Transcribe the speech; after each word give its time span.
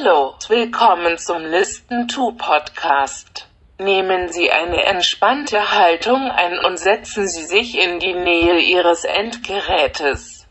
Hallo, 0.00 0.34
willkommen 0.48 1.18
zum 1.18 1.44
Listen 1.44 2.06
to 2.08 2.32
Podcast. 2.32 3.48
Nehmen 3.78 4.30
Sie 4.30 4.50
eine 4.50 4.84
entspannte 4.84 5.72
Haltung 5.72 6.30
ein 6.30 6.58
und 6.64 6.78
setzen 6.78 7.26
Sie 7.26 7.44
sich 7.44 7.78
in 7.78 7.98
die 7.98 8.12
Nähe 8.12 8.60
Ihres 8.60 9.04
Endgerätes. 9.04 10.46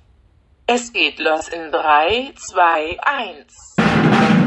Es 0.65 0.91
geht 0.91 1.19
los 1.19 1.47
in 1.47 1.71
3, 1.71 2.33
2, 2.35 2.97
1. 3.01 4.46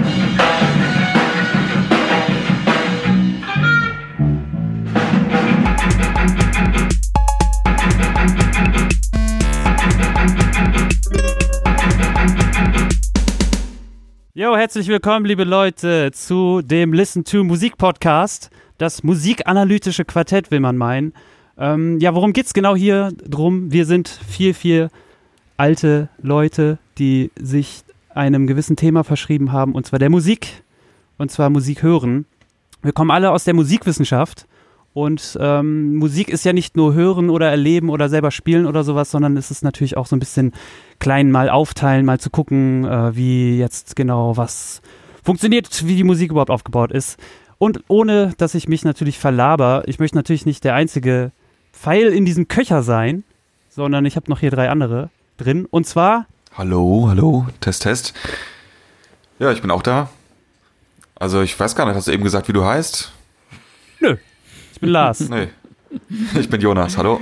Jo, 14.40 14.56
herzlich 14.56 14.88
willkommen, 14.88 15.26
liebe 15.26 15.44
Leute, 15.44 16.12
zu 16.14 16.62
dem 16.62 16.94
Listen 16.94 17.24
to 17.24 17.44
Musik 17.44 17.76
Podcast. 17.76 18.48
Das 18.78 19.02
musikanalytische 19.02 20.06
Quartett, 20.06 20.50
will 20.50 20.60
man 20.60 20.78
meinen. 20.78 21.12
Ähm, 21.58 21.98
ja, 22.00 22.14
worum 22.14 22.32
geht's 22.32 22.54
genau 22.54 22.74
hier 22.74 23.12
drum? 23.22 23.70
Wir 23.70 23.84
sind 23.84 24.08
vier, 24.08 24.54
vier 24.54 24.88
alte 25.58 26.08
Leute, 26.22 26.78
die 26.96 27.30
sich 27.38 27.82
einem 28.14 28.46
gewissen 28.46 28.76
Thema 28.76 29.04
verschrieben 29.04 29.52
haben, 29.52 29.74
und 29.74 29.84
zwar 29.84 29.98
der 29.98 30.08
Musik. 30.08 30.62
Und 31.18 31.30
zwar 31.30 31.50
Musik 31.50 31.82
hören. 31.82 32.24
Wir 32.80 32.92
kommen 32.92 33.10
alle 33.10 33.32
aus 33.32 33.44
der 33.44 33.52
Musikwissenschaft. 33.52 34.46
Und 34.92 35.38
ähm, 35.40 35.96
Musik 35.96 36.28
ist 36.28 36.44
ja 36.44 36.52
nicht 36.52 36.76
nur 36.76 36.94
hören 36.94 37.30
oder 37.30 37.48
erleben 37.48 37.90
oder 37.90 38.08
selber 38.08 38.30
spielen 38.30 38.66
oder 38.66 38.82
sowas, 38.82 39.10
sondern 39.10 39.36
es 39.36 39.50
ist 39.50 39.62
natürlich 39.62 39.96
auch 39.96 40.06
so 40.06 40.16
ein 40.16 40.18
bisschen 40.18 40.52
klein 40.98 41.30
mal 41.30 41.48
aufteilen, 41.48 42.04
mal 42.04 42.18
zu 42.18 42.30
gucken, 42.30 42.84
äh, 42.84 43.14
wie 43.14 43.58
jetzt 43.58 43.94
genau 43.94 44.36
was 44.36 44.82
funktioniert, 45.22 45.86
wie 45.86 45.94
die 45.94 46.04
Musik 46.04 46.32
überhaupt 46.32 46.50
aufgebaut 46.50 46.90
ist. 46.90 47.18
Und 47.58 47.84
ohne, 47.88 48.32
dass 48.38 48.54
ich 48.54 48.68
mich 48.68 48.84
natürlich 48.84 49.18
verlaber, 49.18 49.84
ich 49.86 49.98
möchte 49.98 50.16
natürlich 50.16 50.46
nicht 50.46 50.64
der 50.64 50.74
einzige 50.74 51.30
Pfeil 51.72 52.08
in 52.08 52.24
diesem 52.24 52.48
Köcher 52.48 52.82
sein, 52.82 53.22
sondern 53.68 54.04
ich 54.06 54.16
habe 54.16 54.28
noch 54.28 54.40
hier 54.40 54.50
drei 54.50 54.70
andere 54.70 55.10
drin. 55.36 55.66
Und 55.70 55.86
zwar. 55.86 56.26
Hallo, 56.56 57.06
hallo, 57.08 57.46
Test, 57.60 57.82
Test. 57.82 58.14
Ja, 59.38 59.52
ich 59.52 59.60
bin 59.62 59.70
auch 59.70 59.82
da. 59.82 60.10
Also 61.14 61.42
ich 61.42 61.58
weiß 61.58 61.76
gar 61.76 61.86
nicht, 61.86 61.94
hast 61.94 62.08
du 62.08 62.12
eben 62.12 62.24
gesagt, 62.24 62.48
wie 62.48 62.52
du 62.52 62.64
heißt? 62.64 63.12
Ich 64.80 64.82
bin 64.82 64.90
Lars. 64.92 65.28
nee. 65.28 65.48
Ich 66.38 66.48
bin 66.48 66.58
Jonas, 66.58 66.96
hallo. 66.96 67.20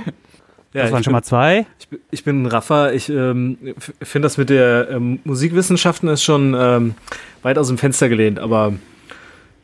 Ja, 0.71 0.83
das 0.83 0.93
waren 0.93 1.03
schon 1.03 1.11
bin, 1.11 1.17
mal 1.17 1.23
zwei. 1.23 1.65
Ich, 1.77 1.99
ich 2.09 2.23
bin 2.23 2.45
Rafa. 2.45 2.91
Ich 2.91 3.09
ähm, 3.09 3.57
finde 4.01 4.27
das 4.27 4.37
mit 4.37 4.49
der 4.49 4.87
ähm, 4.91 5.19
Musikwissenschaften 5.25 6.07
ist 6.07 6.23
schon 6.23 6.55
ähm, 6.57 6.95
weit 7.41 7.57
aus 7.57 7.67
dem 7.67 7.77
Fenster 7.77 8.07
gelehnt, 8.07 8.39
aber 8.39 8.75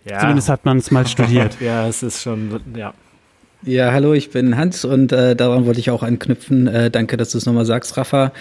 ja. 0.04 0.20
Zumindest 0.20 0.50
hat 0.50 0.66
man 0.66 0.80
es 0.80 0.92
mal 0.92 1.08
studiert. 1.08 1.56
ja, 1.62 1.88
es 1.88 2.04
ist 2.04 2.22
schon, 2.22 2.60
ja. 2.76 2.94
Ja, 3.64 3.94
hallo, 3.94 4.12
ich 4.12 4.30
bin 4.30 4.58
Hans 4.58 4.84
und 4.84 5.14
äh, 5.14 5.34
daran 5.34 5.66
wollte 5.66 5.80
ich 5.80 5.90
auch 5.90 6.04
anknüpfen. 6.04 6.68
Äh, 6.68 6.92
danke, 6.92 7.16
dass 7.16 7.30
du 7.30 7.38
es 7.38 7.46
nochmal 7.46 7.66
sagst, 7.66 7.96
Rafa. 7.96 8.34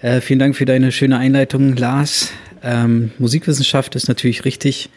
Äh, 0.00 0.22
vielen 0.22 0.38
Dank 0.38 0.56
für 0.56 0.64
deine 0.64 0.90
schöne 0.90 1.18
Einleitung, 1.18 1.76
Lars. 1.76 2.32
Ähm, 2.62 3.10
Musikwissenschaft 3.18 3.94
ist 3.94 4.08
natürlich 4.08 4.46
richtig. 4.46 4.88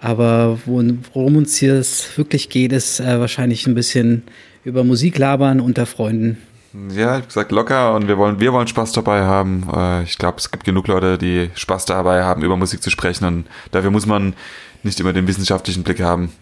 Aber 0.00 0.58
worum 0.66 1.36
uns 1.36 1.56
hier 1.56 1.74
es 1.74 2.16
wirklich 2.16 2.48
geht, 2.48 2.72
ist 2.72 3.00
äh, 3.00 3.20
wahrscheinlich 3.20 3.66
ein 3.66 3.74
bisschen 3.74 4.22
über 4.64 4.82
Musik 4.82 5.18
labern 5.18 5.60
unter 5.60 5.84
Freunden. 5.86 6.38
Ja, 6.72 7.16
ich 7.16 7.22
habe 7.22 7.26
gesagt 7.26 7.52
locker 7.52 7.94
und 7.94 8.06
wir 8.08 8.16
wollen, 8.16 8.38
wir 8.40 8.52
wollen 8.52 8.68
Spaß 8.68 8.92
dabei 8.92 9.22
haben. 9.22 9.68
Äh, 9.74 10.04
ich 10.04 10.16
glaube, 10.18 10.38
es 10.38 10.50
gibt 10.50 10.64
genug 10.64 10.86
Leute, 10.86 11.18
die 11.18 11.50
Spaß 11.54 11.84
dabei 11.84 12.22
haben, 12.22 12.42
über 12.42 12.56
Musik 12.56 12.82
zu 12.82 12.90
sprechen 12.90 13.24
und 13.24 13.44
dafür 13.72 13.90
muss 13.90 14.06
man 14.06 14.34
nicht 14.82 15.00
immer 15.00 15.12
den 15.12 15.26
wissenschaftlichen 15.26 15.82
Blick 15.82 16.00
haben. 16.00 16.32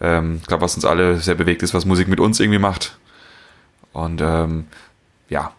Ähm, 0.00 0.38
ich 0.40 0.46
glaube, 0.46 0.62
was 0.62 0.74
uns 0.74 0.84
alle 0.84 1.18
sehr 1.18 1.34
bewegt 1.34 1.62
ist, 1.62 1.74
was 1.74 1.84
Musik 1.84 2.08
mit 2.08 2.18
uns 2.18 2.40
irgendwie 2.40 2.58
macht. 2.58 2.98
Und 3.92 4.20
ähm, 4.20 4.66
ja, 5.28 5.52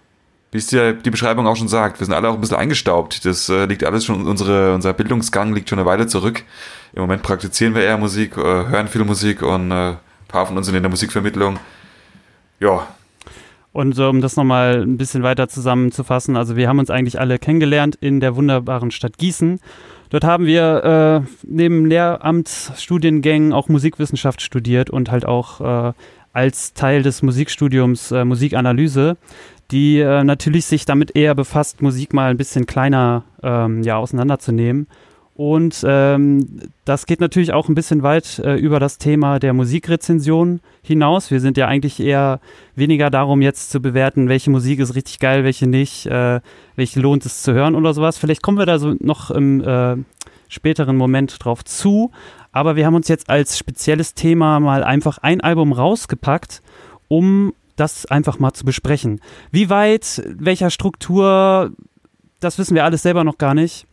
wie 0.52 0.58
es 0.58 0.68
dir 0.68 0.94
die 0.94 1.12
Beschreibung 1.12 1.46
auch 1.48 1.56
schon 1.56 1.68
sagt, 1.68 2.00
wir 2.00 2.06
sind 2.06 2.16
alle 2.16 2.30
auch 2.30 2.34
ein 2.34 2.42
bisschen 2.42 2.58
eingestaubt. 2.58 3.26
Das 3.26 3.50
äh, 3.50 3.66
liegt 3.66 3.84
alles 3.84 4.06
schon, 4.06 4.26
unsere, 4.26 4.74
unser 4.74 4.94
Bildungsgang 4.94 5.54
liegt 5.54 5.70
schon 5.70 5.80
eine 5.80 5.86
Weile 5.86 6.08
zurück. 6.08 6.44
Im 6.94 7.02
Moment 7.02 7.22
praktizieren 7.22 7.76
wir 7.76 7.84
eher 7.84 7.98
Musik, 7.98 8.36
äh, 8.38 8.42
hören 8.42 8.88
viel 8.88 9.04
Musik 9.04 9.44
und 9.44 9.72
äh, 9.72 9.92
ein 9.92 9.98
paar 10.28 10.48
von 10.48 10.58
uns 10.58 10.66
sind 10.66 10.76
in 10.76 10.84
der 10.84 10.90
Musikvermittlung. 10.90 11.59
Ja. 12.59 12.88
Und 13.72 13.98
um 14.00 14.20
das 14.22 14.36
nochmal 14.36 14.82
ein 14.82 14.98
bisschen 14.98 15.22
weiter 15.22 15.48
zusammenzufassen, 15.48 16.36
also 16.36 16.56
wir 16.56 16.68
haben 16.68 16.80
uns 16.80 16.90
eigentlich 16.90 17.20
alle 17.20 17.38
kennengelernt 17.38 17.96
in 18.02 18.20
der 18.20 18.36
wunderbaren 18.36 18.90
Stadt 18.90 19.20
Gießen. 19.20 19.59
Dort 20.09 20.24
haben 20.24 20.48
wir 20.48 21.24
äh, 21.24 21.30
neben 21.44 21.86
Lehramtsstudiengängen 21.86 23.54
auch 23.54 23.70
Musikwissenschaft 23.70 24.42
studiert 24.42 24.90
und 24.90 25.12
halt 25.12 25.26
auch 25.26 25.62
äh, 25.90 25.94
als 26.34 26.74
Teil 26.74 27.04
des 27.04 27.22
Musikstudiums 27.22 28.12
äh, 28.12 28.26
Musikanalyse, 28.26 29.18
die 29.72 30.00
äh, 30.00 30.24
natürlich 30.24 30.66
sich 30.66 30.85
damit 30.85 31.16
eher 31.16 31.35
befasst, 31.35 31.81
Musik 31.81 32.13
mal 32.13 32.31
ein 32.31 32.38
bisschen 32.38 32.66
kleiner 32.66 33.24
ähm, 33.44 33.84
ja, 33.84 33.97
auseinanderzunehmen 33.97 34.88
und 35.40 35.85
ähm, 35.88 36.59
das 36.84 37.06
geht 37.06 37.22
natürlich 37.22 37.53
auch 37.53 37.69
ein 37.69 37.74
bisschen 37.74 38.03
weit 38.03 38.40
äh, 38.40 38.56
über 38.56 38.78
das 38.81 38.97
Thema 38.97 39.40
der 39.40 39.53
Musikrezension 39.53 40.59
hinaus. 40.81 41.31
Wir 41.31 41.40
sind 41.40 41.56
ja 41.56 41.66
eigentlich 41.66 42.02
eher 42.02 42.41
weniger 42.75 43.09
darum, 43.09 43.41
jetzt 43.41 43.72
zu 43.72 43.81
bewerten, 43.81 44.28
welche 44.28 44.50
Musik 44.50 44.79
ist 44.79 44.96
richtig 44.96 45.19
geil, 45.19 45.46
welche 45.46 45.66
nicht, 45.66 46.08
äh, 46.08 46.41
welche 46.75 47.00
lohnt 47.00 47.25
es 47.25 47.41
zu 47.41 47.53
hören 47.53 47.75
oder 47.75 47.94
sowas. 47.94 48.18
Vielleicht 48.18 48.44
kommen 48.44 48.58
wir 48.58 48.66
da 48.66 48.79
so 48.79 48.97
noch 49.00 49.31
im 49.31 49.62
äh, 49.62 49.96
späteren 50.50 50.97
Moment 50.97 51.38
drauf 51.41 51.63
zu. 51.63 52.12
Aber 52.52 52.75
wir 52.75 52.85
haben 52.85 52.96
uns 52.96 53.08
jetzt 53.08 53.29
als 53.29 53.58
spezielles 53.58 54.16
Thema 54.16 54.59
mal 54.59 54.84
einfach 54.84 55.19
ein 55.19 55.40
Album 55.40 55.72
rausgepackt, 55.72 56.62
um 57.08 57.53
das 57.79 58.06
einfach 58.06 58.40
mal 58.40 58.53
zu 58.53 58.66
besprechen. 58.66 59.22
Wie 59.51 59.69
weit, 59.69 60.22
welcher 60.25 60.69
Struktur, 60.69 61.72
das 62.40 62.57
wissen 62.57 62.75
wir 62.75 62.84
alles 62.84 63.01
selber 63.01 63.23
noch 63.23 63.38
gar 63.38 63.53
nicht. 63.53 63.85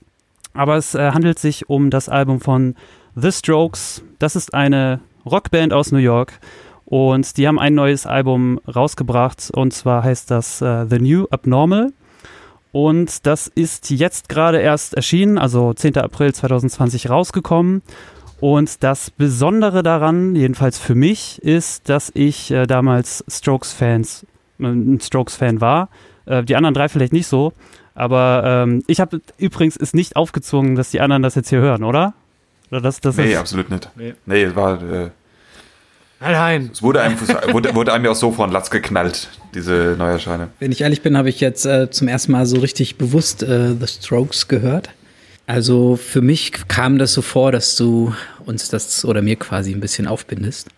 Aber 0.54 0.76
es 0.76 0.94
äh, 0.94 1.10
handelt 1.10 1.38
sich 1.38 1.68
um 1.68 1.90
das 1.90 2.08
Album 2.08 2.40
von 2.40 2.74
The 3.14 3.30
Strokes. 3.30 4.02
Das 4.18 4.36
ist 4.36 4.54
eine 4.54 5.00
Rockband 5.24 5.72
aus 5.72 5.92
New 5.92 5.98
York. 5.98 6.40
Und 6.86 7.36
die 7.36 7.46
haben 7.48 7.58
ein 7.58 7.74
neues 7.74 8.06
Album 8.06 8.60
rausgebracht. 8.66 9.50
Und 9.52 9.72
zwar 9.72 10.02
heißt 10.02 10.30
das 10.30 10.62
äh, 10.62 10.86
The 10.88 10.98
New 10.98 11.26
Abnormal. 11.30 11.92
Und 12.72 13.26
das 13.26 13.48
ist 13.48 13.90
jetzt 13.90 14.28
gerade 14.28 14.58
erst 14.58 14.94
erschienen, 14.94 15.38
also 15.38 15.72
10. 15.72 15.96
April 15.98 16.34
2020 16.34 17.08
rausgekommen. 17.08 17.82
Und 18.40 18.82
das 18.82 19.10
Besondere 19.10 19.82
daran, 19.82 20.36
jedenfalls 20.36 20.78
für 20.78 20.94
mich, 20.94 21.42
ist, 21.42 21.88
dass 21.88 22.10
ich 22.14 22.50
äh, 22.50 22.66
damals 22.66 23.24
Strokes-Fans, 23.28 24.26
äh, 24.60 24.64
ein 24.64 25.00
Strokes-Fan 25.00 25.60
war. 25.60 25.88
Äh, 26.26 26.44
die 26.44 26.56
anderen 26.56 26.74
drei 26.74 26.88
vielleicht 26.88 27.12
nicht 27.12 27.26
so. 27.26 27.52
Aber 27.94 28.42
ähm, 28.44 28.84
ich 28.86 29.00
habe 29.00 29.22
übrigens 29.38 29.76
ist 29.76 29.94
nicht 29.94 30.16
aufgezwungen, 30.16 30.74
dass 30.76 30.90
die 30.90 31.00
anderen 31.00 31.22
das 31.22 31.34
jetzt 31.34 31.48
hier 31.48 31.60
hören, 31.60 31.82
oder? 31.82 32.12
oder 32.70 32.80
das, 32.80 33.00
das 33.00 33.16
nee, 33.16 33.36
absolut 33.36 33.70
nicht. 33.70 33.88
Nee, 33.96 34.14
nee 34.26 34.42
es 34.42 34.54
war. 34.54 34.74
Äh, 34.82 35.10
nein, 36.20 36.32
nein. 36.32 36.70
Es 36.72 36.82
wurde 36.82 37.00
einem, 37.00 37.18
wurde, 37.52 37.74
wurde 37.74 37.92
einem 37.92 38.04
ja 38.04 38.10
auch 38.10 38.16
so 38.16 38.32
von 38.32 38.50
Latz 38.50 38.70
geknallt, 38.70 39.28
diese 39.54 39.94
Neuerscheine. 39.96 40.48
Wenn 40.58 40.72
ich 40.72 40.82
ehrlich 40.82 41.02
bin, 41.02 41.16
habe 41.16 41.28
ich 41.28 41.40
jetzt 41.40 41.64
äh, 41.64 41.90
zum 41.90 42.08
ersten 42.08 42.32
Mal 42.32 42.44
so 42.44 42.58
richtig 42.58 42.98
bewusst 42.98 43.42
äh, 43.42 43.74
The 43.80 43.86
Strokes 43.86 44.48
gehört. 44.48 44.90
Also 45.46 45.96
für 45.96 46.22
mich 46.22 46.52
kam 46.68 46.98
das 46.98 47.12
so 47.12 47.22
vor, 47.22 47.52
dass 47.52 47.76
du 47.76 48.14
uns 48.44 48.68
das 48.68 49.04
oder 49.04 49.22
mir 49.22 49.36
quasi 49.36 49.72
ein 49.72 49.80
bisschen 49.80 50.06
aufbindest. 50.06 50.68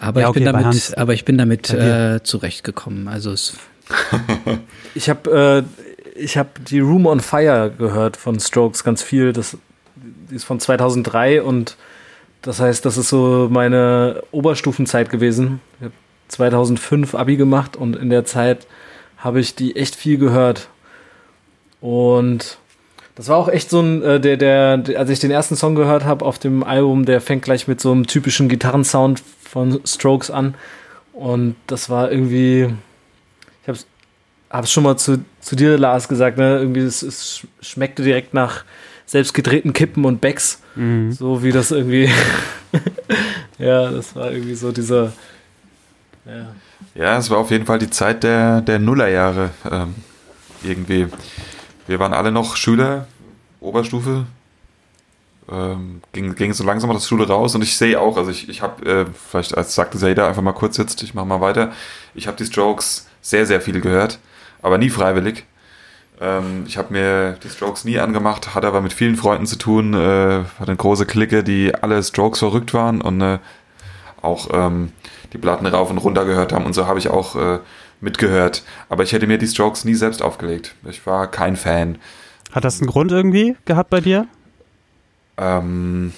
Aber, 0.00 0.20
ja, 0.20 0.28
okay, 0.28 0.40
ich, 0.40 0.44
bin 0.44 0.52
damit, 0.52 0.98
aber 0.98 1.14
ich 1.14 1.24
bin 1.24 1.38
damit 1.38 1.70
äh, 1.70 2.22
zurechtgekommen. 2.22 3.08
Also 3.08 3.30
es 3.32 3.56
ich 4.94 5.08
habe 5.08 5.64
äh, 5.64 6.20
ich 6.20 6.36
habe 6.36 6.50
die 6.68 6.80
Room 6.80 7.06
on 7.06 7.20
Fire 7.20 7.72
gehört 7.76 8.16
von 8.16 8.40
Strokes 8.40 8.82
ganz 8.82 9.02
viel. 9.02 9.32
Das 9.32 9.56
die 9.94 10.34
ist 10.34 10.44
von 10.44 10.60
2003 10.60 11.42
und 11.42 11.76
das 12.42 12.60
heißt, 12.60 12.84
das 12.84 12.96
ist 12.96 13.08
so 13.08 13.48
meine 13.50 14.22
Oberstufenzeit 14.30 15.10
gewesen. 15.10 15.60
Ich 15.78 15.84
habe 15.84 15.94
2005 16.28 17.14
Abi 17.14 17.36
gemacht 17.36 17.76
und 17.76 17.96
in 17.96 18.10
der 18.10 18.24
Zeit 18.24 18.66
habe 19.18 19.40
ich 19.40 19.54
die 19.54 19.76
echt 19.76 19.94
viel 19.94 20.18
gehört. 20.18 20.68
Und 21.80 22.58
das 23.16 23.28
war 23.28 23.38
auch 23.38 23.48
echt 23.48 23.70
so 23.70 23.80
ein, 23.80 24.02
äh, 24.02 24.20
der, 24.20 24.36
der, 24.36 24.98
als 24.98 25.10
ich 25.10 25.18
den 25.18 25.30
ersten 25.30 25.56
Song 25.56 25.74
gehört 25.74 26.04
habe 26.04 26.24
auf 26.24 26.38
dem 26.38 26.62
Album, 26.62 27.06
der 27.06 27.22
fängt 27.22 27.42
gleich 27.42 27.66
mit 27.66 27.80
so 27.80 27.90
einem 27.90 28.06
typischen 28.06 28.48
Gitarrensound 28.48 29.22
von 29.42 29.80
Strokes 29.84 30.30
an. 30.30 30.54
Und 31.14 31.56
das 31.66 31.88
war 31.88 32.12
irgendwie, 32.12 32.68
ich 33.62 33.68
habe 34.50 34.64
es 34.64 34.70
schon 34.70 34.84
mal 34.84 34.98
zu, 34.98 35.24
zu 35.40 35.56
dir, 35.56 35.78
Lars, 35.78 36.08
gesagt, 36.08 36.36
ne? 36.36 36.58
Irgendwie, 36.58 36.80
es, 36.80 37.02
es 37.02 37.46
schmeckte 37.62 38.02
direkt 38.02 38.34
nach 38.34 38.64
selbstgedrehten 39.06 39.72
Kippen 39.72 40.04
und 40.04 40.20
Becks. 40.20 40.60
Mhm. 40.74 41.10
So 41.12 41.42
wie 41.42 41.52
das 41.52 41.70
irgendwie. 41.70 42.10
ja, 43.58 43.90
das 43.90 44.14
war 44.14 44.30
irgendwie 44.30 44.54
so 44.54 44.72
dieser. 44.72 45.12
Ja. 46.26 46.54
ja, 46.94 47.18
es 47.18 47.30
war 47.30 47.38
auf 47.38 47.50
jeden 47.50 47.64
Fall 47.64 47.78
die 47.78 47.88
Zeit 47.88 48.24
der, 48.24 48.60
der 48.60 48.78
Nullerjahre. 48.78 49.50
Ähm, 49.70 49.94
irgendwie. 50.62 51.06
Wir 51.86 52.00
waren 52.00 52.12
alle 52.12 52.32
noch 52.32 52.56
Schüler, 52.56 53.06
Oberstufe. 53.60 54.26
ähm, 55.50 56.02
ging, 56.12 56.34
ging 56.34 56.52
so 56.52 56.64
langsam 56.64 56.90
aus 56.90 57.02
der 57.02 57.08
Schule 57.08 57.28
raus 57.28 57.54
und 57.54 57.62
ich 57.62 57.76
sehe 57.76 58.00
auch, 58.00 58.16
also 58.16 58.30
ich, 58.32 58.48
ich 58.48 58.62
habe, 58.62 58.84
äh, 58.84 59.06
vielleicht 59.28 59.56
als 59.56 59.74
sagte 59.74 59.96
Zayda 59.96 60.26
einfach 60.26 60.42
mal 60.42 60.52
kurz 60.52 60.76
jetzt, 60.76 61.02
ich 61.04 61.14
mache 61.14 61.26
mal 61.26 61.40
weiter, 61.40 61.72
ich 62.14 62.26
habe 62.26 62.36
die 62.36 62.46
Strokes 62.46 63.06
sehr, 63.22 63.46
sehr 63.46 63.60
viel 63.60 63.80
gehört, 63.80 64.18
aber 64.62 64.78
nie 64.78 64.90
freiwillig. 64.90 65.44
Ähm, 66.20 66.64
ich 66.66 66.76
habe 66.78 66.92
mir 66.92 67.38
die 67.44 67.48
Strokes 67.48 67.84
nie 67.84 68.00
angemacht, 68.00 68.56
hatte 68.56 68.66
aber 68.66 68.80
mit 68.80 68.92
vielen 68.92 69.16
Freunden 69.16 69.46
zu 69.46 69.56
tun, 69.56 69.94
äh, 69.94 69.98
hatte 70.58 70.66
eine 70.66 70.76
große 70.76 71.06
Clique, 71.06 71.44
die 71.44 71.72
alle 71.74 72.02
Strokes 72.02 72.40
verrückt 72.40 72.74
waren 72.74 73.00
und 73.00 73.20
äh, 73.20 73.38
auch 74.22 74.48
ähm, 74.52 74.90
die 75.32 75.38
Platten 75.38 75.66
rauf 75.66 75.90
und 75.90 75.98
runter 75.98 76.24
gehört 76.24 76.52
haben 76.52 76.66
und 76.66 76.72
so 76.72 76.88
habe 76.88 76.98
ich 76.98 77.08
auch 77.08 77.36
äh, 77.36 77.58
mitgehört. 78.00 78.62
Aber 78.88 79.02
ich 79.02 79.12
hätte 79.12 79.26
mir 79.26 79.38
die 79.38 79.46
Strokes 79.46 79.84
nie 79.84 79.94
selbst 79.94 80.22
aufgelegt. 80.22 80.74
Ich 80.88 81.06
war 81.06 81.30
kein 81.30 81.56
Fan. 81.56 81.98
Hat 82.52 82.64
das 82.64 82.80
einen 82.80 82.90
Grund 82.90 83.12
irgendwie 83.12 83.56
gehabt 83.64 83.90
bei 83.90 84.00
dir? 84.00 84.26
Ähm, 85.36 86.12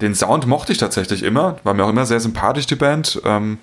den 0.00 0.14
Sound 0.14 0.46
mochte 0.46 0.72
ich 0.72 0.78
tatsächlich 0.78 1.22
immer, 1.22 1.58
war 1.64 1.74
mir 1.74 1.84
auch 1.84 1.90
immer 1.90 2.06
sehr 2.06 2.20
sympathisch, 2.20 2.66
die 2.66 2.76
Band. 2.76 3.20
Ähm, 3.24 3.58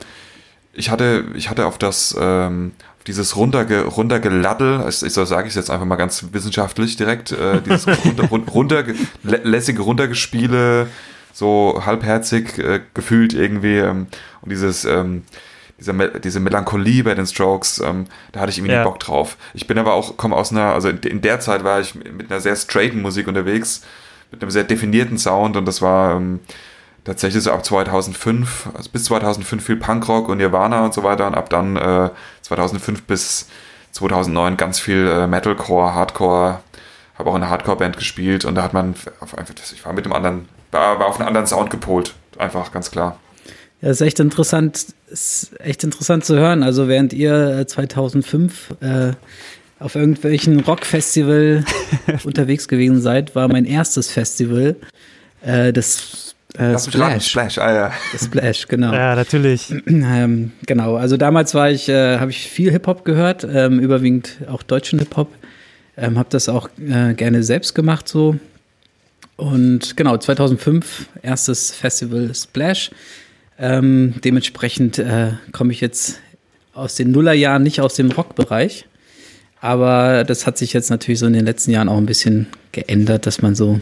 ich 0.74 0.90
hatte, 0.90 1.26
ich 1.36 1.50
hatte 1.50 1.66
auf 1.66 1.78
das, 1.78 2.16
ähm, 2.20 2.74
auf 2.98 3.04
dieses 3.06 3.36
runterge, 3.36 3.86
runtergeladdel, 3.86 4.82
also 4.82 5.06
ich 5.06 5.14
so 5.14 5.24
sage 5.24 5.48
ich 5.48 5.56
jetzt 5.56 5.70
einfach 5.70 5.86
mal 5.86 5.96
ganz 5.96 6.26
wissenschaftlich 6.34 6.98
direkt, 6.98 7.32
äh, 7.32 7.62
dieses 7.62 7.88
runter, 8.06 8.28
runter, 8.52 8.84
lässige 9.24 9.82
Runtergespiele, 9.82 10.88
so 11.34 11.82
halbherzig 11.86 12.58
äh, 12.58 12.82
gefühlt 12.94 13.34
irgendwie 13.34 13.78
ähm, 13.78 14.08
und 14.42 14.52
dieses, 14.52 14.84
ähm, 14.86 15.24
diese, 15.80 15.94
diese 16.20 16.40
Melancholie 16.40 17.04
bei 17.04 17.14
den 17.14 17.28
Strokes, 17.28 17.80
ähm, 17.80 18.06
da 18.32 18.40
hatte 18.42 18.52
ich 18.52 18.58
irgendwie 18.58 18.76
ja. 18.76 18.84
Bock 18.84 19.00
drauf. 19.00 19.38
Ich 19.54 19.68
bin 19.68 19.78
aber 19.78 19.94
auch, 19.94 20.18
komme 20.18 20.36
aus 20.36 20.52
einer, 20.52 20.74
also 20.74 20.90
in 20.90 21.22
der 21.22 21.40
Zeit 21.40 21.64
war 21.64 21.80
ich 21.80 21.96
mit 21.96 22.32
einer 22.32 22.40
sehr 22.40 22.56
straighten 22.56 23.02
Musik 23.02 23.28
unterwegs, 23.28 23.82
mit 24.32 24.42
einem 24.42 24.52
sehr 24.52 24.64
definierten 24.64 25.18
Sound 25.18 25.58
und 25.58 25.66
das 25.66 25.82
war 25.82 26.16
ähm, 26.16 26.40
tatsächlich 27.04 27.44
so 27.44 27.52
ab 27.52 27.66
2005, 27.66 28.70
also 28.74 28.90
bis 28.90 29.06
2005 29.06 29.64
viel 29.64 29.76
Punkrock 29.76 30.30
und 30.30 30.38
Nirvana 30.38 30.86
und 30.86 30.94
so 30.94 31.04
weiter 31.04 31.28
und 31.28 31.36
ab 31.36 31.50
dann 31.50 31.76
äh, 31.76 32.10
2005 32.42 33.04
bis 33.04 33.48
2009 33.92 34.58
ganz 34.58 34.80
viel 34.80 35.08
äh, 35.08 35.28
Metalcore, 35.28 35.94
Hardcore, 35.94 36.60
habe 37.18 37.30
auch 37.30 37.36
in 37.36 37.44
einer 37.44 37.52
Hardcore-Band 37.52 37.98
gespielt 37.98 38.46
und 38.46 38.56
da 38.56 38.64
hat 38.64 38.74
man 38.74 38.96
auf 39.20 39.38
einfach, 39.38 39.54
ich 39.74 39.86
war 39.86 39.94
mit 39.94 40.06
einem 40.06 40.14
anderen, 40.14 40.50
war, 40.72 41.00
war 41.00 41.08
auf 41.08 41.20
einen 41.20 41.28
anderen 41.28 41.48
Sound 41.48 41.70
gepolt, 41.70 42.14
einfach 42.38 42.72
ganz 42.72 42.92
klar. 42.92 43.18
Ja, 43.86 43.92
ist 43.92 44.02
echt 44.02 44.20
interessant, 44.20 44.88
ist 45.12 45.52
echt 45.60 45.84
interessant 45.84 46.26
zu 46.26 46.36
hören. 46.36 46.64
Also 46.64 46.88
während 46.88 47.14
ihr 47.14 47.66
2005 47.68 48.72
äh, 48.82 49.12
auf 49.78 49.94
irgendwelchen 49.94 50.62
Rockfestival 50.62 51.64
unterwegs 52.24 52.68
gewesen 52.68 53.00
seid, 53.00 53.36
war 53.36 53.48
mein 53.48 53.66
erstes 53.66 54.10
Festival 54.10 54.76
äh, 55.44 55.72
das 55.72 56.34
äh, 56.56 56.80
Splash. 56.80 57.28
Splash, 57.28 57.58
ah 57.60 57.74
ja. 57.74 57.94
Das 58.12 58.26
Splash, 58.26 58.68
genau. 58.68 58.92
Ja, 58.92 59.14
natürlich. 59.16 59.72
Ähm, 59.88 60.54
genau, 60.66 60.96
also 60.96 61.16
damals 61.16 61.54
war 61.54 61.70
ich, 61.70 61.88
äh, 61.88 62.18
habe 62.18 62.32
ich 62.32 62.50
viel 62.50 62.72
Hip-Hop 62.72 63.06
gehört, 63.06 63.44
ähm, 63.44 63.80
überwiegend 63.80 64.38
auch 64.48 64.64
deutschen 64.64 64.98
Hip-Hop. 64.98 65.32
Ähm, 65.96 66.18
habe 66.18 66.30
das 66.32 66.50
auch 66.50 66.70
äh, 66.80 67.14
gerne 67.14 67.44
selbst 67.44 67.76
gemacht 67.76 68.08
so. 68.08 68.38
Und 69.36 69.96
genau, 69.96 70.18
2005 70.18 71.08
erstes 71.22 71.72
Festival 71.72 72.34
Splash. 72.34 72.90
Ähm, 73.58 74.16
dementsprechend 74.24 75.00
äh, 75.00 75.34
komme 75.52 75.72
ich 75.72 75.82
jetzt 75.82 76.20
aus 76.74 76.96
den 76.96 77.12
Nullerjahren 77.12 77.64
nicht 77.64 77.82
aus 77.82 77.96
dem 77.96 78.12
Rockbereich. 78.12 78.86
Aber 79.62 80.24
das 80.26 80.46
hat 80.46 80.58
sich 80.58 80.74
jetzt 80.74 80.90
natürlich 80.90 81.20
so 81.20 81.26
in 81.26 81.34
den 81.34 81.46
letzten 81.46 81.72
Jahren 81.72 81.90
auch 81.90 81.98
ein 81.98 82.06
bisschen 82.06 82.48
geändert, 82.72 83.26
dass 83.26 83.42
man 83.42 83.56
so 83.56 83.80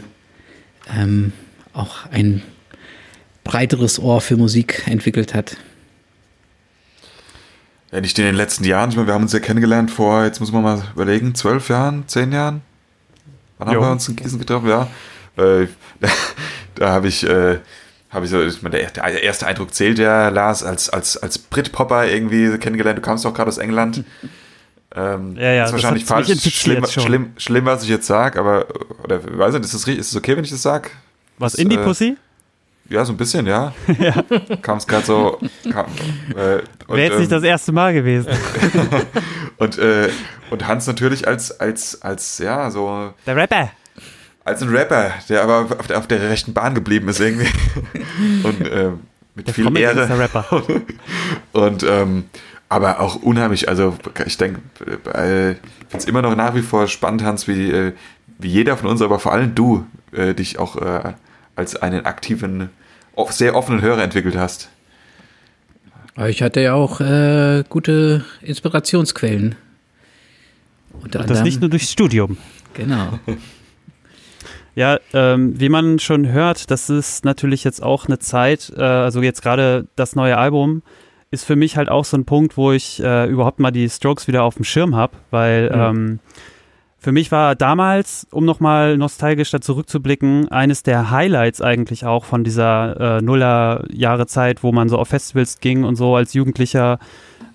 ähm, 0.96 1.32
auch 1.72 2.06
ein 2.10 2.42
breiteres 3.42 3.98
Ohr 3.98 4.20
für 4.20 4.36
Musik 4.36 4.84
entwickelt 4.86 5.34
hat. 5.34 5.56
Ja, 7.92 8.00
nicht 8.00 8.18
in 8.18 8.24
den 8.24 8.34
letzten 8.34 8.64
Jahren. 8.64 8.90
Ich 8.90 8.96
meine, 8.96 9.08
wir 9.08 9.14
haben 9.14 9.22
uns 9.22 9.32
ja 9.32 9.40
kennengelernt 9.40 9.90
vor, 9.90 10.24
jetzt 10.24 10.40
muss 10.40 10.52
man 10.52 10.62
mal 10.62 10.82
überlegen, 10.94 11.34
zwölf 11.34 11.68
Jahren, 11.68 12.04
zehn 12.08 12.32
Jahren? 12.32 12.62
Wann 13.58 13.68
jo. 13.68 13.74
haben 13.74 13.88
wir 13.88 13.92
uns 13.92 14.08
in 14.08 14.16
Gießen 14.16 14.38
getroffen? 14.38 14.68
Ja. 14.68 14.88
Äh, 15.36 15.68
da, 16.00 16.08
da 16.76 16.90
habe 16.90 17.08
ich 17.08 17.24
äh, 17.24 17.58
habe 18.14 18.24
ich 18.24 18.30
so, 18.30 18.40
ich 18.42 18.62
meine, 18.62 18.78
der 18.78 19.22
erste 19.22 19.46
Eindruck 19.46 19.74
zählt 19.74 19.98
ja, 19.98 20.28
Lars, 20.28 20.62
als, 20.62 20.88
als, 20.88 21.16
als 21.16 21.36
Brit-Popper 21.36 22.06
irgendwie 22.06 22.56
kennengelernt. 22.58 22.98
Du 22.98 23.02
kamst 23.02 23.24
doch 23.24 23.34
gerade 23.34 23.48
aus 23.48 23.58
England. 23.58 24.04
Ähm, 24.96 25.34
ja, 25.34 25.50
ja, 25.50 25.62
das 25.62 25.70
ist 25.70 25.72
wahrscheinlich 25.72 26.04
falsch, 26.04 26.28
schlimm, 26.52 26.86
schlimm, 26.86 27.32
schlimm, 27.36 27.64
was 27.64 27.82
ich 27.82 27.88
jetzt 27.88 28.06
sage, 28.06 28.38
aber, 28.38 28.66
oder, 29.02 29.20
weiß 29.24 29.54
nicht, 29.54 29.64
ist 29.64 29.74
es 29.74 29.88
ist 29.88 30.10
es 30.12 30.16
okay, 30.16 30.36
wenn 30.36 30.44
ich 30.44 30.50
das 30.50 30.62
sage? 30.62 30.90
Was, 31.36 31.56
Indie-Pussy? 31.56 32.10
Äh, 32.10 32.94
ja, 32.94 33.04
so 33.04 33.12
ein 33.12 33.16
bisschen, 33.16 33.44
ja. 33.44 33.74
ja. 33.98 34.22
Kam 34.62 34.78
es 34.78 34.86
gerade 34.86 35.04
so. 35.04 35.40
Kam, 35.68 35.86
äh, 36.30 36.36
Wäre 36.86 37.00
jetzt 37.00 37.14
ähm, 37.14 37.18
nicht 37.18 37.32
das 37.32 37.42
erste 37.42 37.72
Mal 37.72 37.92
gewesen. 37.92 38.28
und, 39.56 39.78
äh, 39.78 40.10
und 40.50 40.68
Hans 40.68 40.86
natürlich 40.86 41.26
als, 41.26 41.58
als, 41.58 42.00
als, 42.00 42.38
ja, 42.38 42.70
so. 42.70 43.12
Der 43.26 43.34
Rapper 43.34 43.72
als 44.44 44.62
ein 44.62 44.68
Rapper, 44.68 45.12
der 45.28 45.42
aber 45.42 45.78
auf 45.78 45.86
der, 45.86 45.98
auf 45.98 46.06
der 46.06 46.28
rechten 46.28 46.52
Bahn 46.52 46.74
geblieben 46.74 47.08
ist 47.08 47.20
irgendwie. 47.20 47.48
und 48.42 48.60
äh, 48.68 48.90
mit 49.34 49.46
der 49.46 49.54
viel 49.54 49.76
Ehre. 49.76 50.06
Der 50.06 50.18
Rapper. 50.18 50.62
und 51.52 51.82
ähm, 51.82 52.24
aber 52.68 53.00
auch 53.00 53.16
unheimlich, 53.16 53.68
also 53.68 53.96
ich 54.26 54.36
denke, 54.36 54.60
äh, 55.14 55.52
ich 55.52 55.58
finde 55.88 55.98
es 55.98 56.04
immer 56.06 56.22
noch 56.22 56.34
nach 56.34 56.54
wie 56.54 56.62
vor 56.62 56.88
spannend, 56.88 57.22
Hans, 57.22 57.46
wie, 57.46 57.70
äh, 57.70 57.92
wie 58.38 58.48
jeder 58.48 58.76
von 58.76 58.90
uns, 58.90 59.00
aber 59.02 59.18
vor 59.18 59.32
allem 59.32 59.54
du, 59.54 59.86
äh, 60.12 60.34
dich 60.34 60.58
auch 60.58 60.76
äh, 60.76 61.14
als 61.56 61.76
einen 61.76 62.04
aktiven, 62.04 62.70
sehr 63.30 63.54
offenen 63.54 63.80
Hörer 63.80 64.02
entwickelt 64.02 64.36
hast. 64.36 64.70
Ich 66.26 66.42
hatte 66.42 66.60
ja 66.60 66.74
auch 66.74 67.00
äh, 67.00 67.64
gute 67.68 68.24
Inspirationsquellen. 68.40 69.56
Unter 71.00 71.20
Und 71.20 71.30
das 71.30 71.42
nicht 71.42 71.60
nur 71.60 71.70
durchs 71.70 71.90
Studium. 71.90 72.38
Genau. 72.74 73.18
Ja, 74.74 74.98
ähm, 75.12 75.58
wie 75.58 75.68
man 75.68 75.98
schon 76.00 76.32
hört, 76.32 76.70
das 76.70 76.90
ist 76.90 77.24
natürlich 77.24 77.62
jetzt 77.62 77.82
auch 77.82 78.06
eine 78.06 78.18
Zeit, 78.18 78.72
äh, 78.76 78.82
also 78.82 79.22
jetzt 79.22 79.42
gerade 79.42 79.86
das 79.94 80.16
neue 80.16 80.36
Album 80.36 80.82
ist 81.30 81.44
für 81.44 81.56
mich 81.56 81.76
halt 81.76 81.88
auch 81.90 82.04
so 82.04 82.16
ein 82.16 82.24
Punkt, 82.24 82.56
wo 82.56 82.72
ich 82.72 83.02
äh, 83.02 83.26
überhaupt 83.26 83.58
mal 83.58 83.72
die 83.72 83.88
Strokes 83.88 84.28
wieder 84.28 84.44
auf 84.44 84.54
dem 84.54 84.64
Schirm 84.64 84.94
habe, 84.94 85.14
weil 85.30 85.68
mhm. 85.68 85.80
ähm, 85.80 86.20
für 87.04 87.12
mich 87.12 87.30
war 87.30 87.54
damals, 87.54 88.26
um 88.30 88.46
nochmal 88.46 88.96
nostalgisch 88.96 89.50
da 89.50 89.60
zurückzublicken, 89.60 90.48
eines 90.48 90.82
der 90.82 91.10
Highlights 91.10 91.60
eigentlich 91.60 92.06
auch 92.06 92.24
von 92.24 92.44
dieser 92.44 93.18
äh, 93.18 93.20
Nuller-Jahre-Zeit, 93.20 94.62
wo 94.62 94.72
man 94.72 94.88
so 94.88 94.96
auf 94.96 95.08
Festivals 95.08 95.60
ging 95.60 95.84
und 95.84 95.96
so 95.96 96.16
als 96.16 96.32
Jugendlicher. 96.32 96.98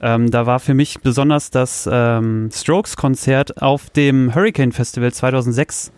Ähm, 0.02 0.30
da 0.30 0.46
war 0.46 0.60
für 0.60 0.76
mich 0.76 1.00
besonders 1.02 1.50
das 1.50 1.90
ähm, 1.92 2.52
Strokes-Konzert 2.54 3.60
auf 3.60 3.90
dem 3.90 4.36
Hurricane 4.36 4.72
Festival 4.72 5.12
2006 5.12 5.92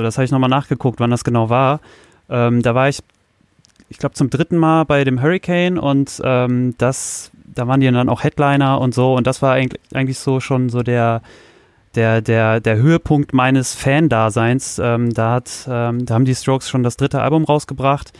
so, 0.00 0.04
das 0.04 0.16
habe 0.16 0.24
ich 0.24 0.30
nochmal 0.30 0.48
nachgeguckt, 0.48 0.98
wann 0.98 1.10
das 1.10 1.24
genau 1.24 1.50
war. 1.50 1.80
Ähm, 2.30 2.62
da 2.62 2.74
war 2.74 2.88
ich, 2.88 3.00
ich 3.90 3.98
glaube, 3.98 4.14
zum 4.14 4.30
dritten 4.30 4.56
Mal 4.56 4.84
bei 4.84 5.04
dem 5.04 5.20
Hurricane 5.20 5.78
und 5.78 6.22
ähm, 6.24 6.74
das, 6.78 7.30
da 7.44 7.68
waren 7.68 7.80
die 7.80 7.90
dann 7.90 8.08
auch 8.08 8.24
Headliner 8.24 8.80
und 8.80 8.94
so 8.94 9.14
und 9.14 9.26
das 9.26 9.42
war 9.42 9.52
eigentlich, 9.52 9.80
eigentlich 9.92 10.18
so 10.18 10.40
schon 10.40 10.70
so 10.70 10.82
der, 10.82 11.20
der, 11.96 12.22
der, 12.22 12.60
der 12.60 12.76
Höhepunkt 12.76 13.34
meines 13.34 13.74
Fan-Daseins. 13.74 14.80
Ähm, 14.82 15.12
da, 15.12 15.32
hat, 15.32 15.50
ähm, 15.68 16.06
da 16.06 16.14
haben 16.14 16.24
die 16.24 16.34
Strokes 16.34 16.70
schon 16.70 16.82
das 16.82 16.96
dritte 16.96 17.20
Album 17.20 17.44
rausgebracht. 17.44 18.12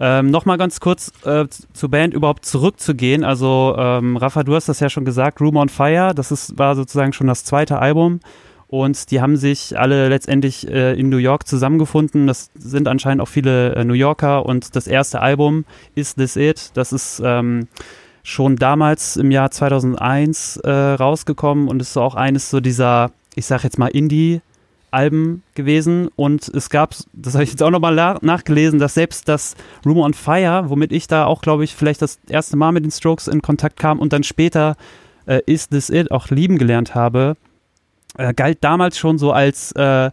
Ähm, 0.00 0.30
Nochmal 0.30 0.58
ganz 0.58 0.80
kurz 0.80 1.12
äh, 1.24 1.46
zur 1.72 1.90
Band 1.90 2.12
überhaupt 2.12 2.44
zurückzugehen. 2.44 3.22
Also, 3.22 3.76
ähm, 3.78 4.16
Rafa, 4.16 4.42
du 4.42 4.56
hast 4.56 4.68
das 4.68 4.80
ja 4.80 4.88
schon 4.88 5.04
gesagt, 5.04 5.40
Room 5.40 5.56
on 5.56 5.68
Fire, 5.68 6.12
das 6.12 6.32
ist, 6.32 6.58
war 6.58 6.74
sozusagen 6.74 7.12
schon 7.12 7.28
das 7.28 7.44
zweite 7.44 7.78
Album. 7.78 8.18
Und 8.70 9.10
die 9.10 9.20
haben 9.20 9.36
sich 9.36 9.76
alle 9.76 10.08
letztendlich 10.08 10.68
äh, 10.68 10.92
in 10.92 11.08
New 11.08 11.16
York 11.16 11.48
zusammengefunden. 11.48 12.28
Das 12.28 12.50
sind 12.56 12.86
anscheinend 12.86 13.20
auch 13.20 13.26
viele 13.28 13.74
äh, 13.74 13.84
New 13.84 13.94
Yorker. 13.94 14.46
Und 14.46 14.76
das 14.76 14.86
erste 14.86 15.20
Album, 15.20 15.64
Is 15.96 16.14
This 16.14 16.36
It? 16.36 16.70
Das 16.74 16.92
ist 16.92 17.20
ähm, 17.24 17.66
schon 18.22 18.54
damals 18.54 19.16
im 19.16 19.32
Jahr 19.32 19.50
2001 19.50 20.58
äh, 20.58 20.70
rausgekommen 20.70 21.66
und 21.66 21.82
ist 21.82 21.94
so 21.94 22.00
auch 22.00 22.14
eines 22.14 22.48
so 22.48 22.60
dieser, 22.60 23.10
ich 23.34 23.46
sag 23.46 23.64
jetzt 23.64 23.78
mal, 23.78 23.88
Indie- 23.88 24.40
Alben 24.92 25.44
gewesen 25.54 26.08
und 26.16 26.48
es 26.48 26.68
gab, 26.68 26.96
das 27.12 27.34
habe 27.34 27.44
ich 27.44 27.50
jetzt 27.50 27.62
auch 27.62 27.70
nochmal 27.70 28.18
nachgelesen, 28.22 28.80
dass 28.80 28.94
selbst 28.94 29.28
das 29.28 29.54
Room 29.86 29.98
on 29.98 30.14
Fire, 30.14 30.64
womit 30.66 30.90
ich 30.90 31.06
da 31.06 31.26
auch, 31.26 31.42
glaube 31.42 31.62
ich, 31.62 31.76
vielleicht 31.76 32.02
das 32.02 32.18
erste 32.28 32.56
Mal 32.56 32.72
mit 32.72 32.84
den 32.84 32.90
Strokes 32.90 33.28
in 33.28 33.40
Kontakt 33.40 33.78
kam 33.78 34.00
und 34.00 34.12
dann 34.12 34.24
später 34.24 34.76
äh, 35.26 35.42
Is 35.46 35.68
This 35.68 35.90
It 35.90 36.10
auch 36.10 36.30
lieben 36.30 36.58
gelernt 36.58 36.96
habe, 36.96 37.36
äh, 38.18 38.34
galt 38.34 38.58
damals 38.62 38.98
schon 38.98 39.18
so 39.18 39.32
als 39.32 39.72
äh, 39.72 40.10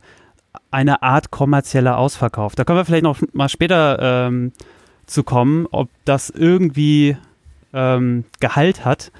eine 0.71 1.01
Art 1.01 1.31
kommerzieller 1.31 1.97
Ausverkauf. 1.97 2.55
Da 2.55 2.63
können 2.63 2.79
wir 2.79 2.85
vielleicht 2.85 3.03
noch 3.03 3.21
mal 3.33 3.49
später 3.49 4.27
ähm, 4.27 4.51
zu 5.05 5.23
kommen, 5.23 5.67
ob 5.71 5.89
das 6.05 6.29
irgendwie 6.29 7.17
ähm, 7.73 8.25
Gehalt 8.39 8.85
hat. 8.85 9.11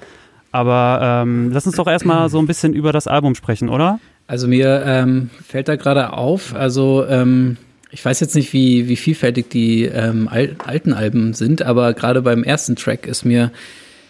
Aber 0.52 1.22
ähm, 1.22 1.50
lass 1.52 1.66
uns 1.66 1.76
doch 1.76 1.86
erstmal 1.86 2.28
so 2.28 2.38
ein 2.38 2.46
bisschen 2.46 2.72
über 2.72 2.92
das 2.92 3.06
Album 3.06 3.34
sprechen, 3.34 3.68
oder? 3.68 4.00
Also 4.26 4.48
mir 4.48 4.82
ähm, 4.84 5.30
fällt 5.46 5.68
da 5.68 5.76
gerade 5.76 6.12
auf, 6.12 6.54
also 6.54 7.06
ähm, 7.06 7.56
ich 7.90 8.04
weiß 8.04 8.20
jetzt 8.20 8.34
nicht, 8.34 8.52
wie, 8.52 8.88
wie 8.88 8.96
vielfältig 8.96 9.48
die 9.48 9.84
ähm, 9.84 10.28
al 10.28 10.56
alten 10.64 10.92
Alben 10.92 11.32
sind, 11.32 11.62
aber 11.62 11.94
gerade 11.94 12.20
beim 12.20 12.44
ersten 12.44 12.76
Track 12.76 13.06
ist 13.06 13.24
mir 13.24 13.50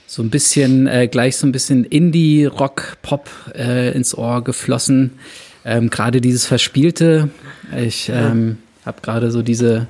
so 0.09 0.23
ein 0.23 0.31
bisschen, 0.31 0.87
äh, 0.87 1.07
gleich 1.07 1.37
so 1.37 1.47
ein 1.47 1.53
bisschen 1.53 1.85
Indie, 1.85 2.47
Rock, 2.47 2.97
Pop 3.03 3.29
äh, 3.55 3.93
ins 3.93 4.17
Ohr 4.17 4.43
geflossen. 4.43 5.13
Ähm, 5.67 5.91
gerade 5.91 6.23
dieses 6.23 6.47
Verspielte, 6.47 7.29
ich 7.79 8.09
ähm, 8.09 8.57
habe 8.87 9.03
gerade 9.03 9.31
so 9.31 9.43
diese 9.43 9.87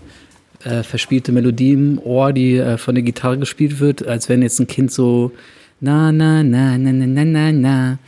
äh, 0.64 0.82
verspielte 0.82 1.30
Melodie 1.30 1.72
im 1.72 2.00
Ohr, 2.02 2.32
die 2.32 2.56
äh, 2.56 2.78
von 2.78 2.96
der 2.96 3.04
Gitarre 3.04 3.38
gespielt 3.38 3.78
wird, 3.78 4.08
als 4.08 4.28
wenn 4.28 4.42
jetzt 4.42 4.58
ein 4.58 4.66
Kind 4.66 4.90
so 4.90 5.30
na, 5.80 6.10
na, 6.10 6.42
na, 6.42 6.76
na, 6.76 6.92
na, 6.92 7.06
na, 7.06 7.24
na, 7.24 7.52
na. 7.52 7.98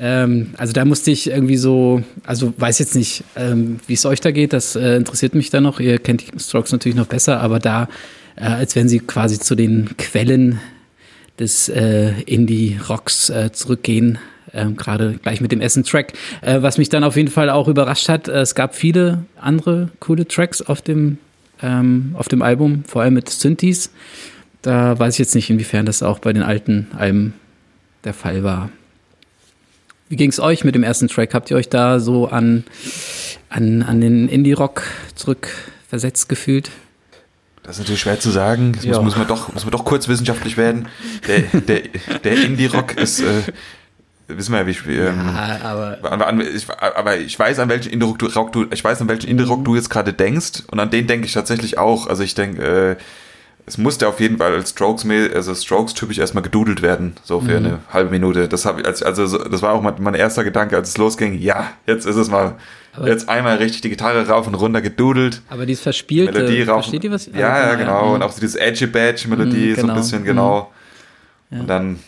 Ähm, 0.00 0.54
also 0.56 0.72
da 0.72 0.84
musste 0.84 1.12
ich 1.12 1.30
irgendwie 1.30 1.56
so, 1.56 2.02
also 2.24 2.52
weiß 2.56 2.80
jetzt 2.80 2.96
nicht, 2.96 3.22
ähm, 3.36 3.78
wie 3.86 3.92
es 3.92 4.04
euch 4.06 4.20
da 4.20 4.32
geht, 4.32 4.52
das 4.52 4.74
äh, 4.74 4.96
interessiert 4.96 5.36
mich 5.36 5.50
da 5.50 5.60
noch. 5.60 5.78
Ihr 5.78 6.00
kennt 6.00 6.20
die 6.22 6.40
Strokes 6.40 6.72
natürlich 6.72 6.96
noch 6.96 7.06
besser, 7.06 7.40
aber 7.40 7.60
da, 7.60 7.88
äh, 8.34 8.42
als 8.42 8.74
wenn 8.74 8.88
sie 8.88 8.98
quasi 8.98 9.38
zu 9.38 9.54
den 9.54 9.96
Quellen 9.96 10.58
des 11.38 11.68
äh, 11.68 12.12
Indie-Rocks 12.22 13.30
äh, 13.30 13.52
zurückgehen, 13.52 14.18
ähm, 14.52 14.76
gerade 14.76 15.18
gleich 15.22 15.40
mit 15.40 15.52
dem 15.52 15.60
Essen-Track. 15.60 16.12
Äh, 16.42 16.62
was 16.62 16.78
mich 16.78 16.88
dann 16.88 17.04
auf 17.04 17.16
jeden 17.16 17.30
Fall 17.30 17.50
auch 17.50 17.68
überrascht 17.68 18.08
hat, 18.08 18.28
äh, 18.28 18.40
es 18.40 18.54
gab 18.54 18.74
viele 18.74 19.24
andere 19.40 19.90
coole 20.00 20.26
Tracks 20.26 20.62
auf 20.62 20.80
dem, 20.80 21.18
ähm, 21.62 22.14
auf 22.16 22.28
dem 22.28 22.42
Album, 22.42 22.84
vor 22.86 23.02
allem 23.02 23.14
mit 23.14 23.28
Synthes. 23.28 23.90
Da 24.62 24.98
weiß 24.98 25.14
ich 25.14 25.18
jetzt 25.18 25.34
nicht, 25.34 25.50
inwiefern 25.50 25.86
das 25.86 26.02
auch 26.02 26.20
bei 26.20 26.32
den 26.32 26.42
alten 26.42 26.88
Alben 26.96 27.34
der 28.04 28.14
Fall 28.14 28.44
war. 28.44 28.70
Wie 30.08 30.16
ging 30.16 30.30
es 30.30 30.38
euch 30.38 30.64
mit 30.64 30.74
dem 30.74 30.82
ersten 30.82 31.08
Track? 31.08 31.34
Habt 31.34 31.50
ihr 31.50 31.56
euch 31.56 31.68
da 31.68 31.98
so 31.98 32.28
an, 32.28 32.64
an, 33.48 33.82
an 33.82 34.00
den 34.00 34.28
Indie-Rock 34.28 34.82
zurückversetzt 35.14 36.28
gefühlt? 36.28 36.70
Das 37.64 37.76
ist 37.76 37.80
natürlich 37.80 38.02
schwer 38.02 38.20
zu 38.20 38.30
sagen. 38.30 38.72
Das 38.72 38.84
muss, 38.84 38.98
muss, 38.98 39.16
man 39.16 39.26
doch, 39.26 39.52
muss 39.52 39.64
man 39.64 39.72
doch 39.72 39.86
kurz 39.86 40.06
wissenschaftlich 40.06 40.58
werden. 40.58 40.86
Der, 41.26 41.60
der, 41.60 41.80
der 42.22 42.44
Indie-Rock 42.44 42.98
ist, 42.98 43.20
äh, 43.20 43.42
wissen 44.28 44.52
wir 44.52 44.60
ja, 44.60 44.66
wie 44.66 44.70
ich, 44.72 44.86
ähm, 44.86 45.32
Ja, 45.34 45.58
aber 45.62 46.26
an, 46.28 46.40
ich, 46.42 46.68
aber 46.70 47.16
ich 47.16 47.38
weiß, 47.38 47.58
an 47.60 47.70
welchen 47.70 47.90
Indie-Rock 47.90 48.18
du, 48.18 48.26
Rock 48.26 48.52
du, 48.52 48.66
ich 48.70 48.84
weiß, 48.84 49.00
an 49.00 49.08
welchen 49.08 49.28
Indie-Rock 49.28 49.64
du 49.64 49.76
jetzt 49.76 49.88
gerade 49.88 50.12
denkst 50.12 50.64
und 50.70 50.78
an 50.78 50.90
den 50.90 51.06
denke 51.06 51.26
ich 51.26 51.32
tatsächlich 51.32 51.78
auch. 51.78 52.06
Also 52.06 52.22
ich 52.22 52.34
denke, 52.34 52.62
äh, 52.62 52.96
es 53.66 53.78
musste 53.78 54.06
auf 54.08 54.20
jeden 54.20 54.38
Fall 54.38 54.52
als 54.52 54.70
Strokes, 54.70 55.06
also 55.34 55.54
Strokes 55.54 55.94
typisch 55.94 56.18
erstmal 56.18 56.42
gedudelt 56.42 56.82
werden, 56.82 57.14
so 57.24 57.40
für 57.40 57.56
eine 57.56 57.78
halbe 57.92 58.10
Minute. 58.10 58.46
Das 58.48 58.66
habe 58.66 58.80
ich, 58.82 58.86
als- 58.86 59.02
also 59.02 59.26
so- 59.26 59.38
das 59.38 59.62
war 59.62 59.72
auch 59.72 59.80
mein, 59.82 60.14
erster 60.14 60.44
Gedanke, 60.44 60.76
als 60.76 60.90
es 60.90 60.98
losging. 60.98 61.38
Ja, 61.38 61.70
jetzt 61.86 62.04
ist 62.06 62.16
es 62.16 62.28
mal, 62.30 62.56
Aber- 62.94 63.08
jetzt 63.08 63.28
einmal 63.28 63.56
richtig 63.56 63.80
die 63.80 63.88
Gitarre 63.88 64.28
rauf 64.28 64.46
und 64.46 64.54
runter 64.54 64.82
gedudelt. 64.82 65.40
Aber 65.48 65.64
dieses 65.64 65.82
Verspielte, 65.82 66.32
Melodie 66.32 66.62
rauf. 66.62 66.84
versteht 66.84 67.04
ihr 67.04 67.10
was? 67.10 67.26
Ja, 67.26 67.38
ja, 67.68 67.74
genau. 67.76 68.14
Und 68.14 68.22
auch 68.22 68.32
so 68.32 68.40
dieses 68.40 68.56
Edgy 68.56 68.86
Badge 68.86 69.28
Melodie, 69.28 69.70
Mhm, 69.70 69.74
so 69.76 69.80
ein 69.80 69.86
genau. 69.86 69.94
bisschen, 69.94 70.24
genau. 70.24 70.72
Und 71.50 71.66
dann, 71.68 71.98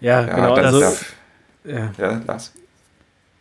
Ja, 0.00 0.20
ja, 0.26 0.34
genau. 0.34 0.54
dann, 0.56 0.64
Also, 0.66 0.80
ja, 0.80 0.92
ja. 1.64 1.92
ja, 1.98 2.20
Lars. 2.26 2.52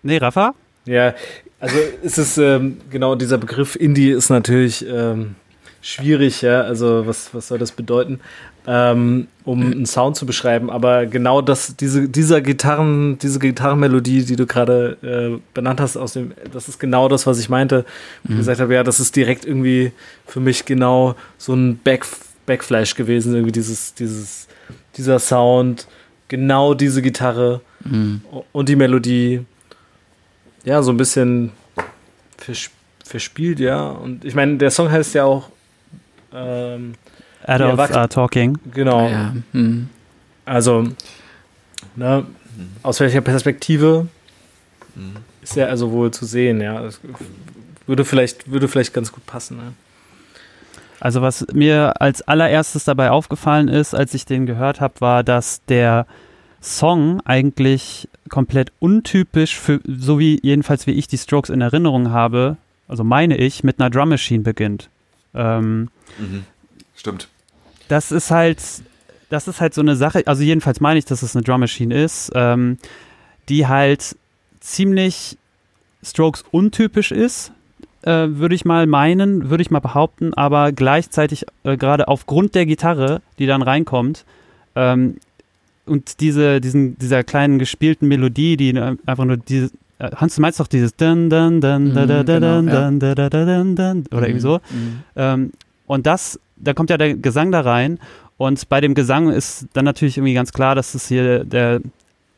Nee, 0.03 0.17
Rafa? 0.17 0.53
Ja, 0.85 1.13
also 1.59 1.75
es 2.03 2.17
ist 2.17 2.37
ähm, 2.37 2.77
genau 2.89 3.15
dieser 3.15 3.37
Begriff 3.37 3.75
Indie 3.75 4.11
ist 4.11 4.29
natürlich 4.29 4.85
ähm, 4.87 5.35
schwierig, 5.81 6.41
ja. 6.41 6.61
Also 6.61 7.05
was, 7.07 7.33
was 7.33 7.47
soll 7.47 7.57
das 7.57 7.71
bedeuten, 7.71 8.19
ähm, 8.65 9.27
um 9.43 9.61
einen 9.61 9.85
Sound 9.85 10.15
zu 10.15 10.25
beschreiben? 10.25 10.69
Aber 10.69 11.05
genau 11.05 11.41
das, 11.41 11.75
diese, 11.75 12.09
dieser 12.09 12.41
Gitarren, 12.41 13.17
diese 13.19 13.39
Gitarrenmelodie, 13.39 14.25
die 14.25 14.35
du 14.35 14.45
gerade 14.45 14.97
äh, 15.01 15.39
benannt 15.53 15.79
hast, 15.79 15.97
aus 15.97 16.13
dem, 16.13 16.33
das 16.51 16.67
ist 16.67 16.79
genau 16.79 17.07
das, 17.07 17.27
was 17.27 17.39
ich 17.39 17.49
meinte. 17.49 17.85
Wo 18.23 18.33
ich 18.33 18.37
gesagt 18.39 18.59
habe, 18.59 18.73
ja, 18.73 18.83
das 18.83 18.99
ist 18.99 19.15
direkt 19.15 19.45
irgendwie 19.45 19.91
für 20.25 20.39
mich 20.39 20.65
genau 20.65 21.15
so 21.37 21.53
ein 21.53 21.77
Back, 21.77 22.05
Backflash 22.45 22.95
gewesen, 22.95 23.33
irgendwie 23.33 23.51
dieses, 23.51 23.93
dieses, 23.93 24.47
dieser 24.95 25.19
Sound, 25.19 25.87
genau 26.27 26.73
diese 26.73 27.01
Gitarre 27.01 27.61
und 28.51 28.67
die 28.67 28.75
Melodie 28.75 29.45
ja, 30.67 30.83
so 30.83 30.91
ein 30.91 30.97
bisschen 30.97 31.51
vers 32.37 32.69
verspielt, 33.05 33.61
ja. 33.61 33.89
Und 33.89 34.25
ich 34.25 34.35
meine, 34.35 34.57
der 34.57 34.69
Song 34.69 34.91
heißt 34.91 35.15
ja 35.15 35.23
auch, 35.23 35.49
ähm, 36.33 36.93
Adults 37.43 37.91
are 37.91 38.09
talking. 38.09 38.57
genau, 38.73 39.07
Ja, 39.07 39.33
hm. 39.51 39.89
also, 40.45 40.87
ne, 41.95 42.25
aus 42.83 42.99
welcher 42.99 43.21
Perspektive 43.21 44.07
ist 45.41 45.57
er 45.57 45.69
also 45.69 45.91
wohl 45.91 46.11
zu 46.11 46.25
sehen, 46.25 46.59
ja. 46.61 46.81
Das 46.81 46.99
würde 47.85 48.03
vielleicht, 48.03 48.51
würde 48.51 48.67
vielleicht 48.67 48.93
ganz 48.93 49.11
gut 49.11 49.25
passen, 49.25 49.57
ne? 49.57 49.73
Also 50.99 51.21
was 51.21 51.45
mir 51.53 52.01
als 52.01 52.23
allererstes 52.23 52.83
dabei 52.83 53.11
aufgefallen 53.11 53.67
ist, 53.67 53.93
als 53.93 54.15
ich 54.15 54.25
den 54.25 54.47
gehört 54.47 54.81
habe, 54.81 54.99
war, 54.99 55.23
dass 55.23 55.63
der 55.65 56.07
Song 56.59 57.21
eigentlich 57.23 58.09
komplett 58.29 58.71
untypisch 58.79 59.59
für, 59.59 59.79
so 59.85 60.17
wie 60.17 60.39
jedenfalls 60.41 60.87
wie 60.87 60.91
ich 60.91 61.07
die 61.07 61.19
Strokes 61.19 61.51
in 61.51 61.61
Erinnerung 61.61 62.09
habe, 62.09 62.57
also 62.87 63.03
meine 63.03 63.37
ich, 63.37 63.63
mit 63.63 63.79
einer 63.79 63.91
Drum 63.91 64.09
Machine 64.09 64.41
beginnt. 64.41 64.89
Ähm, 65.35 65.89
Mhm. 66.17 66.43
Stimmt. 66.95 67.27
das 67.89 68.11
ist 68.11 68.31
halt, 68.31 68.59
das 69.29 69.47
ist 69.47 69.61
halt 69.61 69.73
so 69.73 69.81
eine 69.81 69.95
Sache, 69.95 70.23
also 70.25 70.41
jedenfalls 70.43 70.79
meine 70.79 70.99
ich, 70.99 71.05
dass 71.05 71.21
es 71.21 71.35
eine 71.35 71.43
Drum 71.43 71.59
Machine 71.59 71.93
ist, 72.03 72.31
ähm, 72.35 72.77
die 73.49 73.67
halt 73.67 74.15
ziemlich 74.59 75.37
Strokes 76.03 76.43
untypisch 76.51 77.11
ist, 77.11 77.51
äh, 78.01 78.27
würde 78.29 78.55
ich 78.55 78.65
mal 78.65 78.87
meinen, 78.87 79.49
würde 79.49 79.61
ich 79.61 79.71
mal 79.71 79.79
behaupten, 79.79 80.33
aber 80.33 80.71
gleichzeitig 80.71 81.45
äh, 81.63 81.77
gerade 81.77 82.07
aufgrund 82.07 82.55
der 82.55 82.65
Gitarre, 82.65 83.21
die 83.39 83.45
dann 83.45 83.61
reinkommt, 83.61 84.25
ähm, 84.75 85.17
und 85.85 86.19
diese, 86.19 86.59
diesen, 86.59 86.97
dieser 86.97 87.23
kleinen 87.23 87.59
gespielten 87.59 88.07
Melodie, 88.07 88.57
die 88.57 88.69
äh, 88.71 88.97
einfach 89.05 89.23
nur 89.25 89.37
diese, 89.37 89.71
äh, 89.99 90.11
Hans, 90.15 90.35
du 90.35 90.41
meinst 90.41 90.59
doch 90.59 90.67
dieses 90.67 90.95
Mhm, 93.93 94.05
oder 94.11 94.27
irgendwie 94.27 94.41
so. 94.41 94.59
Mhm. 94.69 95.03
Ähm, 95.15 95.51
und 95.87 96.05
das, 96.05 96.39
da 96.57 96.73
kommt 96.73 96.91
ja 96.91 96.97
der 96.97 97.15
Gesang 97.15 97.51
da 97.51 97.61
rein. 97.61 97.99
Und 98.37 98.69
bei 98.69 98.81
dem 98.81 98.93
Gesang 98.93 99.29
ist 99.29 99.65
dann 99.73 99.85
natürlich 99.85 100.17
irgendwie 100.17 100.35
ganz 100.35 100.53
klar, 100.53 100.75
dass 100.75 100.93
es 100.93 101.07
hier 101.07 101.43
der, 101.43 101.81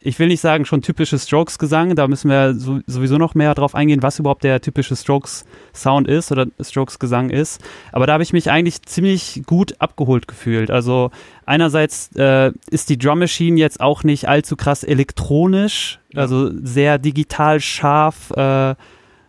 ich 0.01 0.17
will 0.17 0.29
nicht 0.29 0.39
sagen 0.39 0.63
schon 0.63 0.81
typische 0.81 1.19
Strokes-Gesang, 1.19 1.95
da 1.95 2.07
müssen 2.07 2.29
wir 2.29 2.53
so, 2.53 2.79
sowieso 2.87 3.17
noch 3.17 3.35
mehr 3.35 3.53
drauf 3.53 3.75
eingehen, 3.75 4.01
was 4.01 4.17
überhaupt 4.17 4.45
der 4.45 4.61
typische 4.61 4.95
Strokes-Sound 4.95 6.07
ist 6.07 6.31
oder 6.31 6.45
Strokes-Gesang 6.61 7.31
ist. 7.31 7.61
Aber 7.91 8.07
da 8.07 8.13
habe 8.13 8.23
ich 8.23 8.31
mich 8.31 8.49
eigentlich 8.49 8.81
ziemlich 8.83 9.41
gut 9.45 9.75
abgeholt 9.79 10.29
gefühlt. 10.29 10.71
Also 10.71 11.11
einerseits 11.45 12.15
äh, 12.15 12.53
ist 12.69 12.89
die 12.89 12.97
Drum 12.97 13.19
Machine 13.19 13.59
jetzt 13.59 13.81
auch 13.81 14.03
nicht 14.03 14.29
allzu 14.29 14.55
krass 14.55 14.85
elektronisch, 14.85 15.99
also 16.15 16.49
sehr 16.63 16.97
digital 16.97 17.59
scharf, 17.59 18.31
äh, 18.31 18.75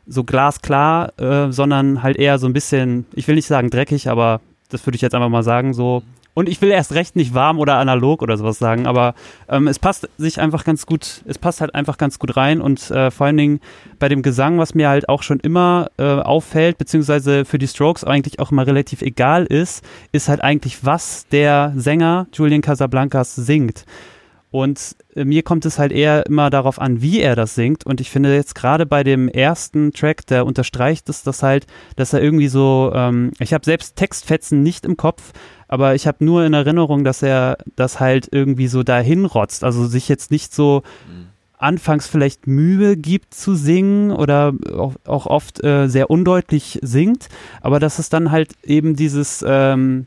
so 0.07 0.25
glasklar, 0.25 1.19
äh, 1.21 1.53
sondern 1.53 2.03
halt 2.03 2.17
eher 2.17 2.39
so 2.39 2.47
ein 2.47 2.53
bisschen, 2.53 3.07
ich 3.15 3.29
will 3.29 3.35
nicht 3.35 3.47
sagen 3.47 3.71
dreckig, 3.71 4.09
aber 4.09 4.41
das 4.69 4.87
würde 4.87 4.97
ich 4.97 5.03
jetzt 5.03 5.15
einfach 5.15 5.29
mal 5.29 5.43
sagen, 5.43 5.75
so. 5.75 6.03
Und 6.33 6.49
ich 6.49 6.63
will 6.63 6.71
erst 6.71 6.95
recht 6.95 7.17
nicht 7.17 7.35
warm 7.35 7.59
oder 7.59 7.75
analog 7.77 8.23
oder 8.23 8.37
sowas 8.37 8.59
sagen, 8.59 8.87
aber 8.87 9.15
ähm, 9.49 9.67
es 9.67 9.81
passt 9.81 10.09
sich 10.17 10.41
einfach 10.41 10.65
ganz 10.65 10.87
gut, 10.87 11.23
es 11.27 11.39
passt 11.39 11.61
halt 11.61 11.75
einfach 11.75 11.99
ganz 11.99 12.21
gut 12.21 12.37
rein 12.37 12.61
und 12.61 12.89
äh, 12.93 13.11
vor 13.11 13.27
allen 13.27 13.37
Dingen 13.37 13.61
bei 13.99 14.09
dem 14.09 14.23
Gesang, 14.23 14.57
was 14.57 14.75
mir 14.75 14.89
halt 14.89 15.09
auch 15.09 15.25
schon 15.25 15.41
immer 15.41 15.89
äh, 15.99 16.05
auffällt, 16.05 16.79
beziehungsweise 16.79 17.45
für 17.45 17.59
die 17.59 17.67
Strokes 17.67 18.05
eigentlich 18.05 18.39
auch 18.39 18.53
immer 18.53 18.65
relativ 18.65 19.03
egal 19.03 19.45
ist, 19.45 19.85
ist 20.13 20.29
halt 20.29 20.41
eigentlich, 20.43 20.85
was 20.85 21.27
der 21.29 21.73
Sänger 21.75 22.29
Julian 22.33 22.63
Casablancas 22.63 23.35
singt. 23.35 23.85
Und 24.51 24.97
äh, 25.15 25.25
mir 25.25 25.43
kommt 25.43 25.65
es 25.65 25.79
halt 25.79 25.93
eher 25.93 26.27
immer 26.27 26.51
darauf 26.51 26.81
an, 26.81 27.03
wie 27.03 27.21
er 27.21 27.37
das 27.37 27.55
singt. 27.55 27.87
Und 27.87 28.01
ich 28.01 28.11
finde 28.11 28.35
jetzt 28.35 28.55
gerade 28.55 28.85
bei 28.85 29.05
dem 29.05 29.29
ersten 29.29 29.93
Track, 29.93 30.27
der 30.27 30.45
unterstreicht 30.45 31.09
es 31.09 31.23
das 31.23 31.43
halt, 31.43 31.67
dass 31.97 32.13
er 32.13 32.23
irgendwie 32.23 32.49
so, 32.49 32.93
ähm, 32.95 33.31
ich 33.39 33.53
habe 33.53 33.65
selbst 33.65 33.97
Textfetzen 33.97 34.63
nicht 34.63 34.85
im 34.85 34.97
Kopf, 34.97 35.33
aber 35.69 35.95
ich 35.95 36.07
habe 36.07 36.25
nur 36.25 36.45
in 36.45 36.53
Erinnerung, 36.53 37.05
dass 37.05 37.23
er 37.23 37.59
das 37.77 38.01
halt 38.01 38.29
irgendwie 38.33 38.67
so 38.67 38.83
dahin 38.83 39.25
rotzt. 39.25 39.63
Also 39.63 39.87
sich 39.87 40.09
jetzt 40.09 40.33
nicht 40.33 40.53
so 40.53 40.83
anfangs 41.61 42.09
vielleicht 42.09 42.47
Mühe 42.47 42.97
gibt 42.97 43.35
zu 43.35 43.55
singen 43.55 44.11
oder 44.11 44.53
auch, 44.77 44.95
auch 45.05 45.27
oft 45.27 45.63
äh, 45.63 45.89
sehr 45.89 46.11
undeutlich 46.11 46.79
singt, 46.83 47.29
aber 47.61 47.79
dass 47.79 47.99
es 47.99 48.09
dann 48.09 48.31
halt 48.31 48.55
eben 48.65 48.97
dieses, 48.97 49.45
ähm, 49.47 50.07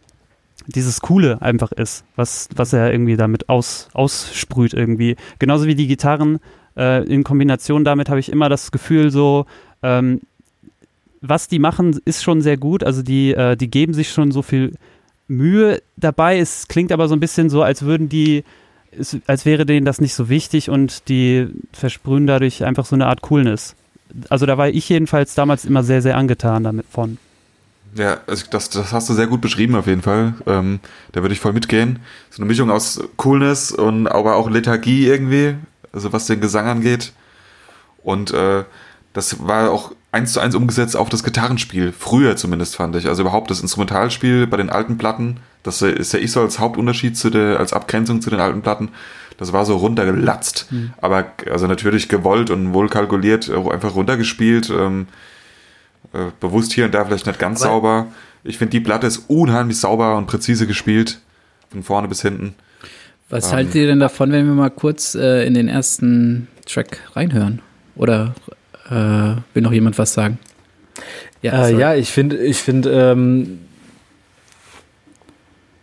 dieses 0.68 1.02
Coole 1.02 1.42
einfach 1.42 1.72
ist, 1.72 2.06
was, 2.16 2.50
was 2.56 2.74
er 2.74 2.92
irgendwie 2.92 3.18
damit 3.18 3.50
aus, 3.50 3.90
aussprüht 3.94 4.74
irgendwie. 4.74 5.16
Genauso 5.40 5.68
wie 5.68 5.76
die 5.76 5.88
Gitarren 5.88 6.40
äh, 6.78 7.04
in 7.06 7.24
Kombination 7.24 7.84
damit 7.84 8.10
habe 8.10 8.20
ich 8.20 8.32
immer 8.32 8.50
das 8.50 8.72
Gefühl 8.72 9.12
so, 9.12 9.46
ähm, 9.82 10.22
was 11.22 11.48
die 11.48 11.60
machen, 11.60 12.00
ist 12.06 12.24
schon 12.24 12.42
sehr 12.42 12.58
gut. 12.58 12.84
Also 12.84 13.02
die, 13.02 13.34
äh, 13.34 13.56
die 13.56 13.70
geben 13.70 13.94
sich 13.94 14.12
schon 14.12 14.32
so 14.32 14.42
viel 14.42 14.74
Mühe 15.28 15.82
dabei. 15.98 16.38
Es 16.40 16.68
klingt 16.68 16.92
aber 16.92 17.08
so 17.08 17.16
ein 17.16 17.20
bisschen 17.20 17.50
so, 17.50 17.64
als 17.64 17.84
würden 17.84 18.10
die, 18.10 18.44
als 19.26 19.46
wäre 19.46 19.66
denen 19.66 19.86
das 19.86 20.02
nicht 20.02 20.14
so 20.14 20.30
wichtig 20.30 20.70
und 20.70 21.08
die 21.10 21.48
versprühen 21.72 22.28
dadurch 22.28 22.64
einfach 22.66 22.86
so 22.86 22.96
eine 22.96 23.08
Art 23.08 23.22
Coolness. 23.22 23.76
also 24.30 24.46
da 24.46 24.58
war 24.58 24.70
ich 24.70 24.88
jedenfalls 24.90 25.34
damals 25.34 25.66
immer 25.66 25.84
sehr, 25.84 26.02
sehr 26.02 26.18
angetan 26.18 26.64
damit 26.64 26.86
von. 26.90 27.18
Ja, 27.96 28.20
also 28.28 28.46
das, 28.50 28.70
das 28.70 28.92
hast 28.92 29.10
du 29.10 29.14
sehr 29.14 29.28
gut 29.28 29.42
beschrieben 29.42 29.76
auf 29.76 29.88
jeden 29.88 30.02
Fall. 30.02 30.34
Ähm, 30.46 30.80
da 31.12 31.22
würde 31.22 31.34
ich 31.34 31.40
voll 31.40 31.54
mitgehen. 31.54 32.00
So 32.30 32.42
eine 32.42 32.48
Mischung 32.48 32.72
aus 32.72 33.02
Coolness 33.18 33.72
und 33.72 34.08
aber 34.08 34.36
auch 34.36 34.50
Lethargie 34.50 35.08
irgendwie, 35.08 35.56
also 35.92 36.12
was 36.14 36.26
den 36.26 36.42
Gesang 36.42 36.68
angeht. 36.68 37.14
Und 38.04 38.34
äh, 38.34 38.64
das 39.14 39.48
war 39.48 39.72
auch 39.72 39.92
eins 40.12 40.34
zu 40.34 40.40
eins 40.40 40.56
umgesetzt 40.56 40.96
auf 40.96 41.10
das 41.10 41.24
Gitarrenspiel. 41.24 41.94
Früher 41.98 42.36
zumindest 42.36 42.76
fand 42.76 42.96
ich. 42.96 43.08
Also 43.08 43.22
überhaupt 43.22 43.52
das 43.52 43.62
Instrumentalspiel 43.62 44.48
bei 44.48 44.58
den 44.58 44.70
alten 44.70 44.98
Platten. 44.98 45.38
Das 45.64 45.82
ist 45.82 46.14
ja 46.14 46.20
ich 46.20 46.32
so 46.32 46.42
als 46.42 46.60
Hauptunterschied 46.60 47.18
zu 47.18 47.30
der, 47.30 47.60
als 47.60 47.74
Abgrenzung 47.74 48.22
zu 48.22 48.30
den 48.30 48.40
alten 48.40 48.62
Platten. 48.62 48.90
Das 49.38 49.54
war 49.54 49.66
so 49.66 49.78
runtergelatzt. 49.78 50.68
Mhm. 50.72 50.94
Aber 51.02 51.26
also 51.50 51.68
natürlich 51.68 52.10
gewollt 52.10 52.50
und 52.50 52.74
wohl 52.74 52.90
kalkuliert, 52.90 53.50
äh, 53.50 53.72
einfach 53.72 53.96
runtergespielt. 53.96 54.70
Ähm, 54.70 55.08
äh, 56.14 56.32
bewusst 56.40 56.74
hier 56.74 56.86
und 56.86 56.94
da 56.94 57.06
vielleicht 57.06 57.26
nicht 57.26 57.40
ganz 57.40 57.62
Aber 57.62 57.72
sauber. 57.72 58.08
Ich 58.44 58.58
finde, 58.58 58.72
die 58.72 58.80
Platte 58.82 59.08
ist 59.08 59.30
unheimlich 59.30 59.78
sauber 59.80 60.18
und 60.18 60.28
präzise 60.28 60.68
gespielt. 60.68 61.20
Von 61.70 61.84
vorne 61.84 62.08
bis 62.08 62.22
hinten. 62.22 62.56
Was 63.30 63.48
ähm, 63.48 63.54
haltet 63.54 63.76
ihr 63.76 63.88
denn 63.88 64.00
davon, 64.00 64.32
wenn 64.32 64.46
wir 64.46 64.54
mal 64.54 64.70
kurz 64.70 65.16
äh, 65.16 65.46
in 65.46 65.54
den 65.54 65.68
ersten 65.68 66.48
Track 66.66 67.00
reinhören? 67.16 67.62
Oder 67.96 68.36
äh, 68.90 68.94
will 69.54 69.64
noch 69.64 69.72
jemand 69.72 69.98
was 69.98 70.14
sagen? 70.14 70.38
Ja, 71.42 71.68
äh, 71.68 71.76
ja 71.78 71.96
ich 71.96 72.12
finde, 72.12 72.38
ich 72.38 72.58
finde, 72.58 72.92
ähm, 72.92 73.60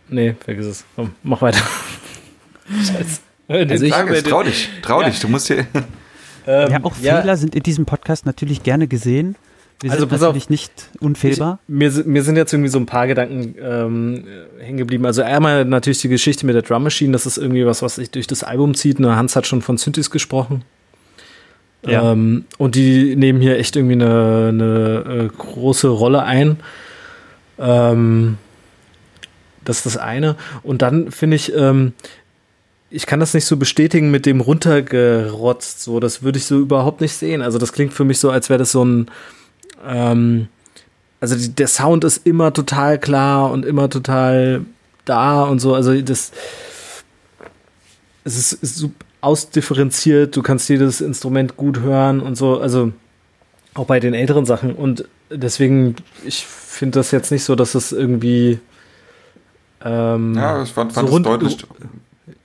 nee, 0.07 0.35
vergiss 0.39 0.65
es. 0.65 0.85
Komm, 0.95 1.11
mach 1.23 1.41
weiter. 1.41 1.61
Scheiße. 2.69 3.21
Also 3.47 3.85
ich, 3.85 3.93
jetzt, 3.93 4.27
trau 4.27 4.43
dich, 4.43 4.69
trau 4.81 5.01
ja. 5.01 5.09
dich, 5.09 5.19
du 5.19 5.27
musst 5.27 5.47
hier. 5.47 5.65
Ähm, 6.47 6.71
ja, 6.71 6.83
auch 6.83 6.95
Fehler 6.95 7.25
ja. 7.25 7.35
sind 7.35 7.53
in 7.53 7.63
diesem 7.63 7.85
Podcast 7.85 8.25
natürlich 8.25 8.63
gerne 8.63 8.87
gesehen. 8.87 9.35
Wir 9.81 9.91
also 9.91 10.07
sind 10.07 10.21
natürlich 10.21 10.43
auf, 10.43 10.49
nicht 10.49 10.71
unfehlbar. 10.99 11.59
Ich, 11.67 11.73
mir, 11.73 11.91
mir 12.05 12.23
sind 12.23 12.35
jetzt 12.35 12.53
irgendwie 12.53 12.69
so 12.69 12.77
ein 12.77 12.85
paar 12.85 13.07
Gedanken 13.07 13.55
ähm, 13.59 14.23
hängen 14.59 14.77
geblieben. 14.77 15.05
Also 15.05 15.23
einmal 15.23 15.65
natürlich 15.65 15.99
die 15.99 16.07
Geschichte 16.07 16.45
mit 16.45 16.53
der 16.53 16.61
Drum 16.61 16.83
Machine, 16.83 17.11
das 17.11 17.25
ist 17.25 17.37
irgendwie 17.37 17.65
was, 17.65 17.81
was 17.81 17.95
sich 17.95 18.11
durch 18.11 18.27
das 18.27 18.43
Album 18.43 18.75
zieht. 18.75 18.99
Ne, 18.99 19.15
Hans 19.15 19.35
hat 19.35 19.47
schon 19.47 19.63
von 19.63 19.77
Synthes 19.77 20.11
gesprochen. 20.11 20.63
Ja. 21.85 22.11
Ähm, 22.11 22.45
und 22.59 22.75
die 22.75 23.15
nehmen 23.15 23.41
hier 23.41 23.57
echt 23.57 23.75
irgendwie 23.75 23.93
eine, 23.93 24.49
eine 24.49 25.23
äh, 25.23 25.27
große 25.35 25.87
Rolle 25.87 26.23
ein. 26.23 26.57
Ähm, 27.57 28.37
das 29.65 29.77
ist 29.77 29.85
das 29.87 29.97
eine. 29.97 30.35
Und 30.61 30.83
dann 30.83 31.11
finde 31.11 31.35
ich, 31.35 31.55
ähm, 31.55 31.93
ich 32.91 33.07
kann 33.07 33.19
das 33.19 33.33
nicht 33.33 33.45
so 33.45 33.57
bestätigen 33.57 34.11
mit 34.11 34.27
dem 34.27 34.41
runtergerotzt. 34.41 35.81
So, 35.81 35.99
das 35.99 36.21
würde 36.21 36.37
ich 36.37 36.45
so 36.45 36.59
überhaupt 36.59 37.01
nicht 37.01 37.13
sehen. 37.13 37.41
Also 37.41 37.57
das 37.57 37.73
klingt 37.73 37.93
für 37.93 38.03
mich 38.03 38.19
so, 38.19 38.29
als 38.29 38.49
wäre 38.49 38.59
das 38.59 38.71
so 38.71 38.85
ein 38.85 39.09
ähm, 39.85 40.47
also 41.19 41.35
die, 41.35 41.49
der 41.53 41.67
Sound 41.67 42.03
ist 42.03 42.25
immer 42.25 42.53
total 42.53 42.99
klar 42.99 43.51
und 43.51 43.65
immer 43.65 43.89
total 43.89 44.65
da 45.05 45.43
und 45.43 45.59
so. 45.59 45.75
Also 45.75 45.99
das 46.01 46.31
es 48.23 48.37
ist, 48.37 48.53
ist 48.63 48.89
ausdifferenziert, 49.21 50.35
du 50.35 50.41
kannst 50.41 50.69
jedes 50.69 51.01
Instrument 51.01 51.57
gut 51.57 51.79
hören 51.79 52.21
und 52.21 52.35
so, 52.35 52.59
also 52.59 52.91
auch 53.73 53.85
bei 53.85 53.99
den 53.99 54.13
älteren 54.13 54.45
Sachen. 54.45 54.73
Und 54.73 55.07
deswegen, 55.29 55.95
ich 56.25 56.45
finde 56.45 56.99
das 56.99 57.11
jetzt 57.11 57.31
nicht 57.31 57.43
so, 57.43 57.55
dass 57.55 57.75
es 57.75 57.91
irgendwie 57.91 58.59
ähm, 59.83 60.35
ja, 60.35 60.61
ich 60.61 60.71
fand, 60.71 60.93
fand 60.93 61.07
so 61.07 61.13
rund, 61.13 61.25
deutlich. 61.25 61.65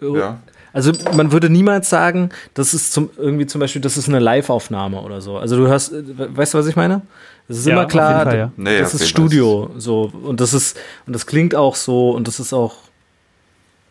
Ja. 0.00 0.40
Also 0.76 0.92
man 1.14 1.32
würde 1.32 1.48
niemals 1.48 1.88
sagen, 1.88 2.28
das 2.52 2.74
ist 2.74 2.92
zum, 2.92 3.08
irgendwie 3.16 3.46
zum 3.46 3.62
Beispiel, 3.62 3.80
das 3.80 3.96
ist 3.96 4.10
eine 4.10 4.18
Live-Aufnahme 4.18 5.00
oder 5.00 5.22
so. 5.22 5.38
Also 5.38 5.56
du 5.56 5.66
hörst, 5.66 5.94
weißt 5.94 6.52
du, 6.52 6.58
was 6.58 6.66
ich 6.66 6.76
meine? 6.76 7.00
Das 7.48 7.56
ist 7.56 7.66
ja, 7.66 7.72
immer 7.72 7.86
klar, 7.86 8.24
Fall, 8.24 8.38
ja. 8.38 8.52
nee, 8.58 8.78
das 8.78 8.92
ist 8.92 9.08
Studio 9.08 9.70
so 9.78 10.12
und 10.22 10.40
das 10.40 10.52
ist 10.52 10.76
und 11.06 11.14
das 11.14 11.26
klingt 11.26 11.54
auch 11.54 11.76
so 11.76 12.10
und 12.10 12.28
das 12.28 12.40
ist 12.40 12.52
auch 12.52 12.74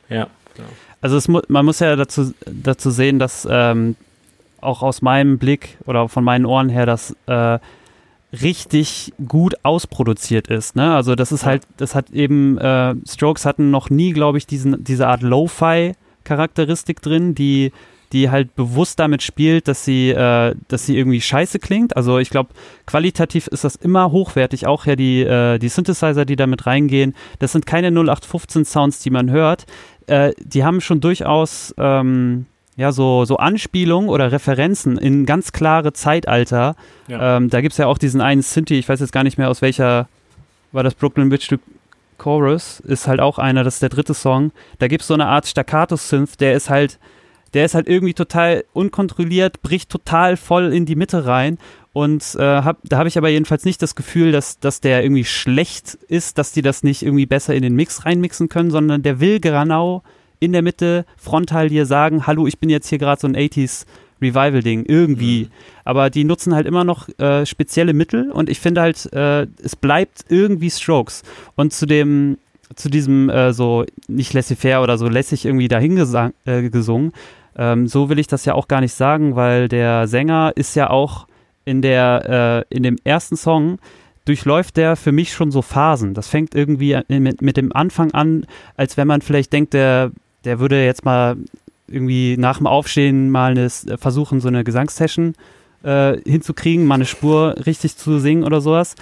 ja. 0.10 0.28
Genau. 0.56 0.67
Also 1.02 1.17
es, 1.17 1.28
man 1.28 1.65
muss 1.65 1.80
ja 1.80 1.95
dazu, 1.95 2.34
dazu 2.45 2.91
sehen, 2.91 3.17
dass 3.17 3.48
ähm, 3.50 3.95
auch 4.62 4.84
aus 4.84 5.02
meinem 5.02 5.39
Blick 5.39 5.80
oder 5.88 6.08
von 6.08 6.24
meinen 6.24 6.45
Ohren 6.45 6.69
her 6.69 6.86
das 6.86 7.15
äh, 7.26 7.58
richtig 8.32 9.12
gut 9.28 9.56
ausproduziert 9.63 10.50
ist. 10.50 10.76
Ne? 10.76 10.93
Also 10.93 11.15
das 11.15 11.32
ist 11.32 11.41
ja. 11.41 11.48
halt, 11.48 11.63
das 11.78 11.95
hat 11.95 12.12
eben, 12.12 12.60
äh, 12.60 12.93
Strokes 13.08 13.45
hatten 13.45 13.71
noch 13.71 13.89
nie, 13.89 14.13
glaube 14.13 14.38
ich, 14.38 14.45
diesen, 14.45 14.84
diese 14.84 15.08
Art 15.08 15.24
Lo-Fi 15.24 15.93
Charakteristik 16.25 17.01
drin, 17.01 17.35
die 17.35 17.71
die 18.11 18.29
halt 18.29 18.55
bewusst 18.55 18.99
damit 18.99 19.23
spielt, 19.23 19.67
dass 19.67 19.83
sie, 19.83 20.11
äh, 20.11 20.55
dass 20.67 20.85
sie 20.85 20.97
irgendwie 20.97 21.21
scheiße 21.21 21.59
klingt. 21.59 21.97
Also 21.97 22.17
ich 22.19 22.29
glaube, 22.29 22.51
qualitativ 22.85 23.47
ist 23.47 23.63
das 23.63 23.75
immer 23.75 24.11
hochwertig. 24.11 24.67
Auch 24.67 24.85
ja 24.85 24.95
die, 24.95 25.21
äh, 25.21 25.57
die 25.59 25.69
Synthesizer, 25.69 26.23
die 26.23 26.35
damit 26.35 26.65
reingehen, 26.65 27.15
das 27.39 27.51
sind 27.51 27.65
keine 27.65 27.88
0815 27.88 28.63
Sounds, 28.63 28.99
die 28.99 29.09
man 29.09 29.29
hört. 29.31 29.65
Äh, 30.07 30.33
die 30.39 30.63
haben 30.63 30.81
schon 30.81 31.01
durchaus 31.01 31.73
ähm, 31.77 32.45
ja 32.77 32.91
so, 32.91 33.25
so 33.25 33.38
Anspielungen 33.38 34.09
oder 34.09 34.31
Referenzen 34.31 34.97
in 34.97 35.25
ganz 35.25 35.51
klare 35.51 35.93
Zeitalter. 35.93 36.75
Ja. 37.07 37.38
Ähm, 37.38 37.49
da 37.49 37.61
gibt 37.61 37.73
es 37.73 37.77
ja 37.77 37.88
auch 37.88 37.97
diesen 37.97 38.21
einen 38.21 38.43
Synthi, 38.43 38.75
ich 38.75 38.88
weiß 38.88 38.99
jetzt 38.99 39.13
gar 39.13 39.23
nicht 39.23 39.38
mehr 39.38 39.49
aus 39.49 39.61
welcher, 39.61 40.07
war 40.71 40.83
das 40.83 40.93
Brooklyn 40.93 41.31
Witch 41.31 41.49
Chorus 42.17 42.80
ist 42.82 43.08
halt 43.08 43.19
auch 43.19 43.38
einer, 43.38 43.63
das 43.63 43.75
ist 43.75 43.82
der 43.82 43.89
dritte 43.89 44.13
Song. 44.13 44.51
Da 44.80 44.88
gibt 44.88 45.01
es 45.01 45.08
so 45.08 45.13
eine 45.13 45.28
Art 45.28 45.47
Staccato-Synth, 45.47 46.39
der 46.39 46.54
ist 46.54 46.69
halt, 46.69 46.99
der 47.54 47.65
ist 47.65 47.75
halt 47.75 47.88
irgendwie 47.88 48.13
total 48.13 48.65
unkontrolliert, 48.73 49.62
bricht 49.62 49.89
total 49.89 50.38
voll 50.38 50.73
in 50.73 50.86
die 50.86 50.95
Mitte 50.95 51.25
rein. 51.25 51.58
Und 51.93 52.36
äh, 52.38 52.41
hab, 52.41 52.80
da 52.84 52.97
habe 52.97 53.08
ich 53.08 53.17
aber 53.17 53.30
jedenfalls 53.30 53.63
nicht 53.63 53.82
das 53.82 53.95
Gefühl, 53.95 54.34
dass, 54.34 54.60
dass 54.60 54.82
der 54.82 55.04
irgendwie 55.04 55.23
schlecht 55.23 55.93
ist, 56.10 56.38
dass 56.38 56.51
die 56.51 56.62
das 56.62 56.84
nicht 56.84 57.04
irgendwie 57.04 57.25
besser 57.25 57.56
in 57.56 57.62
den 57.62 57.75
Mix 57.75 58.06
reinmixen 58.06 58.49
können, 58.49 58.71
sondern 58.71 59.01
der 59.01 59.21
will 59.21 59.39
genau 59.39 60.04
in 60.39 60.51
der 60.51 60.62
Mitte 60.62 61.06
frontal 61.15 61.69
dir 61.69 61.86
sagen, 61.86 62.28
hallo, 62.28 62.47
ich 62.47 62.60
bin 62.60 62.69
jetzt 62.69 62.89
hier 62.89 62.97
gerade 62.97 63.21
so 63.21 63.28
ein 63.28 63.36
80s 63.38 63.86
Revival-Ding, 64.21 64.86
irgendwie. 64.86 65.45
Mhm. 65.45 65.51
Aber 65.84 66.10
die 66.10 66.23
nutzen 66.23 66.56
halt 66.56 66.65
immer 66.65 66.84
noch 66.84 67.08
äh, 67.19 67.45
spezielle 67.45 67.93
Mittel 67.93 68.32
und 68.32 68.49
ich 68.49 68.60
finde 68.60 68.82
halt, 68.82 69.12
äh, 69.13 69.47
es 69.63 69.75
bleibt 69.75 70.25
irgendwie 70.30 70.69
Strokes. 70.69 71.23
Und 71.56 71.73
zu 71.73 71.86
dem, 71.86 72.38
zu 72.75 72.89
diesem 72.89 73.30
äh, 73.30 73.54
so 73.54 73.86
nicht 74.08 74.34
laissez-faire 74.34 74.82
oder 74.82 74.97
so 74.97 75.08
lässig 75.08 75.45
irgendwie 75.45 75.67
dahin 75.67 75.97
äh, 76.45 76.69
gesungen, 76.69 77.12
ähm, 77.58 77.88
so 77.88 78.10
will 78.10 78.19
ich 78.19 78.28
das 78.28 78.45
ja 78.45 78.54
auch 78.54 78.67
gar 78.67 78.82
nicht 78.82 78.93
sagen, 78.93 79.36
weil 79.36 79.67
der 79.67 80.08
Sänger 80.08 80.54
ist 80.56 80.75
ja 80.75 80.89
auch 80.89 81.28
in 81.63 81.82
der, 81.82 82.65
äh, 82.69 82.75
in 82.75 82.84
dem 82.84 82.97
ersten 83.04 83.38
Song 83.38 83.80
durchläuft 84.25 84.78
der 84.78 84.95
für 84.95 85.12
mich 85.12 85.34
schon 85.34 85.51
so 85.51 85.62
Phasen. 85.62 86.13
Das 86.13 86.28
fängt 86.28 86.56
irgendwie 86.56 86.99
mit, 87.08 87.41
mit 87.41 87.58
dem 87.58 87.71
Anfang 87.73 88.12
an, 88.12 88.45
als 88.75 88.97
wenn 88.97 89.08
man 89.08 89.21
vielleicht 89.21 89.54
denkt, 89.54 89.73
der, 89.73 90.12
der 90.43 90.60
würde 90.60 90.84
jetzt 90.84 91.06
mal 91.06 91.38
irgendwie 91.88 92.36
nach 92.38 92.58
dem 92.58 92.67
Aufstehen 92.67 93.30
mal 93.30 93.52
eine, 93.52 93.65
äh, 93.65 93.98
versuchen, 93.98 94.41
so 94.41 94.48
eine 94.48 94.63
Gesangssession 94.63 95.36
äh, 95.84 96.17
hinzukriegen, 96.26 96.86
mal 96.86 96.95
eine 96.95 97.06
Spur 97.06 97.56
richtig 97.65 97.98
zu 97.98 98.19
singen 98.19 98.43
oder 98.43 98.62
sowas. 98.62 98.95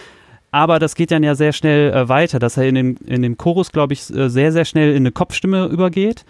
Aber 0.52 0.78
das 0.78 0.94
geht 0.96 1.12
dann 1.12 1.24
ja 1.24 1.34
sehr 1.34 1.52
schnell 1.52 1.92
äh, 1.92 2.10
weiter, 2.10 2.38
dass 2.38 2.58
er 2.58 2.68
in 2.68 2.76
dem, 2.76 2.98
in 3.08 3.24
dem 3.24 3.38
Chorus, 3.38 3.72
glaube 3.72 3.94
ich, 3.94 4.14
äh, 4.14 4.30
sehr, 4.30 4.52
sehr 4.52 4.66
schnell 4.66 4.92
in 4.92 4.98
eine 4.98 5.12
Kopfstimme 5.12 5.66
übergeht. 5.66 6.26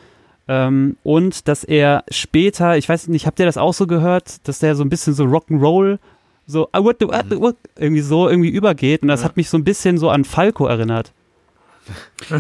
Ähm, 0.48 0.98
und 1.04 1.48
dass 1.48 1.64
er 1.64 2.04
später, 2.10 2.78
ich 2.78 2.88
weiß 2.88 3.08
nicht, 3.10 3.26
habt 3.26 3.40
ihr 3.40 3.46
das 3.46 3.58
auch 3.58 3.74
so 3.74 3.88
gehört, 3.88 4.48
dass 4.48 4.60
der 4.60 4.76
so 4.76 4.84
ein 4.84 4.90
bisschen 4.90 5.14
so 5.14 5.26
Rock'n'Roll, 5.26 6.00
so 6.46 6.70
ah, 6.72 6.82
irgendwie 7.78 8.02
so 8.02 8.30
irgendwie 8.30 8.50
übergeht. 8.50 9.02
Und 9.02 9.10
das 9.10 9.22
ja. 9.22 9.26
hat 9.26 9.38
mich 9.38 9.50
so 9.50 9.58
ein 9.58 9.64
bisschen 9.64 9.98
so 9.98 10.10
an 10.10 10.24
Falco 10.24 10.68
erinnert. 10.68 11.12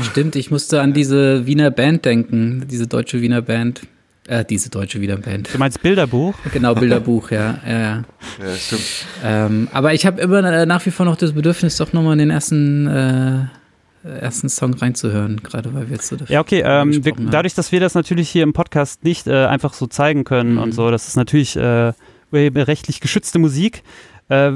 Stimmt, 0.04 0.38
ich 0.38 0.52
musste 0.52 0.80
an 0.80 0.94
diese 0.94 1.46
Wiener 1.46 1.70
Band 1.70 2.06
denken, 2.06 2.66
diese 2.70 2.88
deutsche 2.88 3.22
Wiener 3.22 3.42
Band. 3.42 3.82
Äh, 4.26 4.46
diese 4.46 4.70
deutsche 4.70 5.02
Wiederband. 5.02 5.54
Du 5.54 5.58
meinst 5.58 5.82
Bilderbuch? 5.82 6.34
Genau, 6.54 6.74
Bilderbuch, 6.76 7.32
ja. 7.32 7.58
ja, 7.68 8.04
ja. 8.40 8.56
stimmt. 8.58 9.06
Ähm, 9.22 9.68
aber 9.74 9.94
ich 9.94 10.06
habe 10.06 10.22
immer 10.22 10.42
äh, 10.46 10.66
nach 10.66 10.86
wie 10.86 10.92
vor 10.92 11.06
noch 11.06 11.18
das 11.18 11.34
Bedürfnis, 11.34 11.76
doch 11.76 11.92
nochmal 11.92 12.14
in 12.14 12.20
den 12.20 12.30
ersten, 12.30 12.88
äh, 12.88 13.42
ersten 14.22 14.48
Song 14.48 14.76
reinzuhören, 14.76 15.42
gerade 15.44 15.74
weil 15.74 15.90
wir 15.90 15.98
jetzt 15.98 16.08
so 16.08 16.16
Ja, 16.30 16.40
okay, 16.40 16.64
ähm, 16.66 17.04
wir, 17.04 17.14
dadurch, 17.32 17.54
dass 17.54 17.74
wir 17.74 17.82
das 17.82 17.96
natürlich 17.96 18.30
hier 18.30 18.44
im 18.44 18.54
Podcast 18.54 19.04
nicht 19.04 19.28
äh, 19.28 19.46
einfach 19.46 19.74
so 19.74 19.88
zeigen 19.88 20.24
können 20.24 20.54
mhm. 20.54 20.62
und 20.62 20.72
so, 20.72 20.90
das 20.90 21.10
ist 21.10 21.18
natürlich 21.18 21.58
äh, 21.58 21.92
rechtlich 22.32 23.02
geschützte 23.02 23.40
Musik, 23.40 23.84
äh, 24.30 24.54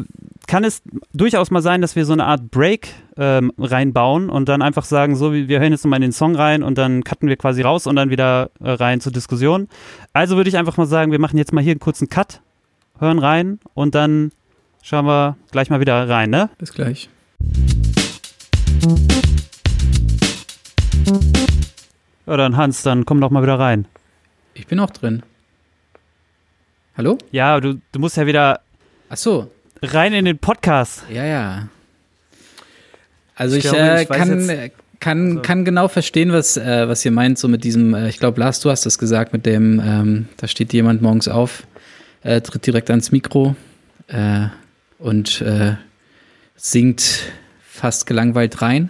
kann 0.47 0.63
es 0.63 0.82
durchaus 1.13 1.51
mal 1.51 1.62
sein, 1.62 1.82
dass 1.82 1.95
wir 1.95 2.06
so 2.06 2.13
eine 2.13 2.25
Art 2.25 2.51
Break 2.51 2.89
ähm, 3.17 3.51
reinbauen 3.58 4.30
und 4.30 4.47
dann 4.47 4.62
einfach 4.62 4.86
sagen, 4.86 5.15
so, 5.15 5.34
wir 5.34 5.60
hören 5.60 5.71
jetzt 5.71 5.84
nochmal 5.84 5.97
in 5.97 6.03
den 6.03 6.12
Song 6.13 6.36
rein 6.36 6.63
und 6.63 6.77
dann 6.77 7.03
cutten 7.03 7.27
wir 7.27 7.36
quasi 7.36 7.62
raus 7.62 7.86
und 7.86 7.97
dann 7.97 8.10
wieder 8.10 8.49
äh, 8.62 8.71
rein 8.71 9.01
zur 9.01 9.12
Diskussion. 9.12 9.67
Also 10.13 10.38
würde 10.38 10.49
ich 10.49 10.58
einfach 10.58 10.77
mal 10.77 10.86
sagen, 10.86 11.12
wir 11.12 11.19
machen 11.19 11.38
jetzt 11.38 11.51
mal 11.51 11.62
hier 11.62 11.71
einen 11.71 11.82
kurzen 11.82 12.08
Cut, 12.08 12.41
hören 12.99 13.19
rein 13.19 13.60
und 13.73 13.93
dann 13.93 14.32
schauen 14.82 15.06
wir 15.06 15.38
gleich 15.51 15.69
mal 15.69 15.82
wieder 15.82 16.08
rein, 16.08 16.30
ne? 16.30 16.49
Bis 16.58 16.73
gleich. 16.73 17.10
Ja, 22.25 22.38
dann 22.38 22.56
Hans, 22.56 22.84
dann 22.84 23.06
komm 23.06 23.19
doch 23.19 23.32
mal 23.32 23.43
wieder 23.43 23.60
rein. 23.60 23.86
Ich 24.53 24.67
bin 24.67 24.80
auch 24.80 24.91
drin. 24.91 25.23
Hallo? 26.97 27.17
Ja, 27.32 27.60
du, 27.60 27.80
du 27.91 27.99
musst 27.99 28.17
ja 28.17 28.25
wieder 28.25 28.62
Ach 29.10 29.17
so. 29.17 29.49
Rein 29.82 30.13
in 30.13 30.26
den 30.26 30.38
Podcast. 30.38 31.04
Ja, 31.12 31.26
ja. 31.26 31.68
Also 33.36 33.56
Ich 33.56 33.66
ich, 33.66 33.70
glaube, 33.72 33.86
äh, 33.86 34.02
ich 34.04 34.10
kann, 34.10 34.40
jetzt- 34.40 34.50
äh, 34.50 34.72
kann, 35.00 35.42
kann 35.44 35.63
genau 35.66 35.88
verstehen, 35.88 36.32
was, 36.34 36.58
äh, 36.58 36.88
was 36.88 37.06
ihr 37.06 37.12
meint, 37.12 37.38
so 37.38 37.48
mit 37.48 37.63
diesem, 37.63 37.94
äh, 37.94 38.10
ich 38.10 38.20
glaube, 38.20 38.40
Lars, 38.40 38.60
du 38.62 38.70
hast 38.72 38.86
das 38.86 38.98
gesagt, 38.98 39.32
mit 39.34 39.46
dem, 39.46 39.80
ähm, 39.86 40.28
da 40.38 40.48
steht 40.48 40.74
jemand 40.74 41.02
morgens 41.02 41.28
auf, 41.28 41.63
äh, 42.24 42.42
tritt 42.42 42.66
direkt 42.66 42.90
ans 42.90 43.12
Mikro 43.12 43.56
äh, 44.08 44.48
und 45.00 45.44
singt 46.56 47.22
fast 47.70 48.08
gelangweilt 48.08 48.62
rein. 48.63 48.90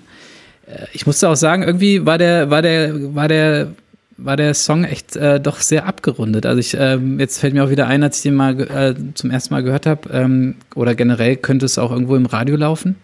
Ich 0.94 1.06
musste 1.06 1.28
auch 1.28 1.36
sagen, 1.36 1.64
irgendwie 1.64 2.06
war 2.06 2.18
der, 2.18 2.50
war 2.50 2.62
der, 2.62 3.14
war 3.14 3.28
der, 3.28 3.74
war 4.18 4.36
der 4.36 4.54
Song 4.54 4.84
echt 4.84 5.16
äh, 5.16 5.40
doch 5.40 5.60
sehr 5.60 5.86
abgerundet. 5.86 6.46
Also 6.46 6.60
ich, 6.60 6.76
ähm, 6.78 7.20
jetzt 7.20 7.40
fällt 7.40 7.54
mir 7.54 7.64
auch 7.64 7.70
wieder 7.70 7.88
ein, 7.88 8.04
als 8.04 8.18
ich 8.18 8.24
den 8.24 8.36
mal 8.36 8.60
äh, 8.60 8.96
zum 9.14 9.30
ersten 9.30 9.54
Mal 9.54 9.64
gehört 9.64 9.86
habe, 9.86 10.10
ähm, 10.12 10.56
oder 10.76 10.96
generell 10.96 11.38
könnte 11.38 11.66
es 11.68 11.78
auch 11.78 11.92
irgendwo 11.92 12.16
im 12.16 12.26
Radio 12.26 12.56
laufen, 12.56 12.96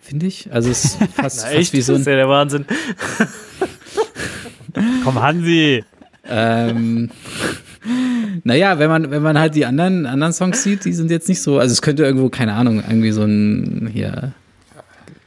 finde 0.00 0.26
ich. 0.26 0.52
Also 0.52 0.70
es 0.70 0.84
ist 0.84 0.96
fast, 1.14 1.46
fast 1.46 1.72
wie 1.72 1.80
so 1.80 1.92
das 1.92 2.00
ein 2.00 2.02
ist 2.02 2.06
ja 2.06 2.16
der 2.16 2.28
Wahnsinn. 2.28 2.66
Komm, 5.04 5.22
Hansi. 5.22 5.84
ähm, 6.28 7.10
naja, 8.44 8.78
wenn 8.78 8.90
man, 8.90 9.10
wenn 9.10 9.22
man 9.22 9.38
halt 9.38 9.54
die 9.54 9.64
anderen, 9.64 10.04
anderen 10.04 10.34
Songs 10.34 10.62
sieht, 10.62 10.84
die 10.84 10.92
sind 10.92 11.10
jetzt 11.10 11.28
nicht 11.28 11.40
so, 11.40 11.58
also 11.58 11.72
es 11.72 11.80
könnte 11.80 12.04
irgendwo, 12.04 12.28
keine 12.28 12.52
Ahnung, 12.52 12.82
irgendwie 12.86 13.12
so 13.12 13.22
ein, 13.22 13.88
hier, 13.90 14.32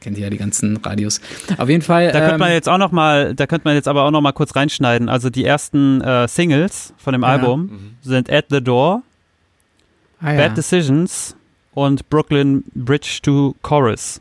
kennt 0.00 0.16
ihr 0.18 0.24
ja 0.24 0.30
die 0.30 0.38
ganzen 0.38 0.76
Radios. 0.78 1.20
Auf 1.58 1.68
jeden 1.68 1.82
Fall. 1.82 2.06
Da 2.12 2.20
könnte 2.20 2.34
ähm, 2.34 2.40
man 2.40 2.52
jetzt 2.52 2.68
auch 2.68 2.78
noch 2.78 2.92
mal, 2.92 3.34
da 3.34 3.46
könnte 3.46 3.66
man 3.66 3.74
jetzt 3.74 3.88
aber 3.88 4.04
auch 4.04 4.10
noch 4.10 4.20
mal 4.20 4.32
kurz 4.32 4.56
reinschneiden. 4.56 5.08
Also 5.08 5.30
die 5.30 5.44
ersten 5.44 6.00
äh, 6.00 6.26
Singles 6.28 6.92
von 6.96 7.12
dem 7.12 7.22
Ja. 7.22 7.28
Album 7.28 7.96
sind 8.02 8.30
At 8.30 8.46
the 8.50 8.62
Door, 8.62 9.02
ah, 10.20 10.32
ja. 10.32 10.36
Bad 10.38 10.56
Decisions 10.56 11.36
und 11.72 12.08
Brooklyn 12.10 12.64
Bridge 12.74 13.20
to 13.22 13.54
Chorus. 13.62 14.20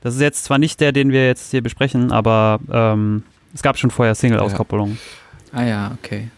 Das 0.00 0.14
ist 0.14 0.20
jetzt 0.20 0.44
zwar 0.44 0.58
nicht 0.58 0.80
der, 0.80 0.92
den 0.92 1.10
wir 1.10 1.26
jetzt 1.26 1.50
hier 1.50 1.62
besprechen, 1.62 2.12
aber 2.12 2.60
ähm, 2.70 3.24
es 3.52 3.62
gab 3.62 3.76
schon 3.78 3.90
vorher 3.90 4.14
Single-Auskopplungen. 4.14 4.98
ah 5.52 5.64
ja, 5.64 5.96
okay. 6.00 6.30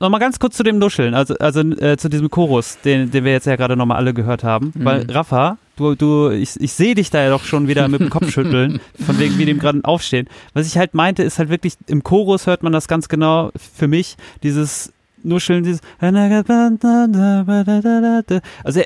Nochmal 0.00 0.20
ganz 0.20 0.38
kurz 0.38 0.56
zu 0.56 0.62
dem 0.64 0.78
Nuscheln, 0.78 1.14
also, 1.14 1.34
also 1.38 1.60
äh, 1.60 1.96
zu 1.96 2.08
diesem 2.10 2.28
Chorus, 2.28 2.78
den, 2.84 3.10
den 3.10 3.24
wir 3.24 3.32
jetzt 3.32 3.46
ja 3.46 3.56
gerade 3.56 3.76
nochmal 3.76 3.96
alle 3.96 4.12
gehört 4.12 4.44
haben. 4.44 4.72
Mhm. 4.74 4.84
Weil, 4.84 5.10
Rafa, 5.10 5.56
du, 5.76 5.94
du, 5.94 6.30
ich, 6.30 6.58
ich 6.60 6.72
sehe 6.72 6.94
dich 6.94 7.10
da 7.10 7.22
ja 7.22 7.30
doch 7.30 7.44
schon 7.44 7.68
wieder 7.68 7.88
mit 7.88 8.00
dem 8.00 8.10
Kopf 8.10 8.30
schütteln, 8.30 8.80
von 9.06 9.18
wegen 9.18 9.38
wie 9.38 9.44
dem 9.46 9.58
gerade 9.58 9.80
aufstehen. 9.84 10.28
Was 10.52 10.66
ich 10.66 10.78
halt 10.78 10.94
meinte, 10.94 11.22
ist 11.22 11.38
halt 11.38 11.48
wirklich, 11.48 11.74
im 11.86 12.02
Chorus 12.02 12.46
hört 12.46 12.62
man 12.62 12.72
das 12.72 12.88
ganz 12.88 13.08
genau 13.08 13.50
für 13.56 13.88
mich, 13.88 14.16
dieses 14.42 14.92
Nuscheln, 15.22 15.64
dieses 15.64 15.80
also 18.64 18.80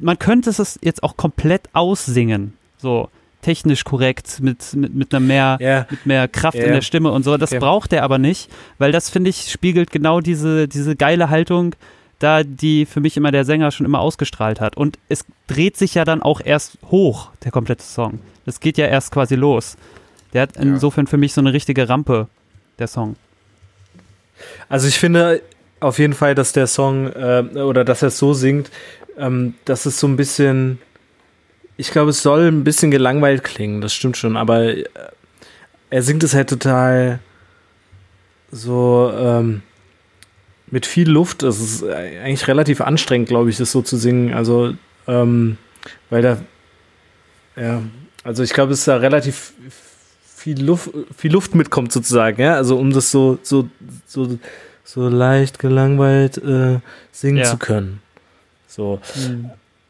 man 0.00 0.18
könnte 0.18 0.50
es 0.50 0.78
jetzt 0.82 1.02
auch 1.02 1.16
komplett 1.16 1.62
aussingen, 1.72 2.52
so 2.78 3.08
technisch 3.42 3.84
korrekt, 3.84 4.40
mit, 4.42 4.74
mit, 4.74 4.94
mit 4.94 5.14
einer 5.14 5.24
mehr 5.24 5.56
Ja. 5.60 5.86
mit 5.88 6.04
mehr 6.04 6.28
Kraft 6.28 6.58
Ja. 6.58 6.64
in 6.66 6.72
der 6.72 6.82
Stimme 6.82 7.10
und 7.10 7.22
so. 7.24 7.38
Das 7.38 7.50
Okay. 7.52 7.58
braucht 7.58 7.92
er 7.94 8.02
aber 8.02 8.18
nicht, 8.18 8.50
weil 8.78 8.92
das, 8.92 9.08
finde 9.08 9.30
ich, 9.30 9.50
spiegelt 9.50 9.90
genau 9.90 10.20
diese, 10.20 10.68
diese 10.68 10.94
geile 10.94 11.30
Haltung 11.30 11.74
da, 12.20 12.44
die 12.44 12.86
für 12.86 13.00
mich 13.00 13.16
immer 13.16 13.32
der 13.32 13.44
Sänger 13.44 13.72
schon 13.72 13.86
immer 13.86 14.00
ausgestrahlt 14.00 14.60
hat. 14.60 14.76
Und 14.76 14.98
es 15.08 15.24
dreht 15.48 15.76
sich 15.76 15.94
ja 15.94 16.04
dann 16.04 16.22
auch 16.22 16.40
erst 16.40 16.78
hoch, 16.90 17.30
der 17.42 17.50
komplette 17.50 17.82
Song. 17.82 18.20
Das 18.46 18.60
geht 18.60 18.78
ja 18.78 18.86
erst 18.86 19.10
quasi 19.10 19.34
los. 19.34 19.76
Der 20.32 20.42
hat 20.42 20.56
insofern 20.56 21.06
für 21.06 21.16
mich 21.16 21.32
so 21.32 21.40
eine 21.40 21.52
richtige 21.52 21.88
Rampe, 21.88 22.28
der 22.78 22.86
Song. 22.86 23.16
Also 24.68 24.86
ich 24.86 24.98
finde 24.98 25.42
auf 25.80 25.98
jeden 25.98 26.14
Fall, 26.14 26.34
dass 26.34 26.52
der 26.52 26.66
Song 26.66 27.08
äh, 27.12 27.42
oder 27.56 27.84
dass 27.84 28.02
er 28.02 28.08
es 28.08 28.18
so 28.18 28.32
singt, 28.34 28.70
ähm, 29.16 29.54
dass 29.64 29.86
es 29.86 29.98
so 29.98 30.06
ein 30.06 30.16
bisschen, 30.16 30.78
ich 31.76 31.90
glaube, 31.90 32.10
es 32.10 32.22
soll 32.22 32.48
ein 32.48 32.64
bisschen 32.64 32.90
gelangweilt 32.90 33.44
klingen, 33.44 33.80
das 33.80 33.94
stimmt 33.94 34.16
schon, 34.16 34.36
aber 34.36 34.76
äh, 34.76 34.84
er 35.88 36.02
singt 36.02 36.22
es 36.22 36.34
halt 36.34 36.48
total 36.48 37.18
so 38.52 39.12
ähm, 39.16 39.62
mit 40.70 40.86
viel 40.86 41.08
Luft. 41.10 41.42
Es 41.42 41.60
ist 41.60 41.84
eigentlich 41.84 42.46
relativ 42.48 42.80
anstrengend, 42.80 43.28
glaube 43.28 43.50
ich, 43.50 43.56
das 43.56 43.72
so 43.72 43.82
zu 43.82 43.96
singen. 43.96 44.32
Also, 44.34 44.74
ähm, 45.06 45.56
weil 46.10 46.22
da, 46.22 46.38
ja, 47.56 47.82
also 48.24 48.42
ich 48.42 48.52
glaube, 48.52 48.72
es 48.72 48.80
ist 48.80 48.88
da 48.88 48.96
relativ 48.96 49.52
viel 50.36 50.62
Luft, 50.62 50.90
viel 51.16 51.32
Luft 51.32 51.54
mitkommt 51.54 51.92
sozusagen, 51.92 52.40
ja. 52.40 52.54
Also 52.54 52.78
um 52.78 52.92
das 52.92 53.10
so, 53.10 53.38
so, 53.42 53.68
so, 54.06 54.38
so 54.84 55.08
leicht 55.08 55.58
gelangweilt 55.58 56.38
äh, 56.38 56.78
singen 57.12 57.38
Ja. 57.38 57.44
zu 57.44 57.56
können. 57.58 58.00
So. 58.66 59.00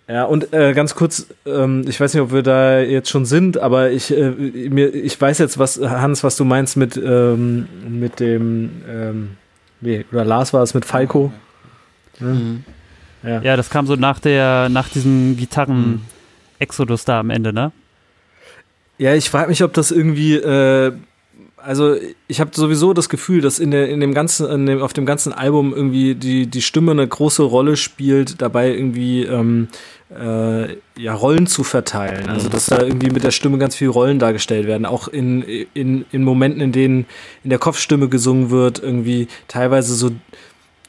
Ja, 0.08 0.24
und 0.24 0.52
äh, 0.52 0.72
ganz 0.72 0.96
kurz, 0.96 1.26
ähm, 1.46 1.84
ich 1.86 2.00
weiß 2.00 2.14
nicht, 2.14 2.22
ob 2.22 2.32
wir 2.32 2.42
da 2.42 2.80
jetzt 2.80 3.10
schon 3.10 3.26
sind, 3.26 3.58
aber 3.58 3.90
ich, 3.92 4.10
äh, 4.10 4.30
mir, 4.30 4.92
ich 4.92 5.20
weiß 5.20 5.38
jetzt, 5.38 5.58
was, 5.58 5.78
Hans, 5.80 6.24
was 6.24 6.36
du 6.36 6.44
meinst 6.44 6.76
mit, 6.76 6.96
ähm, 6.96 7.68
mit 7.88 8.18
dem, 8.18 8.82
ähm, 8.90 9.30
wie, 9.80 10.04
oder 10.12 10.24
Lars 10.24 10.52
war 10.52 10.62
es 10.62 10.74
mit 10.74 10.84
Falco. 10.84 11.32
Mhm. 12.18 12.64
Ja. 13.22 13.42
Ja, 13.42 13.56
das 13.56 13.70
kam 13.70 13.86
so 13.86 13.96
nach 13.96 14.18
der, 14.18 14.68
nach 14.68 14.88
diesem 14.88 15.36
Gitarren-Exodus 15.36 17.04
da 17.04 17.20
am 17.20 17.30
Ende, 17.30 17.52
ne? 17.52 17.72
Ja, 18.98 19.14
ich 19.14 19.30
frage 19.30 19.48
mich, 19.48 19.62
ob 19.62 19.72
das 19.72 19.90
irgendwie, 19.90 20.34
äh, 20.34 20.92
also 21.62 21.96
ich 22.28 22.40
habe 22.40 22.50
sowieso 22.54 22.92
das 22.92 23.08
Gefühl, 23.08 23.40
dass 23.40 23.58
in, 23.58 23.70
der, 23.70 23.88
in 23.88 24.00
dem 24.00 24.14
ganzen, 24.14 24.48
in 24.50 24.66
dem, 24.66 24.82
auf 24.82 24.92
dem 24.92 25.06
ganzen 25.06 25.32
Album 25.32 25.74
irgendwie 25.74 26.14
die, 26.14 26.46
die 26.46 26.62
Stimme 26.62 26.92
eine 26.92 27.06
große 27.06 27.42
Rolle 27.42 27.76
spielt, 27.76 28.40
dabei 28.40 28.70
irgendwie 28.70 29.24
ähm, 29.24 29.68
äh, 30.10 30.76
ja, 30.96 31.14
Rollen 31.14 31.46
zu 31.46 31.64
verteilen. 31.64 32.28
Also 32.28 32.48
dass 32.48 32.66
da 32.66 32.82
irgendwie 32.82 33.10
mit 33.10 33.24
der 33.24 33.30
Stimme 33.30 33.58
ganz 33.58 33.76
viele 33.76 33.90
Rollen 33.90 34.18
dargestellt 34.18 34.66
werden. 34.66 34.86
Auch 34.86 35.08
in, 35.08 35.42
in, 35.74 36.04
in 36.10 36.24
Momenten, 36.24 36.60
in 36.60 36.72
denen 36.72 37.06
in 37.44 37.50
der 37.50 37.58
Kopfstimme 37.58 38.08
gesungen 38.08 38.50
wird, 38.50 38.82
irgendwie 38.82 39.28
teilweise 39.48 39.94
so 39.94 40.10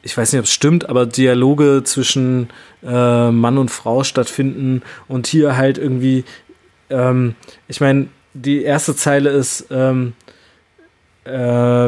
ich 0.04 0.18
weiß 0.18 0.34
nicht, 0.34 0.40
ob 0.40 0.46
es 0.46 0.52
stimmt, 0.52 0.90
aber 0.90 1.06
Dialoge 1.06 1.84
zwischen 1.84 2.50
äh, 2.84 3.30
Mann 3.30 3.60
und 3.60 3.70
Frau 3.70 4.04
stattfinden 4.04 4.82
und 5.08 5.28
hier 5.28 5.58
halt 5.58 5.78
irgendwie, 5.78 6.24
ähm, 6.90 7.36
ich 7.68 7.82
meine, 7.82 8.08
die 8.34 8.64
erste 8.64 8.96
Zeile 8.96 9.30
ist, 9.30 9.68
ähm, 9.70 10.14
äh, 11.26 11.32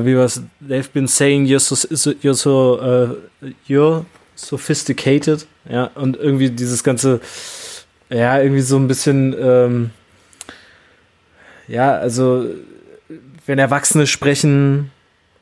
wie 0.05 0.17
was, 0.17 0.41
they've 0.61 0.89
been 0.91 1.07
saying 1.07 1.45
you're 1.45 1.59
so, 1.59 1.75
you're 2.21 2.33
so, 2.33 2.79
äh, 3.41 3.51
you're 3.67 4.05
sophisticated, 4.35 5.45
ja, 5.69 5.89
und 5.95 6.17
irgendwie 6.17 6.49
dieses 6.49 6.83
ganze, 6.83 7.19
ja, 8.09 8.39
irgendwie 8.39 8.61
so 8.61 8.77
ein 8.77 8.87
bisschen, 8.87 9.35
ähm, 9.39 9.89
ja, 11.67 11.95
also, 11.95 12.45
wenn 13.45 13.59
Erwachsene 13.59 14.07
sprechen, 14.07 14.91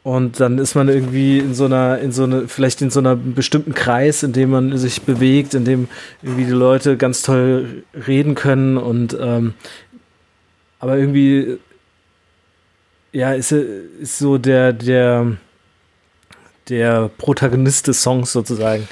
und 0.04 0.39
dann 0.39 0.58
ist 0.58 0.73
man 0.73 0.89
irgendwie 0.89 1.38
in 1.38 1.54
so 1.54 1.65
einer, 1.65 1.99
in 1.99 2.12
so 2.12 2.23
eine, 2.23 2.47
vielleicht 2.47 2.82
in 2.82 2.89
so 2.89 2.99
einer 2.99 3.15
bestimmten 3.15 3.75
Kreis, 3.75 4.23
in 4.23 4.34
dem 4.34 4.49
man 4.49 4.75
sich 4.77 5.04
bewegt, 5.04 5.54
in 5.54 5.63
dem 5.63 5.88
irgendwie 6.23 6.45
die 6.45 6.51
Leute 6.51 6.97
ganz 6.97 7.21
toll 7.21 7.84
reden 8.08 8.34
können 8.34 8.77
und 8.77 9.15
ähm, 9.19 9.54
aber 10.80 10.97
irgendwie 10.97 11.60
ja, 13.12 13.34
ist, 13.34 13.52
ist 13.52 14.17
so 14.17 14.38
der, 14.38 14.74
der, 14.74 15.38
der 16.69 17.10
Protagonist 17.17 17.88
des 17.88 18.02
Songs 18.02 18.32
sozusagen 18.32 18.88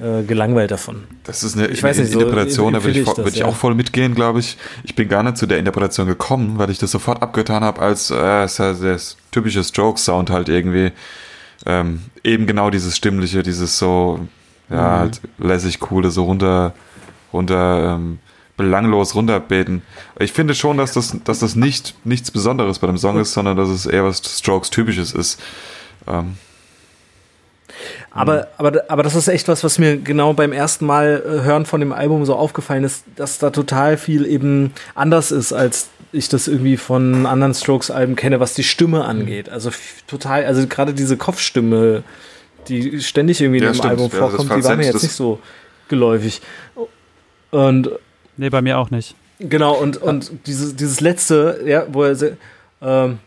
äh, 0.00 0.22
gelangweilt 0.24 0.70
davon. 0.70 1.04
Das 1.24 1.42
ist 1.42 1.56
eine 1.56 1.68
Ich 1.68 1.82
weiß 1.82 1.98
nicht, 1.98 2.12
so 2.12 2.20
Interpretation, 2.20 2.72
da 2.74 2.84
würde 2.84 3.00
ich, 3.00 3.06
ich 3.06 3.14
das, 3.14 3.26
ich 3.28 3.36
ja. 3.36 3.46
auch 3.46 3.56
voll 3.56 3.74
mitgehen, 3.74 4.14
glaube 4.14 4.40
ich. 4.40 4.58
Ich 4.84 4.94
bin 4.94 5.08
gar 5.08 5.22
nicht 5.22 5.36
zu 5.36 5.46
der 5.46 5.58
Interpretation 5.58 6.06
gekommen, 6.06 6.58
weil 6.58 6.70
ich 6.70 6.78
das 6.78 6.90
sofort 6.90 7.22
abgetan 7.22 7.64
habe 7.64 7.80
als 7.80 8.10
äh, 8.10 8.46
der 8.46 9.00
typische 9.30 9.64
Stroke-Sound 9.64 10.30
halt 10.30 10.48
irgendwie. 10.48 10.92
Ähm, 11.64 12.02
eben 12.22 12.46
genau 12.46 12.70
dieses 12.70 12.96
Stimmliche, 12.96 13.42
dieses 13.42 13.78
so, 13.78 14.20
ja, 14.68 14.76
Mhm. 14.76 15.00
halt 15.00 15.20
lässig, 15.38 15.80
coole, 15.80 16.10
so 16.10 16.24
runter, 16.24 16.74
runter, 17.32 17.96
ähm, 17.96 18.18
belanglos 18.56 19.14
runterbeten. 19.14 19.82
Ich 20.18 20.32
finde 20.32 20.54
schon, 20.54 20.78
dass 20.78 20.92
das, 20.92 21.16
dass 21.24 21.40
das 21.40 21.56
nicht 21.56 21.94
nichts 22.04 22.30
Besonderes 22.30 22.78
bei 22.78 22.86
dem 22.86 22.98
Song 22.98 23.18
ist, 23.20 23.32
sondern 23.32 23.56
dass 23.56 23.68
es 23.68 23.86
eher 23.86 24.04
was 24.04 24.18
Strokes-typisches 24.18 25.12
ist. 25.12 25.40
Ähm, 26.08 26.36
Aber, 28.10 28.48
aber, 28.56 28.84
aber 28.88 29.02
das 29.02 29.14
ist 29.14 29.28
echt 29.28 29.48
was, 29.48 29.62
was 29.62 29.78
mir 29.78 29.98
genau 29.98 30.32
beim 30.32 30.52
ersten 30.52 30.86
Mal 30.86 31.22
äh, 31.26 31.42
hören 31.44 31.66
von 31.66 31.80
dem 31.80 31.92
Album 31.92 32.24
so 32.24 32.34
aufgefallen 32.34 32.84
ist, 32.84 33.04
dass 33.16 33.38
da 33.38 33.50
total 33.50 33.98
viel 33.98 34.24
eben 34.24 34.72
anders 34.94 35.30
ist, 35.32 35.52
als 35.52 35.88
ich 36.12 36.30
das 36.30 36.48
irgendwie 36.48 36.78
von 36.78 37.26
anderen 37.26 37.52
Strokes-Alben 37.52 38.16
kenne, 38.16 38.40
was 38.40 38.54
die 38.54 38.62
Stimme 38.64 39.04
angeht. 39.04 39.50
Also 39.50 39.70
total, 40.06 40.46
also 40.46 40.66
gerade 40.66 40.94
diese 40.94 41.18
Kopfstimme, 41.18 42.04
die 42.68 43.02
ständig 43.02 43.42
irgendwie 43.42 43.60
Ja, 43.60 43.66
in 43.66 43.72
dem 43.72 43.76
stimmt. 43.76 43.90
Album 43.90 44.10
Ja, 44.10 44.18
vorkommt, 44.18 44.50
die 44.56 44.64
war 44.64 44.76
mir 44.76 44.86
jetzt 44.86 45.02
nicht 45.02 45.12
so 45.14 45.40
geläufig. 45.88 46.40
Und 47.50 47.90
Nee, 48.36 48.50
bei 48.50 48.62
mir 48.62 48.78
auch 48.78 48.90
nicht. 48.90 49.14
Genau, 49.38 49.74
und, 49.74 49.96
und 49.98 50.30
dieses, 50.46 50.76
dieses 50.76 51.00
letzte, 51.00 51.60
ja, 51.66 51.86
wo 51.92 52.04
er 52.04 52.16
ähm, 52.82 53.18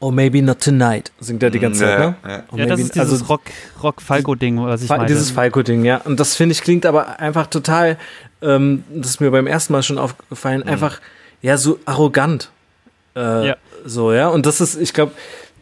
Oh, 0.00 0.10
maybe 0.10 0.42
not 0.42 0.60
tonight, 0.60 1.12
singt 1.18 1.42
er 1.42 1.48
die 1.48 1.58
ganze 1.60 1.80
Zeit, 1.80 1.98
ne? 1.98 2.14
Ja, 2.24 2.30
ja. 2.30 2.42
Oh, 2.52 2.56
Ja, 2.58 2.66
das 2.66 2.80
ist 2.80 2.94
dieses 2.94 3.10
also 3.12 3.24
Rock, 3.24 3.40
Rock-Falco-Ding, 3.82 4.62
was 4.62 4.82
ich 4.82 4.88
Fa- 4.88 4.96
meine. 4.98 5.08
Dieses 5.08 5.30
Falco-Ding, 5.30 5.82
ja. 5.84 5.98
Und 6.04 6.20
das 6.20 6.36
finde 6.36 6.52
ich 6.52 6.60
klingt 6.60 6.84
aber 6.84 7.20
einfach 7.20 7.46
total, 7.46 7.96
ähm, 8.42 8.84
das 8.92 9.10
ist 9.12 9.20
mir 9.22 9.30
beim 9.30 9.46
ersten 9.46 9.72
Mal 9.72 9.82
schon 9.82 9.96
aufgefallen, 9.96 10.62
einfach, 10.64 11.00
ja, 11.40 11.56
so 11.56 11.78
arrogant. 11.86 12.50
Äh, 13.16 13.48
Ja. 13.48 13.56
So, 13.86 14.12
ja. 14.12 14.28
Und 14.28 14.44
das 14.44 14.60
ist, 14.60 14.76
ich 14.78 14.92
glaube, 14.92 15.12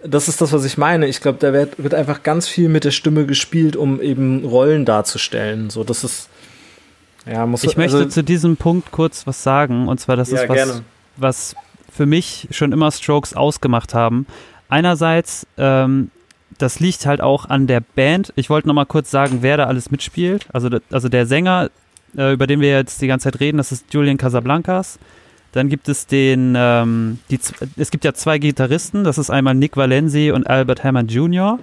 das 0.04 0.26
ist 0.26 0.40
das, 0.40 0.52
was 0.52 0.64
ich 0.64 0.76
meine. 0.76 1.06
Ich 1.06 1.20
glaube, 1.20 1.38
da 1.38 1.52
wird, 1.52 1.80
wird 1.80 1.94
einfach 1.94 2.24
ganz 2.24 2.48
viel 2.48 2.68
mit 2.68 2.82
der 2.82 2.90
Stimme 2.90 3.26
gespielt, 3.26 3.76
um 3.76 4.00
eben 4.00 4.44
Rollen 4.44 4.84
darzustellen. 4.84 5.70
So, 5.70 5.84
das 5.84 6.02
ist, 6.02 6.28
ja, 7.26 7.46
muss 7.46 7.64
Ich 7.64 7.76
möchte 7.76 7.96
also, 7.98 8.08
zu 8.08 8.24
diesem 8.24 8.56
Punkt 8.56 8.90
kurz 8.90 9.26
was 9.26 9.42
sagen, 9.42 9.88
und 9.88 10.00
zwar, 10.00 10.16
das 10.16 10.30
Ja, 10.30 10.42
ist 10.42 10.48
was, 10.48 10.56
gerne. 10.56 10.80
was 11.16 11.56
für 11.90 12.06
mich 12.06 12.48
schon 12.50 12.72
immer 12.72 12.90
Strokes 12.90 13.34
ausgemacht 13.34 13.94
haben. 13.94 14.26
Einerseits, 14.68 15.46
ähm, 15.58 16.10
das 16.58 16.80
liegt 16.80 17.06
halt 17.06 17.20
auch 17.20 17.48
an 17.48 17.66
der 17.66 17.80
Band. 17.80 18.32
Ich 18.36 18.48
wollte 18.50 18.68
noch 18.68 18.74
mal 18.74 18.86
kurz 18.86 19.10
sagen, 19.10 19.38
wer 19.40 19.56
da 19.56 19.66
alles 19.66 19.90
mitspielt. 19.90 20.46
Also, 20.52 20.70
also 20.90 21.08
der 21.08 21.26
Sänger, 21.26 21.70
äh, 22.16 22.32
über 22.32 22.46
den 22.46 22.60
wir 22.60 22.70
jetzt 22.70 23.00
die 23.02 23.06
ganze 23.06 23.24
Zeit 23.30 23.40
reden, 23.40 23.58
das 23.58 23.72
ist 23.72 23.92
Julian 23.92 24.16
Casablancas. 24.16 24.98
Dann 25.52 25.68
gibt 25.68 25.88
es 25.88 26.06
den, 26.06 26.54
ähm, 26.56 27.18
die, 27.30 27.38
es 27.76 27.90
gibt 27.90 28.04
ja 28.04 28.14
zwei 28.14 28.38
Gitarristen, 28.38 29.04
das 29.04 29.18
ist 29.18 29.28
einmal 29.28 29.54
Nick 29.54 29.76
Valenzi 29.76 30.30
und 30.30 30.46
Albert 30.46 30.82
Hammond 30.82 31.12
Jr. 31.12 31.58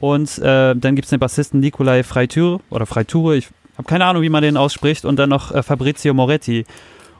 Und 0.00 0.38
äh, 0.38 0.74
dann 0.74 0.96
gibt 0.96 1.04
es 1.04 1.10
den 1.10 1.20
Bassisten 1.20 1.60
Nikolai 1.60 2.02
Freiture 2.02 2.60
oder 2.70 2.86
Freiture, 2.86 3.36
ich 3.36 3.48
habe 3.80 3.88
keine 3.88 4.04
Ahnung, 4.04 4.22
wie 4.22 4.28
man 4.28 4.42
den 4.42 4.56
ausspricht, 4.56 5.04
und 5.04 5.16
dann 5.18 5.30
noch 5.30 5.52
äh, 5.52 5.62
Fabrizio 5.62 6.14
Moretti. 6.14 6.64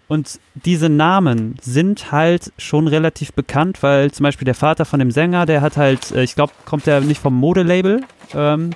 Und 0.08 0.40
diese 0.54 0.88
Namen 0.88 1.56
sind 1.60 2.10
halt 2.10 2.52
schon 2.58 2.88
relativ 2.88 3.32
bekannt, 3.32 3.82
weil 3.82 4.10
zum 4.10 4.24
Beispiel 4.24 4.44
der 4.44 4.54
Vater 4.56 4.84
von 4.84 4.98
dem 4.98 5.10
Sänger, 5.12 5.46
der 5.46 5.60
hat 5.60 5.76
halt, 5.76 6.10
äh, 6.12 6.22
ich 6.22 6.34
glaube, 6.34 6.52
kommt 6.66 6.86
der 6.86 7.00
nicht 7.00 7.20
vom 7.20 7.34
Modelabel. 7.34 8.02
Ähm, 8.34 8.70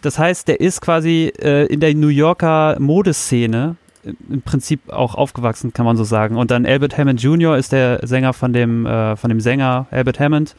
das 0.00 0.18
heißt, 0.18 0.48
der 0.48 0.60
ist 0.60 0.80
quasi 0.80 1.32
äh, 1.40 1.66
in 1.66 1.80
der 1.80 1.94
New 1.94 2.08
Yorker 2.08 2.76
Modeszene 2.80 3.76
im- 4.02 4.16
im 4.30 4.42
Prinzip 4.42 4.90
auch 4.90 5.14
aufgewachsen, 5.14 5.72
kann 5.72 5.84
man 5.86 5.96
so 5.96 6.04
sagen. 6.04 6.36
Und 6.36 6.50
dann 6.50 6.66
Albert 6.66 6.96
Hammond 6.98 7.22
Jr. 7.22 7.56
ist 7.56 7.70
der 7.72 8.00
Sänger 8.06 8.32
von 8.32 8.52
dem, 8.52 8.84
äh, 8.86 9.14
von 9.16 9.28
dem 9.28 9.40
Sänger 9.40 9.86
Albert 9.90 10.18
Hammond 10.18 10.56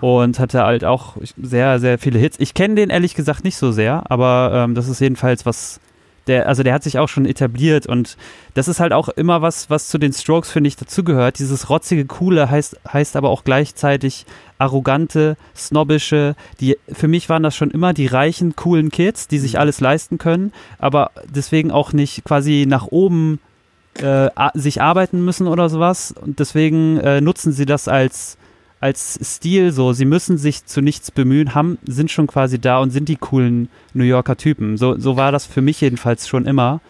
und 0.00 0.38
hatte 0.38 0.64
halt 0.64 0.84
auch 0.84 1.16
sehr, 1.40 1.78
sehr 1.80 1.98
viele 1.98 2.18
Hits. 2.18 2.36
Ich 2.40 2.54
kenne 2.54 2.76
den 2.76 2.90
ehrlich 2.90 3.14
gesagt 3.14 3.44
nicht 3.44 3.56
so 3.58 3.70
sehr, 3.72 4.10
aber 4.10 4.52
ähm, 4.54 4.74
das 4.74 4.88
ist 4.88 5.00
jedenfalls 5.00 5.44
was, 5.46 5.80
der, 6.30 6.46
also 6.46 6.62
der 6.62 6.72
hat 6.72 6.84
sich 6.84 6.98
auch 6.98 7.08
schon 7.08 7.26
etabliert 7.26 7.86
und 7.86 8.16
das 8.54 8.68
ist 8.68 8.80
halt 8.80 8.92
auch 8.92 9.08
immer 9.08 9.42
was, 9.42 9.68
was 9.68 9.88
zu 9.88 9.98
den 9.98 10.12
Strokes, 10.12 10.50
finde 10.50 10.68
ich, 10.68 10.76
dazugehört. 10.76 11.38
Dieses 11.40 11.68
rotzige, 11.68 12.06
coole 12.06 12.48
heißt, 12.48 12.78
heißt 12.90 13.16
aber 13.16 13.28
auch 13.30 13.44
gleichzeitig 13.44 14.26
arrogante, 14.58 15.36
snobbische, 15.56 16.36
die, 16.60 16.78
für 16.92 17.08
mich 17.08 17.28
waren 17.28 17.42
das 17.42 17.56
schon 17.56 17.70
immer 17.70 17.92
die 17.92 18.06
reichen, 18.06 18.54
coolen 18.54 18.90
Kids, 18.90 19.26
die 19.26 19.38
sich 19.38 19.58
alles 19.58 19.80
leisten 19.80 20.18
können, 20.18 20.52
aber 20.78 21.10
deswegen 21.28 21.72
auch 21.72 21.92
nicht 21.92 22.24
quasi 22.24 22.64
nach 22.66 22.86
oben 22.86 23.40
äh, 23.94 24.30
sich 24.54 24.80
arbeiten 24.80 25.24
müssen 25.24 25.48
oder 25.48 25.68
sowas 25.68 26.12
und 26.12 26.38
deswegen 26.38 26.98
äh, 26.98 27.20
nutzen 27.20 27.52
sie 27.52 27.66
das 27.66 27.88
als 27.88 28.38
als 28.80 29.18
Stil 29.22 29.72
so, 29.72 29.92
sie 29.92 30.06
müssen 30.06 30.38
sich 30.38 30.64
zu 30.64 30.80
nichts 30.80 31.10
bemühen, 31.10 31.54
haben, 31.54 31.78
sind 31.84 32.10
schon 32.10 32.26
quasi 32.26 32.58
da 32.58 32.78
und 32.78 32.90
sind 32.90 33.08
die 33.08 33.16
coolen 33.16 33.68
New 33.92 34.04
Yorker 34.04 34.36
Typen. 34.36 34.78
So, 34.78 34.98
so 34.98 35.16
war 35.16 35.32
das 35.32 35.44
für 35.44 35.60
mich 35.60 35.80
jedenfalls 35.82 36.26
schon 36.26 36.46
immer. 36.46 36.80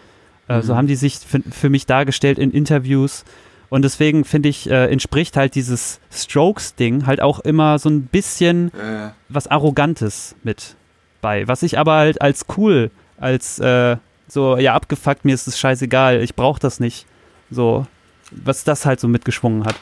Äh, 0.47 0.61
So 0.61 0.75
haben 0.75 0.87
die 0.87 0.95
sich 0.95 1.19
für, 1.19 1.41
für 1.51 1.69
mich 1.69 1.85
dargestellt 1.85 2.39
in 2.39 2.51
Interviews. 2.51 3.25
Und 3.69 3.83
deswegen 3.83 4.25
finde 4.25 4.49
ich, 4.49 4.69
äh, 4.69 4.87
entspricht 4.87 5.37
halt 5.37 5.55
dieses 5.55 5.99
Strokes-Ding 6.11 7.05
halt 7.05 7.21
auch 7.21 7.39
immer 7.39 7.77
so 7.77 7.89
ein 7.89 8.03
bisschen 8.03 8.71
ja. 8.77 9.13
was 9.29 9.47
Arrogantes 9.47 10.35
mit 10.43 10.75
bei. 11.21 11.47
Was 11.47 11.61
ich 11.63 11.77
aber 11.77 11.93
halt 11.95 12.21
als 12.21 12.45
cool, 12.57 12.89
als 13.17 13.59
äh, 13.59 13.97
so, 14.27 14.57
ja, 14.57 14.73
abgefuckt, 14.73 15.25
mir 15.25 15.33
ist 15.33 15.47
es 15.47 15.59
scheißegal, 15.59 16.21
ich 16.21 16.35
brauche 16.35 16.59
das 16.59 16.79
nicht. 16.79 17.05
So, 17.49 17.85
was 18.31 18.63
das 18.63 18.85
halt 18.85 18.99
so 19.01 19.09
mitgeschwungen 19.09 19.65
hat. 19.65 19.75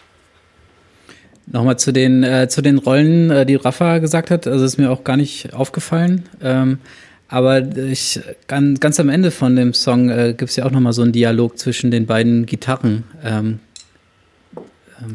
Nochmal 1.52 1.80
zu 1.80 1.92
den, 1.92 2.24
äh, 2.24 2.48
zu 2.48 2.62
den 2.62 2.78
Rollen, 2.78 3.32
äh, 3.32 3.46
die 3.46 3.56
Rafa 3.56 3.98
gesagt 3.98 4.30
hat. 4.32 4.46
Also 4.48 4.64
ist 4.66 4.78
mir 4.78 4.92
auch 4.92 5.04
gar 5.04 5.18
nicht 5.18 5.54
aufgefallen. 5.54 6.26
Ähm, 6.42 6.78
aber 7.28 7.76
ich, 7.76 8.20
ganz, 8.48 8.80
ganz 8.80 9.00
am 9.00 9.10
Ende 9.10 9.32
von 9.32 9.56
dem 9.56 9.74
Song 9.74 10.10
äh, 10.10 10.34
gibt 10.38 10.50
es 10.52 10.56
ja 10.56 10.66
auch 10.66 10.72
nochmal 10.72 10.94
so 10.94 11.02
einen 11.02 11.12
Dialog 11.12 11.58
zwischen 11.60 11.92
den 11.92 12.06
beiden 12.06 12.46
Gitarren. 12.46 13.04
Ähm, 13.24 13.60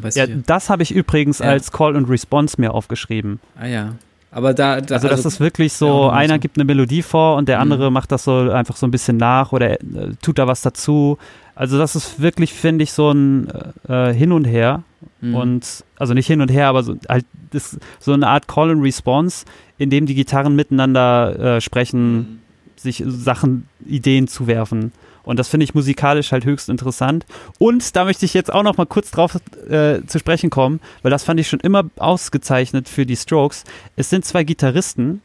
weiß 0.01 0.15
Ja, 0.15 0.25
das 0.27 0.69
habe 0.69 0.83
ich 0.83 0.91
übrigens 0.91 1.39
Ja. 1.39 1.45
als 1.45 1.71
Call 1.71 1.95
and 1.95 2.09
Response 2.09 2.59
mir 2.59 2.73
aufgeschrieben. 2.73 3.39
ah 3.59 3.67
ja. 3.67 3.95
Aber 4.35 4.53
da, 4.53 4.81
da 4.81 4.95
Also, 4.95 5.07
das 5.07 5.23
ist 5.23 5.39
wirklich 5.39 5.71
ja, 5.71 5.77
so, 5.77 5.87
auch 5.87 6.11
einer 6.11 6.39
gibt 6.39 6.57
eine 6.57 6.65
Melodie 6.65 7.03
vor 7.03 7.37
und 7.37 7.47
der 7.47 7.61
andere 7.61 7.89
macht 7.89 8.11
das 8.11 8.25
so 8.25 8.51
einfach 8.51 8.75
so 8.75 8.85
ein 8.85 8.91
bisschen 8.91 9.15
nach 9.15 9.53
oder 9.53 9.79
äh, 9.79 10.11
tut 10.21 10.39
da 10.39 10.45
was 10.45 10.61
dazu. 10.61 11.17
Also 11.55 11.77
das 11.77 11.95
ist 11.95 12.19
wirklich, 12.19 12.51
finde 12.51 12.83
ich, 12.83 12.91
so 12.91 13.11
ein 13.11 13.47
äh, 13.87 14.13
Hin 14.13 14.33
und 14.33 14.43
Her. 14.43 14.83
Mhm. 15.21 15.35
Und 15.35 15.85
also 15.97 16.13
nicht 16.13 16.27
hin 16.27 16.41
und 16.41 16.51
her, 16.51 16.67
aber 16.67 16.83
so, 16.83 16.97
halt 17.07 17.25
das, 17.51 17.79
so 18.01 18.11
eine 18.11 18.27
Art 18.27 18.49
Call 18.49 18.71
and 18.71 18.83
Response, 18.83 19.45
in 19.77 19.89
dem 19.89 20.05
die 20.05 20.15
Gitarren 20.15 20.53
miteinander 20.53 21.55
äh, 21.55 21.61
sprechen, 21.61 22.41
sich 22.75 23.03
Sachen, 23.07 23.69
Ideen 23.85 24.27
zuwerfen. 24.27 24.91
Und 25.25 25.39
das 25.39 25.47
finde 25.47 25.63
ich 25.63 25.73
musikalisch 25.73 26.31
halt 26.31 26.45
höchst 26.45 26.69
interessant. 26.69 27.25
Und 27.59 27.95
da 27.95 28.05
möchte 28.05 28.25
ich 28.25 28.33
jetzt 28.33 28.53
auch 28.53 28.63
noch 28.63 28.77
mal 28.77 28.85
kurz 28.85 29.11
drauf 29.11 29.37
äh, 29.69 30.01
zu 30.05 30.19
sprechen 30.19 30.49
kommen, 30.49 30.79
weil 31.01 31.11
das 31.11 31.23
fand 31.23 31.39
ich 31.39 31.47
schon 31.47 31.59
immer 31.59 31.83
ausgezeichnet 31.97 32.87
für 32.87 33.05
die 33.05 33.15
Strokes. 33.15 33.63
Es 33.95 34.09
sind 34.09 34.25
zwei 34.25 34.43
Gitarristen, 34.43 35.21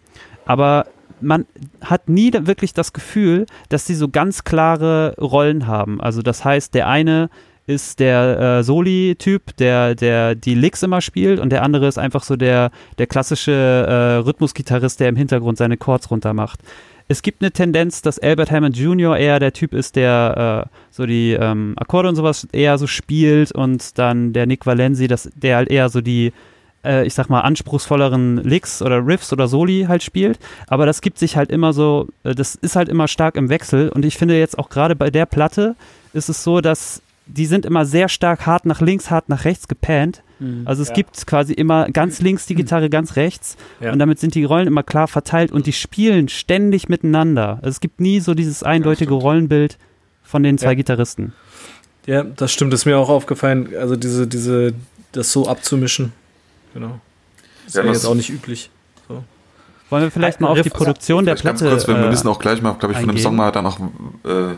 aber 0.47 0.87
man 1.21 1.47
hat 1.83 2.09
nie 2.09 2.33
wirklich 2.33 2.73
das 2.73 2.93
Gefühl, 2.93 3.47
dass 3.69 3.87
sie 3.87 3.95
so 3.95 4.09
ganz 4.09 4.45
klare 4.45 5.15
Rollen 5.21 5.67
haben. 5.67 6.01
Also 6.01 6.23
das 6.23 6.45
heißt, 6.45 6.75
der 6.75 6.89
eine 6.89 7.31
ist 7.67 8.01
der 8.01 8.59
äh, 8.59 8.65
Soli-Typ, 8.65 9.57
der, 9.59 9.95
der 9.95 10.35
die 10.35 10.55
Licks 10.55 10.83
immer 10.83 11.01
spielt 11.01 11.39
und 11.39 11.51
der 11.51 11.63
andere 11.63 11.87
ist 11.87 11.99
einfach 11.99 12.25
so 12.25 12.37
der, 12.37 12.71
der 12.99 13.07
klassische 13.07 13.53
äh, 13.53 14.17
Rhythmusgitarrist, 14.27 14.99
der 14.99 15.09
im 15.09 15.17
Hintergrund 15.17 15.59
seine 15.59 15.77
Chords 15.77 16.11
runter 16.11 16.35
macht. 16.35 16.61
Es 17.11 17.23
gibt 17.23 17.43
eine 17.43 17.51
Tendenz, 17.51 18.03
dass 18.03 18.21
Albert 18.21 18.53
Hammond 18.53 18.77
Jr. 18.77 19.17
eher 19.17 19.41
der 19.41 19.53
Typ 19.53 19.75
ist, 19.75 19.97
der 19.97 20.69
äh, 20.69 20.77
so 20.93 21.07
die 21.07 21.33
ähm, 21.33 21.75
Akkorde 21.77 22.09
und 22.09 22.15
sowas 22.15 22.47
eher 22.53 22.79
so 22.79 22.87
spielt 22.87 23.51
und 23.51 23.99
dann 23.99 24.33
der 24.33 24.47
Nick 24.47 24.65
Valenzi, 24.65 25.09
das, 25.09 25.29
der 25.35 25.57
halt 25.57 25.71
eher 25.73 25.89
so 25.89 26.03
die, 26.03 26.33
äh, 26.85 27.05
ich 27.05 27.15
sag 27.15 27.29
mal, 27.29 27.41
anspruchsvolleren 27.41 28.37
Licks 28.45 28.81
oder 28.81 29.05
Riffs 29.05 29.33
oder 29.33 29.49
Soli 29.49 29.87
halt 29.89 30.05
spielt. 30.05 30.39
Aber 30.69 30.87
das 30.87 31.01
gibt 31.01 31.19
sich 31.19 31.37
halt 31.37 31.51
immer 31.51 31.73
so, 31.73 32.07
äh, 32.23 32.33
das 32.33 32.55
ist 32.55 32.77
halt 32.77 32.89
immer 32.89 33.09
stark 33.09 33.35
im 33.35 33.49
Wechsel 33.49 33.89
und 33.89 34.05
ich 34.05 34.17
finde 34.17 34.39
jetzt 34.39 34.57
auch 34.57 34.69
gerade 34.69 34.95
bei 34.95 35.11
der 35.11 35.27
Platte 35.27 35.75
ist 36.13 36.29
es 36.29 36.45
so, 36.45 36.61
dass 36.61 37.03
die 37.31 37.47
sind 37.47 37.65
immer 37.67 37.85
sehr 37.87 38.09
stark 38.09 38.47
hart 38.47 38.67
nach 38.67 38.81
links, 38.81 39.11
hart 39.11 39.29
nach 39.29 39.45
rechts 39.45 39.69
gepannt. 39.69 40.23
Mhm. 40.39 40.63
Also 40.65 40.83
es 40.83 40.89
Ja. 40.89 40.95
gibt 40.95 41.27
quasi 41.27 41.53
immer 41.53 41.89
ganz 41.91 42.21
links 42.21 42.47
die 42.47 42.55
Gitarre, 42.55 42.91
ganz 42.91 43.17
rechts. 43.17 43.57
Ja. 43.81 43.93
Und 43.93 43.99
damit 43.99 44.19
sind 44.19 44.35
die 44.35 44.45
Rollen 44.45 44.67
immer 44.67 44.83
klar 44.83 45.09
verteilt 45.09 45.53
und 45.53 45.67
die 45.67 45.73
spielen 45.73 46.29
ständig 46.29 46.89
miteinander. 46.89 47.57
Also 47.63 47.69
es 47.71 47.81
gibt 47.81 48.01
nie 48.01 48.21
so 48.21 48.35
dieses 48.35 48.63
eindeutige 48.63 49.11
stimmt. 49.11 49.23
Rollenbild 49.23 49.79
von 50.23 50.43
den 50.43 50.59
zwei 50.59 50.69
Ja. 50.71 50.75
Gitarristen. 50.75 51.33
Ja, 52.07 52.23
das 52.25 52.53
stimmt, 52.53 52.73
ist 52.75 52.87
mir 52.87 52.99
auch 52.99 53.09
aufgefallen. 53.11 53.69
Also 53.79 53.97
diese, 53.97 54.27
diese, 54.27 54.73
das 55.13 55.31
so 55.33 55.47
abzumischen. 55.49 56.13
Genau. 56.75 57.01
Das 57.67 57.75
Ja, 57.75 57.83
wäre 57.83 57.89
das- 57.93 58.03
jetzt 58.03 58.11
auch 58.11 58.15
nicht 58.15 58.31
üblich. 58.31 58.71
Wollen 59.91 60.05
wir 60.05 60.11
vielleicht 60.13 60.41
mal 60.41 60.47
auf 60.49 60.55
die 60.57 60.69
Riff- 60.69 60.73
Produktion 60.73 61.25
der 61.25 61.35
Platte 61.35 61.65
Ganz 61.65 61.73
kurz, 61.85 61.89
wir, 61.89 61.97
wir 61.99 62.05
äh, 62.07 62.11
müssen 62.11 62.29
auch 62.29 62.39
gleich 62.39 62.63
mal, 62.63 62.75
glaube 62.75 62.93
ich, 62.95 63.01
von 63.01 63.09
dem. 63.09 63.19
Song 63.19 63.35
mal 63.35 63.51
dann 63.51 63.67
auch 63.67 63.81
äh, 64.25 64.55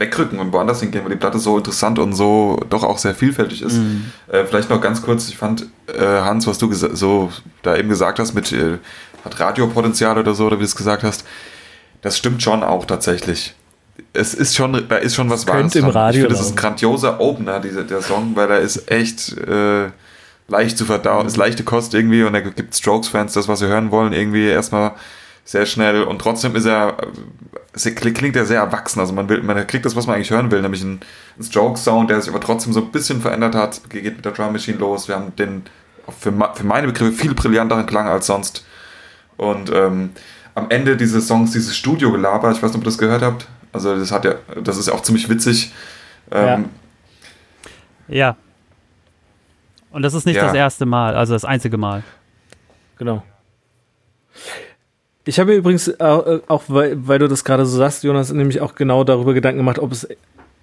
wegrücken 0.00 0.38
und 0.38 0.52
woanders 0.52 0.80
hingehen, 0.80 1.04
weil 1.04 1.10
die 1.10 1.16
Platte 1.16 1.38
so 1.38 1.58
interessant 1.58 1.98
und 1.98 2.14
so 2.14 2.58
doch 2.70 2.82
auch 2.82 2.98
sehr 2.98 3.14
vielfältig 3.14 3.62
ist. 3.62 3.76
Mhm. 3.76 4.10
Äh, 4.28 4.44
vielleicht 4.44 4.70
noch 4.70 4.80
ganz 4.80 5.02
kurz, 5.02 5.28
ich 5.28 5.36
fand, 5.36 5.66
äh, 5.86 6.02
Hans, 6.02 6.46
was 6.46 6.58
du 6.58 6.72
so 6.72 7.30
da 7.62 7.76
eben 7.76 7.88
gesagt 7.88 8.18
hast, 8.18 8.34
mit 8.34 8.50
äh, 8.52 8.78
hat 9.24 9.38
Radiopotenzial 9.38 10.18
oder 10.18 10.34
so, 10.34 10.46
oder 10.46 10.56
wie 10.56 10.62
du 10.62 10.66
es 10.66 10.74
gesagt 10.74 11.02
hast, 11.02 11.24
das 12.02 12.16
stimmt 12.16 12.42
schon 12.42 12.62
auch 12.62 12.86
tatsächlich. 12.86 13.54
Es 14.14 14.32
ist 14.32 14.56
schon, 14.56 14.88
da 14.88 14.96
ist 14.96 15.14
schon 15.14 15.28
was 15.28 15.46
Wahres 15.46 15.74
im. 15.76 15.84
Radio 15.84 16.08
Ich 16.08 16.16
finde, 16.22 16.34
das 16.34 16.46
ist 16.46 16.52
ein 16.52 16.56
grandioser 16.56 17.20
Opener, 17.20 17.60
dieser, 17.60 17.84
der 17.84 18.00
Song, 18.00 18.34
weil 18.34 18.50
er 18.50 18.60
ist 18.60 18.90
echt 18.90 19.36
äh, 19.36 19.90
leicht 20.48 20.78
zu 20.78 20.86
verdauen, 20.86 21.26
ist 21.26 21.36
leichte 21.36 21.62
Kost 21.62 21.94
irgendwie 21.94 22.22
und 22.22 22.34
er 22.34 22.40
gibt 22.40 22.74
Strokes-Fans 22.74 23.34
das, 23.34 23.46
was 23.46 23.58
sie 23.58 23.66
hören 23.66 23.90
wollen, 23.90 24.14
irgendwie 24.14 24.46
erstmal 24.46 24.92
sehr 25.44 25.66
schnell 25.66 26.02
und 26.04 26.18
trotzdem 26.20 26.54
ist 26.54 26.66
er, 26.66 26.96
klingt 27.96 28.36
er 28.36 28.46
sehr 28.46 28.60
erwachsen, 28.60 29.00
also 29.00 29.12
man 29.12 29.28
will, 29.28 29.42
man 29.42 29.66
kriegt 29.66 29.84
das, 29.84 29.96
was 29.96 30.06
man 30.06 30.16
eigentlich 30.16 30.30
hören 30.30 30.50
will, 30.50 30.62
nämlich 30.62 30.82
einen, 30.82 31.00
einen 31.36 31.44
Stroke-Sound, 31.44 32.10
der 32.10 32.20
sich 32.20 32.30
aber 32.30 32.40
trotzdem 32.40 32.72
so 32.72 32.80
ein 32.80 32.92
bisschen 32.92 33.20
verändert 33.20 33.54
hat, 33.54 33.88
geht 33.90 34.04
mit 34.16 34.24
der 34.24 34.32
Drum 34.32 34.52
Machine 34.52 34.78
los, 34.78 35.08
wir 35.08 35.16
haben 35.16 35.34
den 35.36 35.62
für, 36.18 36.32
für 36.54 36.64
meine 36.64 36.86
Begriffe 36.88 37.12
viel 37.12 37.34
brillanteren 37.34 37.86
Klang 37.86 38.06
als 38.08 38.26
sonst 38.26 38.64
und 39.36 39.70
ähm, 39.72 40.10
am 40.54 40.70
Ende 40.70 40.96
dieses 40.96 41.26
Songs, 41.26 41.52
dieses 41.52 41.76
Studio-Gelaber, 41.76 42.50
ich 42.50 42.62
weiß 42.62 42.70
nicht, 42.72 42.76
ob 42.76 42.82
ihr 42.82 42.86
das 42.86 42.98
gehört 42.98 43.22
habt, 43.22 43.48
also 43.72 43.96
das 43.96 44.12
hat 44.12 44.24
ja, 44.24 44.34
das 44.62 44.76
ist 44.76 44.88
ja 44.88 44.94
auch 44.94 45.02
ziemlich 45.02 45.28
witzig, 45.28 45.72
ähm, 46.30 46.68
Ja. 48.08 48.36
Und 49.92 50.02
das 50.02 50.14
ist 50.14 50.24
nicht 50.26 50.36
Ja. 50.36 50.44
das 50.44 50.54
erste 50.54 50.86
Mal, 50.86 51.16
also 51.16 51.32
das 51.32 51.44
einzige 51.44 51.76
Mal. 51.76 52.04
Genau. 52.98 53.24
Ich 55.30 55.38
habe 55.38 55.52
mir 55.52 55.58
übrigens, 55.58 55.86
äh, 55.86 56.40
auch 56.48 56.64
weil, 56.66 57.06
weil 57.06 57.20
du 57.20 57.28
das 57.28 57.44
gerade 57.44 57.64
so 57.64 57.76
sagst, 57.78 58.02
Jonas, 58.02 58.32
nämlich 58.32 58.60
auch 58.60 58.74
genau 58.74 59.04
darüber 59.04 59.32
Gedanken 59.32 59.58
gemacht, 59.58 59.78
ob 59.78 59.92
es 59.92 60.08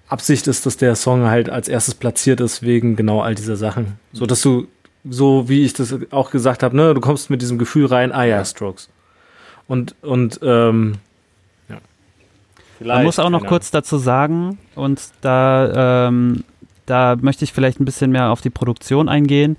Absicht 0.08 0.46
ist, 0.46 0.66
dass 0.66 0.76
der 0.76 0.94
Song 0.94 1.24
halt 1.24 1.48
als 1.48 1.68
erstes 1.68 1.94
platziert 1.94 2.38
ist, 2.42 2.60
wegen 2.60 2.94
genau 2.94 3.22
all 3.22 3.34
dieser 3.34 3.56
Sachen. 3.56 3.98
So 4.12 4.26
dass 4.26 4.42
du, 4.42 4.66
so 5.08 5.48
wie 5.48 5.64
ich 5.64 5.72
das 5.72 5.96
auch 6.10 6.30
gesagt 6.30 6.62
habe, 6.62 6.76
ne, 6.76 6.92
du 6.92 7.00
kommst 7.00 7.30
mit 7.30 7.40
diesem 7.40 7.56
Gefühl 7.56 7.86
rein, 7.86 8.12
ah 8.12 8.24
ja, 8.24 8.44
Strokes. 8.44 8.90
Und, 9.68 9.94
und, 10.02 10.38
ähm, 10.42 10.96
ja. 11.70 11.78
Man 12.84 13.04
muss 13.04 13.18
auch 13.18 13.30
noch 13.30 13.40
keine 13.40 13.48
kurz 13.48 13.70
dazu 13.70 13.96
sagen, 13.96 14.58
und 14.74 15.00
da, 15.22 16.08
ähm, 16.08 16.44
da 16.84 17.16
möchte 17.18 17.46
ich 17.46 17.54
vielleicht 17.54 17.80
ein 17.80 17.86
bisschen 17.86 18.10
mehr 18.10 18.32
auf 18.32 18.42
die 18.42 18.50
Produktion 18.50 19.08
eingehen. 19.08 19.56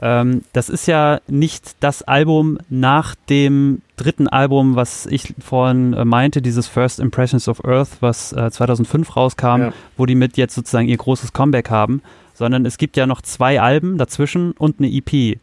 Ähm, 0.00 0.42
das 0.52 0.68
ist 0.68 0.88
ja 0.88 1.20
nicht 1.28 1.76
das 1.78 2.02
Album 2.02 2.58
nach 2.68 3.14
dem 3.28 3.82
dritten 3.98 4.28
Album, 4.28 4.74
was 4.76 5.04
ich 5.06 5.34
vorhin 5.38 5.92
äh, 5.92 6.04
meinte, 6.06 6.40
dieses 6.40 6.66
First 6.66 6.98
Impressions 7.00 7.48
of 7.48 7.62
Earth, 7.64 7.98
was 8.00 8.32
äh, 8.32 8.50
2005 8.50 9.14
rauskam, 9.16 9.60
Ja. 9.60 9.72
wo 9.98 10.06
die 10.06 10.14
mit 10.14 10.36
jetzt 10.38 10.54
sozusagen 10.54 10.88
ihr 10.88 10.96
großes 10.96 11.32
Comeback 11.34 11.68
haben, 11.70 12.00
sondern 12.34 12.64
es 12.64 12.78
gibt 12.78 12.96
ja 12.96 13.06
noch 13.06 13.20
zwei 13.20 13.60
Alben 13.60 13.98
dazwischen 13.98 14.52
und 14.52 14.78
eine 14.78 14.88
EP, 14.90 15.38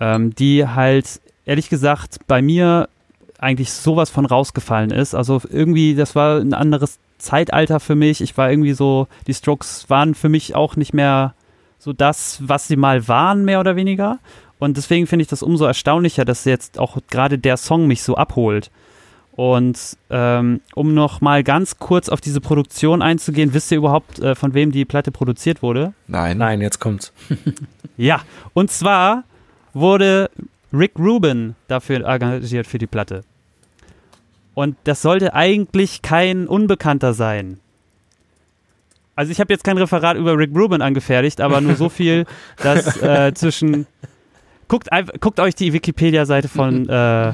ähm, 0.00 0.34
die 0.34 0.66
halt 0.66 1.20
ehrlich 1.44 1.68
gesagt 1.68 2.18
bei 2.26 2.42
mir 2.42 2.88
eigentlich 3.38 3.70
sowas 3.72 4.10
von 4.10 4.26
rausgefallen 4.26 4.90
ist. 4.90 5.14
Also 5.14 5.40
irgendwie, 5.50 5.94
das 5.94 6.14
war 6.14 6.40
ein 6.40 6.54
anderes 6.54 6.98
Zeitalter 7.18 7.80
für 7.80 7.94
mich. 7.94 8.20
Ich 8.20 8.36
war 8.36 8.50
irgendwie 8.50 8.72
so, 8.72 9.08
die 9.26 9.34
Strokes 9.34 9.88
waren 9.88 10.14
für 10.14 10.28
mich 10.28 10.54
auch 10.54 10.76
nicht 10.76 10.92
mehr 10.94 11.34
so 11.78 11.92
das, 11.92 12.38
was 12.42 12.66
sie 12.66 12.76
mal 12.76 13.06
waren, 13.08 13.44
mehr 13.44 13.60
oder 13.60 13.76
weniger. 13.76 14.18
Und 14.58 14.76
deswegen 14.76 15.06
finde 15.06 15.22
ich 15.22 15.28
das 15.28 15.42
umso 15.42 15.66
erstaunlicher, 15.66 16.24
dass 16.24 16.44
jetzt 16.44 16.78
auch 16.78 16.98
gerade 17.10 17.38
der 17.38 17.56
Song 17.56 17.86
mich 17.86 18.02
so 18.02 18.16
abholt. 18.16 18.70
Und 19.32 19.98
ähm, 20.08 20.60
um 20.74 20.94
noch 20.94 21.20
mal 21.20 21.44
ganz 21.44 21.78
kurz 21.78 22.08
auf 22.08 22.22
diese 22.22 22.40
Produktion 22.40 23.02
einzugehen, 23.02 23.52
wisst 23.52 23.70
ihr 23.70 23.78
überhaupt, 23.78 24.18
äh, 24.18 24.34
von 24.34 24.54
wem 24.54 24.72
die 24.72 24.86
Platte 24.86 25.12
produziert 25.12 25.62
wurde? 25.62 25.92
Nein. 26.06 26.38
Nein, 26.38 26.60
jetzt 26.60 26.80
kommt's. 26.80 27.12
Ja, 27.98 28.20
und 28.52 28.70
zwar 28.70 29.24
wurde 29.72 30.30
Rick 30.70 30.98
Rubin 30.98 31.54
dafür 31.66 32.06
engagiert 32.06 32.66
für 32.66 32.76
die 32.76 32.86
Platte. 32.86 33.22
Und 34.52 34.76
das 34.84 35.00
sollte 35.02 35.32
eigentlich 35.32 36.02
kein 36.02 36.46
Unbekannter 36.46 37.14
sein. 37.14 37.58
Also 39.14 39.32
ich 39.32 39.40
habe 39.40 39.52
jetzt 39.52 39.64
kein 39.64 39.78
Referat 39.78 40.18
über 40.18 40.36
Rick 40.36 40.50
Rubin 40.54 40.82
angefertigt, 40.82 41.40
aber 41.40 41.62
nur 41.62 41.74
so 41.74 41.88
viel, 41.88 42.26
dass 42.58 43.00
äh, 43.00 43.32
zwischen 43.34 43.86
guckt, 44.68 44.88
guckt 45.20 45.40
euch 45.40 45.54
die 45.54 45.72
Wikipedia-Seite 45.72 46.48
von, 46.48 46.88
äh, 46.88 47.32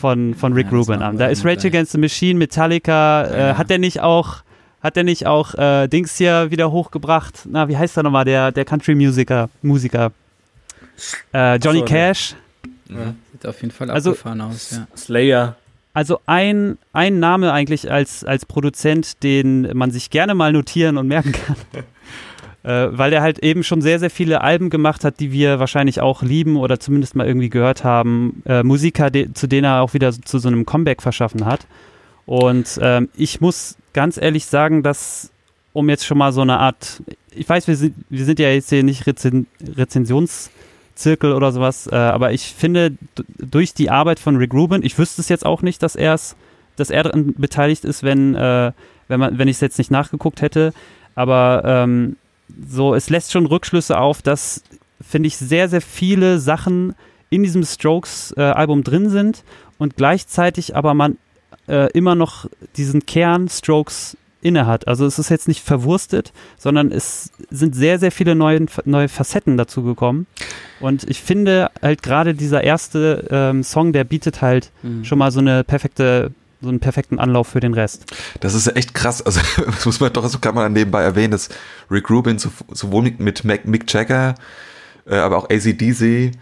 von, 0.00 0.34
von 0.34 0.52
Rick 0.52 0.66
Ja, 0.70 0.78
Rubin 0.78 1.02
an. 1.02 1.18
Da 1.18 1.26
ist 1.26 1.44
Rage 1.44 1.56
gleich. 1.56 1.66
Against 1.72 1.92
the 1.92 1.98
Machine, 1.98 2.38
Metallica. 2.38 3.22
Äh, 3.24 3.38
Ja. 3.48 3.58
Hat 3.58 3.70
der 3.70 3.78
nicht 3.78 4.00
auch 4.00 4.42
hat 4.82 4.96
der 4.96 5.04
nicht 5.04 5.26
auch 5.26 5.52
äh, 5.56 5.88
Dings 5.88 6.16
hier 6.16 6.50
wieder 6.50 6.70
hochgebracht? 6.72 7.40
Na, 7.44 7.68
wie 7.68 7.76
heißt 7.76 7.98
er 7.98 8.02
nochmal, 8.02 8.24
der, 8.24 8.50
der 8.50 8.64
Country-Musiker, 8.64 9.50
Musiker? 9.60 10.10
Äh, 11.34 11.56
Johnny 11.56 11.80
so, 11.80 11.84
Cash. 11.84 12.34
Sieht 13.32 13.46
auf 13.46 13.60
jeden 13.60 13.72
Fall 13.74 13.90
Also- 13.90 14.10
abgefahren 14.12 14.40
aus, 14.40 14.70
ja. 14.70 14.86
Slayer. 14.96 15.56
Also 15.92 16.20
ein, 16.24 16.78
ein 16.94 17.18
Name 17.18 17.52
eigentlich 17.52 17.90
als, 17.90 18.24
als 18.24 18.46
Produzent, 18.46 19.22
den 19.22 19.76
man 19.76 19.90
sich 19.90 20.08
gerne 20.08 20.34
mal 20.34 20.52
notieren 20.52 20.96
und 20.96 21.08
merken 21.08 21.32
kann. 21.32 21.56
äh, 22.62 22.88
weil 22.90 23.12
er 23.12 23.22
halt 23.22 23.38
eben 23.40 23.62
schon 23.62 23.80
sehr, 23.80 23.98
sehr 23.98 24.10
viele 24.10 24.42
Alben 24.42 24.70
gemacht 24.70 25.04
hat, 25.04 25.20
die 25.20 25.32
wir 25.32 25.58
wahrscheinlich 25.58 26.00
auch 26.00 26.22
lieben 26.22 26.56
oder 26.56 26.78
zumindest 26.78 27.16
mal 27.16 27.26
irgendwie 27.26 27.48
gehört 27.48 27.84
haben. 27.84 28.42
Äh, 28.44 28.62
Musiker, 28.62 29.10
de, 29.10 29.32
zu 29.32 29.46
denen 29.46 29.64
er 29.64 29.82
auch 29.82 29.94
wieder 29.94 30.12
zu 30.12 30.38
so 30.38 30.48
einem 30.48 30.66
Comeback 30.66 31.00
verschaffen 31.00 31.46
hat. 31.46 31.66
Und 32.26 32.78
ähm, 32.82 33.08
ich 33.16 33.40
muss 33.40 33.76
ganz 33.92 34.16
ehrlich 34.16 34.46
sagen, 34.46 34.82
dass, 34.82 35.30
um 35.72 35.88
jetzt 35.88 36.04
schon 36.04 36.18
mal 36.18 36.32
so 36.32 36.42
eine 36.42 36.58
Art, 36.58 37.02
ich 37.34 37.48
weiß, 37.48 37.66
wir 37.66 37.76
sind, 37.76 37.94
wir 38.08 38.24
sind 38.24 38.38
ja 38.38 38.50
jetzt 38.50 38.68
hier 38.68 38.82
nicht 38.82 39.06
Rezen, 39.06 39.46
Rezensionszirkel 39.76 41.32
oder 41.32 41.52
sowas, 41.52 41.88
äh, 41.90 41.96
aber 41.96 42.32
ich 42.32 42.54
finde, 42.56 42.92
durch 43.38 43.74
die 43.74 43.90
Arbeit 43.90 44.20
von 44.20 44.36
Rick 44.36 44.52
Rubin, 44.52 44.84
ich 44.84 44.98
wüsste 44.98 45.22
es 45.22 45.28
jetzt 45.28 45.46
auch 45.46 45.62
nicht, 45.62 45.82
dass 45.82 45.96
er 45.96 46.14
es, 46.14 46.36
dass 46.76 46.90
er 46.90 47.04
daran 47.04 47.34
beteiligt 47.36 47.84
ist, 47.84 48.02
wenn, 48.02 48.34
äh, 48.34 48.72
wenn 49.08 49.20
man, 49.20 49.38
wenn 49.38 49.48
ich 49.48 49.56
es 49.56 49.60
jetzt 49.60 49.78
nicht 49.78 49.90
nachgeguckt 49.90 50.42
hätte, 50.42 50.72
aber 51.16 51.62
ähm, 51.64 52.16
so, 52.68 52.94
es 52.94 53.10
lässt 53.10 53.32
schon 53.32 53.46
Rückschlüsse 53.46 53.98
auf, 53.98 54.22
dass, 54.22 54.62
finde 55.00 55.26
ich, 55.28 55.36
sehr, 55.36 55.68
sehr 55.68 55.80
viele 55.80 56.38
Sachen 56.38 56.94
in 57.30 57.42
diesem 57.42 57.64
Strokes-Album 57.64 58.82
drin 58.84 59.08
sind 59.10 59.44
und 59.78 59.96
gleichzeitig 59.96 60.76
aber 60.76 60.94
man 60.94 61.16
äh, 61.68 61.90
immer 61.92 62.14
noch 62.14 62.46
diesen 62.76 63.06
Kern 63.06 63.48
Strokes 63.48 64.16
inne 64.42 64.66
hat. 64.66 64.88
Also 64.88 65.04
es 65.06 65.18
ist 65.18 65.28
jetzt 65.28 65.48
nicht 65.48 65.60
verwurstet, 65.62 66.32
sondern 66.58 66.90
es 66.92 67.30
sind 67.50 67.74
sehr, 67.74 67.98
sehr 67.98 68.10
viele 68.10 68.34
neue, 68.34 68.66
neue 68.84 69.08
Facetten 69.08 69.56
dazu 69.56 69.82
gekommen. 69.82 70.26
Und 70.80 71.08
ich 71.08 71.20
finde 71.20 71.70
halt 71.82 72.02
gerade 72.02 72.34
dieser 72.34 72.64
erste 72.64 73.28
ähm, 73.30 73.62
Song, 73.62 73.92
der 73.92 74.04
bietet 74.04 74.40
halt 74.40 74.72
Mhm. 74.82 75.04
schon 75.04 75.18
mal 75.18 75.30
so 75.30 75.40
eine 75.40 75.62
perfekte, 75.62 76.32
so 76.62 76.68
einen 76.68 76.80
perfekten 76.80 77.18
Anlauf 77.18 77.48
für 77.48 77.60
den 77.60 77.74
Rest. 77.74 78.04
Das 78.40 78.54
ist 78.54 78.66
ja 78.66 78.72
echt 78.74 78.94
krass. 78.94 79.22
Also, 79.22 79.40
das 79.66 79.86
muss 79.86 80.00
man 80.00 80.12
doch, 80.12 80.28
so 80.28 80.38
kann 80.38 80.54
man 80.54 80.72
nebenbei 80.72 81.02
erwähnen, 81.02 81.32
dass 81.32 81.48
Rick 81.90 82.10
Rubin 82.10 82.38
so- 82.38 82.50
sowohl 82.72 83.12
mit, 83.18 83.44
Mick 83.44 83.92
Jagger, 83.92 84.34
äh, 85.06 85.16
aber 85.16 85.38
auch 85.38 85.48
ACDC 85.50 86.32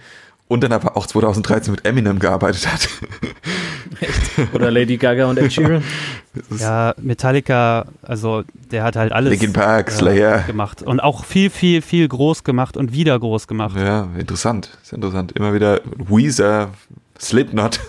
und 0.48 0.62
dann 0.64 0.72
aber 0.72 0.96
auch 0.96 1.06
2013 1.06 1.70
mit 1.72 1.84
Eminem 1.84 2.18
gearbeitet 2.18 2.66
hat. 2.72 2.88
Oder 4.52 4.70
Lady 4.70 4.96
Gaga 4.96 5.26
und 5.26 5.38
Ed 5.38 5.52
Sheeran. 5.52 5.82
Das 6.34 6.50
ist 6.52 6.60
Ja, 6.60 6.94
Metallica, 6.98 7.86
also 8.02 8.44
der 8.70 8.84
hat 8.84 8.94
halt 8.94 9.10
alles 9.12 9.30
Linkin 9.30 9.52
Park, 9.52 9.88
äh, 9.88 9.92
Slayer. 9.92 10.38
gemacht 10.42 10.82
und 10.82 11.00
auch 11.00 11.24
viel, 11.24 11.50
viel, 11.50 11.82
viel 11.82 12.06
groß 12.06 12.44
gemacht 12.44 12.76
und 12.76 12.92
wieder 12.92 13.18
groß 13.18 13.48
gemacht. 13.48 13.76
Ja, 13.76 14.08
interessant. 14.16 14.78
Sehr 14.84 14.96
interessant. 14.98 15.32
Immer 15.32 15.52
wieder 15.52 15.80
Weezer, 15.96 16.70
Slipknot. 17.18 17.80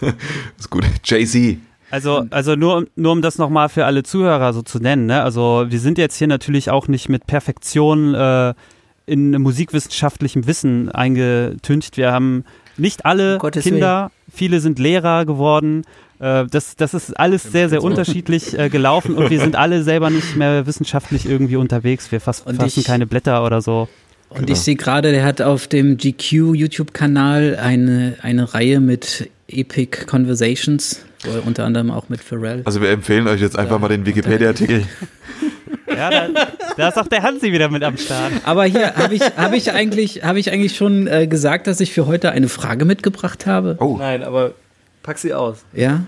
ist 0.58 0.70
gut. 0.72 0.84
Jay-Z. 1.04 1.58
Also, 1.92 2.26
also 2.30 2.56
nur, 2.56 2.78
um- 2.78 2.88
nur 2.96 3.12
um 3.14 3.22
das 3.22 3.38
nochmal 3.38 3.70
für 3.70 3.86
alle 3.86 4.04
Zuhörer 4.04 4.54
so 4.54 4.62
zu 4.62 4.80
nennen, 4.80 5.06
ne? 5.08 5.24
Also 5.24 5.66
wir 5.70 5.80
sind 5.80 5.98
jetzt 5.98 6.18
hier 6.18 6.28
natürlich 6.28 6.70
auch 6.70 6.88
nicht 6.88 7.10
mit 7.10 7.26
Perfektion 7.28 8.14
äh, 8.16 8.54
in 9.06 9.32
musikwissenschaftlichem 9.42 10.46
Wissen 10.46 10.90
eingetüncht. 10.90 11.98
Wir 11.98 12.12
haben 12.12 12.44
nicht 12.78 13.06
alle 13.06 13.40
Um 13.40 13.52
Kinder, 13.52 14.12
viele 14.32 14.60
sind 14.60 14.78
Lehrer 14.80 15.26
geworden. 15.26 15.84
Äh, 16.20 16.46
das, 16.46 16.76
das 16.76 16.94
ist 16.94 17.20
alles 17.20 17.44
sehr, 17.44 17.70
sehr 17.70 17.84
unterschiedlich 17.84 18.58
äh, 18.58 18.70
gelaufen 18.70 19.16
und 19.16 19.30
wir 19.32 19.40
sind 19.40 19.56
alle 19.56 19.82
selber 19.84 20.10
nicht 20.10 20.36
mehr 20.36 20.68
wissenschaftlich 20.68 21.26
irgendwie 21.26 21.56
unterwegs. 21.56 22.12
Wir 22.12 22.22
fassen 22.22 22.56
ich- 22.66 22.84
keine 22.86 23.08
Blätter 23.08 23.44
oder 23.46 23.62
so. 23.62 23.88
Und 24.30 24.42
Genau. 24.42 24.52
ich 24.52 24.60
sehe 24.60 24.76
gerade, 24.76 25.12
der 25.12 25.24
hat 25.26 25.42
auf 25.42 25.66
dem 25.68 25.98
GQ 25.98 26.54
YouTube-Kanal 26.54 27.58
eine, 27.60 28.16
eine 28.22 28.54
Reihe 28.54 28.80
mit 28.80 29.28
Epic 29.48 30.06
Conversations, 30.06 30.98
er 30.98 31.09
unter 31.46 31.66
anderem 31.66 31.92
auch 31.92 32.10
mit 32.10 32.22
Pharrell. 32.22 32.62
Also 32.66 32.82
wir 32.82 32.90
empfehlen 32.90 33.28
euch 33.28 33.42
jetzt 33.42 33.58
einfach 33.58 33.80
mal 33.80 33.88
den 33.90 34.06
Wikipedia-Artikel. 34.06 34.84
Ja, 35.88 36.10
da, 36.12 36.48
da 36.78 36.88
ist 36.90 36.98
auch 36.98 37.08
der 37.08 37.24
Hansi 37.24 37.52
wieder 37.52 37.68
mit 37.68 37.84
am 37.84 37.98
Start. 37.98 38.32
Aber 38.44 38.64
hier 38.66 38.96
habe 38.96 39.16
ich, 39.16 39.22
hab 39.22 39.54
ich, 39.54 39.72
eigentlich, 39.72 40.24
hab 40.24 40.38
ich 40.38 40.52
eigentlich 40.52 40.78
schon 40.78 41.08
äh, 41.08 41.28
gesagt, 41.28 41.68
dass 41.68 41.80
ich 41.82 41.92
für 41.92 42.06
heute 42.06 42.32
eine 42.32 42.48
Frage 42.48 42.86
mitgebracht 42.86 43.46
habe. 43.48 43.76
Oh, 43.80 43.98
Nein, 43.98 44.24
aber 44.24 44.54
pack 45.04 45.18
sie 45.18 45.34
aus. 45.34 45.66
Ja. 45.74 46.04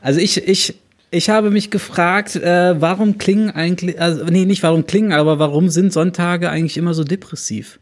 Also 0.00 0.20
ich, 0.20 0.48
ich, 0.48 0.74
ich 1.10 1.30
habe 1.30 1.50
mich 1.50 1.70
gefragt, 1.70 2.36
äh, 2.36 2.80
warum 2.80 3.18
klingen 3.18 3.50
eigentlich, 3.50 4.00
also 4.00 4.24
nee, 4.24 4.44
nicht 4.44 4.62
warum 4.62 4.86
klingen, 4.86 5.12
aber 5.12 5.38
warum 5.38 5.68
sind 5.68 5.92
Sonntage 5.92 6.48
eigentlich 6.48 6.76
immer 6.76 6.94
so 6.94 7.02
depressiv? 7.04 7.80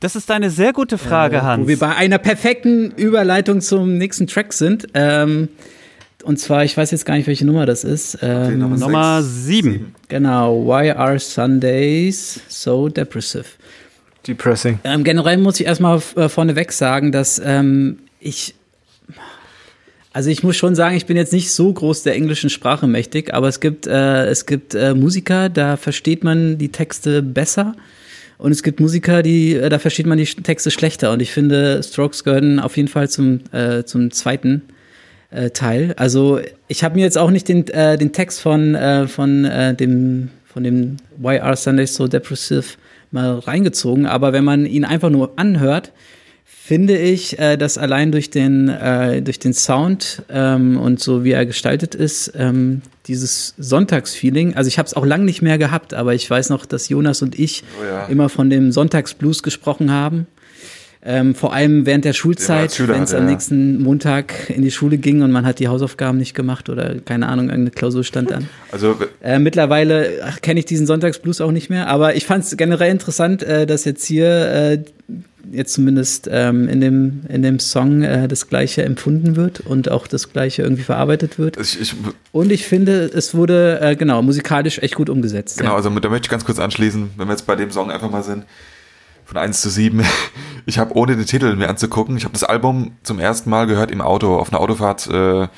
Das 0.00 0.16
ist 0.16 0.30
eine 0.30 0.50
sehr 0.50 0.72
gute 0.72 0.98
Frage, 0.98 1.36
Äh, 1.36 1.40
Hans. 1.42 1.64
Wo 1.64 1.68
wir 1.68 1.78
bei 1.78 1.94
einer 1.94 2.18
perfekten 2.18 2.90
Überleitung 2.92 3.60
zum 3.60 3.98
nächsten 3.98 4.26
Track 4.26 4.52
sind. 4.52 4.86
Ähm, 4.94 5.48
und 6.22 6.38
zwar, 6.38 6.64
ich 6.64 6.76
weiß 6.76 6.90
jetzt 6.90 7.04
gar 7.04 7.16
nicht, 7.16 7.26
welche 7.26 7.44
Nummer 7.44 7.66
das 7.66 7.84
ist. 7.84 8.18
Ähm, 8.22 8.58
Nummer 8.58 8.76
Nummer 8.76 9.22
sechs, 9.22 9.44
sieben. 9.44 9.94
genau, 10.08 10.64
Why 10.66 10.90
are 10.90 11.18
Sundays 11.18 12.40
so 12.48 12.88
depressive? 12.88 13.44
Depressing. 14.26 14.78
Ähm, 14.84 15.04
generell 15.04 15.38
muss 15.38 15.58
ich 15.58 15.66
erstmal 15.66 16.00
äh, 16.16 16.28
vorneweg 16.28 16.72
sagen, 16.72 17.12
dass 17.12 17.40
ähm, 17.44 17.98
ich. 18.20 18.54
Also 20.14 20.28
ich 20.28 20.42
muss 20.42 20.56
schon 20.56 20.74
sagen, 20.74 20.94
ich 20.94 21.06
bin 21.06 21.16
jetzt 21.16 21.32
nicht 21.32 21.50
so 21.50 21.72
groß 21.72 22.02
der 22.02 22.14
englischen 22.14 22.50
Sprache 22.50 22.86
mächtig, 22.86 23.32
aber 23.32 23.48
es 23.48 23.60
gibt, 23.60 23.86
äh, 23.86 24.26
es 24.26 24.44
gibt 24.44 24.74
äh, 24.74 24.94
Musiker, 24.94 25.48
da 25.48 25.78
versteht 25.78 26.22
man 26.22 26.58
die 26.58 26.68
Texte 26.68 27.22
besser. 27.22 27.74
Und 28.36 28.52
es 28.52 28.62
gibt 28.62 28.78
Musiker, 28.78 29.22
die, 29.22 29.54
äh, 29.54 29.70
da 29.70 29.78
versteht 29.78 30.04
man 30.06 30.18
die 30.18 30.26
Texte 30.26 30.70
schlechter. 30.70 31.12
Und 31.12 31.22
ich 31.22 31.32
finde, 31.32 31.82
Strokes 31.82 32.24
gehören 32.24 32.60
auf 32.60 32.76
jeden 32.76 32.88
Fall 32.88 33.08
zum, 33.08 33.40
äh, 33.52 33.84
zum 33.84 34.10
zweiten 34.10 34.62
äh, 35.32 35.50
Teil. 35.50 35.94
Also 35.96 36.40
ich 36.68 36.84
habe 36.84 36.96
mir 36.96 37.02
jetzt 37.02 37.18
auch 37.18 37.30
nicht 37.30 37.48
den, 37.48 37.66
äh, 37.68 37.98
den 37.98 38.12
Text 38.12 38.40
von, 38.40 38.74
äh, 38.74 39.06
von, 39.08 39.44
äh, 39.44 39.74
dem, 39.74 40.30
von 40.44 40.64
dem 40.64 40.96
Why 41.16 41.38
Are 41.38 41.56
Sundays 41.56 41.94
So 41.94 42.06
Depressive 42.08 42.64
mal 43.10 43.38
reingezogen. 43.38 44.06
Aber 44.06 44.32
wenn 44.32 44.44
man 44.44 44.66
ihn 44.66 44.84
einfach 44.84 45.10
nur 45.10 45.32
anhört, 45.36 45.92
finde 46.44 46.96
ich, 46.96 47.38
äh, 47.38 47.56
dass 47.56 47.76
allein 47.76 48.12
durch 48.12 48.30
den, 48.30 48.68
äh, 48.68 49.20
durch 49.20 49.38
den 49.38 49.52
Sound 49.52 50.22
ähm, 50.30 50.78
und 50.78 51.00
so 51.00 51.24
wie 51.24 51.32
er 51.32 51.44
gestaltet 51.44 51.94
ist, 51.94 52.32
ähm, 52.36 52.82
dieses 53.06 53.54
Sonntagsfeeling, 53.58 54.54
also 54.54 54.68
ich 54.68 54.78
habe 54.78 54.86
es 54.86 54.94
auch 54.94 55.04
lang 55.04 55.24
nicht 55.24 55.42
mehr 55.42 55.58
gehabt, 55.58 55.92
aber 55.92 56.14
ich 56.14 56.28
weiß 56.30 56.50
noch, 56.50 56.64
dass 56.64 56.88
Jonas 56.88 57.20
und 57.20 57.38
ich 57.38 57.64
Oh 57.80 57.84
ja. 57.84 58.06
immer 58.06 58.28
von 58.28 58.48
dem 58.48 58.70
Sonntagsblues 58.70 59.42
gesprochen 59.42 59.90
haben. 59.90 60.28
Ähm, 61.04 61.34
vor 61.34 61.52
allem 61.52 61.84
während 61.84 62.04
der 62.04 62.12
Schulzeit, 62.12 62.78
wenn 62.86 63.02
es 63.02 63.12
am 63.12 63.26
nächsten 63.26 63.82
Montag 63.82 64.48
in 64.50 64.62
die 64.62 64.70
Schule 64.70 64.98
ging 64.98 65.22
und 65.22 65.32
man 65.32 65.44
hat 65.44 65.58
die 65.58 65.66
Hausaufgaben 65.66 66.16
nicht 66.16 66.32
gemacht 66.32 66.68
oder 66.68 66.94
keine 67.00 67.26
Ahnung, 67.26 67.46
irgendeine 67.46 67.72
Klausur 67.72 68.04
stand 68.04 68.32
an. 68.32 68.48
Also 68.70 68.96
Äh, 69.20 69.40
mittlerweile 69.40 70.10
kenne 70.42 70.60
ich 70.60 70.66
diesen 70.66 70.86
Sonntagsblues 70.86 71.40
auch 71.40 71.50
nicht 71.50 71.70
mehr, 71.70 71.88
aber 71.88 72.14
ich 72.14 72.24
fand 72.24 72.44
es 72.44 72.56
generell 72.56 72.92
interessant, 72.92 73.42
äh, 73.42 73.66
dass 73.66 73.84
jetzt 73.84 74.04
hier 74.04 74.28
äh, 74.28 74.84
jetzt 75.50 75.72
zumindest 75.72 76.28
ähm, 76.30 76.68
in, 76.68 76.80
dem, 76.80 77.22
in 77.28 77.42
dem 77.42 77.58
Song 77.58 78.02
äh, 78.02 78.28
das 78.28 78.48
Gleiche 78.48 78.84
empfunden 78.84 79.34
wird 79.34 79.60
und 79.60 79.90
auch 79.90 80.06
das 80.06 80.32
Gleiche 80.32 80.62
irgendwie 80.62 80.84
verarbeitet 80.84 81.38
wird. 81.38 81.56
ich, 81.56 81.80
ich, 81.80 81.94
Und 82.30 82.52
ich 82.52 82.66
finde, 82.66 83.10
es 83.12 83.34
wurde 83.34 83.80
äh, 83.80 83.96
genau 83.96 84.22
musikalisch 84.22 84.78
echt 84.78 84.94
gut 84.94 85.10
umgesetzt. 85.10 85.58
Genau, 85.58 85.70
ja. 85.70 85.76
also 85.76 85.90
da 85.90 86.08
möchte 86.08 86.26
ich 86.26 86.30
ganz 86.30 86.44
kurz 86.44 86.58
anschließen, 86.58 87.10
wenn 87.16 87.26
wir 87.26 87.32
jetzt 87.32 87.46
bei 87.46 87.56
dem 87.56 87.70
Song 87.70 87.90
einfach 87.90 88.10
mal 88.10 88.22
sind. 88.22 88.44
Von 89.32 89.40
1 89.40 89.62
zu 89.62 89.70
7. 89.70 90.04
Ich 90.64 90.78
habe 90.78 90.94
ohne 90.94 91.16
den 91.16 91.26
Titel 91.26 91.56
mir 91.56 91.68
anzugucken, 91.68 92.16
ich 92.16 92.22
habe 92.22 92.34
das 92.34 92.44
Album 92.44 92.92
zum 93.02 93.18
ersten 93.18 93.50
Mal 93.50 93.66
gehört 93.66 93.90
im 93.90 94.00
Auto, 94.00 94.36
auf 94.36 94.52
einer 94.52 94.60
Autofahrt 94.60 95.08
äh, 95.08 95.48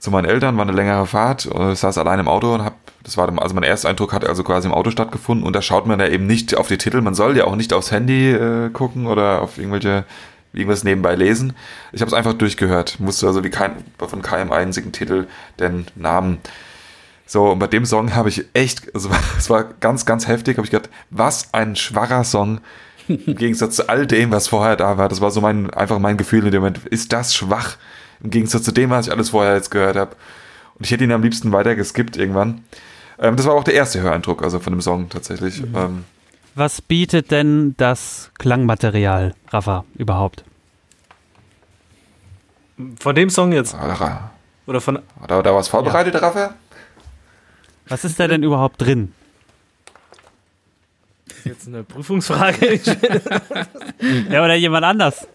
zu 0.00 0.10
meinen 0.10 0.24
Eltern, 0.24 0.56
war 0.56 0.64
eine 0.64 0.72
längere 0.72 1.06
Fahrt, 1.06 1.46
äh, 1.46 1.76
saß 1.76 1.96
allein 1.96 2.18
im 2.18 2.26
Auto 2.26 2.52
und 2.52 2.64
hab, 2.64 2.74
das 3.04 3.16
war, 3.16 3.32
also 3.40 3.54
mein 3.54 3.62
erster 3.62 3.88
Eindruck 3.88 4.12
hat 4.12 4.24
also 4.24 4.42
quasi 4.42 4.66
im 4.66 4.74
Auto 4.74 4.90
stattgefunden 4.90 5.46
und 5.46 5.54
da 5.54 5.62
schaut 5.62 5.86
man 5.86 6.00
ja 6.00 6.08
eben 6.08 6.26
nicht 6.26 6.56
auf 6.56 6.66
die 6.66 6.76
Titel, 6.76 7.02
man 7.02 7.14
soll 7.14 7.36
ja 7.36 7.44
auch 7.44 7.54
nicht 7.54 7.72
aufs 7.72 7.92
Handy 7.92 8.32
äh, 8.32 8.70
gucken 8.70 9.06
oder 9.06 9.42
auf 9.42 9.58
irgendwelche, 9.58 10.06
irgendwas 10.52 10.82
nebenbei 10.82 11.14
lesen. 11.14 11.52
Ich 11.92 12.00
habe 12.00 12.08
es 12.08 12.14
einfach 12.14 12.32
durchgehört, 12.32 12.98
musste 12.98 13.28
also 13.28 13.44
wie 13.44 13.50
kein, 13.50 13.76
von 13.96 14.22
keinem 14.22 14.50
einzigen 14.50 14.90
Titel 14.90 15.28
den 15.60 15.86
Namen 15.94 16.38
so, 17.32 17.52
und 17.52 17.60
bei 17.60 17.66
dem 17.66 17.86
Song 17.86 18.14
habe 18.14 18.28
ich 18.28 18.44
echt, 18.52 18.94
also 18.94 19.08
es 19.38 19.48
war 19.48 19.64
ganz, 19.80 20.04
ganz 20.04 20.28
heftig, 20.28 20.58
habe 20.58 20.66
ich 20.66 20.70
gedacht, 20.70 20.90
was 21.08 21.54
ein 21.54 21.76
schwacher 21.76 22.24
Song 22.24 22.60
im 23.08 23.36
Gegensatz 23.36 23.76
zu 23.76 23.88
all 23.88 24.06
dem, 24.06 24.30
was 24.30 24.48
vorher 24.48 24.76
da 24.76 24.98
war. 24.98 25.08
Das 25.08 25.20
war 25.20 25.30
so 25.30 25.40
mein, 25.40 25.70
einfach 25.70 25.98
mein 25.98 26.16
Gefühl 26.16 26.44
in 26.46 26.52
dem 26.52 26.60
Moment. 26.62 26.86
Ist 26.86 27.12
das 27.12 27.34
schwach 27.34 27.76
im 28.22 28.30
Gegensatz 28.30 28.62
zu 28.64 28.72
dem, 28.72 28.90
was 28.90 29.06
ich 29.06 29.12
alles 29.12 29.30
vorher 29.30 29.54
jetzt 29.54 29.70
gehört 29.70 29.96
habe? 29.96 30.16
Und 30.76 30.86
ich 30.86 30.90
hätte 30.92 31.04
ihn 31.04 31.12
am 31.12 31.22
liebsten 31.22 31.52
weiter 31.52 31.74
geskippt 31.74 32.16
irgendwann. 32.16 32.62
Ähm, 33.18 33.36
das 33.36 33.46
war 33.46 33.54
auch 33.54 33.64
der 33.64 33.74
erste 33.74 34.00
Höreindruck, 34.00 34.42
also 34.42 34.58
von 34.58 34.72
dem 34.72 34.80
Song 34.80 35.08
tatsächlich. 35.08 35.62
Ähm, 35.74 36.04
Was 36.54 36.80
bietet 36.82 37.30
denn 37.30 37.74
das 37.76 38.30
Klangmaterial, 38.38 39.34
Rafa, 39.50 39.84
überhaupt? 39.96 40.44
Von 42.98 43.14
dem 43.14 43.30
Song 43.30 43.52
jetzt? 43.52 43.74
da, 43.74 44.30
Oder 44.66 44.80
von. 44.80 44.98
da, 45.28 45.42
da 45.42 45.54
was 45.54 45.68
vorbereitet, 45.68 46.20
Raffa? 46.20 46.54
Was 47.88 48.04
ist 48.04 48.18
da 48.18 48.26
denn 48.28 48.42
überhaupt 48.42 48.80
drin? 48.80 49.12
Das 51.28 51.38
ist 51.38 51.44
jetzt 51.46 51.68
eine 51.68 51.84
Prüfungsfrage. 51.84 52.80
Ja, 54.30 54.44
oder 54.44 54.54
jemand 54.54 54.84
anders? 54.84 55.26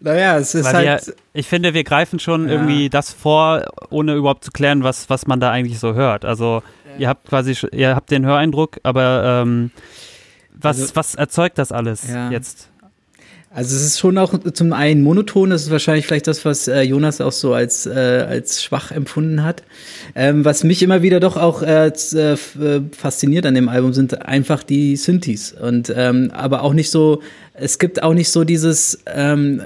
Naja, 0.00 0.36
es 0.38 0.54
ist 0.54 0.66
Weil 0.66 0.86
halt. 0.88 1.06
wir, 1.06 1.14
ich 1.32 1.46
finde, 1.48 1.72
wir 1.74 1.82
greifen 1.84 2.18
schon 2.18 2.46
Ja. 2.46 2.54
irgendwie 2.54 2.90
das 2.90 3.12
vor, 3.12 3.64
ohne 3.90 4.14
überhaupt 4.14 4.44
zu 4.44 4.50
klären, 4.50 4.84
was, 4.84 5.08
was 5.08 5.26
man 5.26 5.40
da 5.40 5.50
eigentlich 5.50 5.78
so 5.78 5.94
hört. 5.94 6.24
Also 6.24 6.62
ihr 6.98 7.08
habt 7.08 7.26
quasi, 7.28 7.56
ihr 7.72 7.94
habt 7.96 8.10
den 8.10 8.26
Höreindruck, 8.26 8.78
aber 8.82 9.42
ähm, 9.42 9.70
was, 10.52 10.80
Also- 10.80 10.96
was 10.96 11.14
erzeugt 11.14 11.58
das 11.58 11.72
alles 11.72 12.06
Ja. 12.08 12.30
jetzt? 12.30 12.68
Also 13.50 13.74
es 13.74 13.82
ist 13.82 13.98
schon 13.98 14.18
auch 14.18 14.34
zum 14.52 14.74
einen 14.74 15.02
monoton, 15.02 15.50
das 15.50 15.62
ist 15.62 15.70
wahrscheinlich 15.70 16.06
vielleicht 16.06 16.26
das, 16.26 16.44
was 16.44 16.68
äh, 16.68 16.82
Jonas 16.82 17.22
auch 17.22 17.32
so 17.32 17.54
als, 17.54 17.86
äh, 17.86 18.26
als 18.28 18.62
schwach 18.62 18.90
empfunden 18.90 19.42
hat. 19.42 19.62
Ähm, 20.14 20.44
was 20.44 20.64
mich 20.64 20.82
immer 20.82 21.02
wieder 21.02 21.18
doch 21.18 21.38
auch 21.38 21.62
äh, 21.62 21.88
äh, 21.88 22.32
äh, 22.32 22.36
fasziniert 22.92 23.46
an 23.46 23.54
dem 23.54 23.70
Album 23.70 23.94
sind 23.94 24.26
einfach 24.26 24.62
die 24.62 24.96
Synthes. 24.96 25.52
Und 25.52 25.90
ähm, 25.96 26.30
aber 26.34 26.62
auch 26.62 26.74
nicht 26.74 26.90
so, 26.90 27.22
es 27.54 27.78
gibt 27.78 28.02
auch 28.02 28.12
nicht 28.12 28.30
so 28.30 28.44
dieses, 28.44 29.02
ähm, 29.06 29.62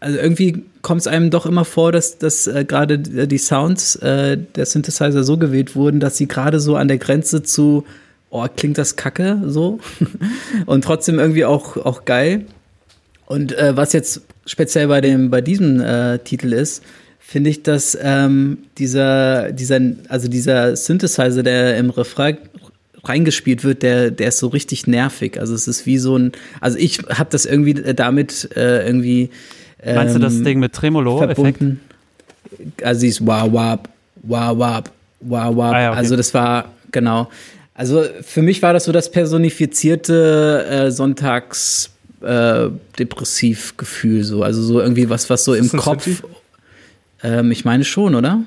also 0.00 0.18
irgendwie 0.18 0.64
kommt 0.80 1.02
es 1.02 1.06
einem 1.06 1.28
doch 1.30 1.44
immer 1.44 1.66
vor, 1.66 1.92
dass, 1.92 2.16
dass 2.16 2.46
äh, 2.46 2.64
gerade 2.64 2.98
die 2.98 3.38
Sounds 3.38 3.98
der 4.00 4.66
Synthesizer 4.66 5.24
so 5.24 5.36
gewählt 5.36 5.76
wurden, 5.76 6.00
dass 6.00 6.16
sie 6.16 6.26
gerade 6.26 6.58
so 6.58 6.76
an 6.76 6.88
der 6.88 6.98
Grenze 6.98 7.42
zu, 7.42 7.84
oh, 8.30 8.46
klingt 8.56 8.78
das 8.78 8.96
kacke 8.96 9.42
so 9.46 9.78
und 10.66 10.84
trotzdem 10.84 11.18
irgendwie 11.18 11.44
auch, 11.44 11.76
auch 11.76 12.06
geil. 12.06 12.46
Und 13.26 13.56
äh, 13.56 13.76
was 13.76 13.92
jetzt 13.92 14.22
speziell 14.46 14.88
bei 14.88 15.00
dem 15.00 15.30
bei 15.30 15.40
diesem 15.40 15.80
äh, 15.80 16.18
Titel 16.18 16.52
ist, 16.52 16.82
finde 17.18 17.50
ich, 17.50 17.62
dass 17.62 17.98
ähm, 18.00 18.58
dieser 18.78 19.52
dieser 19.52 19.80
also 20.08 20.28
dieser 20.28 20.76
Synthesizer, 20.76 21.42
der 21.42 21.76
im 21.76 21.90
Refrain 21.90 22.38
reingespielt 23.04 23.64
wird, 23.64 23.82
der 23.82 24.10
der 24.12 24.28
ist 24.28 24.38
so 24.38 24.48
richtig 24.48 24.86
nervig. 24.86 25.40
Also 25.40 25.54
es 25.54 25.66
ist 25.66 25.86
wie 25.86 25.98
so 25.98 26.16
ein 26.16 26.32
also 26.60 26.78
ich 26.78 26.98
habe 27.08 27.28
das 27.30 27.46
irgendwie 27.46 27.72
äh, 27.82 27.94
damit 27.94 28.48
äh, 28.56 28.86
irgendwie 28.86 29.30
ähm, 29.82 29.96
Meinst 29.96 30.14
du 30.14 30.20
das 30.20 30.40
Ding 30.42 30.60
mit 30.60 30.72
Tremolo-Effekt? 30.72 31.34
verbunden. 31.34 31.80
Also 32.82 33.00
dieses 33.02 33.26
wah 33.26 33.52
wap 33.52 33.88
wah 34.22 34.56
wap 34.56 34.90
wah 35.20 35.56
wap. 35.56 35.74
Ah 35.74 35.80
ja, 35.80 35.90
okay. 35.90 35.98
Also 35.98 36.16
das 36.16 36.32
war 36.32 36.72
genau. 36.92 37.28
Also 37.74 38.04
für 38.22 38.40
mich 38.40 38.62
war 38.62 38.72
das 38.72 38.84
so 38.84 38.92
das 38.92 39.10
personifizierte 39.10 40.64
äh, 40.70 40.90
Sonntags 40.90 41.90
äh, 42.22 42.68
Depressivgefühl 42.98 44.24
so. 44.24 44.42
Also 44.42 44.62
so 44.62 44.80
irgendwie 44.80 45.08
was, 45.10 45.28
was 45.30 45.44
so 45.44 45.54
im 45.54 45.68
Kopf. 45.70 46.22
Ähm, 47.22 47.50
ich 47.50 47.64
meine 47.64 47.84
schon, 47.84 48.14
oder? 48.14 48.40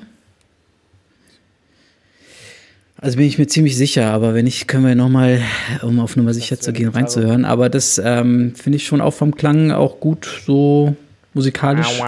Also 3.02 3.16
bin 3.16 3.26
ich 3.26 3.38
mir 3.38 3.46
ziemlich 3.46 3.76
sicher, 3.78 4.12
aber 4.12 4.34
wenn 4.34 4.44
nicht, 4.44 4.68
können 4.68 4.84
wir 4.86 4.94
nochmal, 4.94 5.40
um 5.82 6.00
auf 6.00 6.16
Nummer 6.16 6.34
sicher 6.34 6.60
zu 6.60 6.72
gehen, 6.72 6.90
reinzuhören. 6.90 7.46
Aber 7.46 7.70
das 7.70 7.98
ähm, 8.02 8.54
finde 8.54 8.76
ich 8.76 8.86
schon 8.86 9.00
auch 9.00 9.14
vom 9.14 9.34
Klang 9.34 9.70
auch 9.70 10.00
gut 10.00 10.28
so 10.44 10.94
musikalisch 11.32 12.00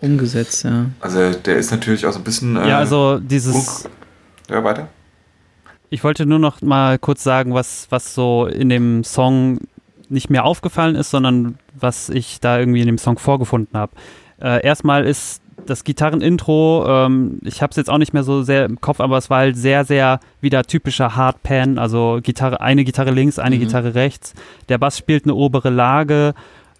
umgesetzt, 0.00 0.62
ja. 0.64 0.86
Also 1.00 1.32
der 1.32 1.56
ist 1.56 1.72
natürlich 1.72 2.06
auch 2.06 2.12
so 2.12 2.18
ein 2.20 2.24
bisschen. 2.24 2.54
Äh, 2.56 2.68
Ja, 2.68 2.78
also 2.78 3.18
dieses, 3.18 3.52
Punk- 3.82 3.90
Ja, 4.48 4.62
weiter. 4.62 4.88
ich 5.90 6.04
wollte 6.04 6.24
nur 6.24 6.38
noch 6.38 6.62
mal 6.62 7.00
kurz 7.00 7.24
sagen, 7.24 7.52
was, 7.52 7.88
was 7.90 8.14
so 8.14 8.46
in 8.46 8.68
dem 8.68 9.02
Song 9.02 9.58
nicht 10.10 10.30
mehr 10.30 10.44
aufgefallen 10.44 10.94
ist, 10.96 11.10
sondern 11.10 11.58
was 11.78 12.08
ich 12.08 12.40
da 12.40 12.58
irgendwie 12.58 12.80
in 12.80 12.86
dem 12.86 12.98
Song 12.98 13.18
vorgefunden 13.18 13.78
habe. 13.78 13.92
Äh, 14.40 14.64
erstmal 14.64 15.04
ist 15.04 15.42
das 15.66 15.84
Gitarrenintro, 15.84 16.86
ähm, 16.88 17.40
ich 17.44 17.60
habe 17.62 17.70
es 17.70 17.76
jetzt 17.76 17.90
auch 17.90 17.98
nicht 17.98 18.14
mehr 18.14 18.22
so 18.22 18.42
sehr 18.42 18.64
im 18.64 18.80
Kopf, 18.80 19.00
aber 19.00 19.18
es 19.18 19.28
war 19.28 19.38
halt 19.38 19.56
sehr, 19.56 19.84
sehr 19.84 20.20
wieder 20.40 20.62
typischer 20.62 21.16
Hardpan, 21.16 21.78
also 21.78 22.20
Gitarre, 22.22 22.60
eine 22.60 22.84
Gitarre 22.84 23.10
links, 23.10 23.38
eine 23.38 23.56
Mhm. 23.56 23.60
Gitarre 23.60 23.94
rechts. 23.94 24.34
Der 24.68 24.78
Bass 24.78 24.96
spielt 24.96 25.24
eine 25.24 25.34
obere 25.34 25.70
Lage 25.70 26.34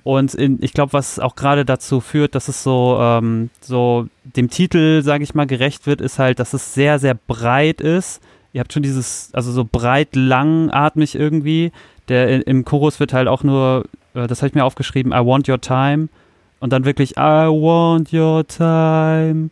und 0.04 0.34
in, 0.34 0.58
ich 0.62 0.72
glaube, 0.72 0.92
was 0.94 1.18
auch 1.18 1.34
gerade 1.34 1.64
dazu 1.64 2.00
führt, 2.00 2.34
dass 2.34 2.48
es 2.48 2.62
so, 2.62 2.96
ähm, 3.00 3.50
so 3.60 4.06
dem 4.24 4.48
Titel, 4.48 5.02
sage 5.02 5.24
ich 5.24 5.34
mal, 5.34 5.46
gerecht 5.46 5.86
wird, 5.86 6.00
ist 6.00 6.18
halt, 6.18 6.38
dass 6.38 6.54
es 6.54 6.72
sehr, 6.72 6.98
sehr 6.98 7.14
breit 7.14 7.80
ist. 7.80 8.22
Ihr 8.54 8.60
habt 8.60 8.72
schon 8.72 8.82
dieses, 8.82 9.30
also 9.34 9.52
so 9.52 9.66
breit 9.70 10.16
langatmig 10.16 11.14
irgendwie. 11.14 11.72
Der 12.08 12.46
im 12.46 12.64
Chorus 12.64 13.00
wird 13.00 13.12
halt 13.12 13.28
auch 13.28 13.42
nur, 13.44 13.84
äh, 14.14 14.26
das 14.26 14.40
habe 14.40 14.48
ich 14.48 14.54
mir 14.54 14.64
aufgeschrieben, 14.64 15.12
I 15.12 15.24
want 15.24 15.48
your 15.48 15.60
time. 15.60 16.08
Und 16.60 16.72
dann 16.72 16.84
wirklich, 16.84 17.12
I 17.16 17.46
want 17.48 18.12
your 18.12 18.46
time. 18.46 19.50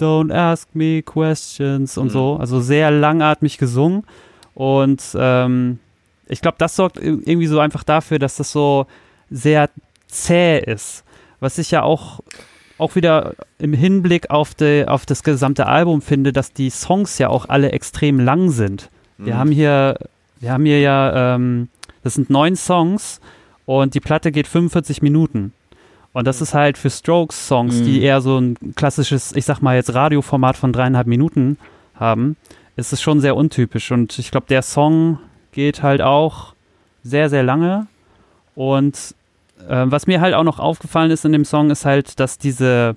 Don't 0.00 0.32
ask 0.32 0.68
me 0.74 1.02
questions 1.02 1.96
und 1.98 2.06
Mhm. 2.06 2.10
so. 2.10 2.36
Also 2.38 2.60
sehr 2.60 2.90
langatmig 2.90 3.58
gesungen. 3.58 4.04
Und 4.54 5.02
ähm, 5.18 5.78
ich 6.28 6.40
glaube, 6.40 6.56
das 6.58 6.76
sorgt 6.76 6.98
ir- 6.98 7.20
irgendwie 7.24 7.46
so 7.46 7.60
einfach 7.60 7.82
dafür, 7.84 8.18
dass 8.18 8.36
das 8.36 8.52
so 8.52 8.86
sehr 9.30 9.68
zäh 10.06 10.58
ist. 10.58 11.04
Was 11.40 11.58
ich 11.58 11.70
ja 11.70 11.82
auch, 11.82 12.20
auch 12.78 12.94
wieder 12.94 13.34
im 13.58 13.72
Hinblick 13.72 14.30
auf, 14.30 14.54
die, 14.54 14.84
auf 14.86 15.06
das 15.06 15.22
gesamte 15.22 15.66
Album 15.66 16.00
finde, 16.02 16.32
dass 16.32 16.52
die 16.52 16.70
Songs 16.70 17.18
ja 17.18 17.28
auch 17.28 17.48
alle 17.48 17.72
extrem 17.72 18.20
lang 18.20 18.50
sind. 18.50 18.90
Wir 19.18 19.34
Mhm. 19.34 19.38
haben 19.38 19.50
hier, 19.50 19.96
wir 20.40 20.52
haben 20.52 20.64
hier 20.66 20.80
ja, 20.80 21.34
ähm, 21.36 21.68
das 22.06 22.14
sind 22.14 22.30
neun 22.30 22.56
Songs 22.56 23.20
und 23.66 23.94
die 23.94 24.00
Platte 24.00 24.32
geht 24.32 24.46
45 24.46 25.02
Minuten. 25.02 25.52
Und 26.12 26.26
das 26.26 26.40
ist 26.40 26.54
halt 26.54 26.78
für 26.78 26.88
Strokes-Songs, 26.88 27.80
Mhm. 27.80 27.84
die 27.84 28.00
eher 28.02 28.22
so 28.22 28.38
ein 28.38 28.56
klassisches, 28.74 29.32
ich 29.36 29.44
sag 29.44 29.60
mal 29.60 29.76
jetzt 29.76 29.92
Radioformat 29.92 30.56
von 30.56 30.72
dreieinhalb 30.72 31.06
Minuten 31.06 31.58
haben, 31.94 32.36
ist 32.76 32.92
es 32.94 33.02
schon 33.02 33.20
sehr 33.20 33.36
untypisch. 33.36 33.90
Und 33.92 34.18
ich 34.18 34.30
glaube, 34.30 34.46
der 34.48 34.62
Song 34.62 35.18
geht 35.52 35.82
halt 35.82 36.00
auch 36.00 36.54
sehr, 37.02 37.28
sehr 37.28 37.42
lange. 37.42 37.86
Und 38.54 39.14
äh, 39.68 39.84
was 39.86 40.06
mir 40.06 40.20
halt 40.22 40.34
auch 40.34 40.44
noch 40.44 40.58
aufgefallen 40.58 41.10
ist 41.10 41.24
in 41.26 41.32
dem 41.32 41.44
Song, 41.44 41.70
ist 41.70 41.84
halt, 41.84 42.18
dass 42.20 42.38
diese, 42.38 42.96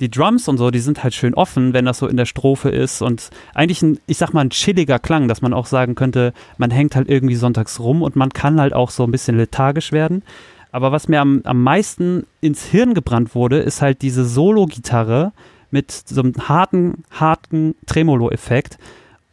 die 0.00 0.10
Drums 0.10 0.48
und 0.48 0.58
so, 0.58 0.70
die 0.70 0.78
sind 0.78 1.02
halt 1.02 1.14
schön 1.14 1.34
offen, 1.34 1.72
wenn 1.72 1.84
das 1.84 1.98
so 1.98 2.06
in 2.06 2.16
der 2.16 2.24
Strophe 2.24 2.70
ist 2.70 3.02
und 3.02 3.30
eigentlich 3.54 3.82
ein, 3.82 3.98
ich 4.06 4.18
sag 4.18 4.32
mal, 4.32 4.42
ein 4.42 4.50
chilliger 4.50 4.98
Klang, 4.98 5.28
dass 5.28 5.42
man 5.42 5.52
auch 5.52 5.66
sagen 5.66 5.94
könnte, 5.94 6.32
man 6.56 6.70
hängt 6.70 6.94
halt 6.94 7.08
irgendwie 7.08 7.34
sonntags 7.34 7.80
rum 7.80 8.02
und 8.02 8.16
man 8.16 8.30
kann 8.30 8.60
halt 8.60 8.72
auch 8.72 8.90
so 8.90 9.04
ein 9.04 9.10
bisschen 9.10 9.36
lethargisch 9.36 9.92
werden. 9.92 10.22
Aber 10.70 10.92
was 10.92 11.08
mir 11.08 11.20
am, 11.20 11.40
am 11.44 11.62
meisten 11.62 12.26
ins 12.40 12.64
Hirn 12.64 12.94
gebrannt 12.94 13.34
wurde, 13.34 13.58
ist 13.58 13.82
halt 13.82 14.02
diese 14.02 14.24
Solo-Gitarre 14.24 15.32
mit 15.70 15.90
so 15.90 16.20
einem 16.20 16.34
harten, 16.48 17.04
harten 17.10 17.74
Tremolo-Effekt 17.86 18.78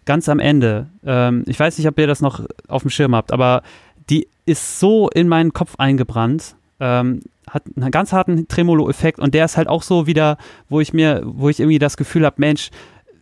ganz 0.06 0.30
am 0.30 0.40
Ende. 0.40 0.88
Ähm, 1.06 1.44
ich 1.48 1.60
weiß 1.60 1.78
nicht, 1.78 1.88
ob 1.88 2.00
ihr 2.00 2.08
das 2.08 2.22
noch 2.22 2.46
auf 2.68 2.84
dem 2.84 2.92
Schirm 2.92 3.16
habt, 3.16 3.34
aber 3.34 3.64
die 4.10 4.28
ist 4.46 4.80
so 4.80 5.10
in 5.10 5.28
meinen 5.28 5.54
Kopf 5.54 5.76
eingebrannt. 5.78 6.56
Ähm, 6.80 7.22
hat 7.50 7.64
einen 7.76 7.92
ganz 7.92 8.12
harten 8.12 8.48
Tremolo-Effekt 8.48 9.20
und 9.20 9.34
der 9.34 9.46
ist 9.46 9.58
halt 9.58 9.68
auch 9.68 9.84
so 9.84 10.08
wieder, 10.08 10.38
wo 10.68 10.80
ich 10.80 10.94
mir, 10.94 11.22
wo 11.26 11.50
ich 11.50 11.60
irgendwie 11.60 11.80
das 11.80 11.96
Gefühl 11.96 12.26
habe, 12.26 12.36
Mensch, 12.40 12.72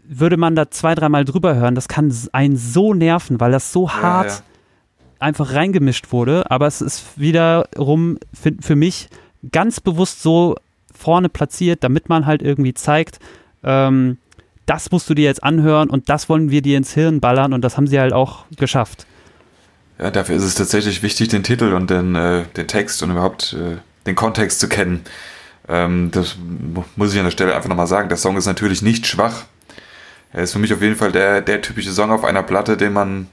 würde 0.05 0.37
man 0.37 0.55
da 0.55 0.69
zwei, 0.69 0.95
dreimal 0.95 1.25
drüber 1.25 1.55
hören, 1.55 1.75
das 1.75 1.87
kann 1.87 2.13
einen 2.31 2.57
so 2.57 2.93
nerven, 2.93 3.39
weil 3.39 3.51
das 3.51 3.71
so 3.71 3.91
hart 3.91 4.27
ja, 4.27 4.35
ja. 4.35 4.41
einfach 5.19 5.53
reingemischt 5.53 6.11
wurde. 6.11 6.49
Aber 6.51 6.67
es 6.67 6.81
ist 6.81 7.19
wiederum 7.19 8.17
für, 8.33 8.53
für 8.59 8.75
mich 8.75 9.09
ganz 9.51 9.79
bewusst 9.79 10.21
so 10.21 10.55
vorne 10.93 11.29
platziert, 11.29 11.83
damit 11.83 12.09
man 12.09 12.25
halt 12.25 12.41
irgendwie 12.41 12.73
zeigt, 12.73 13.19
ähm, 13.63 14.17
das 14.65 14.91
musst 14.91 15.09
du 15.09 15.13
dir 15.13 15.25
jetzt 15.25 15.43
anhören 15.43 15.89
und 15.89 16.09
das 16.09 16.29
wollen 16.29 16.49
wir 16.49 16.61
dir 16.61 16.77
ins 16.77 16.93
Hirn 16.93 17.19
ballern 17.19 17.53
und 17.53 17.61
das 17.61 17.75
haben 17.75 17.87
sie 17.87 17.99
halt 17.99 18.13
auch 18.13 18.45
geschafft. 18.55 19.05
Ja, 19.99 20.11
dafür 20.11 20.35
ist 20.35 20.43
es 20.43 20.55
tatsächlich 20.55 21.03
wichtig, 21.03 21.29
den 21.29 21.43
Titel 21.43 21.73
und 21.73 21.89
den, 21.89 22.15
äh, 22.15 22.43
den 22.57 22.67
Text 22.67 23.03
und 23.03 23.11
überhaupt 23.11 23.53
äh, 23.53 23.77
den 24.05 24.15
Kontext 24.15 24.59
zu 24.59 24.67
kennen. 24.67 25.01
Ähm, 25.67 26.09
das 26.11 26.35
muss 26.95 27.13
ich 27.13 27.19
an 27.19 27.25
der 27.25 27.31
Stelle 27.31 27.55
einfach 27.55 27.69
nochmal 27.69 27.87
sagen. 27.87 28.09
Der 28.09 28.17
Song 28.17 28.35
ist 28.37 28.45
natürlich 28.45 28.81
nicht 28.81 29.07
schwach. 29.07 29.45
Er 30.33 30.43
ist 30.43 30.53
für 30.53 30.59
mich 30.59 30.73
auf 30.73 30.81
jeden 30.81 30.95
Fall 30.95 31.11
der, 31.11 31.41
der 31.41 31.61
typische 31.61 31.91
Song 31.91 32.11
auf 32.11 32.23
einer 32.23 32.43
Platte, 32.43 32.75
den 32.75 32.93
man 32.93 33.27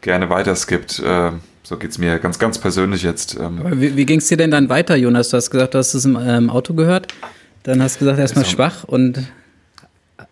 gerne 0.00 0.28
weiterskippt. 0.28 0.98
Äh, 0.98 1.30
so 1.62 1.76
geht 1.78 1.92
es 1.92 1.98
mir 1.98 2.18
ganz, 2.18 2.38
ganz 2.38 2.58
persönlich 2.58 3.02
jetzt. 3.02 3.38
Ähm. 3.40 3.62
wie 3.80 3.96
wie 3.96 4.04
ging 4.04 4.18
es 4.18 4.28
dir 4.28 4.36
denn 4.36 4.50
dann 4.50 4.68
weiter, 4.68 4.96
Jonas? 4.96 5.30
Du 5.30 5.36
hast 5.36 5.50
gesagt, 5.50 5.74
du 5.74 5.78
hast 5.78 5.94
es 5.94 6.04
im 6.04 6.18
ähm, 6.20 6.50
Auto 6.50 6.74
gehört. 6.74 7.14
Dann 7.62 7.82
hast 7.82 7.96
du 7.96 8.00
gesagt, 8.00 8.18
erstmal 8.18 8.44
also, 8.44 8.54
schwach 8.56 8.84
und 8.84 9.26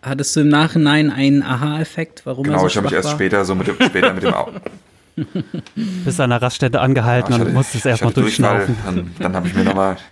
hattest 0.02 0.36
du 0.36 0.40
im 0.40 0.48
Nachhinein 0.48 1.10
einen 1.10 1.42
Aha-Effekt, 1.42 2.26
warum 2.26 2.44
genau, 2.44 2.58
er 2.58 2.60
so 2.60 2.66
ich 2.66 2.76
habe 2.76 2.88
mich 2.88 2.94
erst 2.94 3.10
später 3.10 3.44
so 3.46 3.54
mit 3.54 3.68
dem, 3.68 3.76
später 3.80 4.12
mit 4.12 4.22
dem 4.24 4.34
Auto. 4.34 4.52
Bist 6.04 6.20
an 6.20 6.30
der 6.30 6.40
Raststätte 6.40 6.80
angehalten 6.80 7.32
ja, 7.32 7.42
und 7.42 7.52
musstest 7.52 7.86
erstmal 7.86 8.12
durchschnaufen. 8.12 8.76
Dann, 8.84 9.14
dann 9.18 9.36
habe 9.36 9.48
ich 9.48 9.54
mir 9.54 9.64
nochmal. 9.64 9.96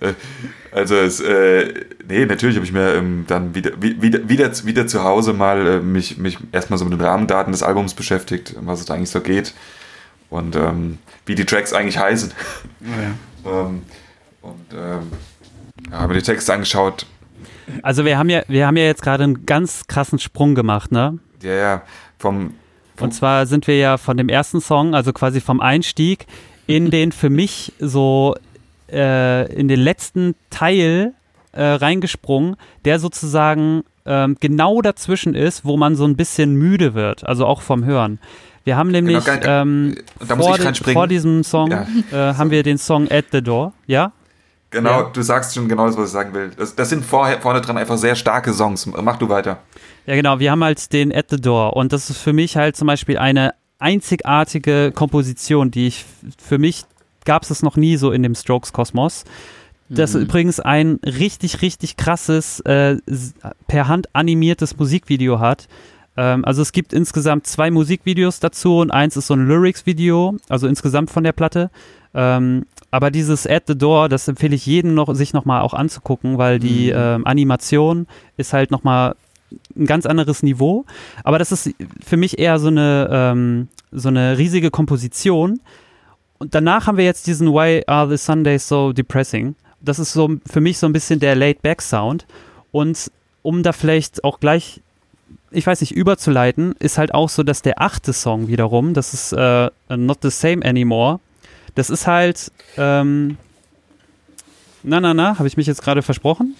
Äh, 0.00 0.14
also, 0.70 0.94
es, 0.94 1.20
äh, 1.20 1.72
nee, 2.06 2.26
natürlich 2.26 2.56
habe 2.56 2.64
ich 2.64 2.72
mir 2.72 2.94
ähm, 2.94 3.24
dann 3.26 3.54
wieder, 3.54 3.80
wieder, 3.80 4.28
wieder, 4.28 4.64
wieder 4.64 4.86
zu 4.86 5.02
Hause 5.02 5.32
mal 5.32 5.66
äh, 5.66 5.80
mich, 5.80 6.18
mich 6.18 6.38
erstmal 6.52 6.78
so 6.78 6.84
mit 6.84 6.92
den 6.92 7.00
Rahmendaten 7.00 7.52
des 7.52 7.62
Albums 7.62 7.94
beschäftigt, 7.94 8.54
was 8.60 8.80
es 8.80 8.86
da 8.86 8.94
eigentlich 8.94 9.10
so 9.10 9.20
geht 9.20 9.54
und 10.30 10.56
ähm, 10.56 10.98
wie 11.26 11.34
die 11.34 11.46
Tracks 11.46 11.72
eigentlich 11.72 11.98
heißen. 11.98 12.32
Oh 12.82 13.48
ja. 13.48 13.60
ähm, 13.66 13.82
und 14.42 14.72
ähm, 14.72 15.12
ja, 15.90 15.98
habe 15.98 16.08
mir 16.12 16.20
die 16.20 16.24
Texte 16.24 16.52
angeschaut. 16.52 17.06
Also 17.82 18.04
wir 18.04 18.18
haben 18.18 18.30
ja, 18.30 18.42
wir 18.48 18.66
haben 18.66 18.76
ja 18.76 18.84
jetzt 18.84 19.02
gerade 19.02 19.24
einen 19.24 19.46
ganz 19.46 19.86
krassen 19.86 20.18
Sprung 20.18 20.54
gemacht, 20.54 20.92
ne? 20.92 21.18
Ja, 21.42 21.54
ja. 21.54 21.82
Vom, 22.18 22.54
und 23.00 23.12
zwar 23.12 23.46
sind 23.46 23.66
wir 23.66 23.76
ja 23.76 23.96
von 23.96 24.16
dem 24.16 24.28
ersten 24.28 24.60
Song, 24.60 24.94
also 24.94 25.12
quasi 25.12 25.40
vom 25.40 25.60
Einstieg, 25.60 26.26
in 26.66 26.90
den 26.90 27.12
für 27.12 27.30
mich 27.30 27.72
so 27.78 28.34
äh, 28.90 29.52
in 29.52 29.68
den 29.68 29.80
letzten 29.80 30.34
Teil 30.50 31.14
äh, 31.52 31.62
reingesprungen, 31.62 32.56
der 32.84 32.98
sozusagen 32.98 33.82
ähm, 34.06 34.36
genau 34.40 34.80
dazwischen 34.80 35.34
ist, 35.34 35.64
wo 35.64 35.76
man 35.76 35.96
so 35.96 36.04
ein 36.04 36.16
bisschen 36.16 36.54
müde 36.54 36.94
wird, 36.94 37.24
also 37.26 37.46
auch 37.46 37.60
vom 37.60 37.84
Hören. 37.84 38.18
Wir 38.64 38.76
haben 38.76 38.92
genau, 38.92 39.06
nämlich 39.06 39.24
genau, 39.24 39.62
ähm, 39.62 39.96
vor, 40.18 40.58
de, 40.58 40.92
vor, 40.92 41.06
diesem 41.06 41.42
Song 41.42 41.70
ja. 41.70 41.86
äh, 42.12 42.34
haben 42.34 42.50
wir 42.50 42.62
den 42.62 42.76
Song 42.78 43.10
At 43.10 43.26
the 43.32 43.42
Door, 43.42 43.72
ja? 43.86 44.12
Genau, 44.70 45.02
ja. 45.02 45.10
du 45.10 45.22
sagst 45.22 45.54
schon 45.54 45.68
genau 45.68 45.86
das, 45.86 45.96
was 45.96 46.06
ich 46.06 46.12
sagen 46.12 46.34
will. 46.34 46.50
Das, 46.56 46.74
das 46.74 46.90
sind 46.90 47.04
vorher, 47.04 47.40
vorne 47.40 47.60
dran 47.60 47.78
einfach 47.78 47.96
sehr 47.96 48.14
starke 48.14 48.52
Songs. 48.52 48.86
Mach 48.86 49.16
du 49.16 49.28
weiter. 49.28 49.58
Ja, 50.06 50.14
genau. 50.14 50.38
Wir 50.38 50.50
haben 50.50 50.62
halt 50.62 50.92
den 50.92 51.14
At 51.14 51.26
the 51.30 51.40
Door 51.40 51.74
und 51.76 51.92
das 51.92 52.10
ist 52.10 52.18
für 52.18 52.32
mich 52.32 52.56
halt 52.56 52.76
zum 52.76 52.86
Beispiel 52.86 53.18
eine 53.18 53.54
einzigartige 53.78 54.92
Komposition, 54.94 55.70
die 55.70 55.86
ich 55.86 56.04
für 56.38 56.58
mich 56.58 56.84
gab 57.24 57.42
es 57.42 57.48
das 57.48 57.62
noch 57.62 57.76
nie 57.76 57.96
so 57.96 58.10
in 58.10 58.22
dem 58.22 58.34
Strokes-Kosmos. 58.34 59.24
Das 59.88 60.14
mhm. 60.14 60.22
übrigens 60.22 60.60
ein 60.60 60.98
richtig, 61.04 61.62
richtig 61.62 61.96
krasses, 61.96 62.60
äh, 62.60 62.96
per 63.66 63.88
Hand 63.88 64.14
animiertes 64.14 64.76
Musikvideo 64.76 65.38
hat. 65.38 65.68
Ähm, 66.16 66.44
also 66.44 66.62
es 66.62 66.72
gibt 66.72 66.92
insgesamt 66.92 67.46
zwei 67.46 67.70
Musikvideos 67.70 68.40
dazu 68.40 68.78
und 68.78 68.90
eins 68.90 69.16
ist 69.16 69.28
so 69.28 69.34
ein 69.34 69.46
Lyrics-Video, 69.46 70.36
also 70.48 70.66
insgesamt 70.66 71.10
von 71.10 71.24
der 71.24 71.32
Platte. 71.32 71.70
Ähm, 72.14 72.64
aber 72.90 73.10
dieses 73.10 73.46
At 73.46 73.64
the 73.66 73.76
Door, 73.76 74.08
das 74.08 74.28
empfehle 74.28 74.54
ich 74.54 74.64
jedem 74.64 74.94
noch, 74.94 75.14
sich 75.14 75.32
nochmal 75.32 75.60
auch 75.62 75.74
anzugucken, 75.74 76.38
weil 76.38 76.58
die 76.58 76.90
mhm. 76.90 76.98
ähm, 76.98 77.26
Animation 77.26 78.06
ist 78.36 78.52
halt 78.52 78.70
nochmal 78.70 79.14
ein 79.76 79.86
ganz 79.86 80.06
anderes 80.06 80.42
Niveau. 80.42 80.84
Aber 81.24 81.38
das 81.38 81.52
ist 81.52 81.70
für 82.04 82.16
mich 82.16 82.38
eher 82.38 82.58
so 82.58 82.68
eine, 82.68 83.08
ähm, 83.10 83.68
so 83.92 84.08
eine 84.08 84.38
riesige 84.38 84.70
Komposition. 84.70 85.60
Und 86.38 86.54
danach 86.54 86.86
haben 86.86 86.96
wir 86.96 87.04
jetzt 87.04 87.26
diesen 87.26 87.52
Why 87.52 87.82
Are 87.86 88.08
the 88.08 88.16
Sundays 88.16 88.68
So 88.68 88.92
Depressing? 88.92 89.54
Das 89.80 89.98
ist 89.98 90.12
so 90.12 90.36
für 90.46 90.60
mich 90.60 90.78
so 90.78 90.86
ein 90.86 90.92
bisschen 90.92 91.20
der 91.20 91.34
Laid-Back-Sound. 91.34 92.26
Und 92.72 93.10
um 93.42 93.62
da 93.62 93.72
vielleicht 93.72 94.24
auch 94.24 94.40
gleich, 94.40 94.80
ich 95.50 95.66
weiß 95.66 95.80
nicht, 95.80 95.92
überzuleiten, 95.92 96.74
ist 96.78 96.98
halt 96.98 97.14
auch 97.14 97.28
so, 97.28 97.42
dass 97.42 97.62
der 97.62 97.80
achte 97.80 98.12
Song 98.12 98.48
wiederum, 98.48 98.94
das 98.94 99.14
ist 99.14 99.32
äh, 99.32 99.70
Not 99.88 100.18
the 100.22 100.30
Same 100.30 100.64
Anymore, 100.64 101.20
das 101.78 101.90
ist 101.90 102.08
halt, 102.08 102.50
ähm, 102.76 103.38
na, 104.82 105.00
na, 105.00 105.14
na, 105.14 105.38
habe 105.38 105.46
ich 105.46 105.56
mich 105.56 105.68
jetzt 105.68 105.80
gerade 105.80 106.02
versprochen? 106.02 106.56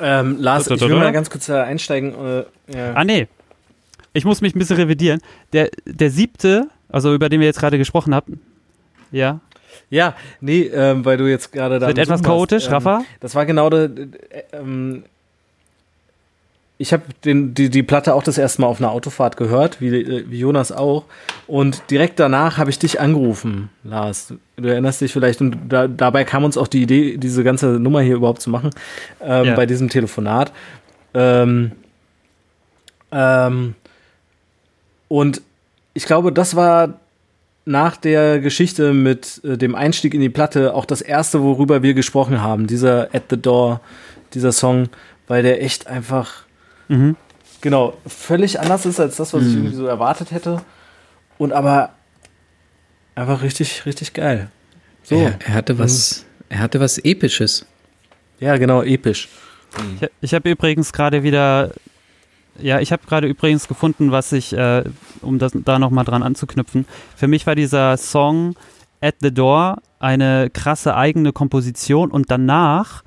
Ähm, 0.00 0.38
Lars, 0.40 0.70
ich 0.70 0.80
will 0.80 0.96
mal 0.96 1.12
ganz 1.12 1.28
kurz 1.28 1.50
einsteigen. 1.50 2.14
Äh, 2.14 2.44
ja. 2.74 2.94
Ah, 2.94 3.04
nee. 3.04 3.28
Ich 4.14 4.24
muss 4.24 4.40
mich 4.40 4.54
ein 4.54 4.58
bisschen 4.58 4.76
revidieren. 4.76 5.20
Der, 5.52 5.70
der 5.84 6.10
siebte, 6.10 6.68
also 6.88 7.14
über 7.14 7.28
den 7.28 7.40
wir 7.40 7.46
jetzt 7.46 7.60
gerade 7.60 7.76
gesprochen 7.76 8.14
haben, 8.14 8.40
ja. 9.12 9.40
Ja, 9.90 10.14
nee, 10.40 10.62
ähm, 10.62 11.04
weil 11.04 11.18
du 11.18 11.28
jetzt 11.28 11.52
gerade 11.52 11.78
da. 11.78 11.86
Wird 11.86 11.98
etwas 11.98 12.22
chaotisch, 12.22 12.66
ähm, 12.66 12.72
Rafa? 12.72 13.02
Das 13.20 13.34
war 13.34 13.44
genau 13.44 13.68
der. 13.68 13.90
Ähm, 14.52 15.04
ich 16.80 16.92
habe 16.92 17.02
die, 17.24 17.70
die 17.70 17.82
Platte 17.82 18.14
auch 18.14 18.22
das 18.22 18.38
erste 18.38 18.62
Mal 18.62 18.68
auf 18.68 18.78
einer 18.78 18.92
Autofahrt 18.92 19.36
gehört, 19.36 19.80
wie, 19.80 20.30
wie 20.30 20.38
Jonas 20.38 20.70
auch. 20.70 21.04
Und 21.48 21.82
direkt 21.90 22.20
danach 22.20 22.56
habe 22.56 22.70
ich 22.70 22.78
dich 22.78 23.00
angerufen, 23.00 23.68
Lars. 23.82 24.32
Du 24.56 24.68
erinnerst 24.68 25.00
dich 25.00 25.12
vielleicht. 25.12 25.40
Und 25.40 25.56
da, 25.68 25.88
dabei 25.88 26.22
kam 26.22 26.44
uns 26.44 26.56
auch 26.56 26.68
die 26.68 26.82
Idee, 26.82 27.16
diese 27.16 27.42
ganze 27.42 27.80
Nummer 27.80 28.00
hier 28.00 28.14
überhaupt 28.14 28.40
zu 28.40 28.48
machen, 28.48 28.70
ähm, 29.20 29.46
ja. 29.46 29.54
bei 29.56 29.66
diesem 29.66 29.88
Telefonat. 29.88 30.52
Ähm, 31.14 31.72
ähm, 33.10 33.74
und 35.08 35.42
ich 35.94 36.06
glaube, 36.06 36.32
das 36.32 36.54
war 36.54 37.00
nach 37.64 37.96
der 37.96 38.38
Geschichte 38.38 38.92
mit 38.92 39.40
äh, 39.42 39.58
dem 39.58 39.74
Einstieg 39.74 40.14
in 40.14 40.20
die 40.20 40.28
Platte 40.28 40.74
auch 40.74 40.84
das 40.84 41.00
erste, 41.00 41.42
worüber 41.42 41.82
wir 41.82 41.94
gesprochen 41.94 42.40
haben. 42.40 42.68
Dieser 42.68 43.12
At 43.12 43.24
the 43.30 43.36
Door, 43.36 43.80
dieser 44.32 44.52
Song, 44.52 44.90
weil 45.26 45.42
der 45.42 45.60
echt 45.60 45.88
einfach 45.88 46.44
Mhm. 46.88 47.16
Genau, 47.60 47.96
völlig 48.06 48.60
anders 48.60 48.86
ist 48.86 49.00
als 49.00 49.16
das, 49.16 49.32
was 49.34 49.42
mhm. 49.42 49.48
ich 49.48 49.54
irgendwie 49.54 49.74
so 49.74 49.86
erwartet 49.86 50.30
hätte. 50.30 50.62
Und 51.38 51.52
aber 51.52 51.90
einfach 53.14 53.42
richtig, 53.42 53.86
richtig 53.86 54.12
geil. 54.12 54.50
So. 55.02 55.16
Er, 55.16 55.38
er 55.44 55.54
hatte 55.54 55.78
was, 55.78 56.22
mhm. 56.22 56.44
er 56.50 56.58
hatte 56.60 56.80
was 56.80 56.98
Episches. 56.98 57.66
Ja, 58.40 58.56
genau, 58.56 58.82
episch. 58.82 59.28
Ich, 60.00 60.08
ich 60.20 60.34
habe 60.34 60.50
übrigens 60.50 60.92
gerade 60.92 61.22
wieder, 61.22 61.72
ja, 62.58 62.80
ich 62.80 62.92
habe 62.92 63.06
gerade 63.06 63.26
übrigens 63.26 63.68
gefunden, 63.68 64.12
was 64.12 64.32
ich, 64.32 64.52
äh, 64.52 64.84
um 65.20 65.38
das, 65.38 65.52
da 65.54 65.78
nochmal 65.78 66.04
dran 66.04 66.22
anzuknüpfen. 66.22 66.86
Für 67.16 67.26
mich 67.26 67.46
war 67.46 67.54
dieser 67.54 67.96
Song 67.96 68.54
At 69.00 69.16
the 69.20 69.32
Door 69.32 69.78
eine 69.98 70.50
krasse 70.50 70.94
eigene 70.94 71.32
Komposition 71.32 72.10
und 72.10 72.30
danach 72.30 73.02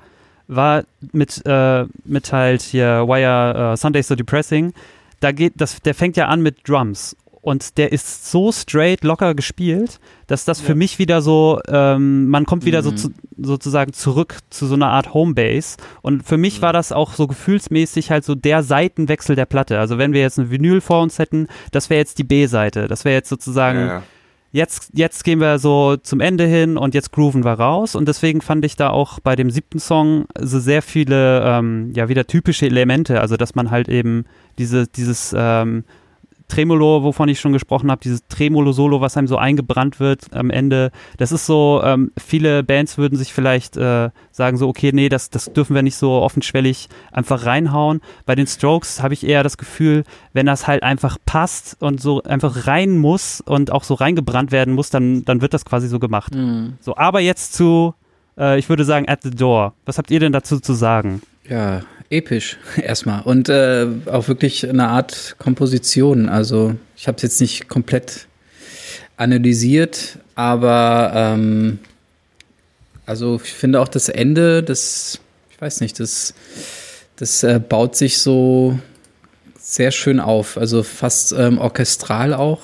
war 0.54 0.84
mit, 1.12 1.42
äh, 1.44 1.84
mit 2.04 2.32
halt 2.32 2.62
hier 2.62 3.06
Wire 3.06 3.72
uh, 3.72 3.76
Sunday 3.76 4.02
So 4.02 4.14
Depressing. 4.14 4.72
Da 5.20 5.32
geht, 5.32 5.54
das, 5.56 5.80
der 5.82 5.94
fängt 5.94 6.16
ja 6.16 6.26
an 6.26 6.42
mit 6.42 6.68
Drums 6.68 7.16
und 7.42 7.76
der 7.76 7.92
ist 7.92 8.30
so 8.30 8.52
straight 8.52 9.02
locker 9.02 9.34
gespielt, 9.34 9.98
dass 10.28 10.44
das 10.44 10.60
ja. 10.60 10.66
für 10.66 10.74
mich 10.76 11.00
wieder 11.00 11.20
so, 11.22 11.60
ähm, 11.68 12.28
man 12.28 12.46
kommt 12.46 12.64
wieder 12.64 12.80
mhm. 12.80 12.84
so 12.84 12.90
zu, 12.92 13.08
sozusagen 13.36 13.92
zurück 13.92 14.38
zu 14.48 14.66
so 14.66 14.74
einer 14.74 14.90
Art 14.90 15.12
Homebase. 15.12 15.76
Und 16.02 16.22
für 16.22 16.36
mich 16.38 16.58
mhm. 16.58 16.62
war 16.62 16.72
das 16.72 16.92
auch 16.92 17.14
so 17.14 17.26
gefühlsmäßig 17.26 18.12
halt 18.12 18.24
so 18.24 18.36
der 18.36 18.62
Seitenwechsel 18.62 19.34
der 19.34 19.46
Platte. 19.46 19.80
Also 19.80 19.98
wenn 19.98 20.12
wir 20.12 20.20
jetzt 20.20 20.38
ein 20.38 20.52
Vinyl 20.52 20.80
vor 20.80 21.02
uns 21.02 21.18
hätten, 21.18 21.48
das 21.72 21.90
wäre 21.90 21.98
jetzt 21.98 22.18
die 22.18 22.24
B-Seite. 22.24 22.86
Das 22.86 23.04
wäre 23.04 23.16
jetzt 23.16 23.28
sozusagen 23.28 23.80
ja, 23.80 23.86
ja. 23.86 24.02
Jetzt, 24.52 24.90
jetzt 24.94 25.24
gehen 25.24 25.40
wir 25.40 25.58
so 25.58 25.96
zum 25.96 26.20
Ende 26.20 26.44
hin 26.44 26.76
und 26.76 26.94
jetzt 26.94 27.10
grooven 27.10 27.44
wir 27.44 27.54
raus. 27.54 27.96
Und 27.96 28.06
deswegen 28.06 28.40
fand 28.40 28.64
ich 28.64 28.76
da 28.76 28.90
auch 28.90 29.18
bei 29.20 29.34
dem 29.34 29.50
siebten 29.50 29.80
Song 29.80 30.26
so 30.38 30.60
sehr 30.60 30.82
viele, 30.82 31.42
ähm, 31.44 31.90
ja, 31.94 32.08
wieder 32.08 32.26
typische 32.26 32.66
Elemente. 32.66 33.20
Also, 33.20 33.36
dass 33.36 33.54
man 33.54 33.70
halt 33.70 33.88
eben 33.88 34.24
diese, 34.58 34.86
dieses, 34.86 35.34
ähm, 35.36 35.84
Tremolo, 36.52 37.02
wovon 37.02 37.30
ich 37.30 37.40
schon 37.40 37.54
gesprochen 37.54 37.90
habe, 37.90 38.02
dieses 38.02 38.26
Tremolo-Solo, 38.26 39.00
was 39.00 39.16
einem 39.16 39.26
so 39.26 39.38
eingebrannt 39.38 40.00
wird 40.00 40.34
am 40.34 40.50
Ende, 40.50 40.90
das 41.16 41.32
ist 41.32 41.46
so, 41.46 41.80
ähm, 41.82 42.12
viele 42.18 42.62
Bands 42.62 42.98
würden 42.98 43.16
sich 43.16 43.32
vielleicht 43.32 43.78
äh, 43.78 44.10
sagen 44.32 44.58
so, 44.58 44.68
okay, 44.68 44.90
nee, 44.92 45.08
das, 45.08 45.30
das 45.30 45.52
dürfen 45.52 45.74
wir 45.74 45.82
nicht 45.82 45.96
so 45.96 46.12
offenschwellig 46.12 46.88
einfach 47.10 47.46
reinhauen. 47.46 48.02
Bei 48.26 48.34
den 48.34 48.46
Strokes 48.46 49.02
habe 49.02 49.14
ich 49.14 49.26
eher 49.26 49.42
das 49.42 49.56
Gefühl, 49.56 50.04
wenn 50.34 50.44
das 50.44 50.66
halt 50.66 50.82
einfach 50.82 51.16
passt 51.24 51.78
und 51.80 52.02
so 52.02 52.22
einfach 52.22 52.66
rein 52.66 52.98
muss 52.98 53.40
und 53.40 53.72
auch 53.72 53.84
so 53.84 53.94
reingebrannt 53.94 54.52
werden 54.52 54.74
muss, 54.74 54.90
dann, 54.90 55.24
dann 55.24 55.40
wird 55.40 55.54
das 55.54 55.64
quasi 55.64 55.88
so 55.88 55.98
gemacht. 55.98 56.34
Mhm. 56.34 56.74
So, 56.80 56.96
aber 56.96 57.20
jetzt 57.20 57.54
zu, 57.54 57.94
äh, 58.36 58.58
ich 58.58 58.68
würde 58.68 58.84
sagen, 58.84 59.08
At 59.08 59.22
the 59.22 59.30
Door. 59.30 59.72
Was 59.86 59.96
habt 59.96 60.10
ihr 60.10 60.20
denn 60.20 60.32
dazu 60.32 60.60
zu 60.60 60.74
sagen? 60.74 61.22
Ja, 61.48 61.80
episch 62.12 62.58
erstmal. 62.82 63.22
Und 63.22 63.48
äh, 63.48 63.86
auch 64.06 64.28
wirklich 64.28 64.68
eine 64.68 64.88
Art 64.88 65.36
Komposition. 65.38 66.28
Also 66.28 66.74
ich 66.96 67.08
habe 67.08 67.16
es 67.16 67.22
jetzt 67.22 67.40
nicht 67.40 67.68
komplett 67.68 68.26
analysiert, 69.16 70.18
aber 70.34 71.12
ähm, 71.14 71.78
also 73.06 73.40
ich 73.42 73.52
finde 73.52 73.80
auch 73.80 73.88
das 73.88 74.08
Ende, 74.08 74.62
das, 74.62 75.20
ich 75.50 75.60
weiß 75.60 75.80
nicht, 75.80 76.00
das, 76.00 76.34
das 77.16 77.42
äh, 77.42 77.60
baut 77.60 77.96
sich 77.96 78.18
so 78.18 78.78
sehr 79.58 79.90
schön 79.90 80.18
auf. 80.20 80.56
Also 80.58 80.82
fast 80.82 81.32
ähm, 81.32 81.58
orchestral 81.58 82.34
auch. 82.34 82.60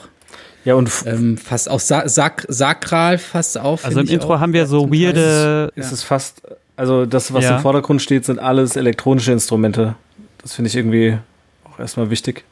Ja, 0.64 0.74
und 0.74 0.90
Ähm, 1.06 1.38
fast 1.38 1.70
auch 1.70 1.80
sa 1.80 2.08
sak 2.08 2.44
sakral 2.48 3.18
fast 3.18 3.56
auf. 3.56 3.84
Also 3.84 4.00
im 4.00 4.08
Intro 4.08 4.34
auch. 4.34 4.40
haben 4.40 4.52
wir 4.52 4.66
so 4.66 4.90
weirde, 4.90 5.70
ist 5.76 5.86
Ja. 5.88 5.92
es 5.94 6.02
fast, 6.02 6.42
also 6.78 7.04
das, 7.06 7.34
was 7.34 7.44
Ja. 7.44 7.56
im 7.56 7.62
Vordergrund 7.62 8.00
steht, 8.00 8.24
sind 8.24 8.38
alles 8.38 8.76
elektronische 8.76 9.32
Instrumente. 9.32 9.96
Das 10.40 10.54
finde 10.54 10.68
ich 10.68 10.76
irgendwie 10.76 11.18
auch 11.64 11.78
erstmal 11.78 12.08
wichtig. 12.10 12.44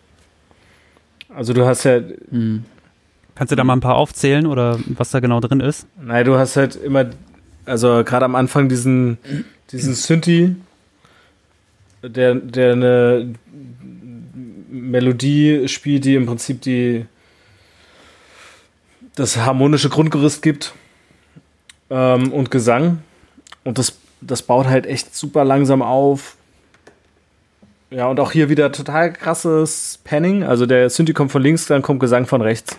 Also 1.34 1.52
du 1.52 1.64
hast 1.64 1.84
ja, 1.84 2.00
Mhm. 2.30 2.64
kannst 3.34 3.52
du 3.52 3.56
da 3.56 3.64
mal 3.64 3.74
ein 3.74 3.80
paar 3.80 3.94
aufzählen 3.96 4.46
oder 4.46 4.78
was 4.88 5.10
da 5.10 5.20
genau 5.20 5.40
drin 5.40 5.60
ist? 5.60 5.86
nein, 6.00 6.24
du 6.24 6.36
hast 6.38 6.56
halt 6.56 6.76
immer, 6.76 7.06
also 7.64 8.02
gerade 8.04 8.24
am 8.24 8.34
Anfang 8.34 8.68
diesen, 8.68 9.18
diesen 9.70 9.94
Synthi, 9.94 10.56
der, 12.02 12.34
der 12.34 12.72
eine 12.72 13.34
Melodie 14.70 15.68
spielt, 15.68 16.04
die 16.04 16.14
im 16.14 16.26
Prinzip 16.26 16.60
die 16.62 17.06
das 19.14 19.36
harmonische 19.38 19.88
Grundgerüst 19.88 20.42
gibt 20.42 20.74
ähm, 21.90 22.32
und 22.32 22.50
Gesang. 22.50 22.98
Und 23.64 23.78
das, 23.78 23.96
das 24.20 24.42
baut 24.42 24.66
halt 24.66 24.86
echt 24.86 25.14
super 25.14 25.44
langsam 25.44 25.82
auf. 25.82 26.36
Ja, 27.90 28.08
und 28.08 28.18
auch 28.18 28.32
hier 28.32 28.48
wieder 28.48 28.72
total 28.72 29.12
krasses 29.12 30.00
Panning. 30.04 30.42
Also 30.42 30.66
der 30.66 30.90
Synthi 30.90 31.12
kommt 31.12 31.30
von 31.32 31.42
links, 31.42 31.66
dann 31.66 31.82
kommt 31.82 32.00
Gesang 32.00 32.26
von 32.26 32.42
rechts. 32.42 32.76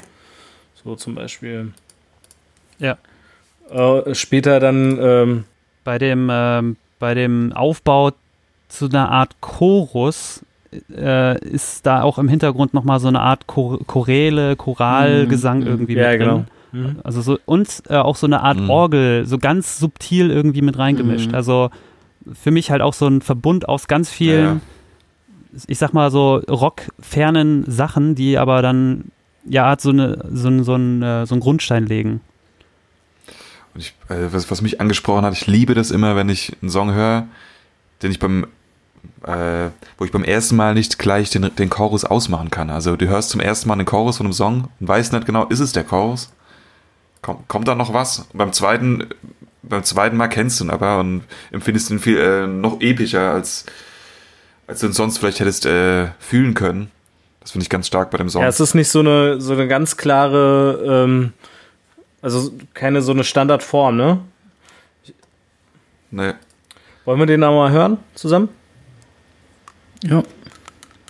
So 0.84 0.96
zum 0.96 1.16
Beispiel. 1.16 1.72
Ja. 2.80 2.98
Äh, 3.72 4.14
später 4.16 4.60
dann, 4.60 4.98
ähm, 5.02 5.44
Bei 5.84 5.98
dem, 5.98 6.28
ähm, 6.32 6.76
bei 7.00 7.14
dem 7.14 7.54
Aufbau 7.54 8.12
zu 8.68 8.86
einer 8.90 9.10
Art 9.10 9.36
Chorus 9.40 10.42
äh, 10.94 11.40
ist 11.46 11.86
da 11.86 12.02
auch 12.02 12.18
im 12.18 12.28
Hintergrund 12.28 12.74
nochmal 12.74 13.00
so 13.00 13.08
eine 13.08 13.22
Art 13.22 13.48
Chor 13.48 13.80
Choräle, 13.88 14.58
Choralgesang 14.58 15.62
Mhm. 15.62 15.68
irgendwie 15.68 15.94
ja, 15.96 16.12
mit 16.12 16.20
drin. 16.20 16.28
genau. 16.28 16.46
Mhm. 16.78 17.00
Also 17.04 17.22
so, 17.22 17.40
und 17.46 17.84
äh, 17.90 17.96
auch 17.96 18.16
so 18.16 18.28
eine 18.28 18.42
Art 18.42 18.60
Mhm. 18.60 18.70
Orgel, 18.70 19.26
so 19.26 19.38
ganz 19.38 19.80
subtil 19.80 20.32
irgendwie 20.32 20.62
mit 20.62 20.78
reingemischt. 20.78 21.30
Mhm. 21.30 21.36
Also 21.36 21.70
für 22.34 22.52
mich 22.52 22.72
halt 22.72 22.82
auch 22.82 22.94
so 22.94 23.08
ein 23.08 23.22
Verbund 23.22 23.68
aus 23.68 23.88
ganz 23.88 24.10
vielen, 24.10 24.62
ich 25.68 25.78
sag 25.78 25.94
mal 25.94 26.12
so 26.12 26.36
rockfernen 26.50 27.70
Sachen, 27.70 28.16
die 28.16 28.38
aber 28.38 28.62
dann 28.62 29.06
ja 29.46 29.66
Art 29.66 29.82
so, 29.82 29.90
eine, 29.90 30.26
so, 30.32 30.50
ein, 30.50 30.64
so, 30.64 30.76
ein, 30.76 31.02
äh, 31.02 31.26
so 31.26 31.36
einen 31.36 31.42
Grundstein 31.42 31.86
legen. 31.86 32.22
Und 33.74 33.82
ich, 33.82 33.94
äh, 34.10 34.32
was, 34.32 34.50
was 34.52 34.62
mich 34.62 34.82
angesprochen 34.82 35.24
hat, 35.24 35.34
ich 35.34 35.48
liebe 35.48 35.74
das 35.74 35.92
immer, 35.92 36.16
wenn 36.16 36.30
ich 36.30 36.56
einen 36.62 36.70
Song 36.70 36.94
höre, 36.94 37.28
den 38.02 38.12
ich 38.12 38.20
beim, 38.20 38.46
äh, 39.24 39.70
wo 39.98 40.06
ich 40.06 40.12
beim 40.12 40.24
ersten 40.24 40.56
Mal 40.56 40.74
nicht 40.74 41.00
gleich 41.00 41.30
den, 41.30 41.50
den 41.56 41.70
Chorus 41.70 42.04
ausmachen 42.04 42.52
kann. 42.52 42.70
Also 42.70 42.96
du 42.96 43.08
hörst 43.08 43.30
zum 43.30 43.40
ersten 43.40 43.70
Mal 43.70 43.76
den 43.78 43.86
Chorus 43.86 44.18
von 44.18 44.26
einem 44.26 44.34
Song 44.34 44.68
und 44.80 44.88
weißt 44.88 45.14
nicht 45.14 45.26
genau, 45.26 45.46
ist 45.46 45.60
es 45.60 45.72
der 45.72 45.84
Chorus? 45.84 46.32
Kommt, 47.28 47.46
kommt 47.50 47.68
da 47.68 47.76
noch 47.76 47.94
was? 47.94 48.20
Und 48.20 48.38
beim 48.38 48.54
zweiten, 48.54 49.06
beim 49.62 49.84
zweiten 49.84 50.16
Mal 50.16 50.30
kennst 50.30 50.62
du 50.62 50.64
ihn 50.64 50.70
aber 50.70 51.00
und 51.02 51.24
empfindest 51.52 51.92
ihn 51.92 52.00
viel 52.00 52.18
äh, 52.18 52.48
noch 52.48 52.80
epischer, 52.80 53.34
als, 53.34 53.66
als 54.66 54.80
du 54.80 54.86
ihn 54.86 54.94
sonst 54.94 55.18
vielleicht 55.18 55.42
hättest 55.42 55.66
äh, 55.66 56.08
fühlen 56.20 56.54
können. 56.54 56.90
Das 57.42 57.52
finde 57.52 57.64
ich 57.64 57.70
ganz 57.70 57.86
stark 57.88 58.12
bei 58.12 58.18
dem 58.18 58.30
Song. 58.30 58.44
Ja, 58.44 58.48
es 58.48 58.62
ist 58.62 58.76
nicht 58.76 58.88
so 58.88 59.02
eine, 59.02 59.42
so 59.42 59.52
eine 59.52 59.68
ganz 59.68 59.98
klare, 59.98 61.06
ähm, 61.06 61.34
also 62.22 62.50
keine 62.74 63.02
so 63.02 63.12
eine 63.12 63.26
Standardform, 63.26 63.98
ne? 63.98 64.22
nee. 66.12 66.32
Wollen 67.04 67.20
wir 67.20 67.26
den 67.26 67.44
auch 67.44 67.52
mal 67.52 67.72
hören 67.72 67.98
zusammen? 68.16 68.48
Ja, 70.02 70.24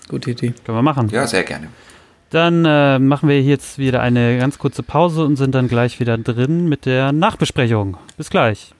gute 0.09 0.31
Idee. 0.31 0.55
Können 0.65 0.79
wir 0.79 0.81
machen. 0.81 1.09
Ja, 1.09 1.27
sehr 1.27 1.43
gerne. 1.43 1.67
Dann 2.29 2.65
äh, 2.65 2.99
machen 2.99 3.29
wir 3.29 3.41
jetzt 3.41 3.77
wieder 3.77 4.01
eine 4.01 4.37
ganz 4.37 4.59
kurze 4.59 4.83
Pause 4.83 5.23
und 5.23 5.37
sind 5.37 5.55
dann 5.55 5.69
gleich 5.69 6.01
wieder 6.01 6.17
drin 6.17 6.67
mit 6.67 6.85
der 6.85 7.13
Nachbesprechung. 7.13 7.97
Bis 8.17 8.29
gleich. 8.29 8.73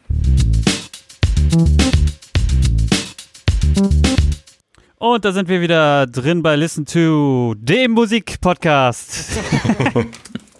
Und 4.97 5.23
da 5.23 5.31
sind 5.31 5.47
wir 5.47 5.61
wieder 5.61 6.07
drin 6.07 6.43
bei 6.43 6.57
Listen 6.57 6.85
to, 6.85 7.55
dem 7.57 7.91
Musik-Podcast. 7.91 9.39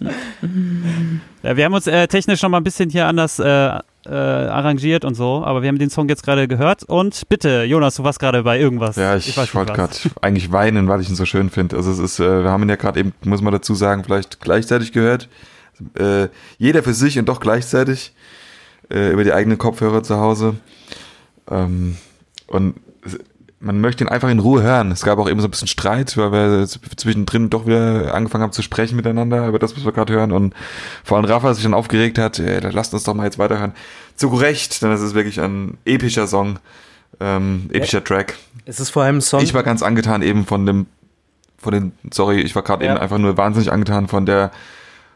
ja, 1.42 1.56
wir 1.56 1.64
haben 1.64 1.74
uns 1.74 1.86
äh, 1.88 2.08
technisch 2.08 2.40
noch 2.40 2.48
mal 2.48 2.58
ein 2.58 2.64
bisschen 2.64 2.88
hier 2.88 3.06
anders 3.06 3.38
äh, 3.38 3.78
äh, 4.08 4.12
arrangiert 4.12 5.04
und 5.04 5.14
so, 5.14 5.44
aber 5.44 5.62
wir 5.62 5.68
haben 5.68 5.78
den 5.78 5.90
Song 5.90 6.08
jetzt 6.08 6.22
gerade 6.22 6.48
gehört. 6.48 6.82
Und 6.84 7.28
bitte, 7.28 7.64
Jonas, 7.64 7.96
du 7.96 8.04
warst 8.04 8.18
gerade 8.18 8.42
bei 8.42 8.58
irgendwas. 8.58 8.96
Ja, 8.96 9.16
ich, 9.16 9.28
ich 9.28 9.54
wollte 9.54 9.72
gerade 9.72 9.94
eigentlich 10.22 10.50
weinen, 10.52 10.88
weil 10.88 11.00
ich 11.00 11.08
ihn 11.08 11.16
so 11.16 11.24
schön 11.24 11.50
finde. 11.50 11.76
Also 11.76 11.90
es 11.90 11.98
ist, 11.98 12.20
äh, 12.20 12.42
wir 12.44 12.50
haben 12.50 12.62
ihn 12.62 12.68
ja 12.68 12.76
gerade 12.76 13.00
eben, 13.00 13.12
muss 13.24 13.42
man 13.42 13.52
dazu 13.52 13.74
sagen, 13.74 14.04
vielleicht 14.04 14.40
gleichzeitig 14.40 14.92
gehört. 14.92 15.28
Äh, 15.98 16.28
jeder 16.58 16.82
für 16.82 16.94
sich 16.94 17.18
und 17.18 17.28
doch 17.28 17.40
gleichzeitig 17.40 18.12
äh, 18.90 19.12
über 19.12 19.24
die 19.24 19.32
eigenen 19.32 19.58
Kopfhörer 19.58 20.02
zu 20.02 20.18
Hause. 20.18 20.54
Ähm, 21.50 21.96
und 22.46 22.74
man 23.60 23.80
möchte 23.80 24.04
ihn 24.04 24.08
einfach 24.08 24.28
in 24.28 24.38
Ruhe 24.38 24.62
hören. 24.62 24.92
Es 24.92 25.02
gab 25.04 25.18
auch 25.18 25.28
eben 25.28 25.40
so 25.40 25.48
ein 25.48 25.50
bisschen 25.50 25.66
Streit, 25.68 26.16
weil 26.16 26.30
wir 26.30 26.66
zwischendrin 26.96 27.50
doch 27.50 27.66
wieder 27.66 28.14
angefangen 28.14 28.44
haben 28.44 28.52
zu 28.52 28.62
sprechen 28.62 28.94
miteinander 28.96 29.46
über 29.48 29.58
das, 29.58 29.76
was 29.76 29.84
wir 29.84 29.92
gerade 29.92 30.12
hören. 30.12 30.30
Und 30.32 30.54
vor 31.02 31.16
allem 31.16 31.26
Rafa 31.26 31.52
sich 31.54 31.64
dann 31.64 31.74
aufgeregt 31.74 32.18
hat, 32.18 32.38
dann 32.38 32.72
lasst 32.72 32.94
uns 32.94 33.02
doch 33.02 33.14
mal 33.14 33.24
jetzt 33.24 33.38
weiterhören. 33.38 33.72
Zu 34.14 34.28
Recht, 34.28 34.80
denn 34.82 34.92
es 34.92 35.00
ist 35.00 35.14
wirklich 35.14 35.40
ein 35.40 35.76
epischer 35.84 36.26
Song, 36.28 36.58
ähm, 37.20 37.68
epischer 37.72 38.02
Track. 38.04 38.36
Es 38.64 38.78
ist 38.80 38.90
vor 38.90 39.02
allem 39.02 39.16
ein 39.18 39.20
Song. 39.22 39.42
Ich 39.42 39.54
war 39.54 39.62
ganz 39.64 39.82
angetan 39.82 40.22
eben 40.22 40.46
von 40.46 40.64
dem, 40.64 40.86
von 41.58 41.72
den, 41.72 41.92
sorry, 42.12 42.40
ich 42.40 42.54
war 42.54 42.62
gerade 42.62 42.84
Ja. 42.84 42.92
eben 42.92 43.00
einfach 43.00 43.18
nur 43.18 43.36
wahnsinnig 43.36 43.72
angetan 43.72 44.06
von 44.06 44.24
der, 44.26 44.52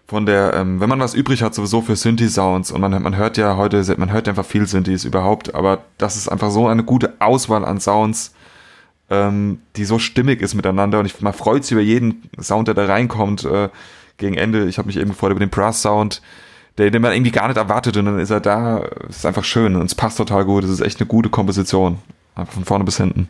von 0.07 0.27
der, 0.27 0.55
ähm, 0.55 0.81
wenn 0.81 0.89
man 0.89 1.01
was 1.01 1.15
übrig 1.15 1.43
hat, 1.43 1.55
sowieso 1.55 1.81
für 1.81 1.97
Synthi-Sounds 1.97 2.71
und 2.71 2.81
man, 2.81 3.03
man 3.03 3.17
hört 3.17 3.37
ja 3.37 3.57
heute, 3.57 3.83
man 3.97 4.13
hört 4.13 4.29
einfach 4.29 4.45
viel 4.45 4.67
Synthes 4.67 5.05
überhaupt, 5.05 5.55
aber 5.55 5.85
das 5.99 6.17
ist 6.17 6.29
einfach 6.29 6.51
so 6.51 6.69
eine 6.69 6.85
gute 6.85 7.15
Auswahl 7.19 7.65
an 7.65 7.81
Sounds, 7.81 8.35
ähm, 9.11 9.61
die 9.77 9.85
so 9.85 9.99
stimmig 9.99 10.41
ist 10.43 10.55
miteinander 10.55 10.99
und 11.01 11.07
ich, 11.07 11.21
man 11.21 11.33
freut 11.33 11.65
sich 11.65 11.73
über 11.73 11.81
jeden 11.81 12.23
Sound, 12.41 12.69
der 12.69 12.75
da 12.75 12.87
reinkommt, 12.87 13.45
äh, 13.45 13.69
gegen 14.19 14.37
Ende. 14.37 14.67
Ich 14.67 14.79
habe 14.79 14.87
mich 14.87 14.99
eben 14.99 15.11
gefreut 15.11 15.31
über 15.31 15.41
den 15.41 15.51
Brass-Sound, 15.51 16.21
der, 16.79 16.91
den 16.91 17.03
man 17.03 17.13
irgendwie 17.13 17.33
gar 17.33 17.49
nicht 17.49 17.57
erwartet 17.57 17.97
und 17.97 18.05
dann 18.05 18.19
ist 18.19 18.31
er 18.31 18.41
da, 18.41 18.85
es 19.09 19.19
ist 19.19 19.27
einfach 19.27 19.45
schön 19.45 19.77
und 19.77 19.87
es 19.87 19.95
passt 19.95 20.19
total 20.19 20.45
gut, 20.45 20.65
es 20.65 20.71
ist 20.71 20.81
echt 20.81 21.01
eine 21.01 21.07
gute 21.07 21.31
Komposition, 21.31 21.99
einfach 22.35 22.53
von 22.53 22.65
vorne 22.65 22.85
bis 22.85 22.99
hinten. 22.99 23.29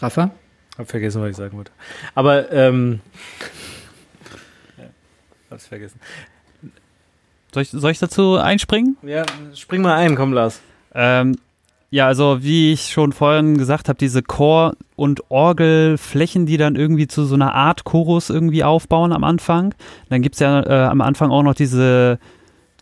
Rafa? 0.00 0.30
Hab 0.76 0.90
vergessen, 0.90 1.22
was 1.22 1.30
ich 1.30 1.36
sagen 1.36 1.56
wollte. 1.56 1.70
Aber, 2.14 2.50
ähm. 2.52 3.00
Hab's 5.54 5.68
vergessen. 5.68 6.00
Soll 7.52 7.62
ich, 7.62 7.70
soll 7.70 7.92
ich 7.92 8.00
dazu 8.00 8.36
einspringen? 8.36 8.96
Ja, 9.02 9.24
spring 9.54 9.82
mal 9.82 9.94
ein, 9.94 10.16
komm, 10.16 10.32
Lars. 10.32 10.60
Ähm, 10.92 11.36
ja, 11.90 12.08
also 12.08 12.42
wie 12.42 12.72
ich 12.72 12.90
schon 12.90 13.12
vorhin 13.12 13.56
gesagt 13.56 13.88
habe, 13.88 13.96
diese 13.96 14.24
Chor- 14.24 14.74
und 14.96 15.30
Orgelflächen, 15.30 16.44
die 16.44 16.56
dann 16.56 16.74
irgendwie 16.74 17.06
zu 17.06 17.24
so 17.24 17.36
einer 17.36 17.54
Art 17.54 17.84
Chorus 17.84 18.30
irgendwie 18.30 18.64
aufbauen 18.64 19.12
am 19.12 19.22
Anfang. 19.22 19.76
Dann 20.08 20.22
gibt's 20.22 20.40
ja 20.40 20.60
äh, 20.66 20.88
am 20.88 21.00
Anfang 21.00 21.30
auch 21.30 21.44
noch 21.44 21.54
diese 21.54 22.18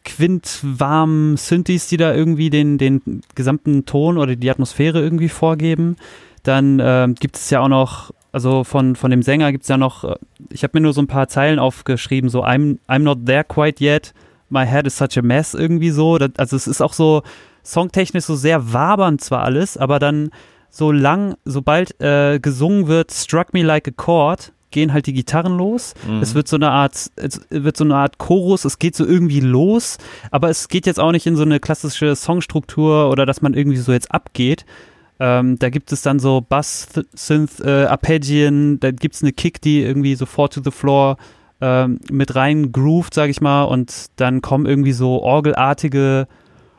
quintwarmen 0.07 1.37
Synthes, 1.37 1.89
die 1.89 1.99
da 1.99 2.15
irgendwie 2.15 2.49
den, 2.49 2.79
den 2.79 3.21
gesamten 3.35 3.85
Ton 3.85 4.17
oder 4.17 4.35
die 4.35 4.51
Atmosphäre 4.51 5.03
irgendwie 5.03 5.29
vorgeben. 5.29 5.97
Dann 6.43 6.81
ähm, 6.83 7.17
gibt 7.17 7.37
es 7.37 7.51
ja 7.51 7.61
auch 7.61 7.69
noch 7.69 8.13
also 8.33 8.65
von, 8.65 8.97
von 8.97 9.11
dem 9.11 9.23
Sänger 9.23 9.53
gibt 9.53 9.65
es 9.65 9.69
ja 9.69 9.77
noch, 9.77 10.05
äh, 10.05 10.17
ich 10.51 10.65
habe 10.65 10.79
mir 10.79 10.83
nur 10.83 10.95
so 10.95 11.03
ein 11.03 11.07
paar 11.07 11.29
Zeilen 11.29 11.59
aufgeschrieben, 11.59 12.31
so 12.31 12.45
I'm, 12.45 12.79
I'm 12.89 13.01
not 13.01 13.27
there 13.27 13.45
quite 13.45 13.85
yet, 13.85 14.15
my 14.49 14.67
head 14.67 14.87
is 14.87 14.97
such 14.97 15.17
a 15.17 15.23
mess 15.23 15.55
irgendwie 15.55 15.91
so. 15.91 16.19
Das, 16.19 16.31
also 16.37 16.57
es 16.57 16.67
ist 16.67 16.81
auch 16.81 16.95
so 16.95 17.23
songtechnisch 17.63 18.25
so 18.25 18.35
sehr 18.35 18.73
wabernd 18.73 19.21
zwar 19.21 19.43
alles, 19.43 19.77
aber 19.77 19.99
dann 19.99 20.31
so 20.71 20.91
lang, 20.91 21.37
sobald 21.45 22.01
äh, 22.01 22.41
gesungen 22.41 22.89
wird, 22.89 23.13
struck 23.13 23.53
me 23.53 23.63
like 23.63 23.87
a 23.87 23.91
chord, 23.91 24.53
gehen 24.71 24.93
halt 24.95 25.07
die 25.07 25.13
Gitarren 25.13 25.57
los. 25.57 25.95
Mhm. 26.09 26.23
Es 26.23 26.35
wird 26.35 26.49
so 26.49 26.57
eine 26.57 26.71
Art, 26.71 27.11
es 27.17 27.41
wird 27.51 27.77
so 27.77 27.85
eine 27.85 27.97
Art 27.97 28.19
Chorus, 28.19 28.65
es 28.65 28.79
geht 28.79 28.97
so 28.97 29.07
irgendwie 29.07 29.41
los, 29.41 29.99
aber 30.31 30.49
es 30.49 30.69
geht 30.69 30.87
jetzt 30.87 30.99
auch 30.99 31.13
nicht 31.13 31.27
in 31.27 31.37
so 31.37 31.43
eine 31.43 31.61
klassische 31.61 32.17
Songstruktur 32.17 33.11
oder 33.11 33.27
dass 33.27 33.43
man 33.43 33.53
irgendwie 33.55 33.77
so 33.77 33.93
jetzt 33.93 34.11
abgeht. 34.11 34.65
Ähm, 35.25 35.57
da 35.57 35.71
gibt 35.71 35.93
es 35.93 36.03
dann 36.03 36.19
so 36.19 36.41
Bass, 36.41 36.89
Synth, 37.15 37.61
äh, 37.61 37.87
da 37.87 38.91
gibt 38.91 39.15
es 39.15 39.23
eine 39.23 39.33
Kick, 39.33 39.61
die 39.61 39.81
irgendwie 39.81 40.17
so 40.17 40.27
Four 40.27 40.51
to 40.51 40.61
the 40.65 40.73
Floor 40.73 41.17
ähm, 41.61 42.01
mit 42.11 42.35
rein 42.35 42.73
grooved, 42.73 43.15
sag 43.15 43.31
ich 43.31 43.41
mal, 43.41 43.63
und 43.63 44.07
dann 44.17 44.43
kommen 44.43 44.67
irgendwie 44.67 44.91
so 44.91 45.23
orgelartige 45.23 46.27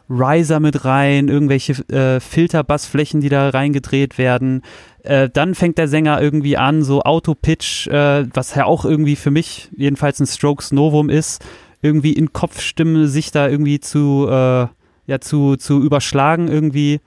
Riser 0.10 0.60
mit 0.60 0.84
rein, 0.84 1.30
irgendwelche 1.30 1.72
äh, 1.88 2.20
Filterbassflächen, 2.20 3.22
die 3.22 3.30
da 3.30 3.48
reingedreht 3.48 4.18
werden. 4.18 4.62
Äh, 5.04 5.30
dann 5.30 5.56
fängt 5.56 5.78
der 5.78 5.88
Sänger 5.88 6.22
irgendwie 6.22 6.58
an, 6.58 6.84
so 6.84 7.02
Auto-Pitch, 7.02 7.88
äh, 7.88 8.28
was 8.34 8.56
ja 8.56 8.66
auch 8.66 8.84
irgendwie 8.84 9.16
für 9.16 9.32
mich 9.32 9.70
jedenfalls 9.78 10.20
ein 10.20 10.28
Strokes 10.28 10.74
Novum 10.74 11.10
ist, 11.10 11.42
irgendwie 11.82 12.12
in 12.12 12.34
Kopfstimme 12.34 13.08
sich 13.08 13.32
da 13.32 13.48
irgendwie 13.48 13.80
zu, 13.80 14.28
äh, 14.30 14.68
ja, 15.08 15.22
zu, 15.22 15.56
zu 15.56 15.82
überschlagen 15.82 16.50
irgendwie. 16.50 17.00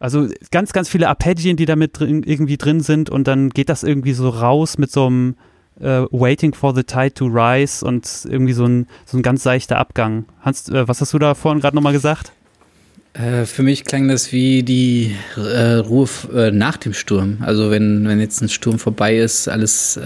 Also 0.00 0.28
ganz, 0.50 0.72
ganz 0.72 0.88
viele 0.88 1.08
Arpeggien, 1.08 1.56
die 1.56 1.66
da 1.66 1.76
mit 1.76 1.98
drin, 1.98 2.22
irgendwie 2.22 2.56
drin 2.56 2.80
sind 2.80 3.10
und 3.10 3.26
dann 3.26 3.50
geht 3.50 3.68
das 3.68 3.82
irgendwie 3.82 4.12
so 4.12 4.28
raus 4.28 4.78
mit 4.78 4.92
so 4.92 5.06
einem 5.06 5.34
äh, 5.80 6.02
Waiting 6.10 6.54
for 6.54 6.74
the 6.74 6.84
Tide 6.84 7.14
to 7.14 7.26
Rise 7.26 7.84
und 7.84 8.08
irgendwie 8.28 8.52
so 8.52 8.64
ein, 8.64 8.86
so 9.06 9.16
ein 9.16 9.22
ganz 9.22 9.42
seichter 9.42 9.78
Abgang. 9.78 10.24
Hans, 10.40 10.68
äh, 10.68 10.86
was 10.86 11.00
hast 11.00 11.12
du 11.14 11.18
da 11.18 11.34
vorhin 11.34 11.60
gerade 11.60 11.74
nochmal 11.74 11.92
gesagt? 11.92 12.32
Äh, 13.14 13.46
für 13.46 13.62
mich 13.62 13.84
klang 13.84 14.08
das 14.08 14.32
wie 14.32 14.62
die 14.62 15.16
äh, 15.36 15.74
Ruhe 15.74 16.08
äh, 16.32 16.50
nach 16.50 16.76
dem 16.76 16.94
Sturm. 16.94 17.38
Also 17.40 17.70
wenn, 17.70 18.06
wenn 18.06 18.20
jetzt 18.20 18.40
ein 18.40 18.48
Sturm 18.48 18.78
vorbei 18.78 19.18
ist, 19.18 19.48
alles, 19.48 19.98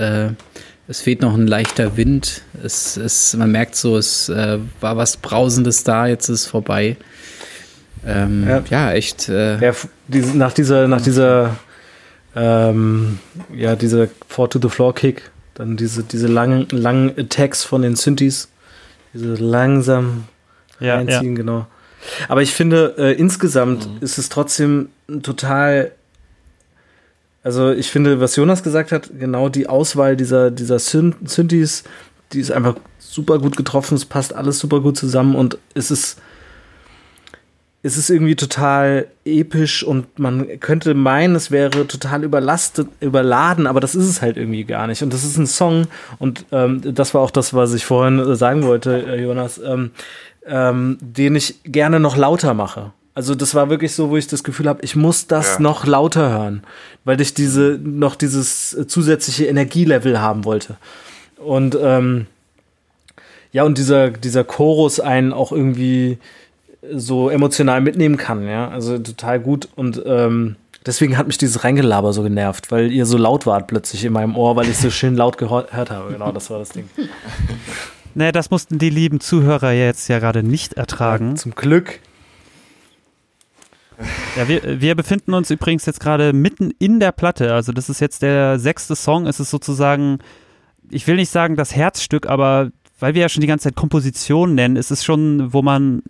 es 0.88 1.00
fehlt 1.00 1.22
noch 1.22 1.34
ein 1.34 1.46
leichter 1.46 1.96
Wind. 1.96 2.42
Es, 2.62 2.96
es, 2.96 3.34
man 3.34 3.52
merkt 3.52 3.76
so, 3.76 3.96
es 3.96 4.28
war 4.28 4.96
was 4.96 5.16
Brausendes 5.16 5.84
da, 5.84 6.06
jetzt 6.06 6.28
ist 6.28 6.40
es 6.40 6.46
vorbei. 6.46 6.96
Ähm, 8.06 8.46
ja. 8.48 8.62
ja. 8.68 8.92
echt. 8.92 9.28
Äh, 9.28 9.58
ja, 9.64 9.72
diese, 10.08 10.36
nach 10.36 10.52
dieser, 10.52 10.88
nach 10.88 11.00
dieser, 11.00 11.56
ähm, 12.34 13.18
ja, 13.54 13.76
dieser 13.76 14.08
Four 14.28 14.50
to 14.50 14.58
the 14.60 14.68
Floor 14.68 14.94
Kick, 14.94 15.30
dann 15.54 15.76
diese, 15.76 16.02
diese 16.02 16.26
langen, 16.26 16.66
langen 16.70 17.12
Attacks 17.18 17.64
von 17.64 17.82
den 17.82 17.96
Synthes, 17.96 18.48
diese 19.14 19.34
langsam 19.34 20.24
ja, 20.80 20.96
reinziehen, 20.96 21.36
ja. 21.36 21.42
genau. 21.42 21.66
Aber 22.28 22.42
ich 22.42 22.52
finde, 22.52 22.94
äh, 22.98 23.12
insgesamt 23.12 23.86
mhm. 23.86 23.98
ist 24.00 24.18
es 24.18 24.28
trotzdem 24.28 24.88
total. 25.22 25.92
Also, 27.44 27.72
ich 27.72 27.90
finde, 27.90 28.20
was 28.20 28.36
Jonas 28.36 28.62
gesagt 28.62 28.92
hat, 28.92 29.10
genau 29.18 29.48
die 29.48 29.68
Auswahl 29.68 30.16
dieser, 30.16 30.50
dieser 30.50 30.78
Synthes, 30.78 31.84
die 32.32 32.40
ist 32.40 32.52
einfach 32.52 32.76
super 32.98 33.38
gut 33.38 33.56
getroffen. 33.56 33.96
Es 33.96 34.04
passt 34.04 34.34
alles 34.34 34.58
super 34.58 34.80
gut 34.80 34.96
zusammen 34.96 35.34
und 35.34 35.58
es 35.74 35.90
ist 35.90 36.18
es 37.84 37.96
ist 37.96 38.10
irgendwie 38.10 38.36
total 38.36 39.08
episch 39.24 39.82
und 39.82 40.18
man 40.18 40.60
könnte 40.60 40.94
meinen, 40.94 41.34
es 41.34 41.50
wäre 41.50 41.86
total 41.88 42.22
überlastet, 42.22 42.88
überladen, 43.00 43.66
aber 43.66 43.80
das 43.80 43.94
ist 43.94 44.08
es 44.08 44.22
halt 44.22 44.36
irgendwie 44.36 44.64
gar 44.64 44.86
nicht. 44.86 45.02
Und 45.02 45.12
das 45.12 45.24
ist 45.24 45.36
ein 45.36 45.48
Song 45.48 45.88
und 46.18 46.44
ähm, 46.52 46.80
das 46.94 47.12
war 47.12 47.22
auch 47.22 47.30
das, 47.30 47.54
was 47.54 47.74
ich 47.74 47.84
vorhin 47.84 48.34
sagen 48.36 48.62
wollte, 48.62 49.04
äh, 49.06 49.22
Jonas. 49.22 49.58
Ähm, 49.58 49.90
ähm, 50.46 50.98
den 51.00 51.36
ich 51.36 51.62
gerne 51.64 52.00
noch 52.00 52.16
lauter 52.16 52.54
mache. 52.54 52.92
Also 53.14 53.34
das 53.34 53.54
war 53.54 53.68
wirklich 53.68 53.92
so, 53.92 54.10
wo 54.10 54.16
ich 54.16 54.26
das 54.26 54.42
Gefühl 54.42 54.68
habe, 54.68 54.82
ich 54.82 54.96
muss 54.96 55.26
das 55.26 55.54
ja. 55.54 55.60
noch 55.60 55.86
lauter 55.86 56.30
hören, 56.30 56.62
weil 57.04 57.20
ich 57.20 57.34
diese 57.34 57.78
noch 57.82 58.16
dieses 58.16 58.76
zusätzliche 58.86 59.46
Energielevel 59.46 60.20
haben 60.20 60.44
wollte. 60.44 60.76
Und 61.36 61.76
ähm, 61.80 62.26
ja, 63.52 63.64
und 63.64 63.76
dieser, 63.76 64.10
dieser 64.10 64.44
Chorus 64.44 64.98
einen 64.98 65.32
auch 65.34 65.52
irgendwie 65.52 66.18
so 66.90 67.30
emotional 67.30 67.80
mitnehmen 67.80 68.16
kann, 68.16 68.46
ja. 68.46 68.68
Also 68.68 68.98
total 68.98 69.40
gut. 69.40 69.68
Und 69.76 70.02
ähm, 70.04 70.56
deswegen 70.84 71.16
hat 71.16 71.26
mich 71.26 71.38
dieses 71.38 71.64
Reingelaber 71.64 72.12
so 72.12 72.22
genervt, 72.22 72.70
weil 72.70 72.90
ihr 72.92 73.06
so 73.06 73.16
laut 73.16 73.46
wart 73.46 73.68
plötzlich 73.68 74.04
in 74.04 74.12
meinem 74.12 74.36
Ohr, 74.36 74.56
weil 74.56 74.68
ich 74.68 74.78
so 74.78 74.90
schön 74.90 75.16
laut 75.16 75.38
gehört 75.38 75.72
habe. 75.72 76.12
Genau, 76.12 76.32
das 76.32 76.50
war 76.50 76.58
das 76.58 76.70
Ding. 76.70 76.88
Naja, 78.14 78.30
das 78.30 78.50
mussten 78.50 78.78
die 78.78 78.90
lieben 78.90 79.20
Zuhörer 79.20 79.72
jetzt 79.72 80.08
ja 80.08 80.18
gerade 80.18 80.42
nicht 80.42 80.74
ertragen. 80.74 81.30
Ja, 81.30 81.34
zum 81.36 81.54
Glück. 81.54 82.00
Ja, 84.36 84.48
wir, 84.48 84.80
wir 84.82 84.94
befinden 84.94 85.32
uns 85.32 85.50
übrigens 85.50 85.86
jetzt 85.86 86.00
gerade 86.00 86.32
mitten 86.32 86.72
in 86.78 87.00
der 87.00 87.12
Platte. 87.12 87.54
Also, 87.54 87.72
das 87.72 87.88
ist 87.88 88.00
jetzt 88.00 88.20
der 88.20 88.58
sechste 88.58 88.96
Song. 88.96 89.26
Es 89.26 89.40
ist 89.40 89.50
sozusagen, 89.50 90.18
ich 90.90 91.06
will 91.06 91.16
nicht 91.16 91.30
sagen 91.30 91.56
das 91.56 91.74
Herzstück, 91.74 92.26
aber 92.26 92.70
weil 93.02 93.14
wir 93.14 93.22
ja 93.22 93.28
schon 93.28 93.40
die 93.40 93.48
ganze 93.48 93.64
Zeit 93.64 93.74
Komposition 93.74 94.54
nennen, 94.54 94.76
ist 94.76 94.92
es 94.92 95.02
schon, 95.02 95.52
wo 95.52 95.60
man, 95.60 96.04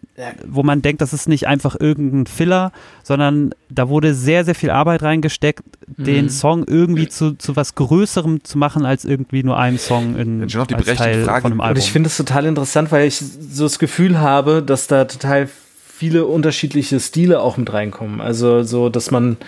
wo 0.47 0.62
man 0.62 0.82
denkt, 0.82 1.01
das 1.01 1.14
ist 1.14 1.26
nicht 1.26 1.47
einfach 1.49 1.74
irgendein 1.80 2.26
Filler, 2.26 2.70
sondern 3.03 3.55
da 3.70 3.88
wurde 3.88 4.12
sehr, 4.12 4.45
sehr 4.45 4.55
viel 4.55 4.68
Arbeit 4.68 5.03
reingesteckt, 5.03 5.62
mhm. 5.97 6.05
den 6.05 6.28
Song 6.28 6.64
irgendwie 6.68 7.09
zu, 7.09 7.32
zu 7.32 7.57
was 7.57 7.76
Größerem 7.76 8.45
zu 8.45 8.59
machen, 8.59 8.84
als 8.84 9.07
irgendwie 9.07 9.43
nur 9.43 9.59
einem 9.59 9.78
Song 9.78 10.16
in 10.16 10.51
schon 10.51 10.66
die 10.66 10.74
als 10.74 10.84
Teil 10.84 11.24
Frage. 11.24 11.40
von 11.40 11.53
einem 11.53 11.61
Album. 11.62 11.78
Und 11.78 11.82
ich 11.82 11.90
finde 11.90 12.09
es 12.09 12.16
total 12.18 12.45
interessant, 12.45 12.93
weil 12.93 13.09
ich 13.09 13.16
so 13.16 13.64
das 13.64 13.78
Gefühl 13.78 14.20
habe, 14.20 14.62
dass 14.62 14.86
da 14.86 15.07
total 15.07 15.49
viele 15.86 16.26
unterschiedliche 16.26 17.01
Stile 17.01 17.40
auch 17.40 17.57
mit 17.57 17.72
reinkommen. 17.72 18.20
Also 18.20 18.64
so, 18.64 18.90
dass 18.90 19.11
man 19.11 19.38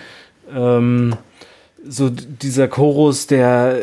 ähm, 0.51 1.15
so 1.87 2.09
dieser 2.09 2.67
Chorus, 2.67 3.27
der 3.27 3.77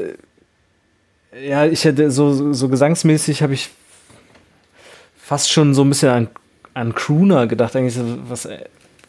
ja, 1.40 1.66
ich 1.66 1.84
hätte 1.84 2.10
so, 2.10 2.52
so 2.52 2.68
gesangsmäßig 2.68 3.42
habe 3.42 3.54
ich 3.54 3.70
fast 5.16 5.50
schon 5.50 5.74
so 5.74 5.82
ein 5.82 5.88
bisschen 5.88 6.08
an, 6.10 6.28
an 6.74 6.94
Crooner 6.94 7.46
gedacht, 7.46 7.74
eigentlich, 7.74 7.98
was 8.28 8.48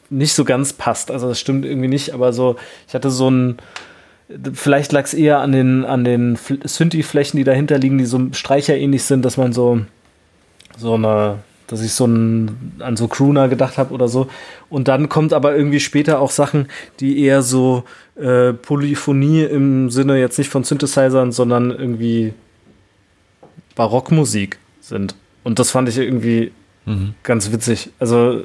nicht 0.10 0.34
so 0.34 0.46
ganz 0.46 0.74
passt. 0.74 1.12
Also 1.12 1.28
das 1.28 1.40
stimmt 1.40 1.66
irgendwie 1.66 1.88
nicht, 1.88 2.14
aber 2.14 2.34
so, 2.34 2.56
ich 2.88 2.94
hatte 2.94 3.10
so 3.10 3.30
ein, 3.30 3.58
vielleicht 4.54 4.92
lag 4.92 5.04
es 5.04 5.14
eher 5.14 5.40
an 5.40 5.52
den, 5.52 5.86
an 5.86 6.04
den 6.04 6.38
Synthi-Flächen, 6.38 7.38
die 7.38 7.44
dahinter 7.44 7.78
liegen, 7.78 7.98
die 7.98 8.06
so 8.06 8.20
streicherähnlich 8.32 9.04
sind, 9.04 9.26
dass 9.26 9.38
man 9.38 9.54
so, 9.54 9.82
so 10.78 10.94
eine, 10.94 11.40
dass 11.68 11.82
ich 11.82 11.94
so 11.94 12.06
ein, 12.06 12.74
an 12.80 12.98
so 12.98 13.08
Crooner 13.08 13.48
gedacht 13.48 13.78
habe 13.78 13.94
oder 13.94 14.08
so. 14.08 14.28
Und 14.70 14.88
dann 14.88 15.10
kommt 15.10 15.34
aber 15.34 15.56
irgendwie 15.56 15.80
später 15.80 16.20
auch 16.20 16.32
Sachen, 16.32 16.68
die 17.00 17.20
eher 17.24 17.42
so 17.42 17.84
äh, 18.16 18.54
Polyphonie 18.54 19.44
im 19.44 19.90
Sinne 19.90 20.20
jetzt 20.20 20.38
nicht 20.38 20.50
von 20.50 20.64
Synthesizern, 20.64 21.32
sondern 21.32 21.72
irgendwie 21.72 22.34
Barockmusik 23.76 24.58
sind. 24.82 25.16
Und 25.44 25.60
das 25.60 25.72
fand 25.72 25.90
ich 25.90 25.98
irgendwie 25.98 26.52
mhm. 26.86 27.16
ganz 27.24 27.52
witzig. 27.52 27.92
Also, 28.00 28.42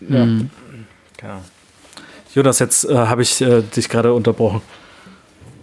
ja. 0.00 0.24
Mhm. 0.24 0.50
Keine 1.16 1.32
Ahnung. 1.34 1.44
Jonas, 2.34 2.58
jetzt 2.58 2.84
äh, 2.84 2.94
habe 2.94 3.22
ich 3.22 3.40
äh, 3.40 3.62
dich 3.62 3.88
gerade 3.88 4.12
unterbrochen. 4.12 4.60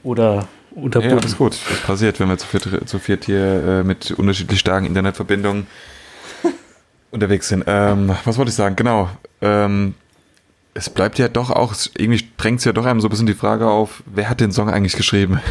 Oder 0.04 0.48
unterbrochen. 0.72 1.16
Ja, 1.16 1.22
das 1.22 1.32
ist 1.32 1.38
gut. 1.38 1.58
Das 1.70 1.80
passiert, 1.82 2.20
wenn 2.20 2.28
wir 2.28 2.38
zu 2.38 2.48
viert, 2.48 2.90
zu 2.90 3.00
viert 3.00 3.26
hier 3.26 3.40
äh, 3.40 3.84
mit 3.84 4.12
unterschiedlich 4.12 4.60
starken 4.60 4.86
Internetverbindungen 4.86 5.68
unterwegs 7.16 7.48
sind. 7.48 7.64
Ähm, 7.66 8.16
was 8.24 8.38
wollte 8.38 8.50
ich 8.50 8.56
sagen? 8.56 8.76
Genau. 8.76 9.10
Ähm, 9.42 9.96
es 10.74 10.90
bleibt 10.90 11.18
ja 11.18 11.28
doch 11.28 11.50
auch, 11.50 11.74
irgendwie 11.98 12.24
drängt 12.38 12.60
es 12.60 12.66
ja 12.66 12.74
doch 12.74 12.86
einem 12.86 13.02
so 13.02 13.08
ein 13.08 13.10
bisschen 13.10 13.26
die 13.26 13.34
Frage 13.34 13.68
auf, 13.68 14.04
wer 14.06 14.30
hat 14.30 14.42
den 14.42 14.52
Song 14.52 14.70
eigentlich 14.70 14.96
geschrieben? 14.96 15.40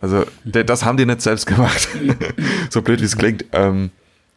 Also, 0.00 0.26
das 0.44 0.84
haben 0.84 0.98
die 0.98 1.06
nicht 1.06 1.22
selbst 1.22 1.46
gemacht. 1.46 1.88
so 2.68 2.82
blöd 2.82 3.00
wie 3.00 3.06
es 3.06 3.16
klingt. 3.16 3.46
Ähm, 3.52 3.90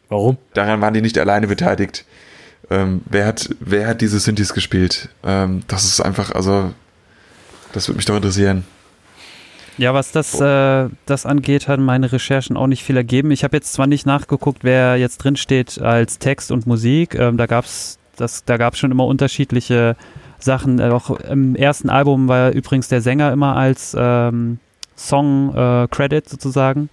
Warum? 0.08 0.38
Daran 0.54 0.80
waren 0.80 0.94
die 0.94 1.02
nicht 1.02 1.18
alleine 1.18 1.46
beteiligt. 1.46 2.06
Ähm, 2.70 3.02
wer, 3.04 3.26
hat, 3.26 3.50
wer 3.60 3.86
hat 3.86 4.00
diese 4.00 4.18
Synthes 4.18 4.54
gespielt? 4.54 5.10
Ähm, 5.22 5.64
das 5.68 5.84
ist 5.84 6.00
einfach, 6.00 6.30
also, 6.32 6.72
das 7.74 7.86
würde 7.86 7.98
mich 7.98 8.06
doch 8.06 8.16
interessieren. 8.16 8.64
Ja, 9.78 9.94
was 9.94 10.12
das, 10.12 10.40
äh, 10.40 10.88
das 11.06 11.24
angeht, 11.24 11.68
haben 11.68 11.84
meine 11.84 12.12
Recherchen 12.12 12.56
auch 12.56 12.66
nicht 12.66 12.82
viel 12.82 12.96
ergeben. 12.96 13.30
Ich 13.30 13.44
habe 13.44 13.56
jetzt 13.56 13.72
zwar 13.72 13.86
nicht 13.86 14.06
nachgeguckt, 14.06 14.64
wer 14.64 14.96
jetzt 14.96 15.18
drin 15.18 15.36
steht 15.36 15.80
als 15.80 16.18
Text 16.18 16.50
und 16.50 16.66
Musik. 16.66 17.14
Ähm, 17.14 17.36
da 17.36 17.46
gab 17.46 17.64
es 17.64 17.98
da 18.46 18.56
gab's 18.56 18.78
schon 18.78 18.90
immer 18.90 19.06
unterschiedliche 19.06 19.96
Sachen. 20.38 20.80
Äh, 20.80 20.90
auch 20.90 21.10
im 21.20 21.54
ersten 21.54 21.90
Album 21.90 22.28
war 22.28 22.50
übrigens 22.50 22.88
der 22.88 23.00
Sänger 23.00 23.32
immer 23.32 23.56
als 23.56 23.96
ähm, 23.98 24.58
Song-Credit 24.96 26.26
äh, 26.26 26.28
sozusagen. 26.28 26.90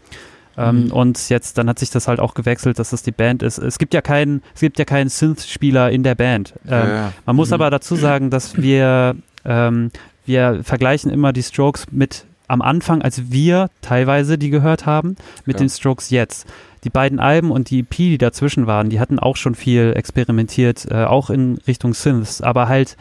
Ähm, 0.58 0.86
mhm. 0.86 0.92
Und 0.92 1.30
jetzt, 1.30 1.58
dann 1.58 1.68
hat 1.68 1.80
sich 1.80 1.90
das 1.90 2.08
halt 2.08 2.20
auch 2.20 2.34
gewechselt, 2.34 2.80
dass 2.80 2.92
das 2.92 3.04
die 3.04 3.12
Band 3.12 3.44
ist. 3.44 3.58
Es 3.58 3.78
gibt 3.78 3.94
ja 3.94 4.02
keinen, 4.02 4.42
es 4.54 4.62
gibt 4.62 4.80
ja 4.80 4.86
keinen 4.86 5.10
Synth-Spieler 5.10 5.92
in 5.92 6.04
der 6.04 6.16
Band. 6.16 6.54
Ähm, 6.66 6.72
ja, 6.72 6.88
ja. 6.88 7.14
Man 7.26 7.36
muss 7.36 7.50
mhm. 7.50 7.56
aber 7.56 7.70
dazu 7.70 7.96
sagen, 7.96 8.30
dass 8.30 8.58
wir, 8.58 9.16
ähm, 9.44 9.92
wir 10.26 10.62
vergleichen 10.64 11.12
immer 11.12 11.34
die 11.34 11.44
Strokes 11.44 11.88
mit 11.92 12.26
am 12.48 12.62
Anfang, 12.62 13.02
als 13.02 13.32
wir 13.32 13.70
teilweise 13.82 14.38
die 14.38 14.50
gehört 14.50 14.86
haben, 14.86 15.16
mit 15.46 15.56
Ja. 15.56 15.66
den 15.66 15.70
Strokes 15.70 16.10
jetzt. 16.10 16.48
Die 16.84 16.90
beiden 16.90 17.20
Alben 17.20 17.52
und 17.52 17.70
die 17.72 17.80
EP, 17.80 17.96
die 17.98 18.18
dazwischen 18.18 18.68
waren, 18.68 18.90
die 18.90 19.00
hatten 19.00 19.18
auch 19.20 19.36
schon 19.38 19.56
viel 19.56 19.94
experimentiert, 19.96 20.86
äh, 20.92 21.06
auch 21.06 21.30
in 21.30 21.58
Richtung 21.68 21.94
Synths, 21.94 22.42
aber 22.42 22.68
halt 22.68 22.96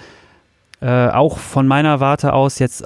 äh, 0.81 1.09
auch 1.09 1.39
von 1.39 1.67
meiner 1.67 2.01
Warte 2.01 2.33
aus 2.33 2.59
jetzt 2.59 2.85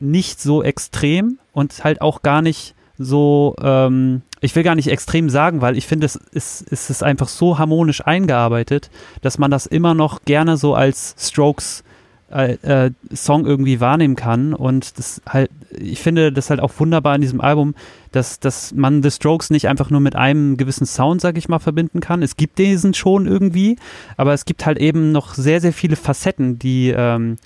nicht 0.00 0.40
so 0.40 0.62
extrem 0.62 1.38
und 1.52 1.82
halt 1.84 2.00
auch 2.00 2.22
gar 2.22 2.42
nicht 2.42 2.74
so, 2.98 3.54
ähm, 3.62 4.22
ich 4.40 4.54
will 4.56 4.62
gar 4.64 4.74
nicht 4.74 4.88
extrem 4.88 5.30
sagen, 5.30 5.60
weil 5.60 5.76
ich 5.76 5.86
finde, 5.86 6.06
es 6.06 6.16
ist, 6.16 6.70
es 6.70 6.90
ist 6.90 7.02
einfach 7.02 7.28
so 7.28 7.58
harmonisch 7.58 8.04
eingearbeitet, 8.06 8.90
dass 9.22 9.38
man 9.38 9.50
das 9.50 9.66
immer 9.66 9.94
noch 9.94 10.22
gerne 10.24 10.56
so 10.56 10.74
als 10.74 11.14
Strokes 11.18 11.84
äh, 12.30 12.54
äh, 12.62 12.90
Song 13.14 13.46
irgendwie 13.46 13.80
wahrnehmen 13.80 14.16
kann 14.16 14.52
und 14.54 14.98
das 14.98 15.22
halt, 15.26 15.50
ich 15.70 16.00
finde 16.00 16.32
das 16.32 16.50
halt 16.50 16.60
auch 16.60 16.72
wunderbar 16.78 17.14
in 17.14 17.20
diesem 17.20 17.40
Album, 17.40 17.74
dass, 18.12 18.38
dass 18.40 18.72
man 18.74 19.02
The 19.02 19.10
Strokes 19.10 19.50
nicht 19.50 19.68
einfach 19.68 19.90
nur 19.90 20.00
mit 20.00 20.16
einem 20.16 20.56
gewissen 20.56 20.86
Sound, 20.86 21.20
sag 21.20 21.38
ich 21.38 21.48
mal, 21.48 21.58
verbinden 21.58 22.00
kann. 22.00 22.22
Es 22.22 22.36
gibt 22.36 22.58
diesen 22.58 22.94
schon 22.94 23.26
irgendwie, 23.26 23.76
aber 24.16 24.34
es 24.34 24.44
gibt 24.44 24.66
halt 24.66 24.78
eben 24.78 25.12
noch 25.12 25.34
sehr, 25.34 25.60
sehr 25.60 25.72
viele 25.72 25.96
Facetten, 25.96 26.58
die, 26.58 26.92
ähm, 26.94 27.36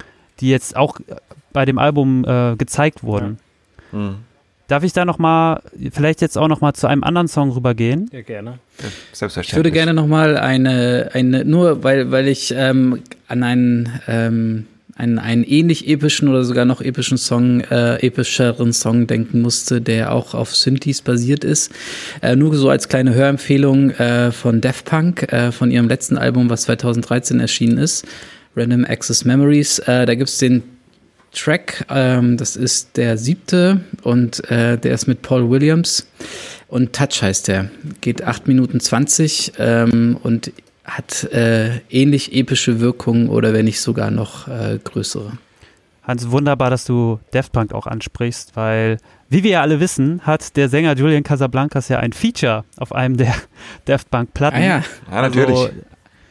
die 0.41 0.51
jetzt 0.51 0.77
auch 0.77 0.99
bei 1.53 1.65
dem 1.65 1.79
Album 1.79 2.25
äh, 2.25 2.57
gezeigt 2.57 3.05
wurden. 3.05 3.39
Mhm. 3.93 4.17
Darf 4.69 4.85
ich 4.85 4.95
da 4.95 5.05
nochmal, 5.05 5.61
vielleicht 5.91 6.23
jetzt 6.23 6.39
auch 6.39 6.49
nochmal 6.49 6.73
zu 6.73 6.87
einem 6.87 7.05
anderen 7.05 7.29
Song 7.29 7.51
rübergehen? 7.51 8.09
Ja, 8.11 8.23
gerne. 8.23 8.59
Selbstverständlich. 9.13 9.51
Ich 9.51 9.57
würde 9.57 9.71
gerne 9.71 9.93
nochmal 9.93 10.39
eine, 10.39 11.11
eine, 11.13 11.45
nur 11.45 11.85
weil, 11.85 12.11
weil 12.11 12.27
ich 12.27 12.55
ähm, 12.57 13.03
an 13.29 13.43
einen, 13.43 14.01
ähm, 14.09 14.67
einen, 14.97 15.19
einen 15.19 15.45
ähnlich 15.45 15.89
epischen 15.89 16.29
oder 16.29 16.45
sogar 16.45 16.65
noch 16.65 16.81
epischen 16.81 17.19
Song, 17.19 17.61
äh, 17.61 17.97
epischeren 18.07 18.73
Song 18.73 19.07
denken 19.07 19.41
musste, 19.41 19.81
der 19.81 20.13
auch 20.13 20.35
auf 20.35 20.55
Synthes 20.55 21.03
basiert 21.03 21.45
ist. 21.45 21.73
Äh, 22.21 22.37
nur 22.37 22.55
so 22.55 22.69
als 22.69 22.89
kleine 22.89 23.15
Hörempfehlung 23.15 23.91
äh, 23.91 24.33
von 24.33 24.61
Daft 24.61 24.85
Punk, 24.85 25.33
äh, 25.33 25.53
von 25.53 25.71
ihrem 25.71 25.89
letzten 25.89 26.19
Album, 26.19 26.51
was 26.51 26.63
2013 26.63 27.41
erschienen 27.41 27.79
ist, 27.79 28.07
Random 28.55 28.85
Access 28.85 29.25
Memories. 29.25 29.79
Äh, 29.81 30.07
da 30.07 30.15
gibt's 30.15 30.39
den 30.39 30.63
Track, 31.33 31.87
ähm, 31.89 32.37
das 32.37 32.57
ist 32.57 32.97
der 32.97 33.17
siebte 33.17 33.81
und 34.03 34.49
äh, 34.51 34.77
der 34.77 34.93
ist 34.93 35.07
mit 35.07 35.23
Paul 35.23 35.49
Williams 35.49 36.07
und 36.69 36.93
Touch 36.93 37.23
heißt 37.23 37.49
der. 37.49 37.71
Geht 38.03 38.23
8 38.23 38.49
Minuten 38.49 38.81
20 38.81 39.53
ähm, 39.59 40.19
und 40.23 40.53
hat 40.85 41.25
äh, 41.33 41.79
ähnlich 41.91 42.35
epische 42.35 42.81
Wirkung 42.81 43.29
oder 43.29 43.53
wenn 43.53 43.65
nicht 43.67 43.81
sogar 43.81 44.11
noch 44.11 44.49
äh, 44.49 44.79
größere. 44.83 45.33
Hans, 46.03 46.31
wunderbar, 46.31 46.69
dass 46.71 46.85
du 46.85 47.21
Daft 47.31 47.53
Punk 47.53 47.73
auch 47.73 47.87
ansprichst, 47.87 48.57
weil, 48.57 48.99
wie 49.29 49.45
wir 49.45 49.53
ja 49.53 49.61
alle 49.63 49.79
wissen, 49.79 50.21
hat 50.23 50.57
der 50.57 50.69
Sänger 50.69 50.97
Julian 50.97 51.23
Casablancas 51.23 51.89
ja 51.89 51.99
ein 52.01 52.13
Feature 52.13 52.65
auf 52.77 52.93
einem 52.93 53.17
der 53.17 53.33
Daft 53.85 54.11
Punk-Platten. 54.11 54.59
Ah 54.61 54.65
ja, 54.65 54.83
Ja, 55.11 55.23
natürlich. 55.23 55.57
Also, 55.57 55.71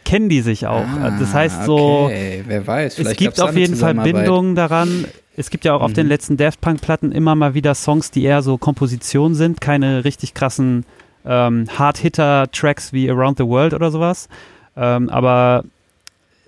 kennen 0.03 0.27
die 0.27 0.41
sich 0.41 0.67
auch. 0.67 0.85
Ah, 0.85 1.15
das 1.17 1.33
heißt 1.33 1.63
so, 1.63 1.77
okay. 2.07 2.43
wer 2.45 2.67
weiß, 2.67 2.93
es 2.93 2.99
vielleicht 2.99 3.17
gibt 3.19 3.39
auf 3.39 3.55
jeden 3.55 3.77
Fall. 3.77 3.93
Bindungen 3.93 4.55
daran. 4.55 5.05
Es 5.37 5.49
gibt 5.49 5.63
ja 5.63 5.73
auch 5.73 5.81
auf 5.81 5.91
Mhm. 5.91 5.95
den 5.95 6.07
letzten 6.07 6.35
Daft 6.35 6.59
Punk-Platten 6.59 7.13
immer 7.13 7.35
mal 7.35 7.53
wieder 7.53 7.73
Songs, 7.73 8.11
die 8.11 8.23
eher 8.25 8.41
so 8.41 8.57
Kompositionen 8.57 9.35
sind, 9.35 9.61
keine 9.61 10.03
richtig 10.03 10.33
krassen 10.33 10.85
ähm, 11.25 11.67
Hard-Hitter-Tracks 11.77 12.93
wie 12.93 13.09
Around 13.09 13.37
the 13.37 13.45
World 13.45 13.73
oder 13.73 13.91
sowas. 13.91 14.27
Ähm, 14.75 15.09
aber 15.09 15.63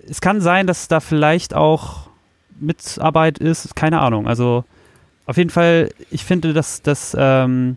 es 0.08 0.20
kann 0.20 0.40
sein, 0.40 0.66
dass 0.66 0.88
da 0.88 1.00
vielleicht 1.00 1.54
auch 1.54 2.08
Mitarbeit 2.60 3.38
ist, 3.38 3.74
keine 3.76 4.00
Ahnung. 4.00 4.26
Also 4.26 4.64
auf 5.26 5.36
jeden 5.36 5.50
Fall, 5.50 5.90
ich 6.10 6.24
finde, 6.24 6.52
dass, 6.52 6.82
dass 6.82 7.16
ähm, 7.18 7.76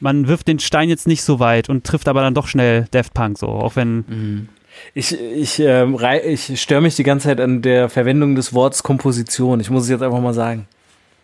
man 0.00 0.28
wirft 0.28 0.48
den 0.48 0.58
Stein 0.58 0.88
jetzt 0.88 1.06
nicht 1.06 1.22
so 1.22 1.40
weit 1.40 1.68
und 1.68 1.84
trifft 1.84 2.08
aber 2.08 2.22
dann 2.22 2.34
doch 2.34 2.46
schnell 2.48 2.86
Daft 2.90 3.12
Punk 3.14 3.38
so, 3.38 3.48
auch 3.48 3.76
wenn 3.76 3.96
Mhm. 4.08 4.48
Ich, 4.94 5.12
ich, 5.20 5.60
rei- 5.60 6.22
ich 6.24 6.58
störe 6.62 6.80
mich 6.80 6.94
die 6.94 7.02
ganze 7.02 7.26
Zeit 7.28 7.40
an 7.40 7.60
der 7.60 7.88
Verwendung 7.88 8.36
des 8.36 8.54
Wortes 8.54 8.82
Komposition. 8.84 9.58
Ich 9.60 9.68
muss 9.68 9.82
es 9.82 9.90
jetzt 9.90 10.00
einfach 10.00 10.20
mal 10.20 10.32
sagen. 10.32 10.66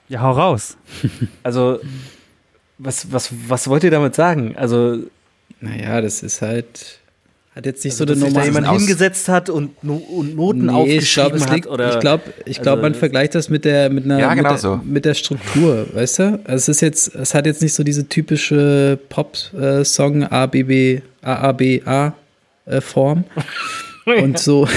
ja, 0.08 0.20
hau 0.20 0.32
raus. 0.32 0.76
Also, 1.44 1.78
was, 2.78 3.10
was, 3.12 3.30
was 3.48 3.68
wollt 3.68 3.84
ihr 3.84 3.90
damit 3.90 4.14
sagen? 4.14 4.54
Also, 4.56 4.98
Naja, 5.60 6.00
das 6.02 6.22
ist 6.22 6.42
halt, 6.42 6.98
hat 7.54 7.64
jetzt 7.64 7.82
nicht 7.84 7.94
also 7.94 8.04
so 8.04 8.04
dass 8.06 8.16
eine 8.18 8.26
sich 8.26 8.34
da 8.34 8.40
normale 8.40 8.46
jemand 8.48 8.66
aus- 8.66 8.78
hingesetzt 8.78 9.28
hat 9.28 9.48
und, 9.48 9.82
No- 9.82 9.94
und 9.96 10.36
Noten 10.36 10.66
Nee, 10.66 10.96
ich 10.98 11.18
aufgeschrieben 11.18 11.28
glaube, 11.30 11.36
es 11.36 11.46
hat? 11.46 11.54
liegt, 11.54 11.66
Oder, 11.68 11.94
ich 11.94 12.00
glaube, 12.00 12.22
ich 12.44 12.60
glaub, 12.62 12.72
also 12.74 12.82
man 12.82 12.92
das- 12.92 12.98
vergleicht 12.98 13.34
das 13.34 13.48
mit 13.48 13.64
der, 13.64 13.88
mit 13.88 14.04
einer, 14.04 14.18
Ja, 14.18 14.28
mit, 14.28 14.36
genau 14.38 14.48
der 14.50 14.58
so. 14.58 14.80
mit 14.84 15.04
der 15.06 15.14
Struktur, 15.14 15.86
weißt 15.94 16.18
du? 16.18 16.40
Also 16.44 16.54
es 16.56 16.68
ist 16.68 16.80
jetzt, 16.82 17.14
es 17.14 17.32
hat 17.32 17.46
jetzt 17.46 17.62
nicht 17.62 17.72
so 17.74 17.82
diese 17.82 18.06
typische 18.08 18.98
Pop-Song 19.08 20.24
A, 20.24 20.46
B, 20.46 20.62
B, 20.64 21.00
A, 21.22 21.34
A, 21.48 21.52
B, 21.52 21.80
A 21.86 22.12
äh, 22.66 22.80
Form. 22.82 23.24
Und 24.04 24.38
so, 24.38 24.68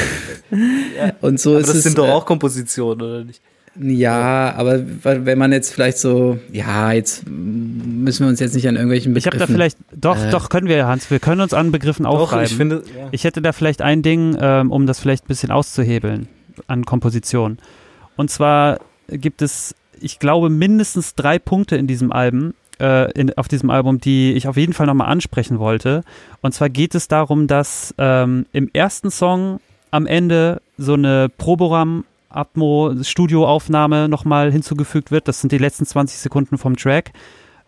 und 1.21 1.39
so 1.39 1.51
aber 1.51 1.59
ist 1.59 1.69
das 1.69 1.75
es. 1.77 1.83
sind 1.83 1.97
doch 1.99 2.07
äh, 2.07 2.11
auch 2.11 2.25
Kompositionen, 2.25 3.01
oder 3.01 3.23
nicht? 3.23 3.41
Ja, 3.81 4.53
aber 4.57 4.81
wenn 5.03 5.37
man 5.37 5.51
jetzt 5.53 5.73
vielleicht 5.73 5.99
so, 5.99 6.37
ja, 6.51 6.91
jetzt 6.91 7.23
müssen 7.29 8.25
wir 8.25 8.29
uns 8.29 8.39
jetzt 8.41 8.53
nicht 8.55 8.67
an 8.67 8.75
irgendwelchen 8.75 9.15
Ich 9.15 9.25
habe 9.25 9.37
Begriffen. 9.37 9.53
da 9.53 9.57
vielleicht, 9.57 9.77
doch, 9.95 10.17
Äh. 10.17 10.29
doch 10.31 10.49
können 10.49 10.67
wir, 10.67 10.85
Hans, 10.85 11.09
wir 11.09 11.19
können 11.19 11.39
uns 11.41 11.53
an 11.53 11.71
Begriffen 11.71 12.03
Doch, 12.03 12.19
aufreiben. 12.19 12.45
ich 12.45 12.55
finde, 12.55 12.83
ja. 12.97 13.07
Ich 13.11 13.23
hätte 13.23 13.41
da 13.41 13.53
vielleicht 13.53 13.81
ein 13.81 14.01
Ding, 14.01 14.37
ähm, 14.39 14.71
um 14.71 14.85
das 14.85 14.99
vielleicht 14.99 15.25
ein 15.25 15.27
bisschen 15.27 15.51
auszuhebeln 15.51 16.27
an 16.67 16.83
Komposition. 16.85 17.57
Und 18.17 18.29
zwar 18.29 18.79
gibt 19.07 19.41
es, 19.41 19.73
ich 19.99 20.19
glaube, 20.19 20.49
mindestens 20.49 21.15
drei 21.15 21.39
Punkte 21.39 21.77
in 21.77 21.87
diesem 21.87 22.11
Album, 22.11 22.53
äh, 22.81 23.09
in, 23.13 23.33
auf 23.37 23.47
diesem 23.47 23.69
Album, 23.69 23.99
die 24.01 24.33
ich 24.33 24.47
auf 24.49 24.57
jeden 24.57 24.73
Fall 24.73 24.87
nochmal 24.87 25.07
ansprechen 25.07 25.57
wollte. 25.57 26.03
Und 26.41 26.53
zwar 26.53 26.69
geht 26.69 26.95
es 26.95 27.07
darum, 27.07 27.47
dass 27.47 27.95
ähm, 27.97 28.45
im 28.51 28.69
ersten 28.73 29.09
Song 29.09 29.61
am 29.91 30.05
Ende 30.05 30.61
so 30.77 30.93
eine 30.95 31.29
Proboram 31.37 32.03
Atmo 32.29 32.93
Studioaufnahme 33.01 34.07
nochmal 34.07 34.51
hinzugefügt 34.51 35.11
wird. 35.11 35.27
Das 35.27 35.41
sind 35.41 35.51
die 35.51 35.57
letzten 35.57 35.85
20 35.85 36.19
Sekunden 36.19 36.57
vom 36.57 36.75
Track. 36.75 37.11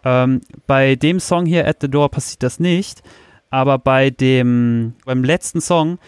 Ähm, 0.04 0.42
bei 0.68 0.96
dem 0.96 1.20
Song 1.20 1.46
hier, 1.46 1.68
At 1.68 1.78
the 1.82 1.90
Door, 1.90 2.10
passiert 2.10 2.44
das 2.44 2.60
nicht. 2.60 3.02
Aber 3.50 3.78
bei 3.78 4.10
dem, 4.10 4.94
beim 5.06 5.24
letzten 5.24 5.62
Song, 5.62 6.00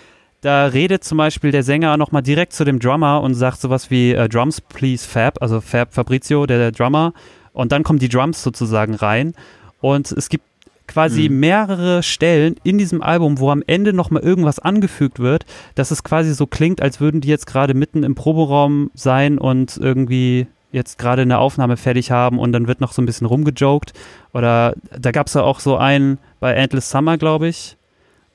da 0.41 0.65
redet 0.65 1.03
zum 1.03 1.17
Beispiel 1.17 1.51
der 1.51 1.63
Sänger 1.63 1.97
nochmal 1.97 2.21
direkt 2.21 2.53
zu 2.53 2.63
dem 2.63 2.79
Drummer 2.79 3.21
und 3.21 3.33
sagt 3.33 3.61
sowas 3.61 3.89
wie 3.91 4.13
äh, 4.13 4.27
Drums, 4.27 4.61
please 4.61 5.07
Fab, 5.07 5.41
also 5.41 5.61
Fab 5.61 5.93
Fabrizio, 5.93 6.45
der, 6.45 6.57
der 6.57 6.71
Drummer. 6.71 7.13
Und 7.53 7.71
dann 7.71 7.83
kommen 7.83 7.99
die 7.99 8.09
Drums 8.09 8.43
sozusagen 8.43 8.95
rein. 8.95 9.33
Und 9.79 10.11
es 10.11 10.29
gibt 10.29 10.45
quasi 10.87 11.29
Mhm. 11.29 11.39
mehrere 11.39 12.03
Stellen 12.03 12.55
in 12.63 12.77
diesem 12.77 13.01
Album, 13.01 13.39
wo 13.39 13.49
am 13.51 13.63
Ende 13.65 13.93
nochmal 13.93 14.21
irgendwas 14.23 14.59
angefügt 14.59 15.19
wird, 15.19 15.45
dass 15.75 15.91
es 15.91 16.03
quasi 16.03 16.33
so 16.33 16.45
klingt, 16.47 16.81
als 16.81 16.99
würden 16.99 17.21
die 17.21 17.29
jetzt 17.29 17.47
gerade 17.47 17.73
mitten 17.73 18.03
im 18.03 18.15
Proberaum 18.15 18.91
sein 18.93 19.37
und 19.37 19.77
irgendwie 19.77 20.47
jetzt 20.71 20.97
gerade 20.97 21.21
eine 21.21 21.37
Aufnahme 21.37 21.77
fertig 21.77 22.09
haben 22.11 22.39
und 22.39 22.51
dann 22.51 22.67
wird 22.67 22.81
noch 22.81 22.93
so 22.93 23.01
ein 23.01 23.05
bisschen 23.05 23.27
rumgejoked. 23.27 23.93
Oder 24.33 24.73
da 24.99 25.11
gab 25.11 25.27
es 25.27 25.35
ja 25.35 25.43
auch 25.43 25.59
so 25.59 25.77
einen 25.77 26.17
bei 26.39 26.53
Endless 26.53 26.89
Summer, 26.89 27.17
glaube 27.17 27.47
ich, 27.47 27.77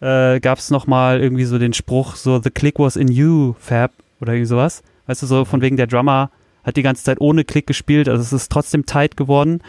äh, 0.00 0.38
gab 0.40 0.58
es 0.58 0.70
nochmal 0.70 1.20
irgendwie 1.20 1.44
so 1.44 1.58
den 1.58 1.72
Spruch, 1.72 2.14
so 2.14 2.40
The 2.40 2.50
click 2.50 2.78
was 2.78 2.94
in 2.96 3.08
you, 3.08 3.54
Fab, 3.58 3.90
oder 4.20 4.32
irgendwie 4.32 4.46
sowas. 4.46 4.82
Weißt 5.08 5.22
du, 5.22 5.26
so 5.26 5.44
von 5.44 5.60
wegen 5.62 5.76
der 5.76 5.88
Drummer 5.88 6.30
hat 6.62 6.76
die 6.76 6.82
ganze 6.82 7.02
Zeit 7.02 7.20
ohne 7.20 7.44
Klick 7.44 7.66
gespielt, 7.66 8.08
also 8.08 8.22
es 8.22 8.32
ist 8.32 8.52
trotzdem 8.52 8.86
tight 8.86 9.16
geworden. 9.16 9.60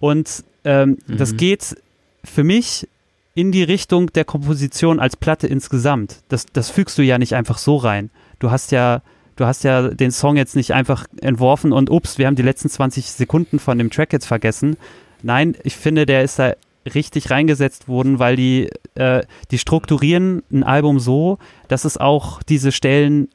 Und 0.00 0.42
ähm, 0.64 0.98
das 1.06 1.32
Mhm. 1.32 1.36
geht 1.36 1.76
für 2.24 2.44
mich 2.44 2.88
in 3.34 3.52
die 3.52 3.62
Richtung 3.62 4.12
der 4.12 4.24
Komposition 4.24 5.00
als 5.00 5.16
Platte 5.16 5.46
insgesamt. 5.46 6.22
Das, 6.28 6.46
das 6.52 6.70
fügst 6.70 6.98
du 6.98 7.02
ja 7.02 7.18
nicht 7.18 7.34
einfach 7.34 7.58
so 7.58 7.76
rein. 7.76 8.10
Du 8.38 8.50
hast 8.50 8.72
ja, 8.72 9.02
du 9.36 9.46
hast 9.46 9.64
ja 9.64 9.88
den 9.88 10.10
Song 10.10 10.36
jetzt 10.36 10.56
nicht 10.56 10.72
einfach 10.74 11.06
entworfen 11.20 11.72
und 11.72 11.90
ups, 11.90 12.18
wir 12.18 12.26
haben 12.26 12.36
die 12.36 12.42
letzten 12.42 12.68
20 12.68 13.06
Sekunden 13.06 13.58
von 13.58 13.78
dem 13.78 13.90
Track 13.90 14.12
jetzt 14.12 14.26
vergessen. 14.26 14.76
Nein, 15.22 15.56
ich 15.62 15.76
finde, 15.76 16.06
der 16.06 16.22
ist 16.22 16.38
da 16.38 16.54
richtig 16.94 17.30
reingesetzt 17.30 17.88
worden, 17.88 18.18
weil 18.18 18.36
die, 18.36 18.70
äh, 18.94 19.22
die 19.50 19.58
strukturieren 19.58 20.42
ein 20.50 20.62
Album 20.62 20.98
so, 20.98 21.38
dass 21.68 21.84
es 21.84 21.98
auch 21.98 22.42
diese 22.42 22.72
Stellen 22.72 23.28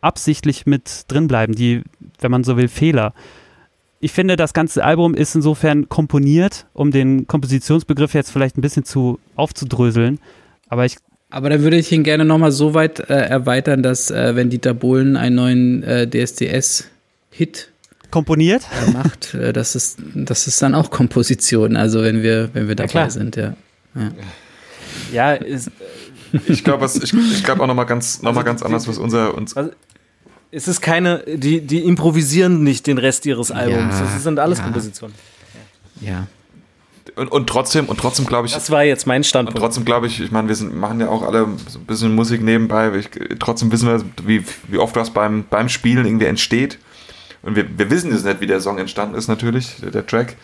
absichtlich 0.00 0.66
mit 0.66 1.04
drin 1.08 1.28
bleiben, 1.28 1.54
die, 1.54 1.82
wenn 2.20 2.30
man 2.30 2.44
so 2.44 2.56
will, 2.56 2.68
Fehler. 2.68 3.14
Ich 4.04 4.10
finde, 4.10 4.34
das 4.34 4.52
ganze 4.52 4.82
Album 4.82 5.14
ist 5.14 5.36
insofern 5.36 5.88
komponiert, 5.88 6.66
um 6.74 6.90
den 6.90 7.28
Kompositionsbegriff 7.28 8.14
jetzt 8.14 8.32
vielleicht 8.32 8.58
ein 8.58 8.60
bisschen 8.60 8.84
zu 8.84 9.20
aufzudröseln. 9.36 10.18
Aber 10.68 10.84
ich, 10.84 10.96
Aber 11.30 11.50
dann 11.50 11.62
würde 11.62 11.76
ich 11.76 11.92
ihn 11.92 12.02
gerne 12.02 12.24
nochmal 12.24 12.50
so 12.50 12.74
weit 12.74 12.98
äh, 12.98 13.14
erweitern, 13.14 13.84
dass 13.84 14.10
äh, 14.10 14.34
wenn 14.34 14.50
Dieter 14.50 14.74
Bohlen 14.74 15.16
einen 15.16 15.36
neuen 15.36 15.82
äh, 15.84 16.10
DSDS-Hit 16.10 17.70
komponiert? 18.10 18.64
äh, 18.84 18.90
macht, 18.90 19.34
äh, 19.34 19.52
das, 19.52 19.76
ist, 19.76 20.00
das 20.16 20.48
ist 20.48 20.60
dann 20.60 20.74
auch 20.74 20.90
Komposition, 20.90 21.76
also 21.76 22.02
wenn 22.02 22.24
wir, 22.24 22.50
wenn 22.54 22.66
wir 22.66 22.74
dabei 22.74 22.88
klar. 22.88 23.10
sind, 23.10 23.36
ja. 23.36 23.54
Ja, 25.12 25.34
ist, 25.34 25.70
Ich 26.48 26.64
glaube, 26.64 26.86
ich, 26.86 27.12
ich 27.12 27.44
glaube 27.44 27.62
auch 27.62 27.66
nochmal 27.66 27.86
ganz, 27.86 28.22
noch 28.22 28.34
mal 28.34 28.42
ganz 28.42 28.62
anders, 28.62 28.88
was 28.88 28.98
unser, 28.98 29.34
uns, 29.36 29.54
Es 30.52 30.68
ist 30.68 30.80
keine, 30.82 31.24
die, 31.26 31.62
die 31.62 31.78
improvisieren 31.84 32.62
nicht 32.62 32.86
den 32.86 32.98
Rest 32.98 33.24
ihres 33.26 33.50
Albums. 33.50 33.94
Ja, 33.98 34.02
das 34.02 34.22
sind 34.22 34.38
alles 34.38 34.58
ja. 34.58 34.64
Kompositionen. 34.64 35.16
Ja. 36.00 36.26
Und, 37.16 37.32
und 37.32 37.48
trotzdem, 37.48 37.86
und 37.86 37.98
trotzdem 37.98 38.26
glaube 38.26 38.46
ich, 38.46 38.54
Das 38.54 38.70
war 38.70 38.84
jetzt 38.84 39.06
mein 39.06 39.18
und 39.20 39.24
Standpunkt. 39.26 39.60
trotzdem 39.60 39.84
glaube 39.84 40.06
ich, 40.06 40.20
ich 40.20 40.30
meine, 40.30 40.48
wir 40.48 40.54
sind, 40.54 40.74
machen 40.76 41.00
ja 41.00 41.08
auch 41.08 41.22
alle 41.22 41.48
so 41.68 41.78
ein 41.78 41.86
bisschen 41.86 42.14
Musik 42.14 42.42
nebenbei. 42.42 42.94
Ich, 42.96 43.08
trotzdem 43.38 43.72
wissen 43.72 43.88
wir, 43.88 44.04
wie, 44.26 44.44
wie 44.68 44.78
oft 44.78 44.94
was 44.94 45.10
beim, 45.10 45.44
beim 45.48 45.68
Spielen 45.68 46.06
irgendwie 46.06 46.26
entsteht. 46.26 46.78
Und 47.42 47.56
wir, 47.56 47.66
wir 47.76 47.90
wissen 47.90 48.12
es 48.12 48.22
nicht, 48.22 48.40
wie 48.40 48.46
der 48.46 48.60
Song 48.60 48.78
entstanden 48.78 49.16
ist, 49.16 49.28
natürlich, 49.28 49.76
der, 49.82 49.90
der 49.90 50.06
Track. 50.06 50.36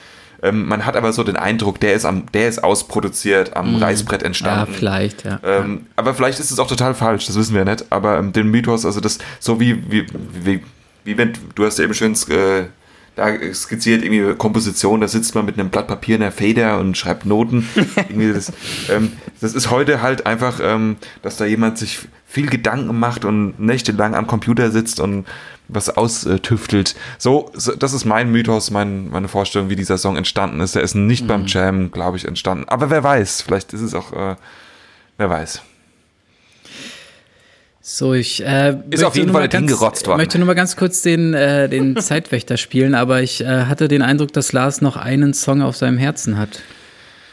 Ähm, 0.42 0.66
man 0.66 0.86
hat 0.86 0.96
aber 0.96 1.12
so 1.12 1.24
den 1.24 1.36
Eindruck, 1.36 1.80
der 1.80 1.94
ist 1.94 2.04
am, 2.04 2.26
der 2.32 2.48
ist 2.48 2.62
ausproduziert, 2.62 3.56
am 3.56 3.76
Reißbrett 3.76 4.22
Ja, 4.22 4.26
entstanden. 4.26 4.72
vielleicht, 4.74 5.24
ja. 5.24 5.40
Ähm, 5.44 5.86
aber 5.96 6.14
vielleicht 6.14 6.38
ist 6.38 6.50
es 6.50 6.58
auch 6.58 6.68
total 6.68 6.94
falsch, 6.94 7.26
das 7.26 7.36
wissen 7.36 7.54
wir 7.54 7.64
nicht. 7.64 7.86
Aber 7.90 8.18
ähm, 8.18 8.32
den 8.32 8.48
Mythos, 8.50 8.86
also 8.86 9.00
das, 9.00 9.18
so 9.40 9.58
wie, 9.58 9.90
wie, 9.90 10.06
wie, 10.42 10.62
wie 11.04 11.18
wenn, 11.18 11.32
du 11.54 11.64
hast 11.64 11.78
ja 11.78 11.84
eben 11.84 11.94
schön 11.94 12.14
äh, 12.28 12.64
da 13.16 13.32
skizziert, 13.52 14.04
irgendwie 14.04 14.34
Komposition, 14.36 15.00
da 15.00 15.08
sitzt 15.08 15.34
man 15.34 15.44
mit 15.44 15.58
einem 15.58 15.70
Blatt 15.70 15.88
Papier 15.88 16.14
in 16.14 16.20
der 16.20 16.30
Feder 16.30 16.78
und 16.78 16.96
schreibt 16.96 17.26
Noten. 17.26 17.68
das, 18.34 18.52
ähm, 18.90 19.12
das 19.40 19.54
ist 19.54 19.70
heute 19.72 20.02
halt 20.02 20.24
einfach, 20.24 20.60
ähm, 20.62 20.96
dass 21.22 21.36
da 21.36 21.44
jemand 21.46 21.78
sich 21.78 21.98
viel 22.28 22.48
Gedanken 22.48 22.98
macht 22.98 23.24
und 23.24 23.58
nächtelang 23.58 24.14
am 24.14 24.26
Computer 24.26 24.70
sitzt 24.70 25.00
und 25.00 25.26
was 25.68 25.88
austüftelt. 25.88 26.94
So, 27.18 27.50
so 27.54 27.74
das 27.74 27.94
ist 27.94 28.04
mein 28.04 28.30
Mythos, 28.30 28.70
mein, 28.70 29.08
meine 29.08 29.28
Vorstellung, 29.28 29.70
wie 29.70 29.76
dieser 29.76 29.96
Song 29.96 30.16
entstanden 30.16 30.60
ist. 30.60 30.74
Der 30.74 30.82
ist 30.82 30.94
nicht 30.94 31.26
beim 31.26 31.46
Jam, 31.46 31.90
glaube 31.90 32.18
ich, 32.18 32.26
entstanden. 32.26 32.68
Aber 32.68 32.90
wer 32.90 33.02
weiß, 33.02 33.42
vielleicht 33.42 33.72
ist 33.72 33.80
es 33.80 33.94
auch, 33.94 34.12
äh, 34.12 34.36
wer 35.16 35.30
weiß. 35.30 35.62
So, 37.80 38.12
ich 38.12 38.44
äh, 38.44 38.76
Ist 38.90 39.02
auf 39.02 39.16
jeden 39.16 39.32
Fall 39.32 39.48
hingerotzt 39.48 40.06
worden. 40.06 40.18
möchte 40.18 40.36
nur 40.36 40.46
mal 40.46 40.54
ganz 40.54 40.76
kurz 40.76 41.00
den, 41.00 41.32
äh, 41.32 41.70
den 41.70 41.96
Zeitwächter 42.00 42.58
spielen, 42.58 42.94
aber 42.94 43.22
ich 43.22 43.40
äh, 43.40 43.64
hatte 43.64 43.88
den 43.88 44.02
Eindruck, 44.02 44.34
dass 44.34 44.52
Lars 44.52 44.82
noch 44.82 44.96
einen 44.98 45.32
Song 45.32 45.62
auf 45.62 45.76
seinem 45.76 45.96
Herzen 45.96 46.36
hat. 46.36 46.60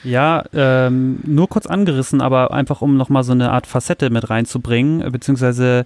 Ja, 0.05 0.43
ähm, 0.53 1.19
nur 1.23 1.49
kurz 1.49 1.65
angerissen, 1.65 2.21
aber 2.21 2.53
einfach 2.53 2.81
um 2.81 2.95
nochmal 2.95 3.23
so 3.23 3.31
eine 3.31 3.51
Art 3.51 3.65
Facette 3.65 4.09
mit 4.11 4.29
reinzubringen, 4.29 5.11
beziehungsweise 5.11 5.85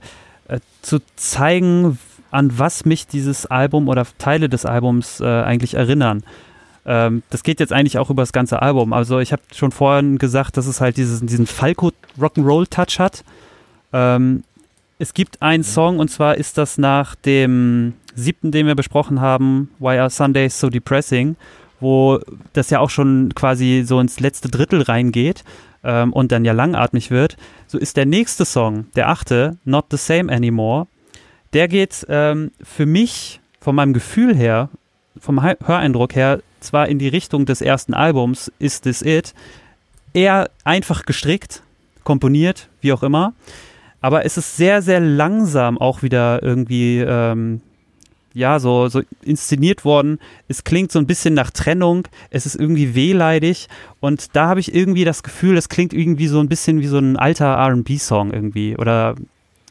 äh, 0.50 0.60
zu 0.82 1.00
zeigen, 1.16 1.98
an 2.32 2.60
was 2.60 2.86
mich 2.86 3.08
dieses 3.08 3.46
Album 3.46 3.88
oder 3.88 4.06
Teile 4.18 4.50
des 4.50 4.66
Albums 4.66 5.20
äh, 5.22 5.26
eigentlich 5.26 5.74
erinnern. 5.74 6.24
Ähm, 6.86 7.24
das 7.30 7.44
geht 7.44 7.60
jetzt 7.60 7.74
eigentlich 7.74 7.98
auch 7.98 8.10
über 8.10 8.22
das 8.22 8.34
ganze 8.34 8.62
Album. 8.62 8.94
Also 8.94 9.20
ich 9.20 9.32
habe 9.32 9.42
schon 9.54 9.72
vorhin 9.72 10.18
gesagt, 10.18 10.58
dass 10.58 10.68
es 10.68 10.82
halt 10.82 10.98
dieses, 10.98 11.22
diesen 11.22 11.48
Falco 11.48 11.92
Rock'n'Roll 12.20 12.70
Touch 12.70 13.00
hat. 13.00 13.24
Ähm, 13.94 14.44
es 14.98 15.14
gibt 15.14 15.42
einen 15.42 15.64
Song 15.64 16.00
und 16.00 16.10
zwar 16.10 16.36
ist 16.36 16.58
das 16.58 16.78
nach 16.78 17.16
dem 17.16 17.94
siebten, 18.16 18.52
den 18.52 18.68
wir 18.68 18.76
besprochen 18.76 19.22
haben, 19.22 19.70
Why 19.80 19.98
Are 19.98 20.10
Sundays 20.10 20.60
So 20.60 20.70
Depressing, 20.70 21.38
wo 21.80 22.20
das 22.54 22.70
ja 22.70 22.80
auch 22.80 22.90
schon 22.90 23.34
quasi 23.36 23.84
so 23.86 24.00
ins 24.00 24.20
letzte 24.20 24.50
Drittel 24.50 24.82
reingeht 24.82 25.44
ähm, 25.84 26.14
und 26.14 26.32
dann 26.32 26.46
ja 26.46 26.54
langatmig 26.54 27.12
wird. 27.12 27.38
So 27.68 27.78
ist 27.78 27.98
der 27.98 28.06
nächste 28.06 28.46
Song, 28.46 28.88
der 28.96 29.10
achte, 29.10 29.58
Not 29.66 29.86
the 29.92 29.98
Same 29.98 30.32
Anymore. 30.32 30.88
Der 31.54 31.68
geht 31.68 32.06
ähm, 32.10 32.52
für 32.62 32.86
mich 32.86 33.40
von 33.60 33.76
meinem 33.76 33.94
Gefühl 33.94 34.36
her, 34.36 34.70
vom 35.20 35.40
Hö- 35.40 35.58
Höreindruck 35.66 36.16
her, 36.16 36.42
zwar 36.60 36.88
in 36.88 37.00
die 37.00 37.08
Richtung 37.08 37.46
des 37.46 37.62
ersten 37.62 37.94
Albums, 37.94 38.52
Is 38.60 38.82
This 38.82 39.02
It, 39.02 39.34
eher 40.14 40.50
einfach 40.64 41.06
gestrickt, 41.06 41.62
komponiert, 42.04 42.68
wie 42.82 42.94
auch 42.94 43.04
immer. 43.04 43.34
Aber 44.02 44.26
es 44.26 44.38
ist 44.38 44.58
sehr, 44.58 44.82
sehr 44.82 45.00
langsam 45.00 45.78
auch 45.78 46.04
wieder 46.04 46.42
irgendwie, 46.42 47.00
ähm, 47.00 47.62
ja, 48.40 48.60
so, 48.60 48.88
so 48.88 49.02
inszeniert 49.22 49.86
worden. 49.86 50.20
Es 50.48 50.64
klingt 50.64 50.92
so 50.92 51.00
ein 51.00 51.06
bisschen 51.06 51.34
nach 51.34 51.52
Trennung. 51.52 52.08
Es 52.30 52.46
ist 52.46 52.56
irgendwie 52.56 52.96
wehleidig. 52.96 53.68
Und 54.00 54.36
da 54.36 54.48
habe 54.48 54.62
ich 54.62 54.74
irgendwie 54.74 55.04
das 55.04 55.22
Gefühl, 55.22 55.58
es 55.58 55.70
klingt 55.70 55.94
irgendwie 55.94 56.28
so 56.28 56.40
ein 56.40 56.48
bisschen 56.48 56.80
wie 56.80 56.88
so 56.88 56.98
ein 56.98 57.18
alter 57.18 57.58
RB-Song 57.58 58.32
irgendwie. 58.32 58.78
Oder 58.78 59.16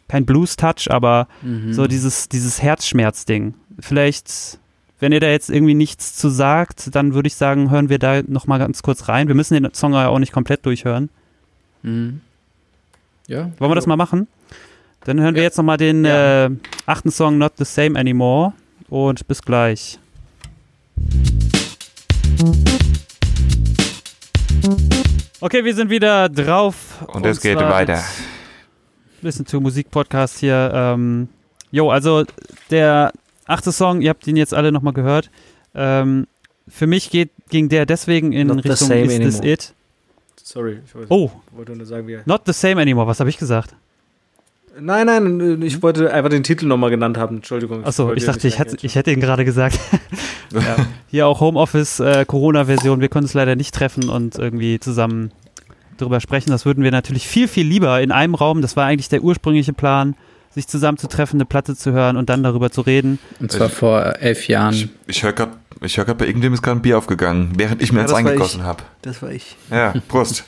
kein 0.06 0.26
Blues-Touch, 0.26 0.90
aber 0.90 1.28
so 1.70 1.86
dieses, 1.86 2.28
dieses 2.28 2.62
Herzschmerz-Ding. 2.62 3.54
Vielleicht, 3.78 4.58
wenn 5.00 5.12
ihr 5.12 5.20
da 5.20 5.28
jetzt 5.28 5.50
irgendwie 5.50 5.74
nichts 5.74 6.14
zu 6.14 6.28
sagt, 6.28 6.94
dann 6.94 7.14
würde 7.14 7.26
ich 7.26 7.34
sagen, 7.34 7.70
hören 7.70 7.88
wir 7.88 7.98
da 7.98 8.22
nochmal 8.22 8.58
ganz 8.58 8.82
kurz 8.82 9.08
rein. 9.08 9.28
Wir 9.28 9.34
müssen 9.34 9.54
den 9.54 9.72
Song 9.74 9.92
ja 9.94 10.08
auch 10.08 10.18
nicht 10.18 10.32
komplett 10.32 10.64
durchhören. 10.64 11.08
Mhm. 11.82 12.20
Ja. 13.26 13.50
Wollen 13.58 13.70
wir 13.70 13.74
das 13.74 13.86
mal 13.86 13.96
machen? 13.96 14.28
Dann 15.04 15.20
hören 15.20 15.34
wir 15.34 15.42
jetzt 15.42 15.56
nochmal 15.56 15.76
den 15.76 16.04
Ja. 16.04 16.46
äh, 16.46 16.50
achten 16.86 17.10
Song 17.10 17.38
Not 17.38 17.52
the 17.56 17.64
Same 17.64 17.98
Anymore 17.98 18.52
und 18.88 19.26
bis 19.26 19.42
gleich. 19.42 19.98
Okay, 25.40 25.64
wir 25.64 25.74
sind 25.74 25.90
wieder 25.90 26.28
drauf. 26.28 27.04
Und 27.06 27.24
es 27.24 27.40
geht 27.40 27.56
weiter. 27.58 28.02
Listen 29.22 29.44
to 29.46 29.60
Musik 29.60 29.90
Podcast 29.90 30.38
hier. 30.38 30.70
Ähm, 30.74 31.28
jo, 31.70 31.90
also 31.90 32.24
der 32.70 33.12
achte 33.46 33.72
Song, 33.72 34.00
ihr 34.02 34.10
habt 34.10 34.26
ihn 34.26 34.36
jetzt 34.36 34.52
alle 34.52 34.72
nochmal 34.72 34.92
gehört. 34.92 35.30
Ähm, 35.74 36.26
für 36.68 36.86
mich 36.86 37.10
geht, 37.10 37.30
ging 37.48 37.68
der 37.68 37.86
deswegen 37.86 38.32
in 38.32 38.48
Not 38.48 38.62
the 38.62 38.68
Richtung 38.70 38.88
same 38.88 39.02
Is 39.04 39.18
This 39.18 39.34
anymore. 39.36 39.52
It? 39.52 39.74
Sorry, 40.42 40.78
ich 40.84 40.94
wollte, 40.94 41.12
Oh, 41.12 41.30
wollte 41.52 41.72
nur 41.76 41.86
sagen, 41.86 42.06
wie. 42.08 42.18
Not 42.24 42.42
the 42.46 42.52
Same 42.52 42.80
Anymore, 42.80 43.06
was 43.06 43.20
habe 43.20 43.30
ich 43.30 43.36
gesagt? 43.38 43.74
Nein, 44.80 45.06
nein, 45.06 45.62
ich 45.62 45.82
wollte 45.82 46.12
einfach 46.12 46.30
den 46.30 46.42
Titel 46.44 46.66
nochmal 46.66 46.90
genannt 46.90 47.18
haben. 47.18 47.36
Entschuldigung. 47.36 47.84
Achso, 47.84 48.12
ich 48.12 48.20
dir 48.24 48.32
dachte, 48.32 48.46
ich, 48.48 48.58
hätte, 48.58 48.76
ich 48.82 48.94
hätte 48.94 49.10
ihn 49.10 49.20
gerade 49.20 49.44
gesagt. 49.44 49.78
ja. 50.52 50.76
Hier 51.08 51.26
auch 51.26 51.40
Homeoffice, 51.40 52.00
äh, 52.00 52.24
Corona-Version. 52.24 53.00
Wir 53.00 53.08
können 53.08 53.24
uns 53.24 53.34
leider 53.34 53.56
nicht 53.56 53.74
treffen 53.74 54.08
und 54.08 54.38
irgendwie 54.38 54.78
zusammen 54.78 55.32
drüber 55.96 56.20
sprechen. 56.20 56.50
Das 56.50 56.64
würden 56.64 56.84
wir 56.84 56.90
natürlich 56.90 57.26
viel, 57.26 57.48
viel 57.48 57.66
lieber 57.66 58.00
in 58.00 58.12
einem 58.12 58.34
Raum. 58.34 58.62
Das 58.62 58.76
war 58.76 58.86
eigentlich 58.86 59.08
der 59.08 59.22
ursprüngliche 59.22 59.72
Plan, 59.72 60.14
sich 60.50 60.68
zusammen 60.68 60.98
zu 60.98 61.08
treffen, 61.08 61.36
eine 61.36 61.44
Platte 61.44 61.74
zu 61.74 61.92
hören 61.92 62.16
und 62.16 62.28
dann 62.28 62.42
darüber 62.42 62.70
zu 62.70 62.82
reden. 62.82 63.18
Und 63.40 63.50
zwar 63.50 63.68
vor 63.68 64.14
elf 64.20 64.46
Jahren. 64.48 64.74
Ich, 64.74 64.88
ich 65.06 65.22
höre 65.22 65.32
gerade, 65.32 65.52
ich 65.82 65.96
hör 65.96 66.04
grad, 66.04 66.18
bei 66.18 66.26
irgendwem 66.26 66.54
ist 66.54 66.62
gerade 66.62 66.78
ein 66.78 66.82
Bier 66.82 66.98
aufgegangen, 66.98 67.52
während 67.56 67.82
ich 67.82 67.92
mir 67.92 67.98
Ja, 68.00 68.04
eins 68.04 68.14
eingegossen 68.14 68.60
ich. 68.60 68.66
habe. 68.66 68.82
Das 69.02 69.22
war 69.22 69.30
ich. 69.30 69.56
Ja, 69.70 69.92
Prost. 70.08 70.44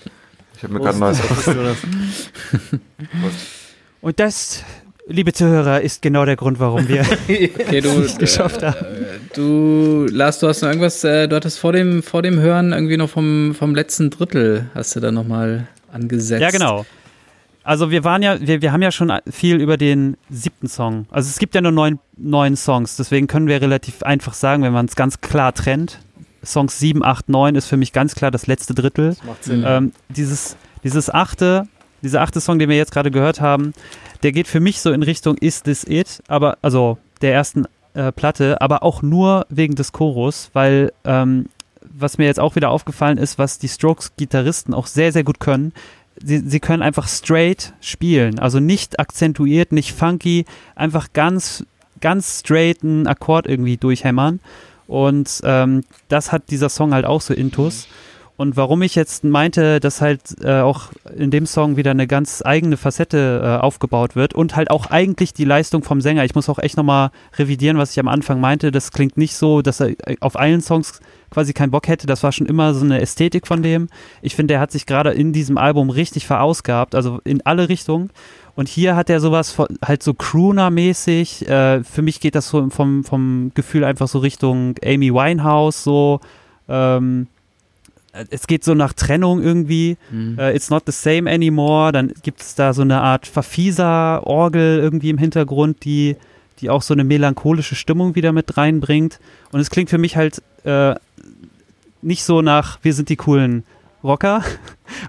Ich 0.57 0.63
habe 0.63 0.75
mir 0.75 0.81
gerade 0.81 0.97
ein 0.97 1.01
neues 1.01 1.19
Prost, 1.21 1.47
Jonas. 1.49 1.77
Und 4.03 4.19
das, 4.19 4.65
liebe 5.07 5.33
Zuhörer, 5.33 5.83
ist 5.83 6.01
genau 6.01 6.25
der 6.25 6.37
Grund, 6.37 6.59
warum 6.59 6.89
wir 6.89 7.01
Okay, 7.25 7.81
du, 7.81 8.07
geschafft 8.19 8.63
haben. 8.63 8.77
du, 9.35 10.07
Lars, 10.11 10.39
du 10.39 10.49
hast 10.49 10.63
noch 10.63 10.69
irgendwas, 10.69 11.05
äh, 11.05 11.29
du 11.29 11.37
hattest 11.37 11.59
vor 11.59 11.73
dem, 11.73 12.03
vor 12.03 12.23
dem 12.23 12.39
Hören 12.39 12.73
irgendwie 12.73 12.97
noch 12.97 13.11
vom, 13.11 13.55
vom 13.55 13.75
letzten 13.75 14.11
Drittel, 14.11 14.71
hast 14.75 14.97
du 14.97 15.01
da 15.01 15.13
nochmal 15.13 15.67
angesetzt. 15.93 16.41
Ja, 16.43 16.51
genau. 16.51 16.87
Also 17.63 17.91
wir 17.91 18.05
waren 18.05 18.23
ja, 18.23 18.41
wir, 18.41 18.63
wir 18.63 18.73
haben 18.73 18.81
ja 18.81 18.91
schon 18.91 19.13
viel 19.31 19.61
über 19.61 19.77
den 19.77 20.17
siebten 20.31 20.67
Song. 20.67 21.07
Also 21.11 21.29
es 21.29 21.39
gibt 21.39 21.55
ja 21.55 21.61
nur 21.61 21.73
neun, 21.73 21.99
neun 22.17 22.57
Songs, 22.57 22.97
deswegen 22.97 23.27
können 23.27 23.49
wir 23.49 23.61
relativ 23.61 24.03
einfach 24.03 24.33
sagen, 24.33 24.63
wenn 24.63 24.73
man 24.73 24.87
es 24.87 24.97
ganz 24.97 25.21
klar 25.21 25.53
trennt. 25.53 25.99
Songs 26.43 26.79
7, 26.79 27.05
8, 27.05 27.29
9 27.29 27.55
ist 27.55 27.67
für 27.67 27.77
mich 27.77 27.93
ganz 27.93 28.15
klar 28.15 28.31
das 28.31 28.47
letzte 28.47 28.73
Drittel. 28.73 29.11
Das 29.11 29.25
macht 29.25 29.45
Sinn. 29.45 29.63
Ähm, 29.67 29.93
dieses, 30.09 30.57
dieses 30.83 31.11
achte, 31.11 31.69
dieser 32.03 32.23
achte 32.23 32.41
Song, 32.41 32.59
den 32.59 32.69
wir 32.69 32.77
jetzt 32.77 32.93
gerade 32.93 33.11
gehört 33.11 33.41
haben, 33.41 33.73
der 34.23 34.33
geht 34.33 34.49
für 34.49 34.61
mich 34.61 34.81
so 34.81 34.93
in 34.93 35.03
Richtung 35.03 35.37
Is 35.39 35.63
This 35.63 35.85
It, 35.85 36.23
aber 36.29 36.59
also 36.63 36.99
der 37.21 37.33
ersten 37.33 37.67
äh, 37.95 38.13
Platte, 38.13 38.61
aber 38.61 38.83
auch 38.83 39.03
nur 39.03 39.47
wegen 39.49 39.75
des 39.75 39.93
Chorus, 39.93 40.51
weil 40.53 40.93
ähm, 41.05 41.47
was 41.83 42.19
mir 42.19 42.27
jetzt 42.27 42.41
auch 42.41 42.57
wieder 42.57 42.71
aufgefallen 42.71 43.19
ist, 43.19 43.39
was 43.39 43.59
die 43.59 43.69
Strokes-Gitarristen 43.69 44.75
auch 44.75 44.87
sehr, 44.87 45.13
sehr 45.13 45.25
gut 45.25 45.41
können, 45.41 45.73
sie, 46.23 46.39
sie 46.39 46.61
können 46.61 46.83
einfach 46.83 47.09
straight 47.09 47.73
spielen, 47.81 48.39
also 48.39 48.61
nicht 48.61 49.01
akzentuiert, 49.01 49.73
nicht 49.73 49.93
funky, 49.93 50.45
einfach 50.77 51.09
ganz, 51.13 51.65
ganz 52.01 52.41
straight 52.41 52.83
einen 52.83 53.07
Akkord 53.07 53.47
irgendwie 53.47 53.77
durchhämmern. 53.77 54.41
Und 54.87 55.41
ähm, 55.45 55.85
das 56.09 56.33
hat 56.33 56.51
dieser 56.51 56.69
Song 56.69 56.93
halt 56.93 57.05
auch 57.05 57.21
so 57.21 57.33
intus. 57.33 57.87
Und 58.41 58.57
warum 58.57 58.81
ich 58.81 58.95
jetzt 58.95 59.23
meinte, 59.23 59.81
dass 59.81 60.01
halt 60.01 60.43
äh, 60.43 60.61
auch 60.61 60.85
in 61.15 61.31
dem 61.31 61.45
Song 61.45 61.77
wieder 61.77 61.91
eine 61.91 62.07
ganz 62.07 62.43
eigene 62.43 62.79
Facette 62.79 63.43
äh, 63.45 63.63
aufgebaut 63.63 64.17
wird 64.17 64.33
und 64.33 64.57
halt 64.57 64.71
auch 64.71 64.87
eigentlich 64.87 65.35
die 65.35 65.45
Leistung 65.45 65.83
vom 65.83 66.01
Sänger. 66.01 66.25
Ich 66.25 66.35
muss 66.35 66.49
auch 66.49 66.59
echt 66.59 66.79
nochmal 66.79 67.11
revidieren, 67.37 67.77
was 67.77 67.91
ich 67.91 68.01
am 68.01 68.09
Anfang 68.09 68.41
meinte. 68.41 68.71
Das 68.71 68.93
klingt 68.93 69.19
nicht 69.19 69.35
so, 69.35 69.61
dass 69.61 69.81
er 69.81 69.91
äh, 70.09 70.17
auf 70.21 70.39
allen 70.39 70.63
Songs 70.63 71.01
quasi 71.31 71.53
keinen 71.53 71.71
Bock 71.71 71.87
hätte. 71.87 72.07
Das 72.07 72.23
war 72.23 72.33
schon 72.33 72.47
immer 72.47 72.73
so 72.73 72.83
eine 72.83 73.03
Ästhetik 73.03 73.47
von 73.47 73.63
dem. 73.63 73.91
Ich 74.23 74.35
finde, 74.35 74.55
er 74.55 74.61
hat 74.61 74.73
sich 74.73 74.87
gerade 74.87 75.11
in 75.11 75.35
diesem 75.35 75.59
Album 75.59 75.91
richtig 75.91 76.27
verausgabt, 76.27 76.95
also 76.95 77.21
in 77.25 77.45
alle 77.45 77.69
Richtungen. 77.69 78.09
Und 78.57 78.71
hier 78.71 78.97
hat 78.97 79.11
er 79.11 79.21
sowas 79.21 79.53
von, 79.53 79.67
halt 79.85 80.03
so 80.03 80.15
Crooner-mäßig. 80.15 81.47
Äh, 81.47 81.85
für 81.85 82.01
mich 82.01 82.21
geht 82.21 82.35
das 82.35 82.49
so 82.49 82.71
vom, 82.71 83.05
vom 83.05 83.53
Gefühl 83.53 83.85
einfach 83.85 84.09
so 84.09 84.21
Richtung 84.21 84.77
Amy 84.83 85.13
Winehouse, 85.13 85.85
so. 85.85 86.21
Ähm, 86.71 87.27
es 88.13 88.47
geht 88.47 88.65
so 88.65 88.75
nach 88.75 88.93
Trennung 88.93 89.43
irgendwie. 89.43 89.97
Mhm. 90.11 90.39
Äh, 90.39 90.55
it's 90.55 90.71
not 90.71 90.83
the 90.87 90.93
same 90.93 91.31
anymore. 91.31 91.93
Dann 91.93 92.13
gibt 92.23 92.41
es 92.41 92.55
da 92.55 92.73
so 92.75 92.83
eine 92.83 93.01
Art 93.01 93.27
Verfieser-Orgel 93.27 94.79
irgendwie 94.81 95.11
im 95.11 95.19
Hintergrund, 95.19 95.85
die, 95.85 96.17
die 96.61 96.71
auch 96.71 96.83
so 96.83 96.95
eine 96.95 97.05
melancholische 97.05 97.75
Stimmung 97.75 98.15
wieder 98.15 98.33
mit 98.33 98.57
reinbringt. 98.57 99.21
Und 99.53 99.61
es 99.61 99.71
klingt 99.71 99.91
für 99.91 99.99
mich 99.99 100.17
halt 100.17 100.43
äh, 100.65 100.95
nicht 102.03 102.25
so 102.25 102.43
nach, 102.43 102.79
wir 102.83 102.95
sind 102.95 103.09
die 103.09 103.17
coolen 103.17 103.65
Rocker. 104.03 104.43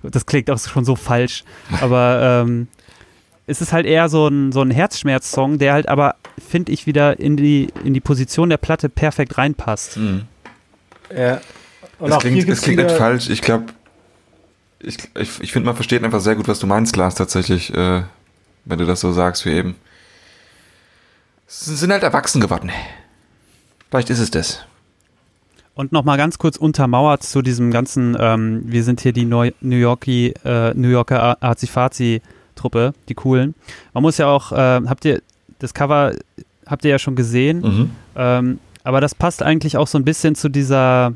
Das 0.04 0.28
klingt 0.28 0.52
auch 0.52 0.60
schon 0.60 0.86
so 0.86 0.96
falsch. 0.96 1.44
Aber 1.82 2.44
ähm, 2.44 2.68
es 3.48 3.62
ist 3.62 3.74
halt 3.74 3.88
eher 3.88 4.10
so 4.10 4.28
ein, 4.28 4.52
so 4.52 4.62
ein 4.62 4.70
Herzschmerz-Song, 4.70 5.58
der 5.58 5.74
halt 5.74 5.90
aber, 5.90 6.18
finde 6.38 6.72
ich, 6.72 6.86
wieder 6.86 7.20
in 7.20 7.36
die, 7.36 7.70
in 7.84 7.96
die 7.96 8.00
Position 8.00 8.50
der 8.50 8.58
Platte 8.58 8.90
perfekt 8.90 9.40
reinpasst. 9.40 9.98
Mhm. 9.98 10.28
Ja. 11.18 11.42
Und 12.02 12.10
Es 12.10 12.16
auch 12.16 12.20
klingt, 12.22 12.34
hier 12.36 12.42
es 12.44 12.46
gibt's 12.48 12.62
klingt 12.64 12.82
nicht 12.84 12.92
falsch. 12.98 13.30
Ich 13.30 13.42
glaube, 13.42 13.66
ich, 14.80 14.98
ich, 15.18 15.40
ich 15.42 15.52
finde, 15.52 15.68
man 15.68 15.76
versteht 15.76 16.04
einfach 16.04 16.20
sehr 16.20 16.36
gut, 16.36 16.48
was 16.48 16.60
du 16.60 16.68
meinst, 16.68 16.96
Lars, 16.96 17.16
tatsächlich, 17.16 17.74
äh, 17.74 18.02
wenn 18.66 18.80
du 18.80 18.86
das 18.86 19.00
so 19.00 19.12
sagst 19.12 19.46
wie 19.46 19.52
eben. 19.52 19.76
Sie 21.48 21.76
sind 21.76 21.92
halt 21.92 22.04
erwachsen 22.04 22.42
geworden. 22.42 22.72
Vielleicht 23.90 24.10
ist 24.10 24.20
es 24.20 24.32
das. 24.32 24.66
Und 25.76 25.92
nochmal 25.92 26.18
ganz 26.18 26.38
kurz 26.38 26.58
untermauert 26.58 27.24
zu 27.24 27.42
diesem 27.42 27.72
ganzen, 27.72 28.18
ähm, 28.20 28.64
wir 28.66 28.84
sind 28.84 29.02
hier 29.02 29.14
die 29.14 29.26
Neu 29.26 29.52
New, 29.62 29.76
Yorkie, 29.78 30.34
äh, 30.44 30.74
New 30.74 30.90
Yorker 30.90 31.38
Azi-Fazi-Truppe, 31.44 32.94
die 33.10 33.14
coolen. 33.14 33.56
Man 33.94 34.04
muss 34.04 34.18
ja 34.18 34.28
auch, 34.28 34.52
äh, 34.52 34.82
habt 34.88 35.06
ihr, 35.06 35.22
das 35.60 35.74
Cover 35.74 36.14
habt 36.66 36.84
ihr 36.86 36.92
ja 36.92 37.00
schon 37.00 37.16
gesehen, 37.16 37.60
Mhm. 37.62 37.90
ähm, 38.16 38.60
aber 38.84 39.02
das 39.02 39.14
passt 39.16 39.44
eigentlich 39.44 39.78
auch 39.78 39.88
so 39.88 39.98
ein 39.98 40.06
bisschen 40.06 40.36
zu 40.36 40.50
dieser, 40.50 41.14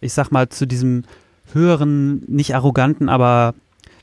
ich 0.00 0.12
sag 0.12 0.30
mal, 0.30 0.48
zu 0.48 0.66
diesem 0.66 1.04
höheren, 1.52 2.22
nicht 2.26 2.54
arroganten, 2.54 3.08
aber 3.08 3.54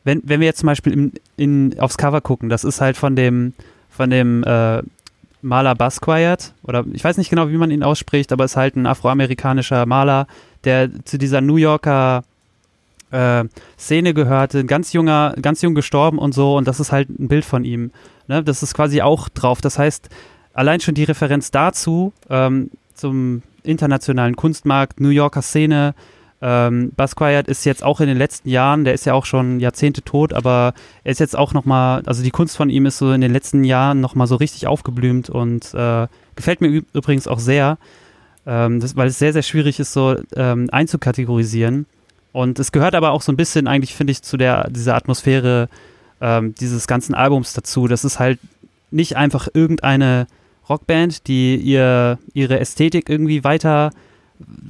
wenn, 0.04 0.22
wenn 0.24 0.40
wir 0.40 0.48
jetzt 0.48 0.60
zum 0.60 0.68
Beispiel 0.68 0.94
in, 0.94 1.12
in, 1.38 1.80
aufs 1.80 1.98
Cover 1.98 2.22
gucken, 2.22 2.50
das 2.50 2.64
ist 2.64 2.82
halt 2.82 2.98
von 2.98 3.16
dem, 3.16 3.54
von 3.90 4.10
dem 4.10 4.44
äh, 4.44 4.82
Maler 5.42 5.76
Basquiat, 5.76 6.54
oder 6.64 6.86
ich 6.94 7.04
weiß 7.04 7.18
nicht 7.18 7.30
genau, 7.30 7.50
wie 7.50 7.58
man 7.58 7.72
ihn 7.72 7.84
ausspricht, 7.84 8.32
aber 8.32 8.46
ist 8.46 8.56
halt 8.56 8.76
ein 8.76 8.88
afroamerikanischer 8.88 9.86
Maler, 9.86 10.28
der 10.64 10.90
zu 11.06 11.18
dieser 11.18 11.42
New 11.42 11.58
Yorker 11.58 12.24
äh, 13.12 13.46
Szene 13.78 14.14
gehörte, 14.14 14.66
ganz 14.66 14.94
junger, 14.94 15.36
ganz 15.42 15.62
jung 15.62 15.76
gestorben 15.76 16.18
und 16.18 16.34
so, 16.34 16.58
und 16.58 16.68
das 16.68 16.80
ist 16.80 16.92
halt 16.92 17.10
ein 17.10 17.28
Bild 17.28 17.46
von 17.46 17.64
ihm. 17.64 17.92
Ne? 18.28 18.44
Das 18.44 18.64
ist 18.64 18.74
quasi 18.74 19.02
auch 19.02 19.30
drauf. 19.30 19.62
Das 19.62 19.78
heißt, 19.78 20.10
allein 20.54 20.80
schon 20.80 20.96
die 20.96 21.04
Referenz 21.04 21.52
dazu, 21.52 22.14
ähm, 22.30 22.72
zum 22.94 23.44
internationalen 23.66 24.36
Kunstmarkt, 24.36 25.00
New 25.00 25.10
Yorker 25.10 25.42
Szene, 25.42 25.94
ähm, 26.42 26.92
Basquiat 26.96 27.48
ist 27.48 27.66
jetzt 27.66 27.84
auch 27.84 28.02
in 28.02 28.08
den 28.08 28.18
letzten 28.18 28.50
Jahren, 28.50 28.84
der 28.84 28.94
ist 28.94 29.06
ja 29.06 29.14
auch 29.14 29.26
schon 29.26 29.60
Jahrzehnte 29.60 30.02
tot, 30.02 30.34
aber 30.34 30.74
er 31.04 31.12
ist 31.12 31.20
jetzt 31.20 31.36
auch 31.36 31.54
nochmal, 31.54 32.04
also 32.06 32.24
die 32.24 32.32
Kunst 32.32 32.58
von 32.58 32.70
ihm 32.70 32.86
ist 32.86 32.98
so 32.98 33.12
in 33.14 33.22
den 33.22 33.32
letzten 33.32 33.64
Jahren 33.64 34.02
nochmal 34.02 34.28
so 34.28 34.36
richtig 34.36 34.68
aufgeblümt 34.68 35.30
und 35.30 35.74
äh, 35.74 36.08
gefällt 36.36 36.62
mir 36.62 36.84
übrigens 36.94 37.28
auch 37.28 37.40
sehr, 37.40 37.78
ähm, 38.46 38.80
das, 38.80 38.96
weil 38.96 39.08
es 39.08 39.18
sehr, 39.18 39.34
sehr 39.34 39.44
schwierig 39.44 39.80
ist, 39.80 39.94
so 39.94 40.18
ähm, 40.36 40.70
einzukategorisieren. 40.72 41.86
Und 42.34 42.60
es 42.60 42.74
gehört 42.74 42.96
aber 42.96 43.12
auch 43.12 43.22
so 43.22 43.32
ein 43.32 43.38
bisschen 43.38 43.68
eigentlich, 43.68 43.96
finde 43.96 44.12
ich, 44.12 44.22
zu 44.22 44.36
der, 44.36 44.70
dieser 44.70 44.96
Atmosphäre 44.96 45.70
ähm, 46.20 46.54
dieses 46.56 46.86
ganzen 46.86 47.16
Albums 47.16 47.54
dazu. 47.54 47.88
Das 47.88 48.04
ist 48.04 48.20
halt 48.20 48.40
nicht 48.92 49.16
einfach 49.16 49.48
irgendeine 49.54 50.28
Rockband, 50.70 51.28
die 51.28 51.56
ihr, 51.56 52.20
ihre 52.34 52.60
Ästhetik 52.60 53.10
irgendwie 53.10 53.44
weiter 53.44 53.92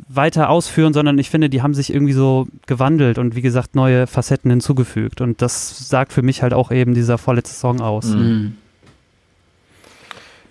weiter 0.08 0.50
ausführen, 0.50 0.94
sondern 0.94 1.18
ich 1.18 1.30
finde, 1.30 1.50
die 1.50 1.62
haben 1.62 1.74
sich 1.74 1.92
irgendwie 1.92 2.14
so 2.14 2.48
gewandelt 2.68 3.18
und 3.18 3.36
wie 3.36 3.42
gesagt 3.42 3.76
neue 3.76 4.08
Facetten 4.08 4.52
hinzugefügt. 4.52 5.22
Und 5.22 5.42
das 5.42 5.90
sagt 5.90 6.14
für 6.14 6.22
mich 6.22 6.42
halt 6.44 6.54
auch 6.54 6.72
eben 6.72 6.94
dieser 6.94 7.18
vorletzte 7.18 7.56
Song 7.56 7.82
aus. 7.82 8.06
Mhm. 8.06 8.56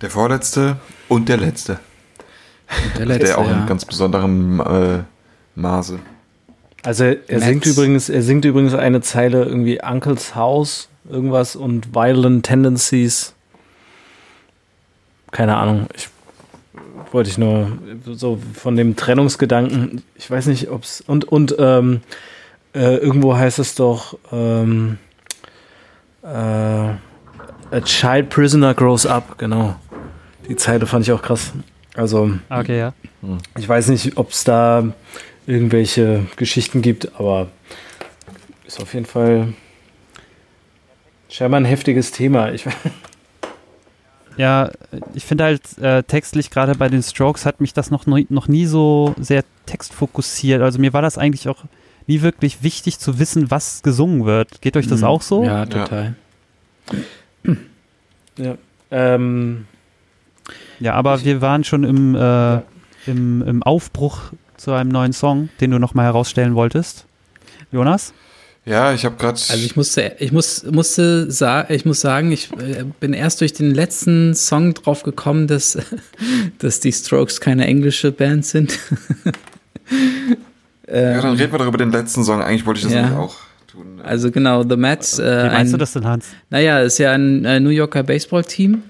Der 0.00 0.10
vorletzte 0.10 0.76
und 1.08 1.28
der 1.28 1.36
letzte. 1.36 1.78
Der 2.98 2.98
Der, 3.06 3.06
letzte, 3.06 3.38
auch 3.38 3.48
in 3.48 3.58
ja. 3.58 3.66
ganz 3.66 3.84
besonderem 3.84 4.60
äh, 4.60 4.98
Maße. 5.54 5.98
Also 6.82 7.04
er 7.04 7.16
Max. 7.28 7.44
singt 7.44 7.66
übrigens, 7.66 8.08
er 8.08 8.22
singt 8.22 8.44
übrigens 8.44 8.74
eine 8.74 9.00
Zeile 9.00 9.44
irgendwie 9.44 9.80
Uncle's 9.80 10.34
House, 10.34 10.88
irgendwas 11.08 11.56
und 11.56 11.94
Violent 11.94 12.44
Tendencies. 12.44 13.34
Keine 15.34 15.56
Ahnung. 15.56 15.88
Ich 15.96 16.08
wollte 17.10 17.28
ich 17.28 17.38
nur 17.38 17.66
so 18.12 18.38
von 18.54 18.76
dem 18.76 18.94
Trennungsgedanken. 18.94 20.02
Ich 20.14 20.30
weiß 20.30 20.46
nicht, 20.46 20.70
ob's 20.70 21.00
und 21.00 21.24
und 21.24 21.56
ähm, 21.58 22.02
äh, 22.72 22.98
irgendwo 22.98 23.36
heißt 23.36 23.58
es 23.58 23.74
doch 23.74 24.16
ähm, 24.30 24.98
äh, 26.22 26.26
A 26.26 27.80
child 27.82 28.28
prisoner 28.30 28.74
grows 28.74 29.06
up. 29.06 29.36
Genau. 29.38 29.74
Die 30.48 30.54
Zeile 30.54 30.86
fand 30.86 31.04
ich 31.04 31.10
auch 31.12 31.22
krass. 31.22 31.52
Also 31.96 32.30
Ah, 32.48 32.60
Okay, 32.60 32.78
ja. 32.78 32.92
ich 33.58 33.68
weiß 33.68 33.88
nicht, 33.88 34.16
ob 34.16 34.30
es 34.30 34.44
da 34.44 34.84
irgendwelche 35.46 36.26
Geschichten 36.36 36.80
gibt, 36.80 37.18
aber 37.18 37.48
ist 38.68 38.80
auf 38.80 38.94
jeden 38.94 39.06
Fall 39.06 39.52
scheinbar 41.28 41.58
ein 41.60 41.64
heftiges 41.64 42.12
Thema. 42.12 42.52
Ich, 42.52 42.64
Ja, 44.36 44.70
ich 45.14 45.24
finde 45.24 45.44
halt 45.44 45.78
äh, 45.78 46.02
textlich, 46.02 46.50
gerade 46.50 46.74
bei 46.74 46.88
den 46.88 47.02
Strokes, 47.02 47.46
hat 47.46 47.60
mich 47.60 47.72
das 47.72 47.90
noch, 47.90 48.06
nie- 48.06 48.26
noch 48.30 48.48
nie 48.48 48.66
so 48.66 49.14
sehr 49.18 49.44
textfokussiert. 49.66 50.60
Also 50.62 50.78
mir 50.80 50.92
war 50.92 51.02
das 51.02 51.18
eigentlich 51.18 51.48
auch 51.48 51.64
nie 52.06 52.20
wirklich 52.22 52.62
wichtig 52.62 52.98
zu 52.98 53.18
wissen, 53.18 53.50
was 53.50 53.82
gesungen 53.82 54.24
wird. 54.24 54.60
Geht 54.60 54.76
euch 54.76 54.86
das 54.88 55.00
Mhm. 55.00 55.06
auch 55.06 55.22
so? 55.22 55.44
Ja, 55.44 55.64
total. 55.66 56.14
ja, 58.36 58.56
ähm, 58.90 59.66
Ja, 60.80 60.94
aber 60.94 61.24
wir 61.24 61.40
waren 61.40 61.64
schon 61.64 61.84
im, 61.84 62.14
äh, 62.14 62.60
im, 63.06 63.42
im 63.42 63.62
Aufbruch 63.62 64.32
zu 64.56 64.72
einem 64.72 64.90
neuen 64.90 65.12
Song, 65.12 65.48
den 65.60 65.70
du 65.70 65.78
nochmal 65.78 66.06
herausstellen 66.06 66.54
wolltest. 66.54 67.06
Jonas? 67.72 68.12
Ja, 68.66 68.94
ich 68.94 69.04
habe 69.04 69.16
gerade. 69.16 69.34
Also 69.34 69.56
ich 69.56 69.76
musste, 69.76 70.16
ich 70.18 70.32
muss, 70.32 70.64
musste 70.64 71.30
sa 71.30 71.66
ich 71.68 71.84
muss 71.84 72.00
sagen, 72.00 72.32
ich 72.32 72.50
äh, 72.52 72.84
bin 72.98 73.12
erst 73.12 73.40
durch 73.42 73.52
den 73.52 73.74
letzten 73.74 74.34
Song 74.34 74.72
drauf 74.72 75.02
gekommen, 75.02 75.46
dass, 75.46 75.76
dass 76.58 76.80
die 76.80 76.92
Strokes 76.92 77.40
keine 77.40 77.66
englische 77.66 78.10
Band 78.10 78.46
sind. 78.46 78.78
ja, 80.88 81.20
dann 81.20 81.36
reden 81.36 81.52
wir 81.52 81.58
doch 81.58 81.66
über 81.66 81.78
den 81.78 81.92
letzten 81.92 82.24
Song. 82.24 82.40
Eigentlich 82.42 82.64
wollte 82.64 82.78
ich 82.78 82.84
das 82.84 82.94
Ja. 82.94 83.02
nämlich 83.02 83.18
auch 83.18 83.36
tun. 83.66 84.00
Also 84.02 84.30
genau, 84.30 84.62
The 84.66 84.76
Mets. 84.76 85.18
Äh, 85.18 85.24
Wie 85.24 85.48
meinst 85.48 85.70
ein, 85.70 85.72
du 85.72 85.78
das 85.78 85.92
denn, 85.92 86.06
Hans? 86.06 86.26
Naja, 86.48 86.80
ist 86.80 86.98
ja 86.98 87.12
ein 87.12 87.44
äh, 87.44 87.60
New 87.60 87.70
Yorker 87.70 88.02
Baseballteam. 88.02 88.82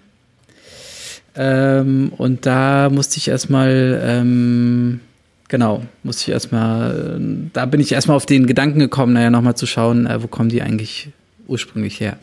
Ähm, 1.36 2.12
und 2.16 2.46
da 2.46 2.90
musste 2.90 3.18
ich 3.18 3.26
erstmal, 3.26 4.00
ähm, 4.04 5.00
genau, 5.48 5.82
musste 6.02 6.22
ich 6.22 6.28
erstmal, 6.30 7.20
da 7.52 7.66
bin 7.66 7.80
ich 7.80 7.92
erstmal 7.92 8.16
auf 8.16 8.26
den 8.26 8.46
Gedanken 8.46 8.78
gekommen, 8.78 9.12
naja, 9.12 9.30
nochmal 9.30 9.56
zu 9.56 9.66
schauen, 9.66 10.06
äh, 10.06 10.22
wo 10.22 10.26
kommen 10.26 10.48
die 10.48 10.62
eigentlich 10.62 11.10
ursprünglich 11.46 12.00
her. 12.00 12.18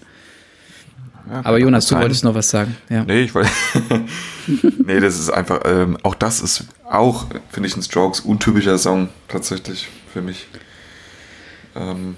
Ja, 1.29 1.41
Aber 1.45 1.59
Jonas, 1.59 1.85
du 1.87 1.95
wolltest 1.95 2.23
noch 2.23 2.35
was 2.35 2.49
sagen. 2.49 2.75
Ja. 2.89 3.03
Nee, 3.03 3.21
ich 3.21 3.35
wollte. 3.35 3.49
nee, 4.85 4.99
das 4.99 5.19
ist 5.19 5.29
einfach. 5.29 5.61
Ähm, 5.65 5.97
auch 6.03 6.15
das 6.15 6.41
ist 6.41 6.65
auch, 6.89 7.27
finde 7.49 7.69
ich, 7.69 7.77
ein 7.77 7.83
Strokes 7.83 8.21
untypischer 8.21 8.77
Song 8.77 9.09
tatsächlich 9.27 9.87
für 10.11 10.21
mich. 10.21 10.47
Ähm, 11.75 12.15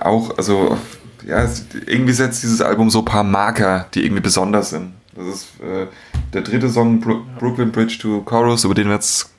auch, 0.00 0.36
also, 0.36 0.78
ja, 1.26 1.48
irgendwie 1.86 2.12
setzt 2.12 2.42
dieses 2.42 2.60
Album 2.60 2.90
so 2.90 3.00
ein 3.00 3.04
paar 3.04 3.24
Marker, 3.24 3.86
die 3.94 4.04
irgendwie 4.04 4.22
besonders 4.22 4.70
sind. 4.70 4.92
Das 5.14 5.26
ist 5.26 5.60
äh, 5.60 5.86
der 6.32 6.42
dritte 6.42 6.68
Song, 6.68 7.00
Bro 7.00 7.24
Brooklyn 7.38 7.72
Bridge 7.72 7.98
to 8.00 8.22
Chorus, 8.22 8.64
über 8.64 8.74
den 8.74 8.88
wir 8.88 8.94
jetzt 8.94 9.32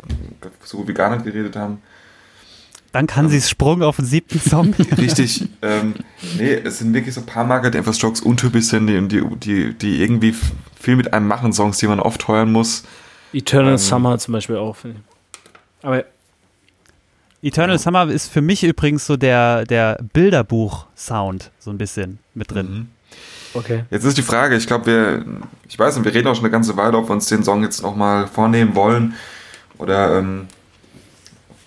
so 0.64 0.78
gut 0.78 0.88
wie 0.88 0.94
gar 0.94 1.10
nicht 1.16 1.26
geredet 1.26 1.56
haben. 1.56 1.82
Dann 2.92 3.08
kann 3.08 3.30
sie 3.30 3.40
Sprung 3.40 3.84
auf 3.84 3.96
den 3.96 4.06
siebten 4.06 4.40
Song. 4.40 4.74
Richtig. 4.98 5.48
ähm, 5.62 5.96
nee, 6.38 6.54
es 6.54 6.80
sind 6.80 6.94
wirklich 6.94 7.16
so 7.16 7.22
ein 7.22 7.26
paar 7.26 7.46
Marker, 7.46 7.72
die 7.72 7.78
einfach 7.78 7.94
Strokes 7.94 8.20
untypisch 8.20 8.66
sind, 8.66 8.88
die, 8.88 9.08
die, 9.08 9.24
die, 9.38 9.74
die 9.74 10.02
irgendwie 10.02 10.36
viel 10.80 10.98
mit 10.98 11.14
einem 11.14 11.28
machen, 11.28 11.54
Songs, 11.54 11.78
die 11.78 11.88
man 11.88 12.02
oft 12.02 12.28
hören 12.28 12.52
muss. 12.52 12.84
Eternal 13.32 13.74
Ähm, 13.74 13.78
Summer 13.78 14.18
zum 14.18 14.34
Beispiel 14.34 14.58
auch. 14.58 14.76
Aber 15.84 16.04
Eternal 17.42 17.80
Summer 17.80 18.10
ist 18.10 18.28
für 18.28 18.42
mich 18.42 18.64
übrigens 18.64 19.06
so 19.06 19.16
der, 19.16 19.66
der 19.66 19.98
Bilderbuch-Sound, 20.14 21.50
so 21.60 21.72
ein 21.72 21.78
bisschen 21.78 22.20
mit 22.34 22.52
drin. 22.52 22.70
Mhm. 22.70 22.88
Okay. 23.54 23.86
Jetzt 23.90 24.04
ist 24.06 24.18
die 24.18 24.22
Frage, 24.22 24.56
ich 24.56 24.68
glaube, 24.68 24.86
wir, 24.86 25.26
ich 25.68 25.78
weiß 25.78 25.96
nicht, 25.96 26.06
wir 26.06 26.14
reden 26.14 26.28
auch 26.28 26.36
schon 26.36 26.46
eine 26.46 26.52
ganze 26.52 26.76
Weile, 26.78 26.98
ob 26.98 27.10
wir 27.10 27.14
uns 27.14 27.28
den 27.28 27.44
Song 27.44 27.64
jetzt 27.64 27.82
nochmal 27.82 28.28
vornehmen 28.28 28.76
wollen 28.76 29.14
oder 29.78 30.20
ähm, 30.20 30.48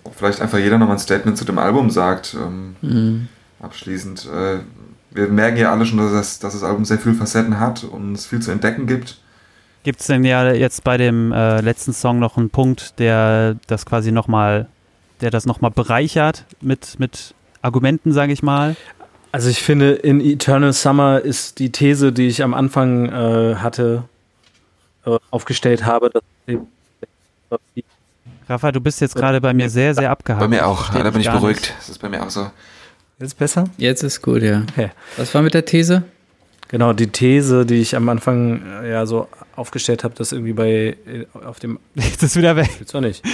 ob 0.04 0.14
vielleicht 0.16 0.40
einfach 0.40 0.58
jeder 0.58 0.78
nochmal 0.78 0.96
ein 0.96 1.00
Statement 1.00 1.36
zu 1.38 1.44
dem 1.44 1.58
Album 1.58 1.90
sagt, 1.90 2.34
ähm, 2.34 2.76
Mhm. 2.82 3.28
abschließend. 3.60 4.26
Äh, 4.32 4.58
wir 5.10 5.28
merken 5.28 5.56
ja 5.58 5.70
alle 5.72 5.86
schon, 5.86 5.98
dass 5.98 6.12
das, 6.12 6.38
dass 6.40 6.52
das 6.54 6.62
Album 6.62 6.84
sehr 6.84 6.98
viele 6.98 7.14
Facetten 7.14 7.58
hat 7.60 7.84
und 7.84 8.14
es 8.14 8.26
viel 8.26 8.40
zu 8.40 8.50
entdecken 8.50 8.86
gibt. 8.86 9.18
Gibt 9.84 10.00
es 10.00 10.06
denn 10.06 10.24
ja 10.24 10.52
jetzt 10.52 10.82
bei 10.82 10.96
dem 10.96 11.30
äh, 11.32 11.60
letzten 11.60 11.92
Song 11.92 12.18
noch 12.18 12.36
einen 12.36 12.50
Punkt, 12.50 12.98
der 12.98 13.56
das 13.66 13.86
quasi 13.86 14.12
nochmal, 14.12 14.66
der 15.20 15.30
das 15.30 15.46
nochmal 15.46 15.70
bereichert 15.70 16.44
mit, 16.60 16.98
mit 16.98 17.34
Argumenten, 17.62 18.12
sage 18.12 18.32
ich 18.32 18.42
mal? 18.42 18.76
Also 19.34 19.50
ich 19.50 19.64
finde, 19.64 19.94
in 19.94 20.20
Eternal 20.20 20.72
Summer 20.72 21.20
ist 21.20 21.58
die 21.58 21.72
These, 21.72 22.12
die 22.12 22.28
ich 22.28 22.44
am 22.44 22.54
Anfang 22.54 23.08
äh, 23.08 23.56
hatte, 23.56 24.04
äh, 25.04 25.18
aufgestellt 25.32 25.84
habe. 25.84 26.08
Dass 26.08 26.22
Rafa, 28.48 28.70
du 28.70 28.80
bist 28.80 29.00
jetzt 29.00 29.16
gerade 29.16 29.40
bei 29.40 29.52
mir 29.52 29.68
sehr, 29.68 29.92
sehr 29.96 30.12
abgehakt. 30.12 30.40
Bei 30.40 30.46
mir 30.46 30.64
auch, 30.64 30.88
da 30.90 31.10
bin 31.10 31.20
ich 31.20 31.28
beruhigt. 31.28 31.62
nicht. 31.62 31.74
Das 31.78 31.88
ist 31.88 31.98
bei 31.98 32.08
mir 32.08 32.22
auch 32.22 32.30
so. 32.30 32.48
Jetzt 33.18 33.36
besser? 33.36 33.64
Jetzt 33.76 34.04
ist 34.04 34.22
gut, 34.22 34.40
ja. 34.40 34.62
Okay. 34.70 34.92
Was 35.16 35.34
war 35.34 35.42
mit 35.42 35.54
der 35.54 35.64
These? 35.64 36.04
Genau, 36.68 36.92
die 36.92 37.08
These, 37.08 37.66
die 37.66 37.80
ich 37.80 37.96
am 37.96 38.08
Anfang 38.08 38.62
äh, 38.84 38.92
ja 38.92 39.04
so 39.04 39.26
aufgestellt 39.56 40.04
habe, 40.04 40.14
dass 40.14 40.30
irgendwie 40.30 40.52
bei 40.52 40.96
äh, 41.08 41.26
auf 41.44 41.58
dem 41.58 41.80
Jetzt 41.96 42.22
ist 42.22 42.36
wieder 42.36 42.54
weg. 42.54 42.70
Jetzt 42.78 42.94
auch 42.94 43.00
nicht. 43.00 43.24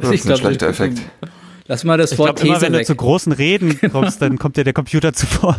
Das 0.00 0.10
ist 0.10 0.30
ein 0.30 0.36
schlechter 0.36 0.68
Effekt. 0.68 1.00
Lass 1.68 1.84
mal 1.84 1.96
das 1.98 2.12
Ich 2.12 2.18
Wort 2.18 2.36
glaube, 2.36 2.48
immer 2.48 2.54
These 2.56 2.66
wenn 2.66 2.72
du 2.72 2.78
weg. 2.80 2.86
zu 2.86 2.96
großen 2.96 3.32
Reden 3.32 3.78
kommst, 3.92 4.20
dann 4.22 4.38
kommt 4.38 4.56
dir 4.56 4.64
der 4.64 4.72
Computer 4.72 5.12
zuvor. 5.12 5.56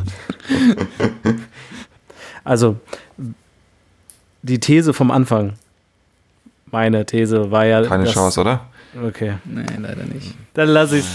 Also 2.44 2.78
die 4.42 4.60
These 4.60 4.94
vom 4.94 5.12
Anfang, 5.12 5.54
meine 6.72 7.06
These 7.06 7.52
war 7.52 7.66
ja 7.66 7.84
Keine 7.84 8.06
dass- 8.06 8.14
Chance, 8.14 8.42
oder? 8.42 8.66
Okay, 9.06 9.34
Nein, 9.46 9.80
leider 9.84 10.04
nicht. 10.06 10.34
dann 10.56 10.70
lasse 10.70 10.98
ich 10.98 11.06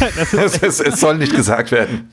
es, 0.32 0.62
es, 0.62 0.78
es 0.80 1.00
soll 1.00 1.18
nicht 1.18 1.34
gesagt 1.34 1.72
werden. 1.72 2.08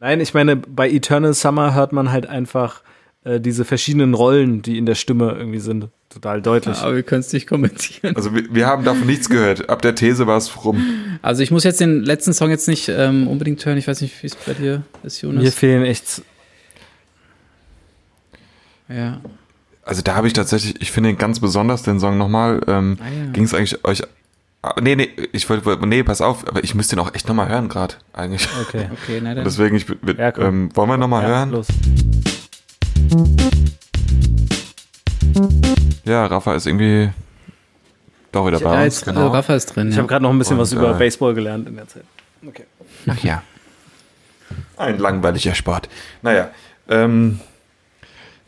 Nein, 0.00 0.20
ich 0.20 0.34
meine, 0.34 0.56
bei 0.56 0.90
Eternal 0.90 1.32
Summer 1.34 1.74
hört 1.74 1.92
man 1.92 2.10
halt 2.10 2.26
einfach 2.26 2.82
äh, 3.22 3.38
diese 3.38 3.64
verschiedenen 3.64 4.14
Rollen, 4.14 4.62
die 4.62 4.78
in 4.78 4.86
der 4.86 4.96
Stimme 4.96 5.30
irgendwie 5.32 5.60
sind, 5.60 5.88
total 6.10 6.42
deutlich. 6.42 6.76
Aber 6.78 6.94
wir 6.96 7.02
können 7.02 7.20
es 7.20 7.32
nicht 7.32 7.46
kommentieren. 7.46 8.14
Also 8.16 8.34
wir, 8.34 8.52
wir 8.54 8.66
haben 8.66 8.84
davon 8.84 9.06
nichts 9.06 9.28
gehört. 9.30 9.70
Ab 9.70 9.80
der 9.82 9.94
These 9.94 10.26
war 10.26 10.36
es 10.36 10.64
rum. 10.64 10.84
Also 11.22 11.42
ich 11.42 11.50
muss 11.50 11.64
jetzt 11.64 11.80
den 11.80 12.02
letzten 12.04 12.32
Song 12.32 12.50
jetzt 12.50 12.68
nicht 12.68 12.88
ähm, 12.88 13.26
unbedingt 13.28 13.64
hören. 13.64 13.78
Ich 13.78 13.86
weiß 13.88 14.00
nicht, 14.02 14.22
wie 14.22 14.26
es 14.26 14.34
bei 14.36 14.52
dir 14.54 14.82
ist, 15.02 15.22
Mir 15.22 15.32
Jonas. 15.32 15.54
fehlen 15.54 15.84
echt. 15.84 16.22
Ja. 18.88 19.20
Also 19.84 20.02
da 20.02 20.14
habe 20.14 20.26
ich 20.26 20.32
tatsächlich, 20.32 20.80
ich 20.80 20.90
finde 20.90 21.10
ihn 21.10 21.16
ganz 21.18 21.40
besonders, 21.40 21.82
den 21.82 22.00
Song 22.00 22.18
nochmal. 22.18 22.60
Ähm, 22.66 22.98
Ah, 23.00 23.04
ja. 23.08 23.30
Ging 23.32 23.44
es 23.44 23.54
eigentlich 23.54 23.84
euch. 23.84 24.02
Ah, 24.62 24.74
Nee, 24.80 24.94
nee, 24.96 25.08
ich 25.32 25.48
wollte, 25.48 25.78
nee, 25.86 26.02
pass 26.02 26.20
auf, 26.20 26.46
aber 26.46 26.62
ich 26.62 26.74
müsste 26.74 26.96
ihn 26.96 26.98
auch 26.98 27.14
echt 27.14 27.26
nochmal 27.28 27.48
hören 27.48 27.68
gerade, 27.68 27.94
eigentlich. 28.12 28.46
Okay. 28.68 28.90
Okay, 29.02 29.20
nein, 29.22 29.36
dann. 29.36 29.44
Deswegen, 29.44 29.74
ich, 29.76 29.86
wir, 29.88 30.14
Ja, 30.18 30.36
ähm, 30.38 30.68
wollen 30.74 30.90
wir 30.90 30.96
nochmal 30.98 31.22
Ja, 31.22 31.28
hören? 31.28 31.50
los. 31.52 31.66
Ja, 36.04 36.26
Rafa 36.26 36.54
ist 36.54 36.66
irgendwie 36.66 37.10
doch 38.32 38.46
wieder 38.46 38.60
bei 38.60 38.74
ja, 38.74 38.84
uns. 38.84 39.00
jetzt, 39.00 39.08
äh, 39.08 39.18
Rafa 39.18 39.54
ist 39.54 39.66
drin. 39.66 39.88
Ich 39.88 39.94
ja. 39.94 39.98
habe 39.98 40.08
gerade 40.08 40.22
noch 40.22 40.30
ein 40.30 40.38
bisschen 40.38 40.56
Und, 40.56 40.62
was 40.62 40.72
über 40.72 40.94
äh, 40.94 40.98
Baseball 40.98 41.34
gelernt 41.34 41.68
in 41.68 41.76
der 41.76 41.88
Zeit. 41.88 42.04
Okay. 42.46 42.64
Ach 43.06 43.18
ja. 43.22 43.42
Ein 44.76 44.98
langweiliger 44.98 45.54
Sport. 45.54 45.88
Naja, 46.22 46.50
ähm, 46.88 47.40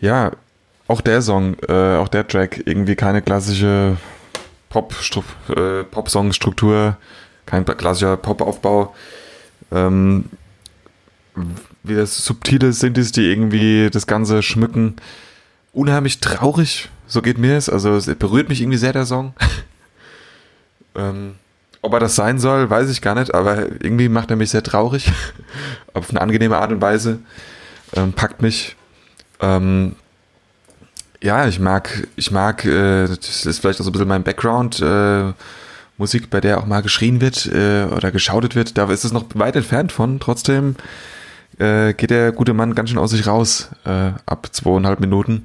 ja, 0.00 0.32
auch 0.88 1.00
der 1.00 1.22
Song, 1.22 1.56
äh, 1.68 1.96
auch 1.96 2.08
der 2.08 2.26
Track, 2.26 2.62
irgendwie 2.66 2.96
keine 2.96 3.22
klassische 3.22 3.96
Pop 4.68 4.94
äh, 5.54 5.84
Pop-Song-Struktur, 5.84 6.96
kein 7.46 7.64
klassischer 7.64 8.16
Pop-Aufbau. 8.16 8.94
Ähm, 9.70 10.24
wieder 11.82 12.06
subtile 12.06 12.72
Synthes, 12.72 13.12
die 13.12 13.22
irgendwie 13.22 13.90
das 13.90 14.06
Ganze 14.06 14.42
schmücken. 14.42 14.96
Unheimlich 15.72 16.20
traurig, 16.20 16.88
so 17.12 17.20
geht 17.20 17.36
mir 17.36 17.56
es. 17.58 17.68
Also 17.68 17.94
es 17.94 18.06
berührt 18.14 18.48
mich 18.48 18.62
irgendwie 18.62 18.78
sehr, 18.78 18.94
der 18.94 19.04
Song. 19.04 19.34
ähm, 20.94 21.34
ob 21.82 21.92
er 21.92 22.00
das 22.00 22.16
sein 22.16 22.38
soll, 22.38 22.70
weiß 22.70 22.88
ich 22.88 23.02
gar 23.02 23.14
nicht, 23.14 23.34
aber 23.34 23.58
irgendwie 23.82 24.08
macht 24.08 24.30
er 24.30 24.36
mich 24.36 24.50
sehr 24.50 24.62
traurig. 24.62 25.12
Auf 25.92 26.08
eine 26.08 26.22
angenehme 26.22 26.56
Art 26.56 26.72
und 26.72 26.80
Weise. 26.80 27.18
Ähm, 27.94 28.14
packt 28.14 28.40
mich. 28.40 28.76
Ähm, 29.40 29.94
ja, 31.22 31.46
ich 31.46 31.60
mag, 31.60 32.08
ich 32.16 32.30
mag, 32.30 32.64
äh, 32.64 33.06
das 33.08 33.44
ist 33.44 33.58
vielleicht 33.58 33.80
auch 33.80 33.84
so 33.84 33.90
ein 33.90 33.92
bisschen 33.92 34.08
mein 34.08 34.22
Background, 34.22 34.80
äh, 34.80 35.32
Musik, 35.98 36.30
bei 36.30 36.40
der 36.40 36.58
auch 36.58 36.66
mal 36.66 36.80
geschrien 36.80 37.20
wird 37.20 37.44
äh, 37.46 37.84
oder 37.84 38.10
geschautet 38.10 38.56
wird. 38.56 38.78
Da 38.78 38.90
ist 38.90 39.04
es 39.04 39.12
noch 39.12 39.26
weit 39.34 39.54
entfernt 39.54 39.92
von. 39.92 40.18
Trotzdem 40.18 40.76
äh, 41.58 41.92
geht 41.92 42.10
der 42.10 42.32
gute 42.32 42.54
Mann 42.54 42.74
ganz 42.74 42.88
schön 42.88 42.98
aus 42.98 43.10
sich 43.10 43.26
raus 43.26 43.68
äh, 43.84 44.12
ab 44.24 44.48
zweieinhalb 44.50 45.00
Minuten. 45.00 45.44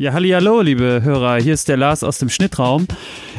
Ja, 0.00 0.12
hallo, 0.12 0.60
liebe 0.60 1.00
Hörer, 1.02 1.42
hier 1.42 1.54
ist 1.54 1.68
der 1.68 1.76
Lars 1.76 2.04
aus 2.04 2.18
dem 2.18 2.28
Schnittraum. 2.28 2.86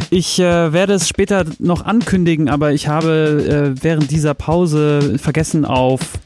Ich 0.10 0.40
äh, 0.40 0.74
werde 0.74 0.92
es 0.92 1.08
später 1.08 1.46
noch 1.58 1.86
ankündigen, 1.86 2.50
aber 2.50 2.74
ich 2.74 2.90
habe 2.90 3.74
äh, 3.78 3.82
während 3.82 4.12
dieser 4.12 4.34
Pause 4.34 5.18
vergessen 5.20 5.64
auf 5.64 6.20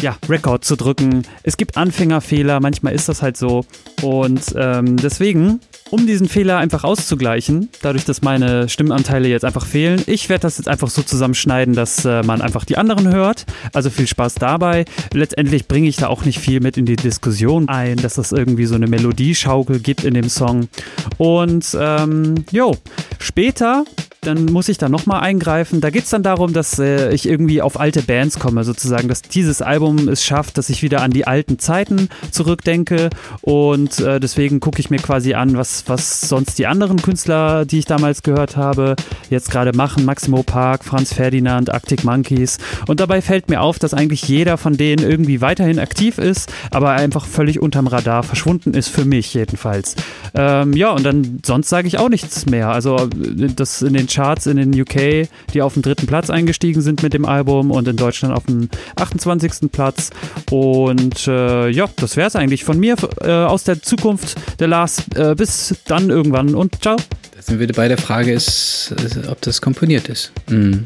ja, 0.00 0.16
Record 0.28 0.64
zu 0.64 0.76
drücken. 0.76 1.22
Es 1.42 1.56
gibt 1.56 1.76
Anfängerfehler, 1.76 2.60
manchmal 2.60 2.94
ist 2.94 3.08
das 3.08 3.22
halt 3.22 3.36
so. 3.36 3.64
Und 4.02 4.54
ähm, 4.56 4.96
deswegen, 4.96 5.60
um 5.90 6.06
diesen 6.06 6.28
Fehler 6.28 6.58
einfach 6.58 6.84
auszugleichen, 6.84 7.70
dadurch, 7.82 8.04
dass 8.04 8.22
meine 8.22 8.68
Stimmanteile 8.68 9.28
jetzt 9.28 9.44
einfach 9.44 9.64
fehlen, 9.64 10.02
ich 10.06 10.28
werde 10.28 10.42
das 10.42 10.58
jetzt 10.58 10.68
einfach 10.68 10.88
so 10.88 11.02
zusammenschneiden, 11.02 11.74
dass 11.74 12.04
äh, 12.04 12.22
man 12.22 12.42
einfach 12.42 12.64
die 12.64 12.76
anderen 12.76 13.12
hört. 13.12 13.46
Also 13.72 13.90
viel 13.90 14.06
Spaß 14.06 14.34
dabei. 14.34 14.84
Letztendlich 15.12 15.66
bringe 15.66 15.88
ich 15.88 15.96
da 15.96 16.08
auch 16.08 16.24
nicht 16.24 16.38
viel 16.38 16.60
mit 16.60 16.76
in 16.76 16.86
die 16.86 16.96
Diskussion 16.96 17.68
ein, 17.68 17.96
dass 17.96 18.18
es 18.18 18.32
irgendwie 18.32 18.66
so 18.66 18.74
eine 18.74 18.86
Melodieschaukel 18.86 19.80
gibt 19.80 20.04
in 20.04 20.14
dem 20.14 20.28
Song. 20.28 20.68
Und 21.16 21.76
ähm, 21.80 22.44
jo, 22.50 22.76
später 23.18 23.84
dann 24.26 24.46
muss 24.46 24.68
ich 24.68 24.78
da 24.78 24.88
nochmal 24.88 25.20
eingreifen. 25.20 25.80
Da 25.80 25.90
geht 25.90 26.04
es 26.04 26.10
dann 26.10 26.22
darum, 26.22 26.52
dass 26.52 26.78
äh, 26.78 27.12
ich 27.12 27.28
irgendwie 27.28 27.62
auf 27.62 27.78
alte 27.78 28.02
Bands 28.02 28.38
komme, 28.38 28.64
sozusagen, 28.64 29.08
dass 29.08 29.22
dieses 29.22 29.62
Album 29.62 30.08
es 30.08 30.24
schafft, 30.24 30.58
dass 30.58 30.68
ich 30.68 30.82
wieder 30.82 31.02
an 31.02 31.10
die 31.10 31.26
alten 31.26 31.58
Zeiten 31.58 32.08
zurückdenke 32.30 33.10
und 33.42 34.00
äh, 34.00 34.20
deswegen 34.20 34.60
gucke 34.60 34.80
ich 34.80 34.90
mir 34.90 34.98
quasi 34.98 35.34
an, 35.34 35.56
was, 35.56 35.84
was 35.86 36.20
sonst 36.20 36.58
die 36.58 36.66
anderen 36.66 37.00
Künstler, 37.00 37.64
die 37.64 37.78
ich 37.78 37.84
damals 37.84 38.22
gehört 38.22 38.56
habe, 38.56 38.96
jetzt 39.30 39.50
gerade 39.50 39.72
machen. 39.72 40.04
Maximo 40.04 40.42
Park, 40.42 40.84
Franz 40.84 41.12
Ferdinand, 41.12 41.72
Arctic 41.72 42.04
Monkeys 42.04 42.58
und 42.88 43.00
dabei 43.00 43.22
fällt 43.22 43.48
mir 43.48 43.60
auf, 43.60 43.78
dass 43.78 43.94
eigentlich 43.94 44.26
jeder 44.28 44.58
von 44.58 44.76
denen 44.76 45.08
irgendwie 45.08 45.40
weiterhin 45.40 45.78
aktiv 45.78 46.18
ist, 46.18 46.52
aber 46.70 46.90
einfach 46.92 47.26
völlig 47.26 47.60
unterm 47.60 47.86
Radar 47.86 48.22
verschwunden 48.22 48.74
ist, 48.74 48.88
für 48.88 49.04
mich 49.04 49.32
jedenfalls. 49.34 49.96
Ähm, 50.34 50.72
ja, 50.74 50.90
und 50.90 51.04
dann 51.04 51.40
sonst 51.44 51.68
sage 51.68 51.88
ich 51.88 51.98
auch 51.98 52.08
nichts 52.08 52.46
mehr. 52.46 52.68
Also 52.68 52.96
äh, 52.96 53.48
das 53.54 53.82
in 53.82 53.94
den 53.94 54.08
Charts 54.16 54.46
in 54.46 54.56
den 54.56 54.80
UK, 54.80 55.28
die 55.52 55.60
auf 55.60 55.74
den 55.74 55.82
dritten 55.82 56.06
Platz 56.06 56.30
eingestiegen 56.30 56.80
sind 56.80 57.02
mit 57.02 57.12
dem 57.12 57.26
Album 57.26 57.70
und 57.70 57.86
in 57.86 57.96
Deutschland 57.96 58.34
auf 58.34 58.46
dem 58.46 58.70
28. 58.96 59.70
Platz. 59.70 60.08
Und 60.50 61.26
äh, 61.28 61.68
ja, 61.68 61.86
das 61.96 62.16
wäre 62.16 62.26
es 62.28 62.34
eigentlich 62.34 62.64
von 62.64 62.78
mir 62.80 62.96
äh, 63.20 63.30
aus 63.30 63.64
der 63.64 63.82
Zukunft. 63.82 64.36
Der 64.58 64.68
Lars, 64.68 65.02
äh, 65.14 65.34
bis 65.34 65.74
dann 65.86 66.08
irgendwann 66.08 66.54
und 66.54 66.80
ciao. 66.82 66.96
Da 66.96 67.42
sind 67.42 67.60
wir 67.60 67.66
bei 67.68 67.88
der 67.88 67.98
Frage, 67.98 68.32
ist, 68.32 68.94
ist, 69.04 69.28
ob 69.28 69.38
das 69.42 69.60
komponiert 69.60 70.08
ist. 70.08 70.32
Mhm. 70.48 70.84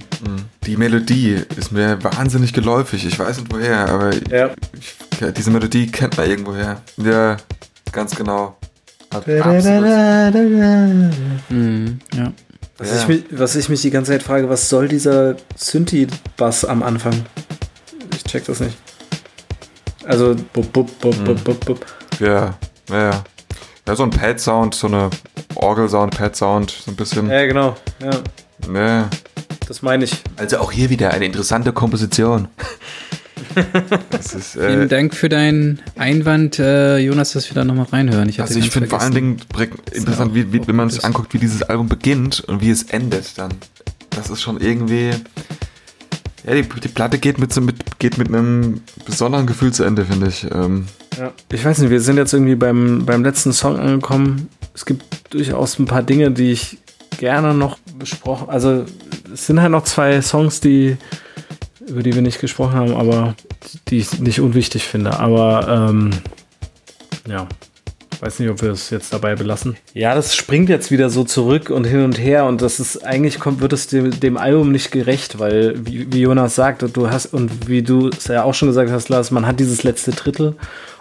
Die 0.67 0.77
Melodie 0.77 1.39
ist 1.57 1.71
mir 1.71 2.03
wahnsinnig 2.03 2.53
geläufig. 2.53 3.07
Ich 3.07 3.17
weiß 3.17 3.39
nicht 3.39 3.53
woher, 3.53 3.89
aber 3.89 4.11
Ja. 4.29 4.51
ich, 4.79 5.33
diese 5.35 5.53
Melodie 5.53 5.87
kennt 5.87 6.17
man 6.17 6.29
irgendwoher. 6.29 6.83
Ja, 6.97 7.37
ganz 7.93 8.17
genau. 8.17 8.57
Absolut. 9.11 9.45
Mhm. 11.49 11.99
Ja. 12.15 12.33
Was, 12.81 12.89
Ja. 12.91 12.97
ich 13.03 13.09
mich, 13.09 13.25
was 13.31 13.57
ich 13.57 13.69
mich 13.69 13.83
die 13.83 13.91
ganze 13.91 14.13
Zeit 14.13 14.23
frage, 14.23 14.49
was 14.49 14.69
soll 14.71 14.89
dieser 14.89 15.37
Synthi-Bass 15.55 16.65
am 16.65 16.83
Anfang? 16.83 17.27
Ich 18.17 18.25
check 18.25 18.45
das 18.47 18.61
nicht. 18.61 18.77
Also, 20.07 20.35
bub, 20.55 20.73
bub, 20.73 20.99
bub, 20.99 21.25
bub, 21.25 21.45
bub, 21.45 21.65
bub. 21.67 21.87
Ja, 22.19 22.55
ja, 22.89 23.11
ja. 23.11 23.25
Ja, 23.87 23.97
so 23.97 24.03
ein 24.03 24.11
Pad-Sound, 24.11 24.75
so 24.75 24.87
eine 24.87 25.11
Orgel-Sound, 25.57 26.17
Pad-Sound, 26.17 26.71
so 26.71 26.91
ein 26.91 26.97
bisschen. 26.97 27.29
Ja, 27.29 27.45
genau. 27.45 27.77
Ja, 28.01 28.11
Ja. 28.75 29.09
das 29.69 29.83
meine 29.83 30.05
ich. 30.05 30.23
Also 30.37 30.59
auch 30.59 30.73
hier 30.73 30.89
wieder 30.89 31.11
eine 31.11 31.27
interessante 31.27 31.73
Komposition. 31.75 32.49
das 34.11 34.35
ist, 34.35 34.53
Vielen 34.53 34.83
äh, 34.83 34.89
Dank 34.89 35.15
für 35.15 35.29
deinen 35.29 35.81
Einwand, 35.97 36.59
äh, 36.59 36.99
Jonas, 36.99 37.33
dass 37.33 37.51
wir 37.51 37.55
da 37.55 37.65
nochmal 37.65 37.87
reinhören. 37.87 38.29
Ich 38.29 38.39
hatte 38.39 38.55
also 38.55 38.61
ich 38.61 38.71
finde 38.71 38.89
vor 38.89 39.01
allen. 39.01 39.15
Dingen 39.15 39.41
interessant, 39.93 40.35
wie, 40.35 40.53
wie, 40.53 40.67
wenn 40.67 40.77
man 40.77 40.91
sich 40.91 41.05
anguckt, 41.05 41.35
wie 41.35 41.39
dieses 41.39 41.63
Album 41.63 41.89
beginnt 41.89 42.41
und 42.41 42.61
wie 42.61 42.71
es 42.71 42.85
endet 42.85 43.39
dann. 43.39 43.53
Das 44.11 44.31
ist 44.31 44.41
schon 44.41 44.61
irgendwie. 44.61 45.11
Ja, 46.45 46.55
die, 46.55 46.63
die 46.63 46.89
Platte 46.89 47.19
geht 47.19 47.39
mit, 47.39 47.53
so 47.53 47.61
mit, 47.61 47.99
geht 47.99 48.17
mit 48.17 48.29
einem 48.29 48.81
besonderen 49.05 49.47
Gefühl 49.47 49.73
zu 49.73 49.85
Ende, 49.85 50.07
finde 50.07 50.29
ich. 50.29 50.47
Ähm, 50.51 50.87
Ja. 51.19 51.33
Ich 51.53 51.65
weiß 51.65 51.79
nicht, 51.79 51.91
wir 51.91 52.01
sind 52.01 52.17
jetzt 52.17 52.33
irgendwie 52.33 52.55
beim, 52.55 53.05
beim 53.05 53.23
letzten 53.23 53.53
Song 53.53 53.79
angekommen. 53.79 54.49
Es 54.75 54.87
gibt 54.87 55.05
durchaus 55.35 55.79
ein 55.79 55.85
paar 55.85 56.03
Dinge, 56.03 56.31
die 56.31 56.53
ich 56.53 56.79
gerne 57.19 57.53
noch 57.53 57.79
besprochen. 57.99 58.49
Also 58.49 58.87
es 59.33 59.47
sind 59.47 59.61
halt 59.61 59.71
noch 59.71 59.85
zwei 59.85 60.23
Songs, 60.23 60.61
die 60.61 60.97
über 61.87 62.03
die 62.03 62.15
wir 62.15 62.23
nicht 62.23 62.41
gesprochen 62.41 62.75
haben, 62.75 62.95
aber 62.95 63.35
die 63.89 63.99
ich 63.99 64.21
nicht 64.21 64.41
unwichtig 64.41 64.85
finde. 64.85 65.19
Aber 65.19 65.89
ähm, 65.91 66.11
ja, 67.29 67.47
weiß 68.21 68.39
nicht, 68.39 68.51
ob 68.51 68.63
wir 68.63 68.71
es 68.71 68.91
jetzt 68.91 69.13
dabei 69.13 69.35
belassen. 69.35 69.77
Ja, 69.95 70.15
das 70.15 70.35
springt 70.35 70.69
jetzt 70.69 70.91
wieder 70.91 71.11
so 71.11 71.25
zurück 71.25 71.71
und 71.71 71.85
hin 71.85 72.05
und 72.05 72.19
her 72.19 72.45
und 72.45 72.63
das 72.63 72.81
ist 72.81 73.05
eigentlich 73.05 73.39
kommt, 73.39 73.61
wird 73.61 73.73
es 73.73 73.87
dem, 73.87 74.19
dem 74.21 74.37
Album 74.37 74.73
nicht 74.73 74.91
gerecht, 74.91 75.39
weil 75.39 75.75
wie, 75.87 76.13
wie 76.13 76.21
Jonas 76.21 76.55
sagt, 76.55 76.85
du 76.97 77.11
hast 77.11 77.27
und 77.27 77.69
wie 77.69 77.83
du 77.83 78.09
es 78.09 78.27
ja 78.27 78.45
auch 78.45 78.55
schon 78.55 78.69
gesagt 78.69 78.91
hast, 78.91 79.09
Lars, 79.09 79.31
man 79.31 79.47
hat 79.47 79.59
dieses 79.59 79.83
letzte 79.83 80.13
Drittel 80.13 80.57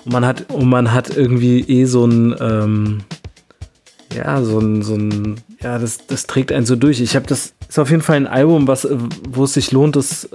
und 0.06 0.14
man 0.14 0.26
hat 0.26 0.50
und 0.52 0.70
man 0.70 0.94
hat 0.94 1.16
irgendwie 1.16 1.60
eh 1.62 1.86
so 1.86 2.06
ein 2.06 2.36
ähm, 2.40 3.04
ja, 4.16 4.42
so 4.44 4.60
ein, 4.60 4.82
so 4.82 4.96
ein, 4.96 5.42
ja, 5.62 5.78
das, 5.78 6.06
das 6.08 6.26
trägt 6.26 6.52
einen 6.52 6.66
so 6.66 6.76
durch. 6.76 7.00
Ich 7.00 7.16
habe 7.16 7.28
das, 7.28 7.54
ist 7.70 7.80
auf 7.80 7.92
jeden 7.92 8.02
Fall 8.02 8.18
ein 8.18 8.28
Album, 8.28 8.68
was, 8.68 8.88
wo 9.30 9.44
es 9.46 9.54
sich 9.54 9.72
lohnt, 9.72 9.96
das 9.96 10.28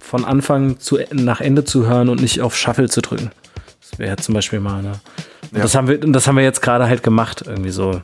von 0.00 0.24
Anfang 0.24 0.78
zu, 0.78 0.98
nach 1.10 1.40
Ende 1.40 1.64
zu 1.64 1.86
hören 1.86 2.08
und 2.08 2.20
nicht 2.20 2.42
auf 2.42 2.56
Shuffle 2.56 2.88
zu 2.88 3.00
drücken. 3.00 3.30
Das 3.80 3.98
wäre 3.98 4.16
zum 4.16 4.34
Beispiel 4.34 4.60
mal, 4.60 4.82
ne? 4.82 4.92
Ja. 5.52 5.62
Das 5.62 5.74
haben 5.74 5.88
wir, 5.88 5.98
das 5.98 6.26
haben 6.26 6.36
wir 6.36 6.44
jetzt 6.44 6.60
gerade 6.60 6.86
halt 6.86 7.02
gemacht, 7.02 7.44
irgendwie 7.46 7.70
so. 7.70 8.02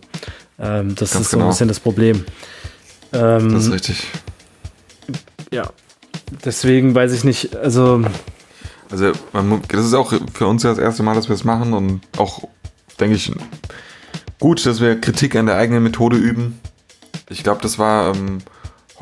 Ähm, 0.58 0.94
das 0.94 1.12
Ganz 1.12 1.26
ist 1.26 1.30
so 1.30 1.36
genau. 1.36 1.48
ein 1.48 1.50
bisschen 1.50 1.68
das 1.68 1.80
Problem. 1.80 2.24
Ähm, 3.12 3.52
das 3.52 3.66
ist 3.66 3.72
richtig. 3.72 4.06
Ja. 5.52 5.70
Deswegen 6.44 6.94
weiß 6.94 7.12
ich 7.12 7.24
nicht, 7.24 7.54
also. 7.56 8.02
Also, 8.90 9.12
man, 9.32 9.60
das 9.68 9.84
ist 9.84 9.94
auch 9.94 10.14
für 10.32 10.46
uns 10.46 10.62
ja 10.62 10.70
das 10.70 10.78
erste 10.78 11.02
Mal, 11.02 11.14
dass 11.14 11.28
wir 11.28 11.34
es 11.34 11.44
machen 11.44 11.74
und 11.74 12.00
auch, 12.16 12.48
denke 12.98 13.16
ich, 13.16 13.30
gut, 14.38 14.64
dass 14.64 14.80
wir 14.80 14.98
Kritik 15.00 15.36
an 15.36 15.46
der 15.46 15.56
eigenen 15.56 15.82
Methode 15.82 16.16
üben. 16.16 16.58
Ich 17.28 17.42
glaube, 17.42 17.60
das 17.60 17.78
war 17.78 18.14
ähm, 18.14 18.38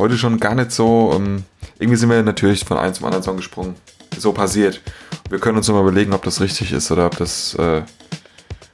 heute 0.00 0.18
schon 0.18 0.40
gar 0.40 0.54
nicht 0.54 0.72
so. 0.72 1.12
Ähm, 1.14 1.44
irgendwie 1.78 1.96
sind 1.96 2.10
wir 2.10 2.22
natürlich 2.22 2.64
von 2.64 2.78
einem 2.78 2.94
zum 2.94 3.06
anderen 3.06 3.22
Song 3.22 3.36
gesprungen. 3.36 3.76
So 4.18 4.32
passiert. 4.32 4.80
Wir 5.28 5.38
können 5.38 5.56
uns 5.56 5.68
nochmal 5.68 5.84
überlegen, 5.84 6.12
ob 6.12 6.24
das 6.24 6.40
richtig 6.40 6.72
ist 6.72 6.90
oder 6.90 7.06
ob 7.06 7.16
das, 7.16 7.54
äh, 7.54 7.82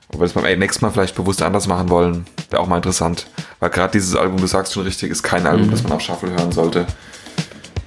ob 0.08 0.20
wir 0.20 0.26
das 0.26 0.32
beim 0.32 0.58
nächsten 0.58 0.84
Mal 0.84 0.90
vielleicht 0.90 1.14
bewusst 1.14 1.42
anders 1.42 1.66
machen 1.66 1.90
wollen. 1.90 2.26
Wäre 2.50 2.62
auch 2.62 2.66
mal 2.66 2.76
interessant. 2.76 3.26
Weil 3.60 3.70
gerade 3.70 3.92
dieses 3.92 4.16
Album, 4.16 4.38
du 4.38 4.46
sagst 4.46 4.72
schon 4.72 4.84
richtig, 4.84 5.10
ist 5.10 5.22
kein 5.22 5.46
Album, 5.46 5.66
mhm. 5.66 5.70
das 5.72 5.82
man 5.82 5.92
auf 5.92 6.00
Shuffle 6.00 6.30
hören 6.30 6.52
sollte. 6.52 6.86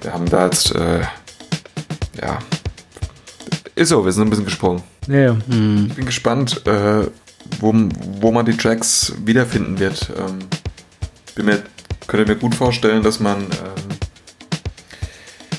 Wir 0.02 0.12
haben 0.12 0.26
da 0.26 0.44
jetzt, 0.46 0.74
äh, 0.74 1.00
ja, 2.20 2.38
ist 3.74 3.88
so, 3.88 4.04
wir 4.04 4.12
sind 4.12 4.24
ein 4.24 4.30
bisschen 4.30 4.44
gesprungen. 4.44 4.82
Ja, 5.08 5.18
ja. 5.18 5.36
Mhm. 5.46 5.86
Ich 5.88 5.94
bin 5.94 6.06
gespannt, 6.06 6.66
äh, 6.66 7.06
wo, 7.60 7.74
wo 8.20 8.30
man 8.30 8.46
die 8.46 8.56
Tracks 8.56 9.12
wiederfinden 9.24 9.78
wird. 9.78 10.10
Ähm, 10.16 10.38
bin 11.34 11.46
mir, 11.46 11.62
könnte 12.10 12.32
mir 12.32 12.38
gut 12.38 12.56
vorstellen, 12.56 13.04
dass 13.04 13.20
man, 13.20 13.42
ähm, 13.42 13.48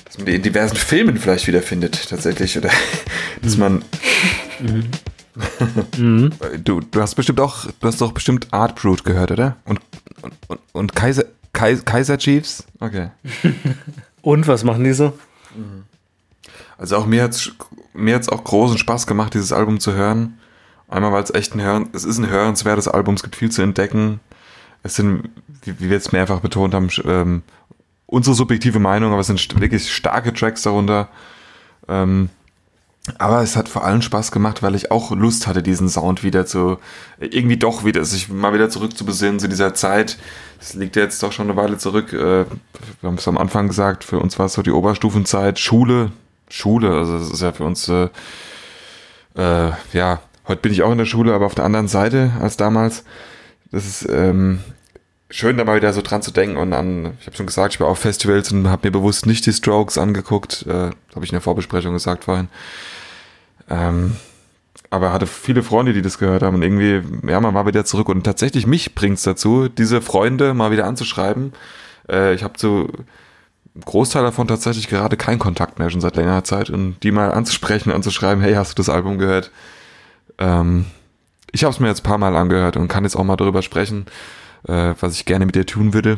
dass 0.03 0.18
man 0.18 0.26
die 0.26 0.36
in 0.36 0.41
diversen 0.41 0.76
Filmen 0.76 1.18
vielleicht 1.18 1.48
wiederfindet, 1.48 2.10
tatsächlich. 2.10 2.57
Oder 2.57 2.69
dass 3.41 3.57
man. 3.57 3.84
Mhm. 4.60 4.84
mhm. 5.98 6.30
du, 6.61 6.82
du 6.82 7.02
hast 7.02 7.15
bestimmt 7.15 7.40
auch, 7.40 7.65
du 7.65 7.88
hast 7.88 8.02
doch 8.02 8.11
bestimmt 8.11 8.53
Art 8.53 8.76
Brute 8.76 9.03
gehört, 9.03 9.32
oder? 9.32 9.56
Und, 9.64 9.80
und, 10.48 10.60
und 10.73 10.95
Kaiser, 10.95 11.23
Kaiser, 11.53 11.84
Kaiser 11.84 12.18
Chiefs? 12.18 12.65
Okay. 12.82 13.11
und 14.22 14.45
was 14.48 14.65
machen 14.65 14.84
die 14.84 14.91
so? 14.91 15.18
Also 16.78 16.98
auch 16.98 17.06
mir 17.06 17.23
hat 17.23 17.32
es 17.32 17.52
mir 17.94 18.15
hat's 18.15 18.28
auch 18.28 18.44
großen 18.44 18.78
Spaß 18.78 19.07
gemacht, 19.07 19.34
dieses 19.34 19.53
Album 19.53 19.80
zu 19.80 19.94
hören. 19.94 20.38
Einmal, 20.90 21.14
weil 21.14 21.23
es 21.23 21.34
echt 21.34 21.56
ein 21.56 21.61
Hören, 21.61 21.90
es 21.94 22.03
ist 22.03 22.18
ein 22.18 22.30
hörenswertes 22.30 22.90
Album, 22.90 23.15
es 23.15 23.23
gibt 23.23 23.38
viel 23.38 23.52
zu 23.52 23.61
entdecken. 23.61 24.19
Es 24.83 24.95
sind, 24.95 25.29
wie, 25.63 25.79
wir 25.79 25.89
jetzt 25.89 26.13
mehrfach 26.13 26.39
betont 26.39 26.73
haben, 26.73 26.89
ähm, 27.05 27.43
unsere 28.05 28.35
subjektive 28.35 28.79
Meinung, 28.79 29.11
aber 29.11 29.21
es 29.21 29.27
sind 29.27 29.59
wirklich 29.59 29.93
starke 29.93 30.33
Tracks 30.33 30.63
darunter. 30.63 31.09
Ähm, 31.87 32.29
aber 33.17 33.41
es 33.41 33.55
hat 33.55 33.67
vor 33.67 33.83
allem 33.83 34.01
Spaß 34.01 34.31
gemacht, 34.31 34.61
weil 34.61 34.75
ich 34.75 34.91
auch 34.91 35.11
Lust 35.11 35.47
hatte, 35.47 35.63
diesen 35.63 35.89
Sound 35.89 36.23
wieder 36.23 36.45
zu, 36.45 36.77
irgendwie 37.19 37.57
doch 37.57 37.83
wieder, 37.83 38.05
sich 38.05 38.29
mal 38.29 38.53
wieder 38.53 38.69
zurück 38.69 38.95
zu 38.95 39.05
besinnen 39.05 39.39
zu 39.39 39.47
dieser 39.47 39.73
Zeit. 39.73 40.17
Das 40.59 40.75
liegt 40.75 40.95
jetzt 40.95 41.21
doch 41.23 41.31
schon 41.31 41.49
eine 41.49 41.59
Weile 41.59 41.77
zurück. 41.77 42.13
Äh, 42.13 42.45
wir 42.45 42.47
haben 43.03 43.15
es 43.15 43.27
am 43.27 43.37
Anfang 43.37 43.67
gesagt, 43.67 44.03
für 44.03 44.19
uns 44.19 44.37
war 44.37 44.45
es 44.47 44.53
so 44.53 44.61
die 44.61 44.71
Oberstufenzeit, 44.71 45.57
Schule, 45.57 46.11
Schule, 46.49 46.91
also 46.91 47.17
das 47.17 47.31
ist 47.31 47.41
ja 47.41 47.51
für 47.53 47.63
uns, 47.63 47.87
äh, 47.87 48.09
äh, 49.35 49.71
ja, 49.93 50.19
Heute 50.47 50.61
bin 50.61 50.71
ich 50.71 50.81
auch 50.81 50.91
in 50.91 50.97
der 50.97 51.05
Schule, 51.05 51.33
aber 51.33 51.45
auf 51.45 51.55
der 51.55 51.65
anderen 51.65 51.87
Seite 51.87 52.31
als 52.39 52.57
damals. 52.57 53.03
Das 53.72 53.85
ist 53.85 54.07
ähm, 54.10 54.60
schön, 55.30 55.57
da 55.57 55.64
mal 55.64 55.77
wieder 55.77 55.93
so 55.93 56.02
dran 56.02 56.22
zu 56.22 56.31
denken 56.31 56.57
und 56.57 56.73
an, 56.73 57.14
ich 57.19 57.27
habe 57.27 57.38
schon 57.38 57.45
gesagt, 57.45 57.73
ich 57.73 57.80
war 57.80 57.88
auf 57.88 57.99
Festivals 57.99 58.52
und 58.52 58.69
habe 58.69 58.88
mir 58.88 58.91
bewusst 58.91 59.26
nicht 59.26 59.45
die 59.45 59.53
Strokes 59.53 59.98
angeguckt. 59.98 60.65
Äh, 60.68 60.91
habe 61.15 61.23
ich 61.23 61.31
in 61.31 61.35
der 61.35 61.41
Vorbesprechung 61.41 61.93
gesagt 61.93 62.26
vorhin. 62.26 62.49
Ähm, 63.69 64.18
aber 64.89 65.14
hatte 65.14 65.26
viele 65.26 65.64
Freunde, 65.64 65.93
die 65.93 66.02
das 66.02 66.18
gehört 66.18 66.43
haben 66.43 66.56
und 66.56 66.64
irgendwie, 66.64 67.02
ja, 67.26 67.39
man 67.39 67.53
war 67.53 67.65
wieder 67.65 67.85
zurück 67.85 68.10
und 68.10 68.23
tatsächlich 68.23 68.68
mich 68.68 68.93
bringt's 68.93 69.23
dazu, 69.23 69.69
diese 69.69 70.02
Freunde 70.02 70.53
mal 70.53 70.72
wieder 70.72 70.85
anzuschreiben. 70.85 71.53
Äh, 72.10 72.34
ich 72.34 72.43
habe 72.43 72.57
zu 72.57 72.89
Großteil 73.85 74.23
davon 74.23 74.49
tatsächlich 74.49 74.89
gerade 74.89 75.15
keinen 75.15 75.39
Kontakt 75.39 75.80
mehr 75.80 75.89
schon 75.89 76.02
seit 76.02 76.18
längerer 76.18 76.43
Zeit 76.43 76.69
und 76.69 76.98
die 77.03 77.11
mal 77.11 77.31
anzusprechen, 77.31 77.91
anzuschreiben, 77.91 78.43
hey, 78.43 78.53
hast 78.56 78.72
du 78.72 78.76
das 78.76 78.89
Album 78.89 79.18
gehört? 79.18 79.49
Ähm, 80.38 80.88
ich 81.52 81.64
habe 81.64 81.73
es 81.73 81.80
mir 81.80 81.88
jetzt 81.88 82.02
ein 82.02 82.10
paar 82.10 82.18
Mal 82.18 82.36
angehört 82.36 82.78
und 82.78 82.88
kann 82.88 83.03
jetzt 83.03 83.15
auch 83.15 83.23
mal 83.23 83.36
darüber 83.36 83.61
sprechen, 83.61 84.06
äh, 84.68 84.94
was 84.99 85.15
ich 85.15 85.26
gerne 85.26 85.45
mit 85.45 85.56
dir 85.56 85.65
tun 85.65 85.94
würde. 85.94 86.18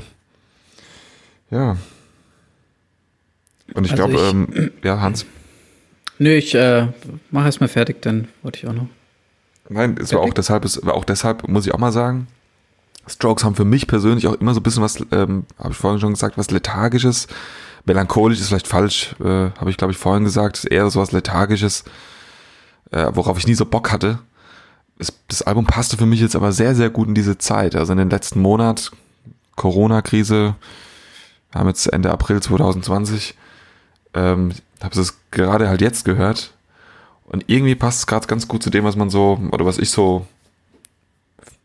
Ja. 1.49 1.77
Und 3.73 3.85
ich 3.85 3.91
also 3.91 4.07
glaube, 4.07 4.19
ähm, 4.19 4.71
ja, 4.83 4.99
Hans. 4.99 5.25
Nö, 6.19 6.31
ich 6.31 6.53
äh, 6.53 6.87
mache 7.31 7.45
erst 7.45 7.61
mal 7.61 7.67
fertig, 7.67 8.01
dann 8.01 8.27
wollte 8.41 8.59
ich 8.59 8.67
auch 8.67 8.73
noch. 8.73 8.87
Nein, 9.69 9.97
es 9.99 10.13
war 10.13 10.19
auch 10.19 10.33
deshalb, 10.33 10.65
es 10.65 10.85
war 10.85 10.93
auch 10.93 11.05
deshalb, 11.05 11.47
muss 11.47 11.65
ich 11.65 11.73
auch 11.73 11.79
mal 11.79 11.91
sagen, 11.91 12.27
Strokes 13.07 13.43
haben 13.43 13.55
für 13.55 13.65
mich 13.65 13.87
persönlich 13.87 14.27
auch 14.27 14.33
immer 14.33 14.53
so 14.53 14.59
ein 14.59 14.63
bisschen 14.63 14.83
was, 14.83 14.99
ähm, 15.11 15.45
habe 15.57 15.71
ich 15.71 15.77
vorhin 15.77 15.99
schon 15.99 16.13
gesagt, 16.13 16.37
was 16.37 16.51
lethargisches. 16.51 17.27
Melancholisch 17.85 18.39
ist 18.39 18.47
vielleicht 18.47 18.67
falsch, 18.67 19.15
äh, 19.19 19.51
habe 19.57 19.69
ich 19.69 19.77
glaube 19.77 19.91
ich 19.91 19.97
vorhin 19.97 20.23
gesagt, 20.23 20.57
ist 20.57 20.65
eher 20.65 20.89
so 20.89 20.99
was 21.01 21.11
lethargisches 21.11 21.83
äh, 22.93 23.11
worauf 23.13 23.37
ich 23.37 23.47
nie 23.47 23.55
so 23.55 23.65
Bock 23.65 23.91
hatte. 23.91 24.19
Es, 24.99 25.13
das 25.27 25.41
Album 25.41 25.65
passte 25.65 25.97
für 25.97 26.05
mich 26.05 26.19
jetzt 26.19 26.35
aber 26.35 26.51
sehr, 26.51 26.75
sehr 26.75 26.89
gut 26.89 27.07
in 27.07 27.15
diese 27.15 27.37
Zeit. 27.37 27.75
Also 27.75 27.93
in 27.93 27.99
den 27.99 28.09
letzten 28.09 28.41
Monat, 28.41 28.91
Corona-Krise, 29.55 30.55
wir 31.51 31.59
haben 31.59 31.67
jetzt 31.67 31.87
Ende 31.87 32.11
April 32.11 32.41
2020, 32.41 33.35
ähm, 34.13 34.53
habe 34.81 34.99
es 34.99 35.17
gerade 35.31 35.69
halt 35.69 35.81
jetzt 35.81 36.05
gehört. 36.05 36.53
Und 37.25 37.45
irgendwie 37.47 37.75
passt 37.75 37.99
es 37.99 38.07
gerade 38.07 38.27
ganz 38.27 38.47
gut 38.47 38.63
zu 38.63 38.69
dem, 38.69 38.83
was 38.83 38.95
man 38.95 39.09
so, 39.09 39.39
oder 39.51 39.65
was 39.65 39.77
ich 39.77 39.89
so 39.89 40.27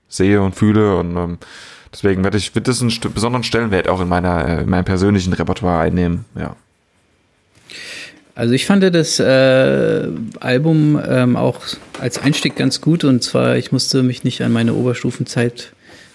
sehe 0.08 0.40
und 0.42 0.54
fühle. 0.54 0.96
Und 0.96 1.16
ähm, 1.16 1.38
deswegen 1.92 2.24
werde 2.24 2.38
ich, 2.38 2.54
wird 2.54 2.68
das 2.68 2.80
einen 2.80 2.92
besonderen 3.14 3.44
Stellenwert 3.44 3.88
auch 3.88 4.00
in 4.00 4.08
meiner, 4.08 4.46
äh, 4.46 4.62
in 4.62 4.70
meinem 4.70 4.84
persönlichen 4.84 5.32
Repertoire 5.32 5.80
einnehmen, 5.80 6.24
ja. 6.34 6.56
Also 8.38 8.54
ich 8.54 8.66
fand 8.66 8.84
das 8.84 9.18
äh, 9.18 10.08
Album 10.38 11.02
ähm, 11.04 11.34
auch 11.34 11.60
als 11.98 12.18
Einstieg 12.18 12.54
ganz 12.54 12.80
gut 12.80 13.02
und 13.02 13.20
zwar 13.20 13.56
ich 13.56 13.72
musste 13.72 14.04
mich 14.04 14.22
nicht 14.22 14.42
an 14.42 14.52
meine 14.52 14.74
Oberstufenzeit 14.74 15.72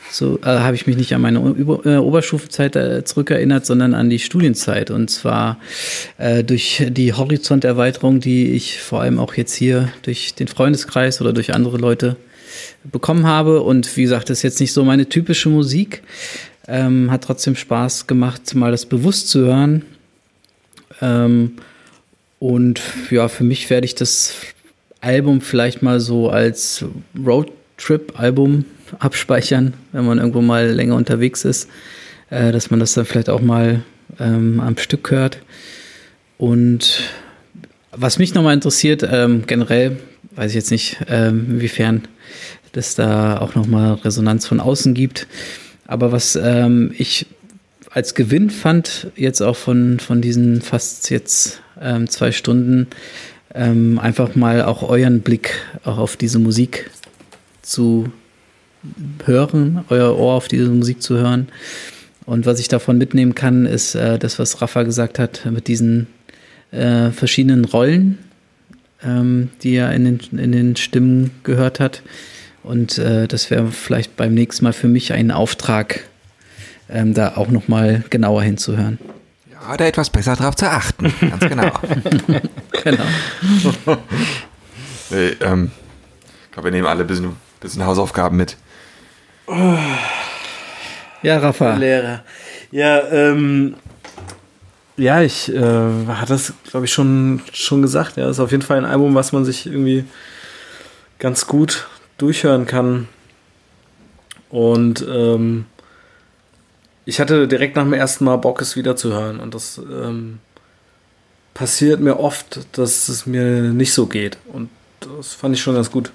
so 0.09 0.39
äh, 0.41 0.45
habe 0.45 0.73
ich 0.77 0.87
mich 0.87 0.95
nicht 0.95 1.13
an 1.13 1.19
meine 1.19 1.41
Ober 1.41 1.85
äh, 1.85 1.97
Oberstufenzeit 1.97 2.77
äh, 2.77 3.03
zurückerinnert, 3.03 3.65
sondern 3.65 3.93
an 3.93 4.09
die 4.09 4.19
Studienzeit 4.19 4.89
und 4.89 5.09
zwar 5.09 5.59
äh, 6.17 6.45
durch 6.45 6.85
die 6.87 7.11
Horizonterweiterung, 7.11 8.21
die 8.21 8.53
ich 8.53 8.79
vor 8.79 9.01
allem 9.01 9.19
auch 9.19 9.33
jetzt 9.33 9.55
hier 9.55 9.89
durch 10.03 10.33
den 10.33 10.47
Freundeskreis 10.47 11.19
oder 11.19 11.33
durch 11.33 11.53
andere 11.53 11.75
Leute 11.75 12.15
bekommen 12.85 13.27
habe 13.27 13.59
und 13.63 13.97
wie 13.97 14.03
gesagt, 14.03 14.29
das 14.29 14.37
ist 14.37 14.43
jetzt 14.43 14.61
nicht 14.61 14.71
so 14.71 14.85
meine 14.85 15.09
typische 15.09 15.49
Musik, 15.49 16.03
ähm, 16.69 17.11
hat 17.11 17.25
trotzdem 17.25 17.57
Spaß 17.57 18.07
gemacht, 18.07 18.55
mal 18.55 18.71
das 18.71 18.85
bewusst 18.85 19.27
zu 19.27 19.41
hören. 19.41 19.81
Ähm, 21.01 21.57
und 22.43 22.81
ja, 23.09 23.29
für 23.29 23.45
mich 23.45 23.69
werde 23.69 23.85
ich 23.85 23.95
das 23.95 24.33
Album 24.99 25.39
vielleicht 25.39 25.81
mal 25.81 26.01
so 26.01 26.29
als 26.29 26.83
Roadtrip-Album 27.17 28.65
abspeichern, 28.99 29.75
wenn 29.93 30.03
man 30.03 30.17
irgendwo 30.17 30.41
mal 30.41 30.69
länger 30.69 30.97
unterwegs 30.97 31.45
ist, 31.45 31.69
äh, 32.31 32.51
dass 32.51 32.69
man 32.69 32.81
das 32.81 32.95
dann 32.95 33.05
vielleicht 33.05 33.29
auch 33.29 33.39
mal 33.39 33.85
ähm, 34.19 34.59
am 34.59 34.77
Stück 34.77 35.09
hört. 35.09 35.39
Und 36.37 37.03
was 37.91 38.19
mich 38.19 38.33
nochmal 38.33 38.55
interessiert, 38.55 39.07
ähm, 39.09 39.43
generell, 39.47 39.95
weiß 40.35 40.51
ich 40.51 40.55
jetzt 40.55 40.71
nicht, 40.71 40.97
ähm, 41.07 41.45
inwiefern 41.49 42.09
das 42.73 42.95
da 42.95 43.37
auch 43.37 43.55
nochmal 43.55 43.93
Resonanz 43.93 44.45
von 44.45 44.59
außen 44.59 44.93
gibt, 44.93 45.27
aber 45.87 46.11
was 46.11 46.35
ähm, 46.35 46.93
ich 46.97 47.25
als 47.93 48.15
Gewinn 48.15 48.49
fand, 48.49 49.11
jetzt 49.15 49.41
auch 49.41 49.55
von, 49.55 49.99
von 49.99 50.21
diesen 50.21 50.61
fast 50.61 51.09
jetzt 51.11 51.61
ähm, 51.79 52.09
zwei 52.09 52.31
Stunden, 52.31 52.87
ähm, 53.53 53.99
einfach 53.99 54.35
mal 54.35 54.63
auch 54.63 54.81
euren 54.81 55.21
Blick 55.21 55.53
auch 55.83 55.99
auf 55.99 56.17
diese 56.17 56.39
Musik 56.39 56.89
zu 57.61 58.11
hören, 59.25 59.85
euer 59.89 60.17
Ohr 60.17 60.33
auf 60.33 60.47
diese 60.47 60.69
Musik 60.69 61.01
zu 61.03 61.17
hören. 61.17 61.47
Und 62.25 62.45
was 62.45 62.59
ich 62.59 62.67
davon 62.67 62.97
mitnehmen 62.97 63.35
kann, 63.35 63.65
ist 63.65 63.95
äh, 63.95 64.17
das, 64.17 64.39
was 64.39 64.61
Rafa 64.61 64.83
gesagt 64.83 65.19
hat, 65.19 65.45
mit 65.45 65.67
diesen 65.67 66.07
äh, 66.71 67.11
verschiedenen 67.11 67.63
Rollen, 67.65 68.17
ähm, 69.03 69.49
die 69.61 69.75
er 69.75 69.91
in 69.93 70.05
den, 70.05 70.39
in 70.39 70.51
den 70.51 70.75
Stimmen 70.77 71.29
gehört 71.43 71.79
hat. 71.79 72.01
Und 72.63 72.97
äh, 72.97 73.27
das 73.27 73.51
wäre 73.51 73.67
vielleicht 73.67 74.15
beim 74.15 74.33
nächsten 74.33 74.63
Mal 74.63 74.73
für 74.73 74.87
mich 74.87 75.13
ein 75.13 75.31
Auftrag, 75.31 76.05
ähm, 76.93 77.13
da 77.13 77.35
auch 77.35 77.47
nochmal 77.47 78.03
genauer 78.09 78.43
hinzuhören. 78.43 78.99
Ja, 79.51 79.75
da 79.75 79.85
etwas 79.85 80.09
besser 80.09 80.35
drauf 80.35 80.55
zu 80.55 80.69
achten. 80.69 81.13
Ganz 81.19 81.45
genau. 81.45 81.71
Genau. 82.83 83.03
nee, 85.09 85.27
ähm, 85.39 85.71
ich 86.45 86.51
glaube, 86.51 86.65
wir 86.67 86.71
nehmen 86.71 86.87
alle 86.87 87.01
ein 87.01 87.07
bisschen, 87.07 87.37
bisschen 87.61 87.85
Hausaufgaben 87.85 88.35
mit. 88.35 88.57
Ja, 91.21 91.37
Rafa. 91.37 91.75
Lehrer. 91.75 92.23
Ja, 92.71 93.07
ähm, 93.09 93.75
ja, 94.97 95.21
ich 95.21 95.53
äh, 95.53 95.59
hatte 95.61 96.33
das, 96.33 96.53
glaube 96.69 96.85
ich, 96.85 96.91
schon, 96.91 97.41
schon 97.53 97.81
gesagt. 97.81 98.17
Ja, 98.17 98.29
ist 98.29 98.39
auf 98.39 98.51
jeden 98.51 98.63
Fall 98.63 98.79
ein 98.79 98.85
Album, 98.85 99.15
was 99.15 99.31
man 99.31 99.45
sich 99.45 99.65
irgendwie 99.65 100.03
ganz 101.19 101.47
gut 101.47 101.87
durchhören 102.17 102.65
kann. 102.65 103.07
Und 104.49 105.05
ähm, 105.07 105.65
ich 107.05 107.19
hatte 107.19 107.47
direkt 107.47 107.75
nach 107.75 107.83
dem 107.83 107.93
ersten 107.93 108.25
Mal 108.25 108.37
Bock, 108.37 108.61
es 108.61 108.75
wieder 108.75 108.95
zu 108.95 109.13
hören. 109.13 109.39
Und 109.39 109.53
das 109.53 109.77
ähm, 109.77 110.39
passiert 111.53 111.99
mir 111.99 112.19
oft, 112.19 112.59
dass 112.77 113.09
es 113.09 113.25
mir 113.25 113.61
nicht 113.61 113.93
so 113.93 114.05
geht. 114.05 114.37
Und 114.51 114.69
das 115.01 115.33
fand 115.33 115.55
ich 115.55 115.61
schon 115.61 115.75
ganz 115.75 115.91
gut. 115.91 116.11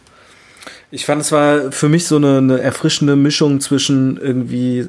Ich 0.90 1.04
fand, 1.04 1.20
es 1.20 1.32
war 1.32 1.70
für 1.72 1.88
mich 1.88 2.06
so 2.06 2.16
eine, 2.16 2.38
eine 2.38 2.60
erfrischende 2.60 3.16
Mischung 3.16 3.60
zwischen 3.60 4.16
irgendwie 4.16 4.88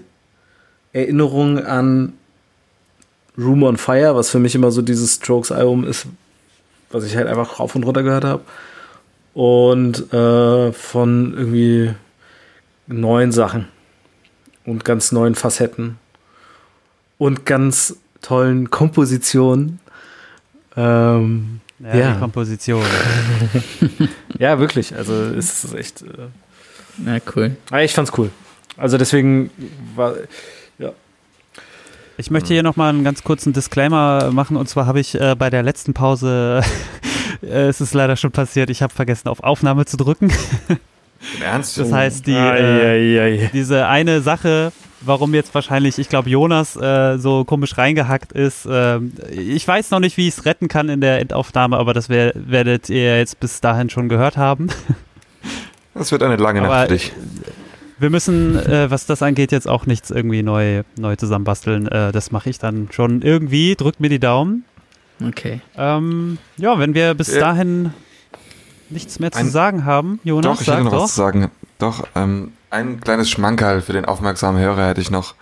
Erinnerung 0.94 1.60
an 1.60 2.14
Room 3.38 3.64
on 3.64 3.78
Fire, 3.78 4.16
was 4.16 4.30
für 4.30 4.40
mich 4.40 4.56
immer 4.56 4.72
so 4.72 4.82
dieses 4.82 5.16
Strokes-Album 5.16 5.86
ist, 5.86 6.08
was 6.92 7.04
ich 7.04 7.16
halt 7.16 7.28
einfach 7.28 7.60
rauf 7.60 7.76
und 7.76 7.84
runter 7.84 8.04
gehört 8.04 8.24
habe. 8.24 8.44
Und 9.34 10.12
äh, 10.14 10.72
von 10.72 11.34
irgendwie 11.38 11.94
neuen 12.88 13.32
Sachen 13.32 13.68
und 14.70 14.86
ganz 14.86 15.12
neuen 15.12 15.36
Facetten 15.36 15.98
und 17.18 17.46
ganz 17.46 17.96
tollen 18.22 18.70
Kompositionen. 18.70 19.80
Ähm, 20.78 21.60
Ja, 21.82 21.96
Ja. 21.96 22.14
die 22.14 22.20
Komposition. 22.20 22.84
ja, 24.38 24.60
wirklich. 24.60 24.94
Also 24.96 25.14
es 25.14 25.64
ist 25.64 25.74
echt. 25.74 26.02
Äh, 26.02 26.28
Ja, 27.06 27.20
cool. 27.36 27.56
ja, 27.72 27.80
ich 27.80 27.94
fand's 27.94 28.12
cool. 28.18 28.30
Also 28.78 28.98
deswegen 28.98 29.50
war. 29.96 30.14
Ich 32.18 32.30
möchte 32.30 32.54
hier 32.54 32.64
nochmal 32.64 32.90
einen 32.90 33.06
ganz 33.06 33.24
kurzen 33.24 33.54
Disclaimer 33.54 34.30
machen 34.34 34.58
und 34.58 34.68
zwar 34.68 34.86
habe 34.86 35.00
ich 35.00 35.16
äh, 35.16 35.36
bei 35.40 35.50
der 35.50 35.64
letzten 35.64 35.94
Pause, 35.94 36.62
äh, 37.42 37.68
es 37.70 37.80
ist 37.80 37.94
leider 37.94 38.18
schon 38.18 38.32
passiert, 38.32 38.70
ich 38.70 38.82
habe 38.82 38.94
vergessen 38.94 39.30
auf 39.30 39.42
Aufnahme 39.42 39.86
zu 39.86 39.96
drücken. 39.96 40.30
Im 41.38 41.42
Ernst? 41.44 41.78
Das 41.78 41.92
heißt, 41.92 42.28
die, 42.28 42.32
äh, 42.34 43.50
diese 43.54 43.88
eine 43.88 44.22
Sache, 44.22 44.72
warum 45.02 45.34
jetzt 45.34 45.54
wahrscheinlich, 45.54 45.98
ich 46.00 46.10
glaube, 46.10 46.30
Jonas 46.30 46.76
äh, 46.76 47.18
so 47.18 47.44
komisch 47.44 47.78
reingehackt 47.78 48.32
ist, 48.32 48.68
ähm, 48.70 49.14
ich 49.32 49.68
weiß 49.68 49.92
noch 49.92 50.00
nicht, 50.00 50.18
wie 50.18 50.28
ich 50.28 50.38
es 50.38 50.46
retten 50.46 50.68
kann 50.68 50.90
in 50.90 51.02
der 51.02 51.20
Endaufnahme, 51.20 51.78
aber 51.78 51.94
das 51.94 52.10
wer 52.10 52.32
werdet 52.36 52.90
ihr 52.90 53.18
jetzt 53.18 53.40
bis 53.40 53.62
dahin 53.62 53.90
schon 53.90 54.10
gehört 54.10 54.38
haben. 54.38 54.68
das 55.94 56.12
wird 56.12 56.24
eine 56.24 56.38
lange 56.38 56.62
Aber- 56.62 56.70
Nacht 56.70 56.88
für 56.88 56.94
dich. 56.94 57.12
Wir 58.02 58.10
müssen, 58.10 58.56
äh, 58.58 58.90
was 58.90 59.06
das 59.08 59.22
angeht, 59.22 59.52
jetzt 59.52 59.68
auch 59.68 59.86
nichts 59.86 60.10
irgendwie 60.10 60.42
neu, 60.42 60.84
neu 60.98 61.18
zusammenbasteln. 61.18 61.86
Äh, 61.90 62.14
das 62.14 62.32
mache 62.32 62.50
ich 62.50 62.58
dann 62.58 62.88
schon 62.92 63.22
irgendwie. 63.24 63.76
Drückt 63.76 64.00
mir 64.00 64.08
die 64.08 64.20
Daumen. 64.20 64.64
Okay. 65.22 65.60
Ähm, 65.78 66.38
ja, 66.56 66.80
wenn 66.80 66.94
wir 66.94 67.14
bis 67.14 67.34
Ja. 67.34 67.42
dahin 67.42 67.92
nichts 68.90 69.20
mehr 69.20 69.32
zu 69.32 69.40
Ein- 69.40 69.50
sagen 69.50 69.86
haben, 69.86 70.20
Jonas, 70.24 70.58
Doch, 70.58 70.62
ich 70.62 70.68
hätte 70.68 70.84
noch 70.84 70.92
doch. 70.92 71.04
was 71.04 71.12
zu 71.12 71.18
sagen. 71.18 71.52
Doch, 71.78 72.04
ähm, 72.16 72.54
ein 72.70 73.00
kleines 73.00 73.30
Schmankerl 73.30 73.82
für 73.82 73.94
den 73.94 74.06
aufmerksamen 74.06 74.62
Hörer 74.62 74.88
hätte 74.88 75.02
ich 75.02 75.12
noch. 75.12 75.36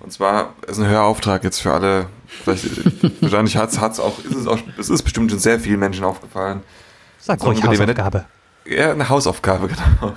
Und 0.00 0.12
zwar 0.12 0.54
ist 0.66 0.78
ein 0.78 0.86
Hörauftrag 0.86 1.42
jetzt 1.44 1.60
für 1.60 1.72
alle. 1.72 2.06
Vielleicht, 2.26 2.64
wahrscheinlich 3.22 3.56
hat's, 3.56 3.80
hat's 3.80 3.98
auch, 3.98 4.18
ist 4.20 4.34
es 4.36 4.46
auch, 4.46 4.58
es 4.78 4.88
ist 4.90 5.02
bestimmt 5.02 5.30
schon 5.30 5.40
sehr 5.40 5.58
vielen 5.58 5.80
Menschen 5.80 6.04
aufgefallen. 6.04 6.60
Sag 7.18 7.42
ruhig 7.44 7.62
wir 7.62 7.70
nicht- 7.70 7.80
Hausaufgabe. 7.80 8.24
Ja, 8.64 8.92
eine 8.92 9.08
Hausaufgabe, 9.08 9.68
genau. 10.00 10.14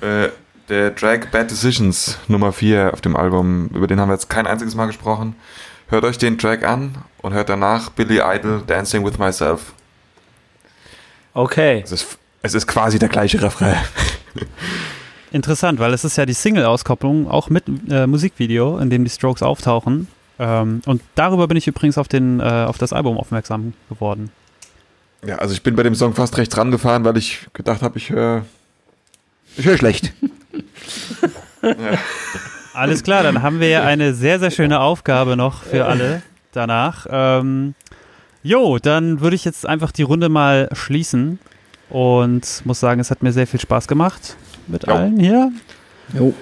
äh, 0.00 0.30
der 0.68 0.90
Drag 0.92 1.26
Bad 1.32 1.50
Decisions 1.50 2.16
Nummer 2.28 2.52
4 2.52 2.92
auf 2.94 3.00
dem 3.00 3.16
Album, 3.16 3.68
über 3.74 3.86
den 3.88 3.98
haben 4.00 4.08
wir 4.08 4.14
jetzt 4.14 4.30
kein 4.30 4.46
einziges 4.46 4.74
Mal 4.76 4.86
gesprochen. 4.86 5.34
Hört 5.88 6.04
euch 6.04 6.16
den 6.16 6.38
Track 6.38 6.64
an 6.64 6.94
und 7.18 7.32
hört 7.34 7.48
danach 7.48 7.90
Billy 7.90 8.20
Idol 8.24 8.62
Dancing 8.66 9.04
with 9.04 9.18
Myself. 9.18 9.72
Okay. 11.34 11.82
Es 11.84 11.92
ist, 11.92 12.18
es 12.42 12.54
ist 12.54 12.66
quasi 12.66 12.98
der 12.98 13.08
gleiche 13.08 13.40
Refrain. 13.42 13.76
Interessant, 15.32 15.78
weil 15.78 15.94
es 15.94 16.04
ist 16.04 16.16
ja 16.16 16.26
die 16.26 16.32
Single-Auskopplung, 16.32 17.28
auch 17.30 17.50
mit 17.50 17.64
äh, 17.88 18.06
Musikvideo, 18.06 18.78
in 18.78 18.90
dem 18.90 19.04
die 19.04 19.10
Strokes 19.10 19.42
auftauchen. 19.42 20.08
Ähm, 20.40 20.82
und 20.86 21.02
darüber 21.14 21.46
bin 21.46 21.56
ich 21.56 21.68
übrigens 21.68 21.98
auf, 21.98 22.08
den, 22.08 22.40
äh, 22.40 22.42
auf 22.42 22.78
das 22.78 22.92
Album 22.92 23.16
aufmerksam 23.16 23.74
geworden. 23.88 24.30
Ja, 25.24 25.36
also 25.36 25.52
ich 25.52 25.62
bin 25.62 25.76
bei 25.76 25.82
dem 25.82 25.94
Song 25.94 26.14
fast 26.14 26.36
recht 26.38 26.54
dran 26.54 26.70
gefahren, 26.70 27.04
weil 27.04 27.16
ich 27.16 27.46
gedacht 27.52 27.82
habe, 27.82 27.98
ich 27.98 28.10
höre 28.10 28.44
ich 29.56 29.66
höre 29.66 29.76
schlecht. 29.76 30.12
Alles 32.74 33.02
klar, 33.02 33.22
dann 33.22 33.42
haben 33.42 33.60
wir 33.60 33.68
ja 33.68 33.82
eine 33.82 34.14
sehr, 34.14 34.38
sehr 34.38 34.50
schöne 34.50 34.80
Aufgabe 34.80 35.36
noch 35.36 35.62
für 35.64 35.84
alle 35.84 36.22
danach. 36.52 37.06
Ähm, 37.10 37.74
jo, 38.42 38.78
dann 38.78 39.20
würde 39.20 39.36
ich 39.36 39.44
jetzt 39.44 39.66
einfach 39.66 39.92
die 39.92 40.02
Runde 40.02 40.28
mal 40.28 40.68
schließen 40.72 41.38
und 41.88 42.62
muss 42.64 42.80
sagen, 42.80 43.00
es 43.00 43.10
hat 43.10 43.22
mir 43.22 43.32
sehr 43.32 43.46
viel 43.46 43.60
Spaß 43.60 43.88
gemacht 43.88 44.36
mit 44.66 44.86
Jo. 44.86 44.94
allen 44.94 45.18
hier. 45.18 45.52
Jo. 46.14 46.34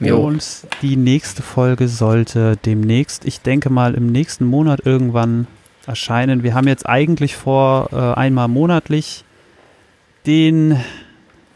Jo. 0.00 0.18
Und 0.20 0.66
die 0.80 0.96
nächste 0.96 1.42
Folge 1.42 1.86
sollte 1.86 2.56
demnächst, 2.64 3.26
ich 3.26 3.42
denke 3.42 3.68
mal 3.68 3.94
im 3.94 4.06
nächsten 4.06 4.46
Monat 4.46 4.86
irgendwann 4.86 5.46
erscheinen. 5.86 6.42
Wir 6.42 6.54
haben 6.54 6.68
jetzt 6.68 6.86
eigentlich 6.86 7.36
vor, 7.36 7.90
äh, 7.92 8.18
einmal 8.18 8.48
monatlich 8.48 9.24
den 10.26 10.80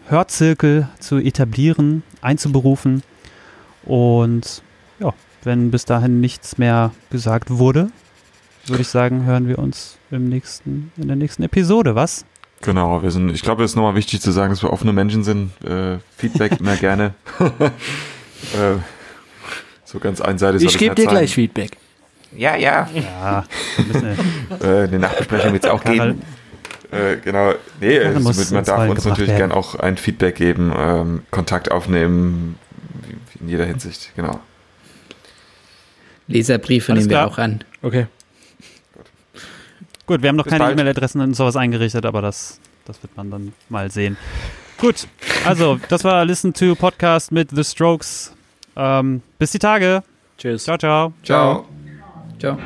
Hörzirkel 0.09 0.89
zu 0.99 1.17
etablieren, 1.19 2.03
einzuberufen. 2.21 3.03
Und 3.85 4.63
ja, 5.01 5.15
wenn 5.43 5.71
bis 5.71 5.87
dahin 5.87 6.21
nichts 6.21 6.59
mehr 6.59 6.91
gesagt 7.11 7.51
wurde, 7.51 7.89
würde 8.67 8.83
ich 8.83 8.89
sagen, 8.89 9.25
hören 9.25 9.49
wir 9.49 9.59
uns 9.59 9.99
im 10.11 10.29
nächsten, 10.29 10.93
in 10.97 11.09
der 11.09 11.17
nächsten 11.17 11.43
Episode, 11.43 11.95
was? 11.95 12.25
Genau, 12.63 13.03
wir 13.03 13.11
sind, 13.11 13.31
ich 13.31 13.43
glaube, 13.43 13.63
es 13.65 13.73
ist 13.73 13.77
nochmal 13.77 13.95
wichtig 13.95 14.21
zu 14.21 14.31
sagen, 14.31 14.51
dass 14.51 14.63
wir 14.63 14.73
offene 14.73 14.93
Menschen 14.93 15.23
sind. 15.23 15.51
Äh, 15.65 15.99
Feedback 16.17 16.53
immer 16.61 16.77
gerne. 16.77 17.15
äh, 17.41 18.79
so 19.85 19.99
ganz 19.99 20.21
einseitig 20.21 20.65
Ich 20.65 20.79
gebe 20.79 20.95
dir 20.95 21.05
sein. 21.05 21.15
gleich 21.15 21.35
Feedback. 21.35 21.77
Ja, 22.37 22.57
ja. 22.57 22.89
Äh, 24.61 24.65
eine 24.67 24.99
Nachbesprechung 24.99 25.53
wird 25.53 25.65
es 25.65 25.71
auch 25.71 25.85
Karl, 25.85 26.15
geben. 26.15 26.23
Äh, 26.91 27.17
genau. 27.17 27.53
Nee, 27.81 28.01
wird, 28.01 28.51
man 28.53 28.65
darf 28.65 28.89
uns 28.89 29.05
natürlich 29.05 29.37
gern 29.37 29.53
auch 29.53 29.75
ein 29.77 29.97
Feedback 29.97 30.37
geben, 30.37 30.73
ähm, 30.77 31.23
Kontakt 31.31 31.71
aufnehmen, 31.71 32.59
in 33.41 33.49
jeder 33.49 33.65
Hinsicht, 33.67 34.13
genau. 34.17 34.41
Leserbriefe 36.27 36.93
Alles 36.93 37.05
nehmen 37.05 37.11
wir 37.11 37.17
klar. 37.19 37.29
auch 37.29 37.39
an. 37.39 37.63
Okay. 37.83 38.07
Gut, 40.07 40.23
wir 40.23 40.29
haben 40.29 40.37
noch 40.37 40.45
Bis 40.45 40.53
keine. 40.53 40.73
E-Mail-Adressen 40.73 41.21
und 41.21 41.35
sowas 41.35 41.57
eingerichtet, 41.57 42.05
aber 42.05 42.21
das, 42.21 42.61
das 42.85 43.03
wird 43.03 43.17
man 43.17 43.31
dann 43.31 43.53
mal 43.69 43.91
sehen. 43.91 44.17
Gut, 44.79 45.07
also 45.47 45.81
das 45.89 46.05
war 46.05 46.25
Listen 46.25 46.53
to 46.53 46.75
Podcast 46.75 47.33
mit 47.33 47.51
The 47.51 47.65
Strokes. 47.65 48.35
Ähm, 48.77 49.23
bis 49.39 49.53
die 49.53 49.59
Tage. 49.59 50.03
Tschüss. 50.37 50.65
Ciao, 50.65 50.77
ciao. 50.77 51.13
Ciao. 51.23 51.67
Ciao. 52.39 52.59